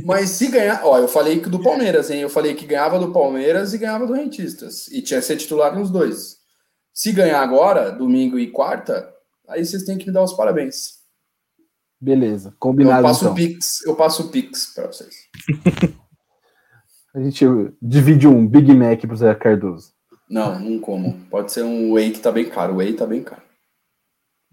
Mas 0.05 0.31
se 0.31 0.49
ganhar, 0.49 0.83
ó, 0.85 0.99
eu 0.99 1.09
falei 1.09 1.41
que 1.41 1.49
do 1.49 1.63
Palmeiras, 1.63 2.11
hein? 2.11 2.21
Eu 2.21 2.29
falei 2.29 2.55
que 2.55 2.67
ganhava 2.67 2.99
do 2.99 3.13
Palmeiras 3.13 3.73
e 3.73 3.79
ganhava 3.79 4.07
do 4.07 4.13
Rentistas. 4.13 4.89
E 4.89 5.01
tinha 5.01 5.21
que 5.21 5.27
ser 5.27 5.37
titular 5.37 5.75
nos 5.75 5.91
dois. 5.91 6.37
Se 6.97 7.13
ganhar 7.13 7.43
agora, 7.43 7.93
domingo 7.93 8.39
e 8.39 8.51
quarta, 8.51 9.13
aí 9.47 9.63
vocês 9.63 9.83
têm 9.83 9.99
que 9.99 10.07
me 10.07 10.13
dar 10.15 10.23
os 10.23 10.33
parabéns. 10.33 10.95
Beleza, 12.01 12.55
combinado. 12.59 13.01
Eu 13.01 13.03
passo 13.03 13.25
então. 13.25 13.33
o 13.33 13.37
Pix, 13.37 13.85
eu 13.85 13.95
passo 13.95 14.23
o 14.23 14.29
Pix 14.31 14.73
para 14.75 14.87
vocês. 14.87 15.15
A 17.15 17.21
gente 17.21 17.45
divide 17.83 18.27
um 18.27 18.47
Big 18.47 18.73
Mac 18.75 19.01
pro 19.01 19.15
Zé 19.15 19.35
Cardoso. 19.35 19.93
Não, 20.29 20.59
não 20.59 20.79
como. 20.79 21.21
Pode 21.31 21.53
ser 21.53 21.65
um 21.65 21.93
whey 21.93 22.13
que 22.13 22.21
tá 22.21 22.33
bem 22.33 22.49
caro. 22.49 22.73
O 22.73 22.77
whey 22.77 22.95
tá 22.95 23.07
bem 23.07 23.23
caro. 23.23 23.43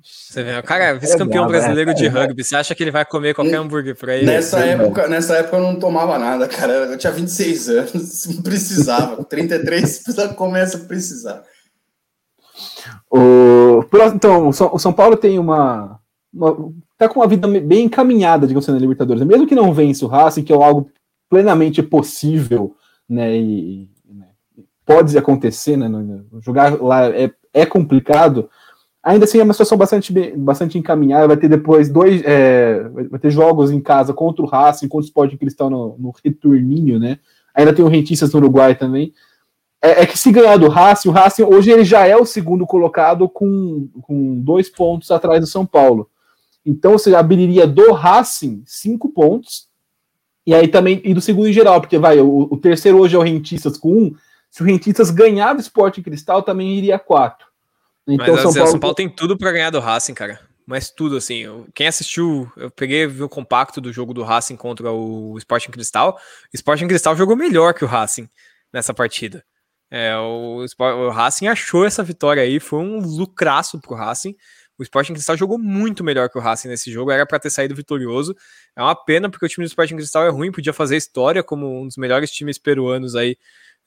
Você 0.01 0.43
vê, 0.43 0.57
o 0.57 0.63
cara 0.63 0.83
é 0.83 0.97
vice-campeão 0.97 1.45
é 1.45 1.47
brasileiro 1.47 1.91
é, 1.91 1.93
de 1.93 2.07
rugby. 2.07 2.43
Você 2.43 2.57
acha 2.57 2.75
que 2.75 2.83
ele 2.83 2.91
vai 2.91 3.05
comer 3.05 3.33
qualquer 3.33 3.55
hambúrguer 3.55 3.95
por 3.97 4.09
aí? 4.09 4.25
Nessa 4.25 4.59
época, 4.59 5.07
nessa 5.07 5.37
época 5.37 5.57
eu 5.57 5.63
não 5.63 5.79
tomava 5.79 6.19
nada, 6.19 6.47
cara. 6.47 6.73
Eu 6.73 6.97
tinha 6.97 7.11
26 7.11 7.69
anos, 7.69 8.25
não 8.35 8.41
precisava. 8.41 9.23
33 9.25 10.03
começa 10.35 10.77
a 10.77 10.81
precisar. 10.81 11.43
O, 13.09 13.85
então, 14.13 14.49
o 14.49 14.79
São 14.79 14.93
Paulo 14.93 15.15
tem 15.15 15.39
uma, 15.39 15.99
uma. 16.33 16.71
tá 16.97 17.07
com 17.07 17.19
uma 17.19 17.27
vida 17.27 17.47
bem 17.47 17.85
encaminhada, 17.85 18.47
digamos 18.47 18.65
assim, 18.65 18.73
na 18.73 18.79
Libertadores. 18.79 19.23
Mesmo 19.23 19.47
que 19.47 19.55
não 19.55 19.73
vence 19.73 20.03
o 20.03 20.07
Racing, 20.07 20.43
que 20.43 20.53
é 20.53 20.55
algo 20.55 20.89
plenamente 21.29 21.81
possível, 21.81 22.75
né? 23.07 23.37
E, 23.37 23.89
né, 24.07 24.27
pode 24.85 25.17
acontecer, 25.17 25.77
né? 25.77 25.89
Jogar 26.41 26.81
lá 26.81 27.09
é, 27.09 27.31
é 27.53 27.65
complicado. 27.65 28.49
Ainda 29.03 29.25
assim 29.25 29.39
é 29.39 29.43
uma 29.43 29.53
situação 29.53 29.77
bastante, 29.77 30.13
bastante 30.37 30.77
encaminhada. 30.77 31.27
Vai 31.27 31.37
ter 31.37 31.49
depois 31.49 31.89
dois. 31.89 32.21
É, 32.23 32.87
vai 33.09 33.19
ter 33.19 33.29
jogos 33.29 33.69
em 33.69 33.81
casa 33.81 34.13
contra 34.13 34.43
o 34.43 34.47
Racing, 34.47 34.87
contra 34.87 35.03
o 35.03 35.07
Sport 35.07 35.37
Cristal 35.37 35.69
no, 35.69 35.97
no 35.97 36.13
retorninho, 36.23 36.99
né? 36.99 37.19
Ainda 37.53 37.73
tem 37.73 37.83
o 37.83 37.89
Rentistas 37.89 38.33
no 38.33 38.39
Uruguai 38.39 38.75
também 38.75 39.13
é, 39.83 40.03
é, 40.03 40.05
que 40.05 40.17
se 40.17 40.31
ganhar 40.31 40.55
do 40.55 40.69
Racing, 40.69 41.09
o 41.09 41.11
Racing 41.11 41.43
hoje 41.43 41.69
ele 41.69 41.83
já 41.83 42.07
é 42.07 42.15
o 42.15 42.25
segundo 42.25 42.65
colocado 42.65 43.27
com, 43.27 43.89
com 44.01 44.39
dois 44.39 44.69
pontos 44.69 45.11
atrás 45.11 45.41
do 45.41 45.45
São 45.45 45.65
Paulo. 45.65 46.09
Então 46.65 46.93
você 46.93 47.13
abriria 47.13 47.67
do 47.67 47.91
Racing 47.91 48.63
cinco 48.65 49.09
pontos, 49.09 49.67
e 50.47 50.55
aí 50.55 50.69
também, 50.69 51.01
e 51.03 51.13
do 51.13 51.19
segundo 51.19 51.49
em 51.49 51.53
geral, 51.53 51.81
porque 51.81 51.97
vai, 51.97 52.17
o, 52.21 52.47
o 52.49 52.57
terceiro 52.57 52.97
hoje 52.97 53.15
é 53.15 53.19
o 53.19 53.21
Rentistas 53.21 53.77
com 53.77 53.93
um, 53.93 54.15
se 54.49 54.61
o 54.63 54.65
Rentistas 54.65 55.11
ganhar 55.11 55.53
do 55.53 55.59
Sport 55.59 56.01
Cristal, 56.01 56.41
também 56.41 56.77
iria 56.77 56.97
quatro. 56.97 57.45
Então, 58.07 58.35
Mas 58.35 58.41
São, 58.41 58.53
Paulo... 58.53 58.69
São 58.69 58.79
Paulo 58.79 58.95
tem 58.95 59.09
tudo 59.09 59.37
para 59.37 59.51
ganhar 59.51 59.69
do 59.69 59.81
Racing, 59.81 60.13
cara. 60.13 60.39
Mas 60.65 60.89
tudo, 60.89 61.17
assim. 61.17 61.43
Quem 61.73 61.87
assistiu, 61.87 62.49
eu 62.55 62.71
peguei 62.71 63.05
o 63.05 63.27
compacto 63.27 63.81
do 63.81 63.91
jogo 63.91 64.13
do 64.13 64.23
Racing 64.23 64.55
contra 64.55 64.91
o 64.91 65.37
Sporting 65.37 65.71
Cristal. 65.71 66.17
O 66.53 66.55
Sporting 66.55 66.87
Cristal 66.87 67.17
jogou 67.17 67.35
melhor 67.35 67.73
que 67.73 67.83
o 67.83 67.87
Racing 67.87 68.29
nessa 68.71 68.93
partida. 68.93 69.43
É, 69.95 70.17
o, 70.17 70.65
o 70.79 71.09
Racing 71.11 71.45
achou 71.45 71.85
essa 71.85 72.01
vitória 72.01 72.41
aí, 72.41 72.59
foi 72.59 72.79
um 72.79 72.97
lucraço 72.99 73.79
pro 73.79 73.93
Racing. 73.93 74.35
O 74.75 74.81
Sporting 74.81 75.13
Cristal 75.13 75.37
jogou 75.37 75.59
muito 75.59 76.03
melhor 76.03 76.31
que 76.31 76.37
o 76.39 76.41
Racing 76.41 76.67
nesse 76.67 76.91
jogo, 76.91 77.11
era 77.11 77.27
para 77.27 77.37
ter 77.37 77.51
saído 77.51 77.75
vitorioso. 77.75 78.35
É 78.75 78.81
uma 78.81 78.95
pena 78.95 79.29
porque 79.29 79.45
o 79.45 79.47
time 79.49 79.63
do 79.63 79.67
Sporting 79.67 79.97
Cristal 79.97 80.25
é 80.25 80.29
ruim, 80.29 80.51
podia 80.51 80.73
fazer 80.73 80.97
história 80.97 81.43
como 81.43 81.83
um 81.83 81.85
dos 81.85 81.95
melhores 81.95 82.31
times 82.31 82.57
peruanos 82.57 83.15
aí 83.15 83.37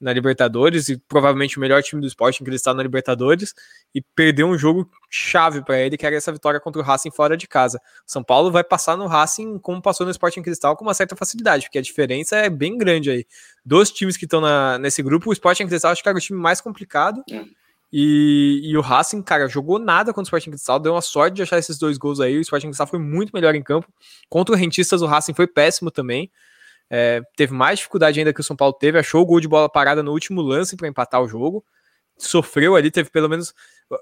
na 0.01 0.13
Libertadores 0.13 0.89
e 0.89 0.99
provavelmente 0.99 1.57
o 1.57 1.61
melhor 1.61 1.83
time 1.83 2.01
do 2.01 2.07
esporte 2.07 2.41
em 2.41 2.45
que 2.45 2.51
ele 2.51 2.57
está 2.57 2.75
na 2.75 2.83
Libertadores 2.83 3.55
e 3.95 4.03
perdeu 4.15 4.47
um 4.47 4.59
jogo 4.59 4.91
chave 5.09 5.63
para 5.63 5.79
ele, 5.79 5.97
que 5.97 6.05
era 6.05 6.15
essa 6.15 6.31
vitória 6.33 6.61
contra 6.61 6.81
o 6.81 6.85
Racing 6.85 7.11
fora 7.11 7.37
de 7.37 7.49
casa. 7.49 7.81
São 8.07 8.23
Paulo 8.23 8.51
vai 8.51 8.63
passar 8.63 8.97
no 8.97 9.07
Racing 9.07 9.59
como 9.59 9.81
passou 9.81 10.05
no 10.05 10.11
Sporting 10.11 10.43
Cristal 10.43 10.77
com 10.77 10.85
uma 10.85 10.95
certa 10.95 11.17
facilidade, 11.17 11.65
porque 11.67 11.79
a 11.79 11.83
diferença 11.83 12.37
é 12.37 12.51
bem 12.51 12.77
grande 12.77 13.11
aí. 13.11 13.27
Dos 13.65 13.91
times 13.91 14.17
que 14.17 14.27
estão 14.27 14.43
nesse 14.79 15.03
grupo, 15.03 15.31
o 15.31 15.33
Sporting 15.33 15.67
Cristal 15.67 15.93
acho 15.93 16.03
que 16.03 16.09
era 16.09 16.19
o 16.19 16.21
time 16.21 16.39
mais 16.39 16.61
complicado. 16.61 17.25
E, 17.93 18.61
e, 18.65 18.77
o 18.77 18.81
Racing, 18.81 19.23
cara, 19.23 19.49
jogou 19.49 19.79
nada 19.79 20.13
contra 20.13 20.23
o 20.23 20.25
Sporting 20.25 20.51
Cristal, 20.51 20.79
deu 20.79 20.93
uma 20.93 21.01
sorte 21.01 21.37
de 21.37 21.43
achar 21.43 21.57
esses 21.57 21.79
dois 21.79 21.97
gols 21.97 22.21
aí. 22.21 22.37
O 22.37 22.41
Sporting 22.41 22.67
Cristal 22.67 22.87
foi 22.87 22.99
muito 22.99 23.31
melhor 23.33 23.55
em 23.55 23.63
campo. 23.63 23.89
Contra 24.29 24.55
o 24.55 24.59
Rentistas, 24.59 25.01
o 25.03 25.07
Racing 25.07 25.35
foi 25.35 25.47
péssimo 25.47 25.91
também. 25.91 26.31
É, 26.89 27.21
teve 27.37 27.53
mais 27.53 27.79
dificuldade 27.79 28.19
ainda 28.19 28.33
que 28.33 28.41
o 28.41 28.45
São 28.45 28.57
Paulo 28.57 28.73
teve, 28.75 28.99
achou 28.99 29.23
o 29.23 29.27
gol 29.27 29.41
de 29.41 29.49
bola 29.49 29.69
parada 29.69 30.03
no 30.03 30.13
último 30.13 30.41
lance 30.41 30.77
para 30.77 30.89
empatar 30.89 31.21
o 31.23 31.29
jogo. 31.29 31.65
Sofreu 32.17 32.77
ali, 32.77 32.91
teve 32.91 33.11
pelo 33.11 33.29
menos. 33.29 33.53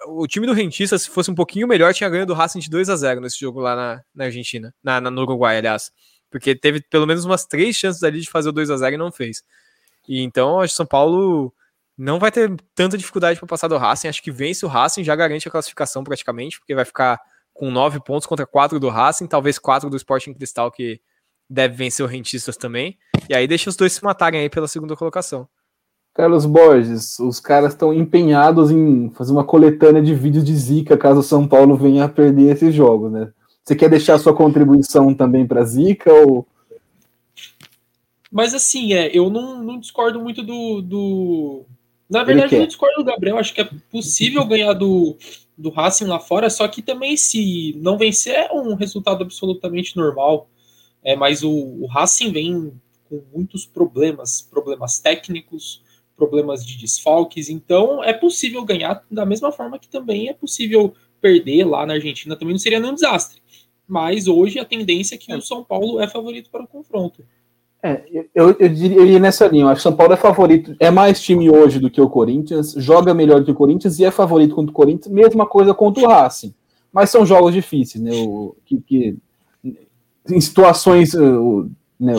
O 0.07 0.26
time 0.26 0.47
do 0.47 0.53
Rentista, 0.53 0.97
se 0.99 1.11
fosse 1.11 1.30
um 1.30 1.35
pouquinho 1.35 1.66
melhor, 1.66 1.93
tinha 1.93 2.09
ganho 2.09 2.24
do 2.24 2.35
Racing 2.35 2.61
de 2.61 2.70
2 2.70 2.89
a 2.89 2.97
0 2.97 3.20
nesse 3.20 3.39
jogo 3.39 3.61
lá 3.61 3.74
na, 3.74 4.03
na 4.14 4.24
Argentina, 4.24 4.74
na, 4.82 5.01
na, 5.01 5.11
no 5.11 5.22
Uruguai, 5.22 5.59
aliás. 5.59 5.91
Porque 6.30 6.55
teve 6.55 6.80
pelo 6.82 7.07
menos 7.07 7.24
umas 7.24 7.45
três 7.45 7.76
chances 7.76 8.03
ali 8.03 8.20
de 8.20 8.30
fazer 8.30 8.49
o 8.49 8.53
2 8.53 8.70
a 8.70 8.76
0 8.76 8.95
e 8.95 8.99
não 8.99 9.12
fez. 9.12 9.43
E 10.09 10.20
então, 10.22 10.61
acho 10.61 10.72
que 10.72 10.76
São 10.76 10.87
Paulo 10.87 11.53
não 11.97 12.18
vai 12.18 12.30
ter 12.30 12.55
tanta 12.74 12.99
dificuldade 12.99 13.39
para 13.39 13.49
passar 13.49 13.68
do 13.68 13.76
Racing. 13.76 14.09
Acho 14.09 14.22
que 14.22 14.30
vence 14.30 14.64
o 14.64 14.68
Racing, 14.68 15.05
já 15.05 15.14
garante 15.14 15.49
a 15.49 15.51
classificação 15.51 16.03
praticamente, 16.03 16.59
porque 16.59 16.74
vai 16.74 16.85
ficar 16.85 17.20
com 17.53 17.70
nove 17.70 18.01
pontos 18.01 18.26
contra 18.26 18.47
quatro 18.47 18.80
do 18.80 18.89
Racing, 18.89 19.26
talvez 19.26 19.59
quatro 19.59 19.89
do 19.89 19.97
Sporting 19.97 20.35
Cristal, 20.35 20.70
que 20.72 21.01
deve 21.49 21.74
vencer 21.74 22.05
o 22.05 22.09
Rentistas 22.09 22.57
também. 22.57 22.97
E 23.28 23.34
aí 23.34 23.47
deixa 23.47 23.70
os 23.70 23.76
dois 23.76 23.92
se 23.92 24.05
matarem 24.05 24.40
aí 24.40 24.51
pela 24.51 24.68
segunda 24.68 24.97
colocação. 24.97 25.49
Carlos 26.14 26.47
Borges, 26.47 27.18
os 27.18 27.40
caras 27.40 27.72
estão 27.72 27.92
empenhados 27.92 28.70
em 28.70 29.11
fazer 29.11 29.32
uma 29.32 29.45
coletânea 29.45 30.01
de 30.01 30.14
vídeos 30.14 30.45
de 30.45 30.55
zica 30.55 30.97
caso 30.97 31.20
o 31.20 31.24
São 31.24 31.47
Paulo 31.47 31.76
venha 31.76 32.05
a 32.05 32.09
perder 32.09 32.53
esses 32.53 32.72
jogos, 32.74 33.11
né? 33.11 33.32
Você 33.64 33.74
quer 33.74 33.90
deixar 33.90 34.18
sua 34.18 34.34
contribuição 34.34 35.12
também 35.12 35.47
para 35.47 35.64
zica 35.64 36.12
ou 36.12 36.47
mas 38.34 38.53
assim, 38.53 38.95
é, 38.95 39.16
eu 39.16 39.30
não, 39.30 39.62
não 39.62 39.78
discordo 39.78 40.20
muito 40.20 40.42
do, 40.42 40.82
do... 40.82 41.64
Na 42.11 42.24
verdade, 42.24 42.53
eu 42.53 42.59
não 42.62 42.66
discordo 42.66 42.97
do 42.97 43.05
Gabriel. 43.05 43.38
Acho 43.38 43.55
que 43.55 43.61
é 43.61 43.70
possível 43.92 44.45
ganhar 44.45 44.72
do, 44.72 45.16
do 45.57 45.70
Racing 45.70 46.07
lá 46.07 46.18
fora, 46.18 46.51
só 46.51 46.66
que 46.66 46.82
também 46.82 47.16
se 47.16 47.78
não 47.80 47.97
vencer 47.97 48.34
é 48.34 48.53
um 48.53 48.74
resultado 48.74 49.22
absolutamente 49.22 49.97
normal. 49.97 50.49
É, 51.05 51.15
mas 51.15 51.43
o, 51.43 51.51
o 51.51 51.87
Racing 51.87 52.33
vem 52.33 52.73
com 53.09 53.23
muitos 53.33 53.67
problemas, 53.67 54.41
problemas 54.41 54.99
técnicos, 54.99 55.83
problemas 56.17 56.65
de 56.65 56.79
desfalques. 56.79 57.51
Então, 57.51 58.03
é 58.03 58.13
possível 58.13 58.65
ganhar 58.65 59.05
da 59.11 59.27
mesma 59.27 59.53
forma 59.53 59.79
que 59.79 59.89
também 59.89 60.29
é 60.29 60.33
possível 60.33 60.95
perder 61.21 61.65
lá 61.65 61.85
na 61.85 61.95
Argentina. 61.95 62.37
Também 62.37 62.55
não 62.55 62.59
seria 62.59 62.81
nenhum 62.81 62.95
desastre. 62.95 63.43
Mas 63.87 64.27
hoje 64.27 64.59
a 64.59 64.65
tendência 64.65 65.15
é 65.15 65.19
que 65.19 65.31
é. 65.31 65.37
o 65.37 65.43
São 65.43 65.63
Paulo 65.63 66.01
é 66.01 66.09
favorito 66.09 66.51
para 66.51 66.65
o 66.65 66.69
confronto. 66.69 67.23
É, 67.83 68.03
eu, 68.35 68.57
eu, 68.59 68.69
diria, 68.71 68.97
eu 68.97 69.05
iria 69.05 69.19
nessa 69.19 69.47
linha. 69.47 69.65
Eu 69.65 69.69
acho 69.69 69.83
que 69.83 69.89
o 69.89 69.91
São 69.91 69.97
Paulo 69.97 70.15
é 70.15 70.17
favorito, 70.17 70.75
é 70.81 70.91
mais 70.91 71.21
time 71.21 71.51
hoje 71.51 71.79
do 71.79 71.91
que 71.91 72.01
o 72.01 72.09
Corinthians, 72.09 72.73
joga 72.79 73.13
melhor 73.13 73.41
do 73.41 73.45
que 73.45 73.51
o 73.51 73.55
Corinthians 73.55 73.99
e 73.99 74.05
é 74.07 74.11
favorito 74.11 74.55
contra 74.55 74.71
o 74.71 74.75
Corinthians. 74.75 75.13
Mesma 75.13 75.47
coisa 75.47 75.75
contra 75.75 76.03
o 76.03 76.09
Racing. 76.09 76.55
Mas 76.91 77.11
são 77.11 77.27
jogos 77.27 77.53
difíceis, 77.53 78.03
né? 78.03 78.13
O, 78.15 78.57
que, 78.65 78.81
que, 78.81 79.17
em 80.31 80.41
situações 80.41 81.12
né, 81.99 82.14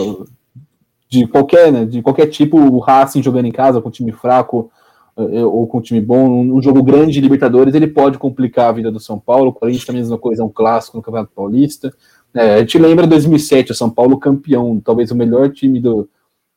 de 1.08 1.26
qualquer, 1.26 1.72
né, 1.72 1.84
de 1.84 2.02
qualquer 2.02 2.26
tipo, 2.26 2.58
o 2.58 2.78
Racing 2.78 3.22
jogando 3.22 3.46
em 3.46 3.52
casa 3.52 3.80
com 3.80 3.90
time 3.90 4.12
fraco 4.12 4.70
eh, 5.16 5.44
ou 5.44 5.66
com 5.66 5.80
time 5.80 6.00
bom, 6.00 6.28
um, 6.28 6.60
jogo 6.60 6.82
grande 6.82 7.12
de 7.12 7.20
Libertadores, 7.20 7.74
ele 7.74 7.86
pode 7.86 8.18
complicar 8.18 8.68
a 8.68 8.72
vida 8.72 8.90
do 8.90 9.00
São 9.00 9.18
Paulo. 9.18 9.48
O 9.48 9.52
Corinthians 9.52 9.86
também 9.86 10.00
é 10.00 10.02
a 10.02 10.04
mesma 10.04 10.18
coisa, 10.18 10.42
é 10.42 10.44
um 10.44 10.50
clássico 10.50 10.96
no 10.96 11.02
Campeonato 11.02 11.32
Paulista. 11.34 11.92
É, 12.34 12.54
a 12.54 12.58
gente 12.58 12.78
lembra 12.78 13.06
2007, 13.06 13.72
o 13.72 13.74
São 13.74 13.88
Paulo 13.88 14.18
campeão, 14.18 14.78
talvez 14.78 15.10
o 15.10 15.16
melhor 15.16 15.50
time 15.50 15.80
do, 15.80 16.08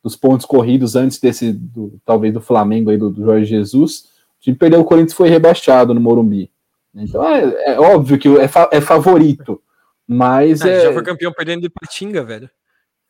dos 0.03 0.15
pontos 0.15 0.45
corridos 0.45 0.95
antes 0.95 1.19
desse, 1.19 1.53
do, 1.53 1.93
talvez 2.05 2.33
do 2.33 2.41
Flamengo 2.41 2.89
aí, 2.89 2.97
do, 2.97 3.09
do, 3.09 3.23
Jorge 3.23 3.45
Jesus. 3.45 4.09
O 4.39 4.41
time 4.41 4.57
perdeu, 4.57 4.81
o 4.81 4.85
Corinthians 4.85 5.13
foi 5.13 5.29
rebaixado 5.29 5.93
no 5.93 6.01
Morumbi. 6.01 6.51
Então 6.93 7.23
é, 7.23 7.73
é 7.75 7.79
óbvio 7.79 8.17
que 8.17 8.27
é, 8.27 8.47
fa 8.47 8.67
é 8.73 8.81
favorito, 8.81 9.61
mas. 10.09 10.63
Ah, 10.63 10.69
é... 10.69 10.81
Já 10.85 10.93
foi 10.93 11.03
campeão 11.03 11.31
perdendo 11.31 11.61
de 11.61 11.69
Patinga, 11.69 12.23
velho. 12.23 12.49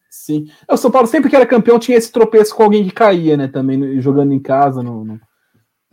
Sim. 0.10 0.52
É, 0.68 0.74
o 0.74 0.78
São 0.78 0.92
Paulo 0.92 1.08
sempre 1.08 1.30
que 1.30 1.36
era 1.36 1.46
campeão 1.46 1.80
tinha 1.80 1.98
esse 1.98 2.12
tropeço 2.12 2.54
com 2.54 2.64
alguém 2.64 2.84
que 2.84 2.92
caía, 2.92 3.38
né? 3.38 3.48
Também 3.48 4.02
jogando 4.02 4.34
em 4.34 4.40
casa. 4.40 4.84
No, 4.84 5.06
no... 5.06 5.22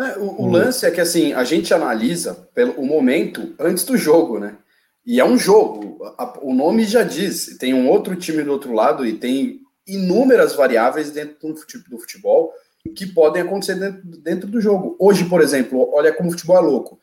É, 0.01 0.19
o, 0.19 0.43
o, 0.43 0.51
lance 0.51 0.85
é 0.85 0.91
que 0.91 1.01
assim, 1.01 1.33
a 1.33 1.45
gente 1.45 1.73
analisa 1.73 2.35
pelo 2.55 2.73
o 2.73 2.85
momento 2.85 3.55
antes 3.61 3.85
do 3.85 3.97
jogo, 3.97 4.41
né? 4.41 4.57
E 5.05 5.21
é 5.21 5.25
um 5.25 5.39
jogo, 5.39 5.99
o 6.43 6.53
nome 6.53 6.83
já 6.85 7.05
diz, 7.05 7.57
tem 7.59 7.73
um 7.73 7.89
outro 7.89 8.17
time 8.17 8.43
do 8.43 8.51
outro 8.51 8.73
lado 8.73 9.07
e 9.07 9.13
tem 9.13 9.61
inúmeras 9.87 10.57
variáveis 10.57 11.13
dentro 11.13 11.37
do 11.89 11.99
futebol 12.01 12.53
que 12.97 13.07
podem 13.07 13.43
acontecer 13.43 13.77
dentro, 13.77 14.03
dentro 14.21 14.49
do 14.49 14.61
jogo. 14.61 14.97
Hoje, 14.99 15.25
por 15.27 15.41
exemplo, 15.41 15.89
olha 15.95 16.13
como 16.13 16.29
o 16.29 16.33
futebol 16.33 16.57
é 16.57 16.61
louco. 16.61 16.99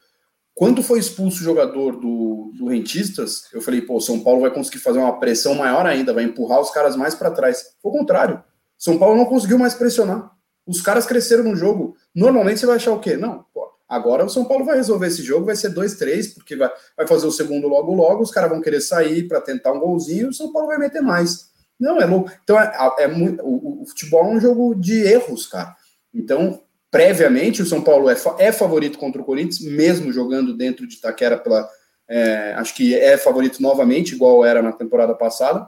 Quando 0.56 0.84
foi 0.84 0.99
expulso 0.99 1.41
o 1.41 1.43
jogador 1.43 1.99
do, 1.99 2.51
do 2.56 2.68
Rentistas, 2.68 3.43
eu 3.51 3.62
falei, 3.62 3.82
pô, 3.82 3.99
São 3.99 4.20
Paulo 4.20 4.41
vai 4.41 4.51
conseguir 4.51 4.80
fazer 4.80 4.99
uma 4.99 5.20
pressão 5.20 5.56
maior 5.56 5.86
ainda, 5.86 6.14
vai 6.14 6.24
empurrar 6.24 6.62
os 6.62 6.70
caras 6.70 6.95
mais 6.95 7.16
para 7.16 7.32
trás. 7.32 7.76
Foi 7.82 7.91
o 7.91 7.95
contrário. 7.95 8.43
São 8.78 8.99
Paulo 8.99 9.18
não 9.18 9.26
conseguiu 9.26 9.58
mais 9.58 9.74
pressionar. 9.74 10.32
Os 10.66 10.82
caras 10.82 11.06
cresceram 11.06 11.43
no 11.43 11.56
jogo. 11.56 11.95
Normalmente 12.14 12.60
você 12.60 12.66
vai 12.66 12.76
achar 12.76 12.91
o 12.91 12.99
quê? 12.99 13.18
Não, 13.18 13.45
pô, 13.54 13.74
Agora 13.93 14.26
o 14.26 14.30
São 14.30 14.43
Paulo 14.43 14.66
vai 14.66 14.76
resolver 14.76 15.06
esse 15.06 15.22
jogo, 15.22 15.45
vai 15.45 15.56
ser 15.56 15.72
2-3, 15.72 16.34
porque 16.34 16.56
vai, 16.56 16.72
vai 16.97 17.06
fazer 17.06 17.28
o 17.28 17.32
segundo 17.32 17.68
logo 17.68 17.93
logo, 17.93 18.24
os 18.24 18.32
caras 18.32 18.49
vão 18.49 18.60
querer 18.60 18.82
sair 18.82 19.28
para 19.28 19.39
tentar 19.39 19.72
um 19.72 19.80
golzinho, 19.80 20.30
o 20.30 20.34
São 20.34 20.51
Paulo 20.51 20.68
vai 20.68 20.80
meter 20.80 21.01
mais. 21.01 21.51
Não, 21.80 22.01
é 22.01 22.06
louco. 22.06 22.32
Então, 22.43 22.60
é, 22.60 22.74
é, 22.97 23.04
é 23.04 23.08
o, 23.43 23.84
o, 23.84 23.86
futebol 23.86 24.26
é 24.26 24.30
um 24.30 24.39
jogo 24.39 24.74
de 24.74 24.99
erros, 25.04 25.45
cara. 25.45 25.76
Então, 26.12 26.60
previamente, 26.94 27.64
o 27.64 27.66
São 27.66 27.82
Paulo 27.82 28.08
é, 28.08 28.16
é 28.38 28.52
favorito 28.52 29.00
contra 29.00 29.20
o 29.20 29.26
Corinthians, 29.26 29.60
mesmo 29.60 30.14
jogando 30.14 30.56
dentro 30.56 30.88
de 30.88 30.94
Itaquera 30.94 31.36
pela. 31.36 31.68
É, 32.08 32.54
acho 32.54 32.76
que 32.76 32.94
é 32.94 33.18
favorito 33.18 33.60
novamente, 33.60 34.14
igual 34.14 34.46
era 34.46 34.62
na 34.62 34.72
temporada 34.72 35.16
passada, 35.16 35.68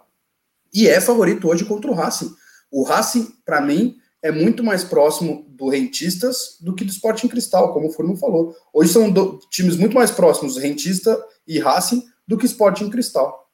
e 0.71 0.87
é 0.87 1.01
favorito 1.01 1.47
hoje 1.47 1.65
contra 1.65 1.89
o 1.89 1.95
Racing. 1.95 2.29
O 2.71 2.83
Racing, 2.83 3.33
para 3.43 3.59
mim, 3.59 3.95
é 4.21 4.31
muito 4.31 4.63
mais 4.63 4.83
próximo 4.83 5.47
do 5.49 5.67
Rentistas 5.67 6.57
do 6.61 6.75
que 6.75 6.85
do 6.85 6.91
Sporting 6.91 7.27
Cristal, 7.27 7.73
como 7.73 7.87
o 7.87 7.91
Furno 7.91 8.15
falou. 8.15 8.53
Hoje 8.71 8.93
são 8.93 9.09
do, 9.09 9.39
times 9.49 9.77
muito 9.77 9.95
mais 9.95 10.11
próximos, 10.11 10.57
Rentista 10.57 11.17
e 11.47 11.57
Racing, 11.57 12.03
do 12.27 12.37
que 12.37 12.45
Sporting 12.45 12.91
Cristal. 12.91 13.49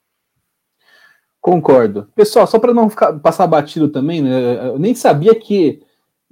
Concordo. 1.39 2.09
Pessoal, 2.15 2.45
só 2.45 2.59
para 2.59 2.74
não 2.74 2.89
ficar, 2.89 3.13
passar 3.19 3.47
batido 3.47 3.88
também, 3.88 4.22
né, 4.22 4.67
eu 4.67 4.78
nem 4.78 4.93
sabia 4.93 5.34
que 5.34 5.82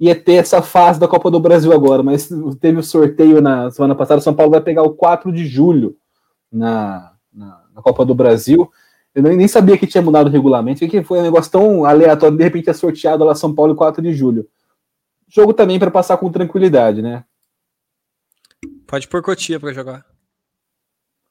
ia 0.00 0.18
ter 0.18 0.34
essa 0.34 0.62
fase 0.62 0.98
da 0.98 1.06
Copa 1.06 1.30
do 1.30 1.38
Brasil 1.38 1.72
agora, 1.72 2.02
mas 2.02 2.30
teve 2.58 2.78
o 2.78 2.82
sorteio 2.82 3.42
na 3.42 3.70
semana 3.70 3.94
passada, 3.94 4.22
São 4.22 4.34
Paulo 4.34 4.52
vai 4.52 4.62
pegar 4.62 4.82
o 4.82 4.94
4 4.94 5.30
de 5.30 5.46
julho 5.46 5.94
na, 6.50 7.12
na, 7.30 7.64
na 7.74 7.82
Copa 7.82 8.02
do 8.04 8.14
Brasil. 8.14 8.70
Eu 9.14 9.22
nem, 9.22 9.46
sabia 9.46 9.76
que 9.76 9.86
tinha 9.86 10.02
mudado 10.02 10.28
o 10.28 10.30
regulamento, 10.30 10.88
que 10.88 11.02
foi 11.02 11.18
um 11.18 11.22
negócio 11.22 11.52
tão 11.52 11.84
aleatório, 11.84 12.36
de 12.36 12.42
repente 12.42 12.70
é 12.70 12.72
sorteado 12.72 13.24
lá 13.24 13.34
São 13.34 13.54
Paulo 13.54 13.74
4 13.74 14.00
de 14.02 14.14
julho. 14.14 14.48
Jogo 15.28 15.52
também 15.52 15.78
para 15.78 15.90
passar 15.90 16.16
com 16.16 16.32
tranquilidade, 16.32 17.02
né? 17.02 17.24
Pode 18.86 19.06
pôr 19.06 19.22
Cotia 19.22 19.60
para 19.60 19.72
jogar. 19.72 20.06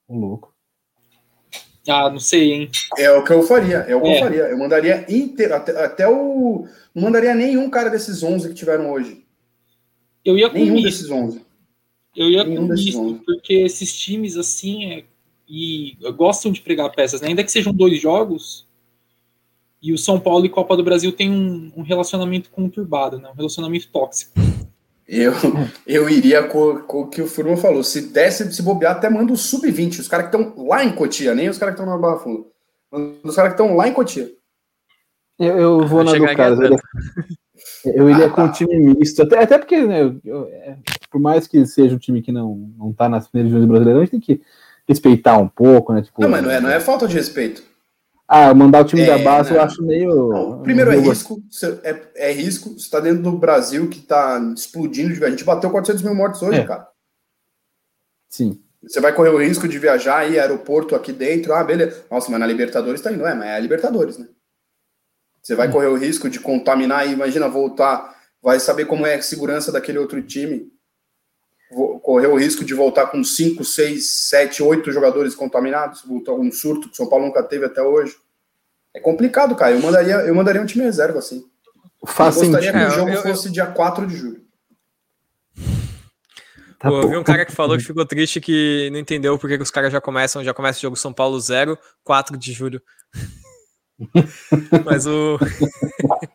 O 0.07 0.17
louco. 0.17 0.53
Ah, 1.89 2.09
não 2.09 2.19
sei, 2.19 2.53
hein? 2.53 2.69
É 2.97 3.11
o 3.11 3.23
que 3.23 3.31
eu 3.31 3.43
faria, 3.43 3.77
é 3.77 3.95
o 3.95 4.01
que 4.01 4.07
é. 4.07 4.15
eu 4.15 4.19
faria. 4.19 4.43
Eu 4.43 4.57
mandaria 4.57 5.05
inteiro, 5.09 5.55
até, 5.55 5.83
até, 5.83 6.07
o. 6.07 6.67
Não 6.93 7.03
mandaria 7.03 7.33
nenhum 7.33 7.69
cara 7.69 7.89
desses 7.89 8.23
11 8.23 8.49
que 8.49 8.55
tiveram 8.55 8.91
hoje. 8.91 9.23
Eu 10.23 10.37
ia 10.37 10.49
com 10.49 10.57
Nenhum 10.57 10.81
desses 10.81 11.09
11. 11.09 11.41
Eu 12.15 12.29
ia 12.29 12.43
nenhum 12.43 12.67
com 12.67 12.73
isso, 12.73 13.21
porque 13.25 13.53
esses 13.53 13.97
times, 13.97 14.37
assim, 14.37 14.85
é 14.85 15.03
e 15.49 15.97
gostam 16.15 16.51
de 16.51 16.61
pregar 16.61 16.91
peças, 16.91 17.21
né? 17.21 17.29
ainda 17.29 17.43
que 17.43 17.51
sejam 17.51 17.73
dois 17.73 17.99
jogos. 17.99 18.67
E 19.81 19.91
o 19.93 19.97
São 19.97 20.19
Paulo 20.19 20.45
e 20.45 20.49
Copa 20.49 20.77
do 20.77 20.83
Brasil 20.83 21.11
tem 21.11 21.31
um, 21.31 21.71
um 21.75 21.81
relacionamento 21.81 22.51
conturbado, 22.51 23.17
né? 23.17 23.29
um 23.29 23.35
relacionamento 23.35 23.87
tóxico. 23.87 24.33
Eu, 25.09 25.33
eu 25.87 26.07
iria 26.07 26.43
com, 26.43 26.81
com 26.81 27.01
o 27.01 27.07
que 27.07 27.21
o 27.21 27.27
Furman 27.27 27.57
falou. 27.57 27.83
Se 27.83 28.01
desse, 28.13 28.53
se 28.53 28.61
bobear, 28.61 28.95
até 28.95 29.09
manda 29.09 29.33
o 29.33 29.37
sub-20. 29.37 29.99
Os 29.99 30.07
caras 30.07 30.29
que 30.29 30.37
estão 30.37 30.67
lá 30.67 30.83
em 30.83 30.93
Cotia, 30.93 31.33
nem 31.33 31.49
os 31.49 31.57
caras 31.57 31.73
que 31.73 31.81
estão 31.81 31.91
na 31.91 31.99
Barra 31.99 32.19
Funda. 32.19 32.45
Os 33.23 33.35
caras 33.35 33.53
que 33.53 33.61
estão 33.61 33.75
lá 33.75 33.87
em 33.87 33.93
Cotia. 33.93 34.29
Eu, 35.39 35.57
eu 35.57 35.87
vou 35.87 36.03
na 36.03 36.13
do 36.13 36.35
Carlos. 36.35 36.59
Eu, 36.59 36.77
eu 37.93 38.09
iria 38.09 38.27
ah, 38.27 38.29
com 38.29 38.35
tá. 38.35 38.43
um 38.43 38.51
time 38.51 38.77
misto. 38.77 39.23
Até, 39.23 39.39
até 39.39 39.57
porque, 39.57 39.81
né, 39.81 40.15
eu, 40.23 40.47
é, 40.47 40.77
por 41.09 41.19
mais 41.19 41.47
que 41.47 41.65
seja 41.65 41.95
um 41.95 41.99
time 41.99 42.21
que 42.21 42.31
não, 42.31 42.71
não 42.77 42.93
tá 42.93 43.09
nas 43.09 43.27
primeiras 43.27 43.51
divisões 43.51 43.69
brasileiras, 43.69 44.01
a 44.01 44.05
gente 44.05 44.11
tem 44.11 44.37
que 44.37 44.41
respeitar 44.87 45.37
um 45.37 45.47
pouco, 45.47 45.93
né? 45.93 46.01
Tipo, 46.03 46.21
não, 46.21 46.29
mas 46.29 46.43
não 46.43 46.51
é, 46.51 46.59
não 46.59 46.69
é 46.69 46.79
falta 46.79 47.07
de 47.07 47.15
respeito. 47.15 47.63
Ah, 48.31 48.53
mandar 48.53 48.81
o 48.81 48.85
time 48.85 49.01
é, 49.01 49.07
da 49.07 49.17
base 49.17 49.51
eu 49.51 49.59
acho 49.59 49.81
meio. 49.81 50.29
Não, 50.29 50.61
primeiro 50.61 50.91
é 50.91 50.97
risco, 50.97 51.41
é, 51.83 52.27
é 52.27 52.31
risco. 52.31 52.69
Você 52.69 52.85
está 52.85 52.99
dentro 52.99 53.23
do 53.23 53.31
Brasil 53.31 53.89
que 53.89 53.97
está 53.97 54.39
explodindo. 54.55 55.25
A 55.25 55.31
gente 55.31 55.43
bateu 55.43 55.71
400 55.71 56.03
mil 56.03 56.13
mortes 56.13 56.39
hoje, 56.43 56.59
é. 56.59 56.63
cara. 56.63 56.87
Sim. 58.29 58.61
Você 58.83 59.01
vai 59.01 59.15
correr 59.15 59.29
o 59.29 59.41
risco 59.41 59.67
de 59.67 59.79
viajar 59.79 60.19
aí, 60.19 60.39
aeroporto 60.39 60.95
aqui 60.95 61.11
dentro. 61.11 61.53
Ah, 61.55 61.63
beleza. 61.63 62.05
Nossa, 62.11 62.29
mas 62.29 62.39
na 62.39 62.45
Libertadores 62.45 63.01
tá 63.01 63.11
indo. 63.11 63.25
É, 63.25 63.33
mas 63.33 63.47
é 63.47 63.55
a 63.55 63.59
Libertadores, 63.59 64.19
né? 64.19 64.27
Você 65.41 65.55
vai 65.55 65.67
é. 65.67 65.71
correr 65.71 65.87
o 65.87 65.97
risco 65.97 66.29
de 66.29 66.39
contaminar 66.39 67.07
e 67.07 67.13
imagina 67.13 67.49
voltar. 67.49 68.15
Vai 68.43 68.59
saber 68.59 68.85
como 68.85 69.07
é 69.07 69.15
a 69.15 69.21
segurança 69.23 69.71
daquele 69.71 69.97
outro 69.97 70.21
time 70.21 70.71
correu 72.01 72.33
o 72.33 72.37
risco 72.37 72.65
de 72.65 72.73
voltar 72.73 73.07
com 73.07 73.23
5, 73.23 73.63
6, 73.63 74.09
7, 74.29 74.63
8 74.63 74.91
jogadores 74.91 75.35
contaminados, 75.35 76.03
um 76.05 76.51
surto 76.51 76.87
que 76.87 76.93
o 76.93 76.97
São 76.97 77.07
Paulo 77.07 77.25
nunca 77.25 77.43
teve 77.43 77.65
até 77.65 77.81
hoje. 77.81 78.15
É 78.93 78.99
complicado, 78.99 79.55
cara. 79.55 79.73
Eu 79.73 79.81
mandaria, 79.81 80.15
eu 80.15 80.33
mandaria 80.33 80.61
um 80.61 80.65
time 80.65 80.83
reserva 80.83 81.19
assim. 81.19 81.45
Faz 82.05 82.37
eu 82.37 82.43
gostaria 82.43 82.71
que 82.71 82.77
o 82.77 82.89
jogo 82.89 83.11
eu, 83.11 83.21
fosse 83.21 83.47
eu... 83.47 83.51
dia 83.51 83.67
4 83.67 84.07
de 84.07 84.15
julho. 84.15 84.41
Tá 86.79 86.87
Pô, 86.87 87.01
eu 87.01 87.09
vi 87.09 87.17
um 87.17 87.23
cara 87.23 87.45
que 87.45 87.51
falou 87.51 87.77
que 87.77 87.83
ficou 87.83 88.05
triste 88.05 88.39
que 88.39 88.89
não 88.91 88.99
entendeu 88.99 89.37
porque 89.37 89.57
que 89.57 89.63
os 89.63 89.69
caras 89.69 89.91
já 89.91 89.99
começam, 89.99 90.43
já 90.43 90.53
começa 90.53 90.79
o 90.79 90.81
jogo 90.81 90.95
São 90.95 91.11
Paulo 91.11 91.39
0, 91.39 91.77
4 92.03 92.37
de 92.37 92.53
julho. 92.53 92.81
Mas 94.85 95.05
o 95.05 95.37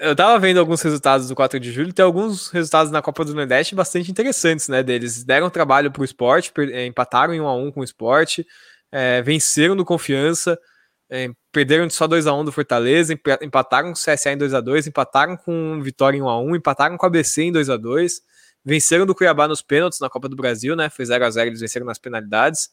Eu 0.00 0.16
tava 0.16 0.38
vendo 0.38 0.58
alguns 0.58 0.82
resultados 0.82 1.28
do 1.28 1.34
4 1.34 1.60
de 1.60 1.70
julho, 1.72 1.92
tem 1.92 2.04
alguns 2.04 2.48
resultados 2.48 2.90
na 2.90 3.02
Copa 3.02 3.24
do 3.24 3.34
Nordeste 3.34 3.74
bastante 3.74 4.10
interessantes, 4.10 4.68
né? 4.68 4.82
Deles 4.82 5.22
deram 5.22 5.50
trabalho 5.50 5.90
pro 5.92 6.04
esporte, 6.04 6.52
eh, 6.58 6.86
empataram 6.86 7.34
em 7.34 7.40
1 7.40 7.46
a 7.46 7.54
1 7.54 7.72
com 7.72 7.80
o 7.80 7.84
esporte, 7.84 8.46
é, 8.90 9.22
venceram 9.22 9.76
do 9.76 9.84
confiança, 9.84 10.58
é, 11.10 11.28
perderam 11.52 11.88
só 11.90 12.06
2 12.06 12.26
a 12.26 12.32
1 12.34 12.44
do 12.44 12.52
Fortaleza, 12.52 13.14
empataram 13.42 13.92
com 13.92 13.98
o 13.98 14.02
CSA 14.02 14.32
em 14.32 14.38
2 14.38 14.54
a 14.54 14.60
2 14.60 14.86
empataram 14.86 15.36
com 15.36 15.80
Vitória 15.82 16.18
em 16.18 16.22
1 16.22 16.28
a 16.28 16.40
1 16.40 16.56
empataram 16.56 16.96
com 16.96 17.06
a 17.06 17.08
ABC 17.08 17.42
em 17.44 17.52
2 17.52 17.70
a 17.70 17.76
2 17.76 18.20
venceram 18.64 19.06
do 19.06 19.14
Cuiabá 19.14 19.46
nos 19.46 19.62
pênaltis 19.62 20.00
na 20.00 20.10
Copa 20.10 20.28
do 20.28 20.34
Brasil, 20.34 20.74
né? 20.74 20.90
Foi 20.90 21.04
0 21.04 21.24
a 21.24 21.30
0 21.30 21.50
eles 21.50 21.60
venceram 21.60 21.86
nas 21.86 21.98
penalidades 21.98 22.70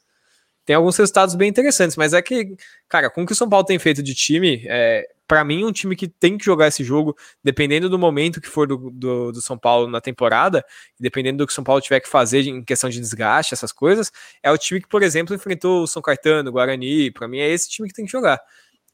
tem 0.66 0.76
alguns 0.76 0.96
resultados 0.98 1.36
bem 1.36 1.50
interessantes, 1.50 1.98
mas 1.98 2.14
é 2.14 2.22
que, 2.22 2.56
cara, 2.88 3.10
com 3.10 3.24
o 3.24 3.26
que 3.26 3.34
o 3.34 3.36
São 3.36 3.50
Paulo 3.50 3.66
tem 3.66 3.78
feito 3.78 4.02
de 4.02 4.16
time, 4.16 4.64
é, 4.68 5.06
para 5.28 5.44
mim, 5.44 5.66
um 5.66 5.72
time 5.72 5.96
que 5.96 6.08
tem 6.08 6.38
que 6.38 6.46
jogar 6.46 6.68
esse 6.68 6.84
jogo, 6.84 7.16
dependendo 7.44 7.90
do 7.90 7.98
momento 8.00 8.40
que 8.40 8.48
for 8.48 8.68
do, 8.68 8.90
do, 8.92 9.32
do, 9.32 9.42
São 9.42 9.58
Paulo 9.58 9.88
na 9.88 10.00
temporada, 10.00 10.64
dependendo 11.00 11.40
do 11.40 11.48
que 11.48 11.52
o 11.52 11.56
São 11.56 11.64
Paulo 11.64 11.82
tiver 11.82 12.00
que 12.00 12.08
fazer 12.08 12.48
em 12.48 12.64
questão 12.64 12.90
de 12.90 13.00
desgaste, 13.00 13.54
essas 13.54 13.72
coisas, 13.72 14.12
é 14.42 14.52
o 14.52 14.58
time 14.58 14.82
que, 14.82 14.88
por 14.88 15.04
exemplo, 15.04 15.36
enfrentou 15.36 15.84
o 15.84 15.88
São 15.88 16.02
Caetano, 16.02 16.50
o 16.50 16.54
Guarani, 16.54 17.12
para 17.12 17.28
mim 17.28 17.40
é 17.40 17.50
esse 17.50 17.70
time 17.70 17.88
que 17.88 17.96
tem 17.96 18.06
que 18.06 18.12
jogar. 18.12 18.40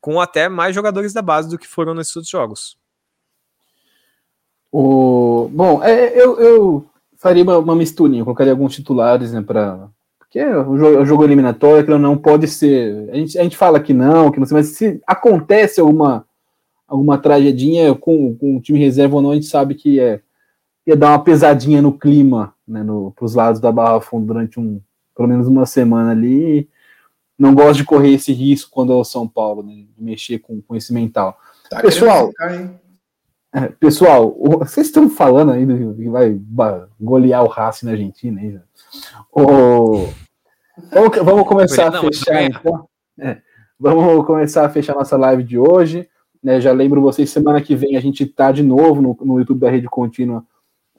com 0.02 0.20
até 0.22 0.48
mais 0.48 0.74
jogadores 0.74 1.14
da 1.14 1.22
base 1.22 1.50
do 1.50 1.58
que 1.58 1.68
foram 1.68 1.94
nesses 1.94 2.16
outros 2.16 2.32
jogos. 2.32 2.78
O... 4.72 5.50
Bom, 5.52 5.84
é, 5.84 6.18
eu, 6.20 6.40
eu 6.40 6.90
faria 7.18 7.44
uma, 7.44 7.58
uma 7.58 7.76
misturinha, 7.76 8.24
colocaria 8.24 8.54
alguns 8.54 8.76
titulares, 8.76 9.34
né, 9.34 9.42
para 9.42 9.90
porque 10.30 10.46
o 10.46 10.78
jogo, 10.78 11.02
o 11.02 11.06
jogo 11.06 11.24
eliminatório 11.24 11.84
que 11.84 11.98
não 11.98 12.16
pode 12.16 12.48
ser. 12.48 13.10
A 13.12 13.16
gente, 13.16 13.38
a 13.40 13.44
gente 13.44 13.58
fala 13.58 13.80
que 13.80 13.94
não, 13.94 14.32
que 14.32 14.40
não 14.40 14.46
sei, 14.46 14.58
mas 14.58 14.68
se 14.68 15.02
acontece 15.08 15.82
alguma, 15.82 16.24
alguma 16.88 17.18
tragedinha 17.18 17.96
com, 17.96 18.36
com 18.36 18.58
o 18.58 18.62
time 18.62 18.78
reserva 18.78 19.16
ou 19.16 19.24
não, 19.24 19.32
a 19.32 19.34
gente 19.34 19.48
sabe 19.48 19.74
que 19.74 20.00
é 20.00 20.22
ia 20.86 20.96
dar 20.96 21.10
uma 21.10 21.24
pesadinha 21.24 21.82
no 21.82 21.98
clima, 21.98 22.54
né, 22.68 22.84
para 23.16 23.26
os 23.26 23.36
lados 23.36 23.60
da 23.60 23.72
Barra 23.72 24.02
Fundo 24.02 24.26
durante 24.26 24.60
um, 24.60 24.80
pelo 25.16 25.28
menos 25.28 25.48
uma 25.48 25.66
semana 25.66 26.12
ali. 26.12 26.70
Não 27.38 27.54
gosto 27.54 27.78
de 27.78 27.86
correr 27.86 28.14
esse 28.14 28.34
risco 28.34 28.72
quando 28.72 28.92
é 28.92 28.96
o 28.96 29.04
São 29.04 29.28
Paulo, 29.28 29.64
né, 29.64 29.86
de 29.96 30.04
mexer 30.04 30.40
com, 30.40 30.62
com 30.62 30.76
esse 30.76 30.94
mental. 30.94 31.40
Tá 31.70 31.82
pessoal, 31.82 32.32
é, 32.42 32.70
pessoal, 33.80 34.36
vocês 34.60 34.88
estão 34.88 35.10
falando 35.10 35.52
ainda 35.52 35.76
que 35.76 36.10
vai 36.10 36.40
golear 37.00 37.44
o 37.44 37.48
Racing 37.48 37.86
na 37.86 37.92
Argentina, 37.94 38.42
hein? 38.42 38.62
O, 39.32 40.08
vamos, 40.92 41.18
vamos 41.24 41.48
começar 41.48 41.88
a 41.88 42.02
fechar, 42.02 42.44
então. 42.44 42.88
É, 43.18 43.38
vamos 43.80 44.26
começar 44.26 44.66
a 44.66 44.70
fechar 44.70 44.96
nossa 44.96 45.18
live 45.18 45.44
de 45.44 45.58
hoje. 45.58 46.08
Né, 46.42 46.62
já 46.62 46.72
lembro 46.72 47.02
vocês, 47.02 47.30
semana 47.30 47.62
que 47.62 47.76
vem 47.76 47.98
a 47.98 48.00
gente 48.00 48.26
tá 48.26 48.52
de 48.52 48.64
novo 48.64 49.02
no, 49.02 49.18
no 49.22 49.40
YouTube 49.40 49.60
da 49.60 49.70
Rede 49.70 49.88
Contínua 49.90 50.46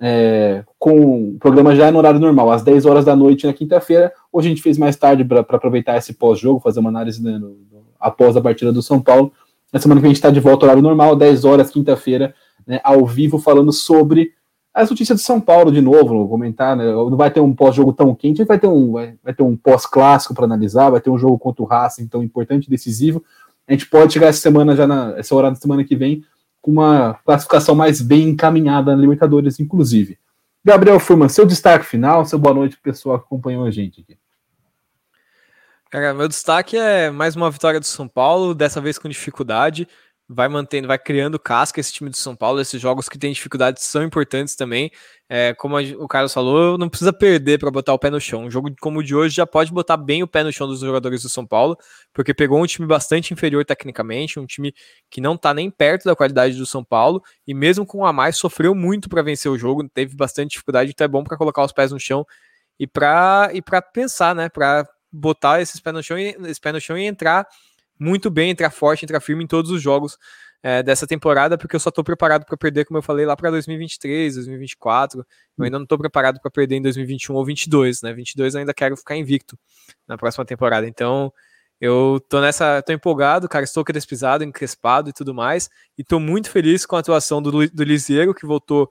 é, 0.01 0.65
com 0.79 1.35
o 1.35 1.39
programa 1.39 1.77
já 1.77 1.91
no 1.93 1.99
horário 1.99 2.19
normal, 2.19 2.51
às 2.51 2.63
10 2.63 2.87
horas 2.87 3.05
da 3.05 3.15
noite 3.15 3.47
na 3.47 3.53
quinta-feira. 3.53 4.13
Hoje 4.33 4.49
a 4.49 4.51
gente 4.51 4.63
fez 4.63 4.79
mais 4.79 4.97
tarde 4.97 5.25
para 5.25 5.41
aproveitar 5.41 5.99
esse 5.99 6.15
pós-jogo, 6.15 6.61
fazer 6.61 6.81
uma 6.81 6.89
análise 6.89 7.23
né, 7.23 7.33
no, 7.33 7.51
no, 7.51 7.87
após 7.99 8.35
a 8.37 8.41
partida 8.41 8.73
do 8.73 8.83
São 8.83 9.01
Paulo. 9.01 9.31
Na 9.73 9.79
semana 9.79 10.01
que 10.01 10.03
vem 10.03 10.11
a 10.11 10.15
gente 10.15 10.19
está 10.19 10.31
de 10.31 10.41
volta 10.41 10.65
ao 10.65 10.69
horário 10.69 10.83
normal, 10.83 11.15
10 11.15 11.45
horas, 11.45 11.71
quinta-feira, 11.71 12.35
né, 12.67 12.81
ao 12.83 13.07
vivo, 13.07 13.39
falando 13.39 13.73
sobre 13.73 14.33
as 14.73 14.89
notícias 14.89 15.19
de 15.19 15.25
São 15.25 15.41
Paulo 15.41 15.73
de 15.73 15.81
novo, 15.81 16.09
vou 16.09 16.29
comentar, 16.29 16.77
né, 16.77 16.85
não 16.85 17.17
vai 17.17 17.31
ter 17.31 17.41
um 17.41 17.53
pós-jogo 17.53 17.93
tão 17.93 18.15
quente, 18.15 18.45
vai 18.45 18.59
ter 18.59 18.67
um, 18.67 18.93
vai, 18.93 19.15
vai 19.23 19.35
ter 19.35 19.43
um 19.43 19.57
pós-clássico 19.57 20.35
para 20.35 20.45
analisar, 20.45 20.91
vai 20.91 21.01
ter 21.01 21.11
um 21.11 21.19
jogo 21.19 21.39
contra 21.39 21.63
o 21.63 21.67
Racing 21.67 22.07
tão 22.07 22.23
importante 22.23 22.71
decisivo. 22.71 23.23
A 23.67 23.73
gente 23.73 23.87
pode 23.87 24.13
chegar 24.13 24.29
essa 24.29 24.41
semana, 24.41 24.75
já 24.75 24.87
na, 24.87 25.15
essa 25.17 25.35
hora 25.35 25.51
da 25.51 25.57
semana 25.57 25.85
que 25.85 25.97
vem, 25.97 26.25
com 26.61 26.73
uma 26.73 27.15
classificação 27.25 27.75
mais 27.75 28.01
bem 28.01 28.31
encaminhada 28.31 28.95
na 28.95 29.01
Libertadores, 29.01 29.59
inclusive. 29.61 30.19
Gabriel 30.65 31.01
Furman, 31.01 31.29
seu 31.29 31.47
destaque 31.47 31.87
final, 31.87 32.25
seu 32.27 32.39
boa 32.39 32.55
noite 32.55 32.79
pessoal 32.83 33.19
que 33.19 33.25
acompanhou 33.25 33.65
a 33.65 33.71
gente 33.71 34.03
aqui. 34.03 34.17
Cara, 35.91 36.15
meu 36.15 36.29
destaque 36.29 36.77
é 36.77 37.11
mais 37.11 37.35
uma 37.35 37.51
vitória 37.51 37.81
do 37.81 37.87
São 37.87 38.07
Paulo, 38.07 38.55
dessa 38.55 38.81
vez 38.81 38.97
com 38.99 39.09
dificuldade 39.09 39.89
vai 40.33 40.49
mantendo, 40.49 40.87
vai 40.87 40.97
criando 40.97 41.41
casca 41.41 41.81
esse 41.81 41.93
time 41.93 42.09
do 42.09 42.17
São 42.17 42.37
Paulo. 42.37 42.61
Esses 42.61 42.81
jogos 42.81 43.09
que 43.09 43.19
tem 43.19 43.33
dificuldades 43.33 43.83
são 43.83 44.01
importantes 44.05 44.55
também. 44.55 44.89
É, 45.29 45.53
como 45.55 45.77
a, 45.77 45.81
o 45.99 46.07
Carlos 46.07 46.33
falou, 46.33 46.79
não 46.79 46.89
precisa 46.89 47.13
perder 47.13 47.59
para 47.59 47.69
botar 47.69 47.93
o 47.93 47.99
pé 47.99 48.11
no 48.11 48.21
chão. 48.21 48.45
Um 48.45 48.51
jogo 48.51 48.73
como 48.81 49.01
o 49.01 49.03
de 49.03 49.13
hoje 49.13 49.35
já 49.35 49.45
pode 49.45 49.73
botar 49.73 49.97
bem 49.97 50.23
o 50.23 50.29
pé 50.29 50.45
no 50.45 50.53
chão 50.53 50.69
dos 50.69 50.79
jogadores 50.81 51.23
do 51.23 51.29
São 51.29 51.45
Paulo, 51.45 51.77
porque 52.15 52.33
pegou 52.33 52.63
um 52.63 52.67
time 52.67 52.87
bastante 52.87 53.33
inferior 53.35 53.65
tecnicamente, 53.65 54.39
um 54.39 54.47
time 54.47 54.73
que 55.11 55.21
não 55.21 55.35
está 55.35 55.53
nem 55.53 55.69
perto 55.69 56.05
da 56.05 56.15
qualidade 56.15 56.57
do 56.57 56.65
São 56.65 56.85
Paulo, 56.85 57.21
e 57.45 57.53
mesmo 57.53 57.85
com 57.85 58.07
a 58.07 58.13
mais 58.13 58.37
sofreu 58.37 58.73
muito 58.73 59.09
para 59.09 59.23
vencer 59.23 59.51
o 59.51 59.59
jogo, 59.59 59.89
teve 59.89 60.15
bastante 60.15 60.53
dificuldade, 60.53 60.93
então 60.93 61.05
é 61.05 61.09
bom 61.09 61.25
para 61.25 61.37
colocar 61.37 61.65
os 61.65 61.73
pés 61.73 61.91
no 61.91 61.99
chão 61.99 62.25
e 62.79 62.87
para 62.87 63.51
e 63.53 63.61
pensar, 63.93 64.33
né, 64.35 64.49
para 64.49 64.87
botar 65.13 65.61
esses 65.61 65.81
pés 65.81 65.95
no 65.95 66.03
chão 66.03 66.19
e 66.19 66.37
esse 66.47 66.61
pé 66.61 66.73
no 66.73 66.81
chão 66.81 66.97
e 66.97 67.05
entrar 67.05 67.47
muito 67.99 68.31
bem, 68.31 68.51
entrar 68.51 68.71
forte, 68.71 69.05
entrar 69.05 69.21
firme 69.21 69.45
em 69.45 69.47
todos 69.47 69.71
os 69.71 69.83
jogos 69.83 70.19
é, 70.63 70.83
dessa 70.83 71.07
temporada, 71.07 71.57
porque 71.57 71.77
eu 71.77 71.81
só 71.81 71.89
estou 71.89 72.05
preparado 72.05 72.45
para 72.45 72.57
perder, 72.57 72.85
como 72.85 72.99
eu 72.99 73.03
falei, 73.03 73.25
lá 73.25 73.37
para 73.37 73.51
2023, 73.51 74.35
2024. 74.35 75.21
Eu 75.59 75.65
ainda 75.65 75.79
não 75.79 75.85
estou 75.85 75.99
preparado 75.99 76.41
para 76.41 76.51
perder 76.51 76.77
em 76.77 76.83
2021 76.83 77.35
ou 77.35 77.45
22, 77.45 78.03
né? 78.03 78.13
22 78.13 78.55
eu 78.55 78.61
ainda 78.61 78.75
quero 78.75 78.97
ficar 78.97 79.17
invicto 79.17 79.59
na 80.07 80.17
próxima 80.17 80.45
temporada. 80.45 80.87
Então, 80.87 81.33
eu 81.81 82.23
tô 82.29 82.41
nessa, 82.41 82.83
tô 82.83 82.93
empolgado, 82.93 83.49
cara, 83.49 83.65
estou 83.65 83.83
crespizado, 83.85 84.45
encrespado 84.45 85.09
e 85.09 85.13
tudo 85.13 85.33
mais, 85.33 85.71
e 85.97 86.05
tô 86.05 86.21
muito 86.21 86.51
feliz 86.51 86.85
com 86.85 86.97
a 86.97 86.99
atuação 87.01 87.41
do, 87.41 87.51
do 87.69 87.85
Lisieiro, 87.85 88.35
que 88.35 88.45
voltou 88.45 88.91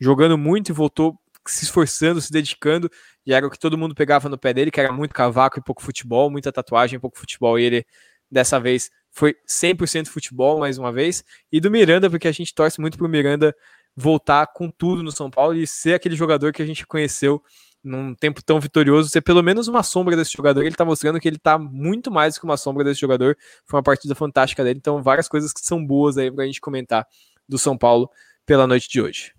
jogando 0.00 0.38
muito 0.38 0.70
e 0.70 0.72
voltou 0.72 1.18
se 1.52 1.64
esforçando, 1.64 2.20
se 2.20 2.30
dedicando, 2.30 2.90
e 3.26 3.32
era 3.32 3.46
o 3.46 3.50
que 3.50 3.58
todo 3.58 3.78
mundo 3.78 3.94
pegava 3.94 4.28
no 4.28 4.38
pé 4.38 4.52
dele, 4.52 4.70
que 4.70 4.80
era 4.80 4.92
muito 4.92 5.14
cavaco 5.14 5.58
e 5.58 5.62
pouco 5.62 5.82
futebol, 5.82 6.30
muita 6.30 6.52
tatuagem 6.52 6.98
pouco 6.98 7.18
futebol, 7.18 7.58
e 7.58 7.64
ele 7.64 7.86
dessa 8.30 8.60
vez 8.60 8.90
foi 9.10 9.34
100% 9.48 10.08
futebol 10.08 10.58
mais 10.58 10.78
uma 10.78 10.92
vez, 10.92 11.24
e 11.50 11.60
do 11.60 11.70
Miranda, 11.70 12.10
porque 12.10 12.28
a 12.28 12.32
gente 12.32 12.54
torce 12.54 12.80
muito 12.80 12.98
pro 12.98 13.08
Miranda 13.08 13.54
voltar 13.96 14.46
com 14.46 14.70
tudo 14.70 15.02
no 15.02 15.10
São 15.10 15.30
Paulo 15.30 15.54
e 15.54 15.66
ser 15.66 15.94
aquele 15.94 16.14
jogador 16.14 16.52
que 16.52 16.62
a 16.62 16.66
gente 16.66 16.86
conheceu 16.86 17.42
num 17.82 18.14
tempo 18.14 18.42
tão 18.42 18.60
vitorioso, 18.60 19.08
ser 19.08 19.20
pelo 19.20 19.42
menos 19.42 19.68
uma 19.68 19.82
sombra 19.82 20.16
desse 20.16 20.32
jogador. 20.32 20.62
Ele 20.62 20.74
tá 20.74 20.84
mostrando 20.84 21.18
que 21.18 21.28
ele 21.28 21.38
tá 21.38 21.58
muito 21.58 22.10
mais 22.10 22.38
que 22.38 22.44
uma 22.44 22.56
sombra 22.56 22.84
desse 22.84 23.00
jogador. 23.00 23.36
Foi 23.64 23.78
uma 23.78 23.82
partida 23.82 24.14
fantástica 24.14 24.62
dele, 24.64 24.78
então 24.78 25.02
várias 25.02 25.28
coisas 25.28 25.52
que 25.52 25.60
são 25.60 25.84
boas 25.84 26.18
aí 26.18 26.30
pra 26.30 26.44
gente 26.44 26.60
comentar 26.60 27.06
do 27.48 27.58
São 27.58 27.76
Paulo 27.76 28.10
pela 28.44 28.66
noite 28.66 28.88
de 28.88 29.00
hoje. 29.00 29.37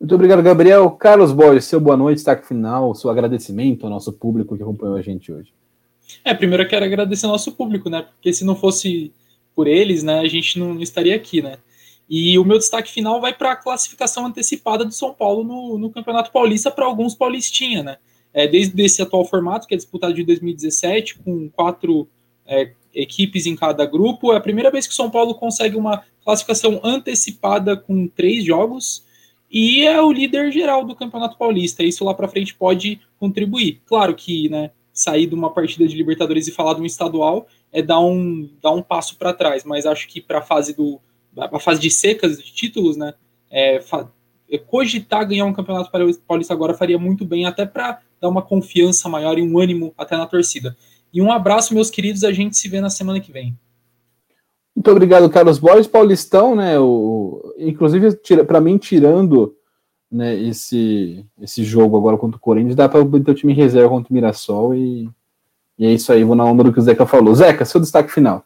Muito 0.00 0.14
obrigado, 0.14 0.42
Gabriel. 0.42 0.90
Carlos 0.92 1.32
Borges, 1.32 1.64
seu 1.64 1.80
boa 1.80 1.96
noite, 1.96 2.16
destaque 2.16 2.46
final, 2.46 2.94
seu 2.94 3.10
agradecimento 3.10 3.82
ao 3.84 3.90
nosso 3.90 4.12
público 4.12 4.56
que 4.56 4.62
acompanhou 4.62 4.96
a 4.96 5.02
gente 5.02 5.32
hoje. 5.32 5.52
É, 6.24 6.32
primeiro 6.32 6.62
eu 6.62 6.68
quero 6.68 6.84
agradecer 6.84 7.26
ao 7.26 7.32
nosso 7.32 7.50
público, 7.52 7.90
né? 7.90 8.02
Porque 8.02 8.32
se 8.32 8.44
não 8.44 8.54
fosse 8.54 9.12
por 9.56 9.66
eles, 9.66 10.04
né, 10.04 10.20
a 10.20 10.28
gente 10.28 10.56
não 10.56 10.80
estaria 10.80 11.16
aqui, 11.16 11.42
né? 11.42 11.58
E 12.08 12.38
o 12.38 12.44
meu 12.44 12.58
destaque 12.58 12.92
final 12.92 13.20
vai 13.20 13.34
para 13.34 13.52
a 13.52 13.56
classificação 13.56 14.24
antecipada 14.24 14.84
do 14.84 14.92
São 14.92 15.12
Paulo 15.12 15.42
no, 15.42 15.76
no 15.78 15.90
Campeonato 15.90 16.30
Paulista 16.30 16.70
para 16.70 16.86
alguns 16.86 17.16
paulistinha, 17.16 17.82
né? 17.82 17.96
É, 18.32 18.46
desde 18.46 18.80
esse 18.80 19.02
atual 19.02 19.24
formato, 19.24 19.66
que 19.66 19.74
é 19.74 19.76
disputado 19.76 20.14
de 20.14 20.22
2017, 20.22 21.18
com 21.18 21.48
quatro 21.50 22.08
é, 22.46 22.70
equipes 22.94 23.46
em 23.46 23.56
cada 23.56 23.84
grupo, 23.84 24.32
é 24.32 24.36
a 24.36 24.40
primeira 24.40 24.70
vez 24.70 24.86
que 24.86 24.92
o 24.92 24.96
São 24.96 25.10
Paulo 25.10 25.34
consegue 25.34 25.76
uma 25.76 26.04
classificação 26.24 26.80
antecipada 26.84 27.76
com 27.76 28.06
três 28.06 28.44
jogos 28.44 29.07
e 29.50 29.86
é 29.86 30.00
o 30.00 30.12
líder 30.12 30.52
geral 30.52 30.84
do 30.84 30.94
Campeonato 30.94 31.38
Paulista. 31.38 31.82
Isso 31.82 32.04
lá 32.04 32.14
para 32.14 32.28
frente 32.28 32.54
pode 32.54 33.00
contribuir. 33.18 33.80
Claro 33.86 34.14
que, 34.14 34.48
né? 34.48 34.70
sair 34.98 35.26
de 35.26 35.34
uma 35.34 35.50
partida 35.52 35.86
de 35.86 35.96
Libertadores 35.96 36.48
e 36.48 36.52
falar 36.52 36.74
de 36.74 36.82
um 36.82 36.86
estadual 36.86 37.46
é 37.72 37.80
dar 37.80 38.00
um, 38.00 38.50
dar 38.60 38.72
um 38.72 38.82
passo 38.82 39.16
para 39.16 39.32
trás, 39.32 39.62
mas 39.62 39.86
acho 39.86 40.08
que 40.08 40.20
para 40.20 40.38
a 40.38 40.42
fase 40.42 40.74
do 40.74 41.00
a 41.36 41.60
fase 41.60 41.80
de 41.80 41.88
secas 41.88 42.36
de 42.36 42.52
títulos, 42.52 42.96
né, 42.96 43.14
é, 43.48 43.80
é, 44.50 44.58
cogitar 44.58 45.28
ganhar 45.28 45.44
um 45.44 45.52
campeonato 45.52 45.88
paulista 46.26 46.52
agora 46.52 46.74
faria 46.74 46.98
muito 46.98 47.24
bem, 47.24 47.46
até 47.46 47.64
para 47.64 48.00
dar 48.20 48.28
uma 48.28 48.42
confiança 48.42 49.08
maior 49.08 49.38
e 49.38 49.42
um 49.42 49.56
ânimo 49.56 49.94
até 49.96 50.16
na 50.16 50.26
torcida. 50.26 50.76
E 51.14 51.22
um 51.22 51.30
abraço, 51.30 51.74
meus 51.74 51.90
queridos, 51.90 52.24
a 52.24 52.32
gente 52.32 52.56
se 52.56 52.68
vê 52.68 52.80
na 52.80 52.90
semana 52.90 53.20
que 53.20 53.30
vem. 53.30 53.56
Muito 54.74 54.90
obrigado, 54.90 55.30
Carlos 55.30 55.58
Borges. 55.58 55.86
Paulistão, 55.86 56.56
né? 56.56 56.76
O, 56.78 56.84
inclusive, 57.58 58.16
para 58.46 58.60
mim, 58.60 58.78
tirando 58.78 59.54
né, 60.10 60.34
esse, 60.34 61.24
esse 61.40 61.64
jogo 61.64 61.96
agora 61.96 62.16
contra 62.16 62.36
o 62.36 62.40
Corinthians, 62.40 62.76
dá 62.76 62.88
para 62.88 63.00
o 63.00 63.34
time 63.34 63.52
reserva 63.52 63.88
contra 63.88 64.10
o 64.10 64.14
Mirassol 64.14 64.74
e, 64.74 65.08
e 65.78 65.86
é 65.86 65.92
isso 65.92 66.12
aí, 66.12 66.24
vou 66.24 66.34
na 66.34 66.44
onda 66.44 66.64
do 66.64 66.72
que 66.72 66.78
o 66.78 66.82
Zeca 66.82 67.06
falou. 67.06 67.34
Zeca, 67.34 67.64
seu 67.64 67.80
destaque 67.80 68.10
final. 68.10 68.44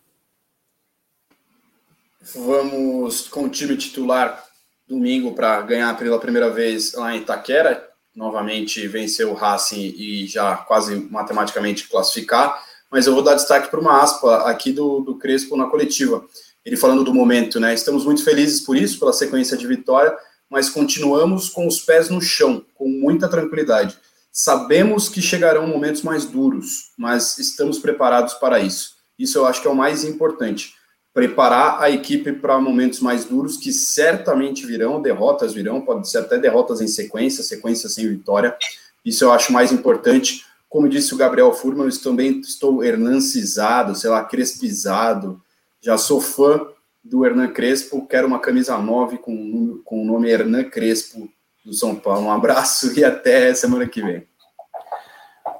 Vamos 2.35 3.29
com 3.29 3.45
o 3.45 3.49
time 3.49 3.77
titular 3.77 4.43
domingo 4.89 5.33
para 5.33 5.61
ganhar 5.63 5.97
pela 5.97 6.19
primeira 6.19 6.51
vez 6.51 6.95
lá 6.95 7.15
em 7.15 7.21
Itaquera, 7.21 7.89
novamente 8.15 8.87
vencer 8.87 9.27
o 9.27 9.35
Racing 9.35 9.95
e 9.97 10.27
já 10.27 10.57
quase 10.57 10.97
matematicamente 11.11 11.89
classificar, 11.89 12.63
mas 12.91 13.07
eu 13.07 13.15
vou 13.15 13.23
dar 13.23 13.35
destaque 13.35 13.71
para 13.71 13.81
uma 13.81 14.03
aspa 14.03 14.51
aqui 14.51 14.73
do, 14.73 15.01
do 15.01 15.17
Crespo 15.17 15.57
na 15.57 15.67
coletiva. 15.67 16.25
Ele 16.65 16.77
falando 16.77 17.03
do 17.03 17.13
momento, 17.13 17.59
né? 17.59 17.75
Estamos 17.75 18.05
muito 18.05 18.25
felizes 18.25 18.61
por 18.61 18.77
isso, 18.77 18.99
pela 18.99 19.13
sequência 19.13 19.57
de 19.57 19.67
vitória, 19.67 20.17
mas 20.49 20.69
continuamos 20.69 21.49
com 21.49 21.67
os 21.67 21.81
pés 21.81 22.09
no 22.09 22.21
chão, 22.21 22.65
com 22.75 22.89
muita 22.89 23.29
tranquilidade. 23.29 23.97
Sabemos 24.31 25.09
que 25.09 25.21
chegarão 25.21 25.67
momentos 25.67 26.03
mais 26.03 26.25
duros, 26.25 26.93
mas 26.97 27.37
estamos 27.39 27.79
preparados 27.79 28.35
para 28.35 28.61
isso. 28.61 28.97
Isso 29.19 29.37
eu 29.39 29.45
acho 29.45 29.61
que 29.61 29.69
é 29.69 29.71
o 29.71 29.77
mais 29.77 30.05
importante. 30.05 30.75
Preparar 31.13 31.83
a 31.83 31.91
equipe 31.91 32.33
para 32.33 32.59
momentos 32.59 33.01
mais 33.01 33.25
duros, 33.25 33.57
que 33.57 33.73
certamente 33.73 34.65
virão, 34.65 35.03
derrotas 35.03 35.53
virão, 35.53 35.83
pode 35.83 36.09
ser 36.09 36.19
até 36.19 36.39
derrotas 36.39 36.81
em 36.81 36.87
sequência, 36.87 37.43
sequência 37.43 37.89
sem 37.89 38.09
vitória. 38.09 38.57
Isso 39.05 39.25
eu 39.25 39.33
acho 39.33 39.53
mais 39.53 39.73
importante. 39.73 40.47
Como 40.69 40.89
disse 40.89 41.13
o 41.13 41.19
Gabriel 41.19 41.53
Furman, 41.53 41.87
eu 41.87 42.01
também 42.01 42.41
estou 42.41 42.83
hernancizado, 42.83 43.95
sei 43.95 44.09
lá, 44.09 44.25
crespizado. 44.25 45.42
Já 45.83 45.99
sou 45.99 46.21
fã 46.21 46.61
do 47.03 47.27
Hernan 47.27 47.49
Crespo. 47.49 48.07
Quero 48.07 48.29
uma 48.29 48.39
camisa 48.39 48.79
9 48.79 49.19
com, 49.19 49.81
com 49.85 50.03
o 50.03 50.05
nome 50.05 50.31
Hernan 50.31 50.63
Crespo 50.65 51.29
do 51.67 51.75
São 51.75 51.97
Paulo. 51.97 52.27
Um 52.27 52.31
abraço 52.31 52.95
e 52.99 53.05
até 53.05 53.53
semana 53.53 53.87
que 53.87 54.01
vem. 54.01 54.23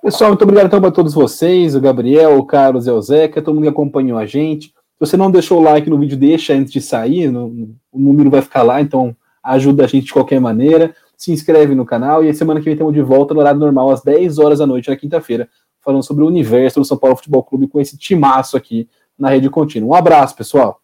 Pessoal, 0.01 0.31
muito 0.31 0.43
obrigado 0.43 0.67
então 0.67 0.81
para 0.81 0.93
todos 0.93 1.13
vocês, 1.13 1.75
o 1.75 1.81
Gabriel, 1.81 2.39
o 2.39 2.47
Carlos 2.47 2.87
e 2.87 2.91
o 2.91 3.03
Zeca, 3.03 3.43
todo 3.43 3.55
mundo 3.55 3.65
que 3.65 3.71
acompanhou 3.71 4.17
a 4.17 4.25
gente. 4.27 4.69
Se 4.69 5.01
você 5.01 5.17
não 5.17 5.31
deixou 5.31 5.61
o 5.61 5.63
like 5.63 5.91
no 5.91 5.99
vídeo, 5.99 6.17
deixa 6.17 6.55
antes 6.55 6.73
de 6.73 6.81
sair, 6.81 7.31
no, 7.31 7.77
o 7.91 7.99
número 7.99 8.31
vai 8.31 8.43
ficar 8.43 8.63
lá, 8.63 8.81
então 8.81 9.17
ajuda 9.43 9.85
a 9.85 9.87
gente 9.89 10.07
de 10.07 10.13
qualquer 10.13 10.41
maneira. 10.41 10.95
Se 11.17 11.33
inscreve 11.33 11.75
no 11.75 11.85
canal 11.85 12.25
e 12.25 12.33
semana 12.33 12.61
que 12.61 12.65
vem 12.65 12.75
estamos 12.75 12.95
de 12.95 13.03
volta 13.03 13.35
no 13.35 13.41
horário 13.41 13.59
normal, 13.59 13.91
às 13.91 14.03
10 14.03 14.39
horas 14.39 14.61
da 14.61 14.67
noite, 14.67 14.89
na 14.89 14.97
quinta-feira, 14.97 15.49
falando 15.81 16.03
sobre 16.05 16.23
o 16.23 16.29
universo 16.29 16.79
do 16.79 16.85
São 16.85 16.97
Paulo 16.97 17.17
Futebol 17.17 17.43
Clube 17.43 17.67
com 17.67 17.81
esse 17.81 17.97
timaço 17.97 18.57
aqui 18.57 18.89
na 19.23 19.31
rede 19.31 19.49
contínua. 19.49 19.91
Um 19.91 19.95
abraço, 19.95 20.35
pessoal. 20.35 20.81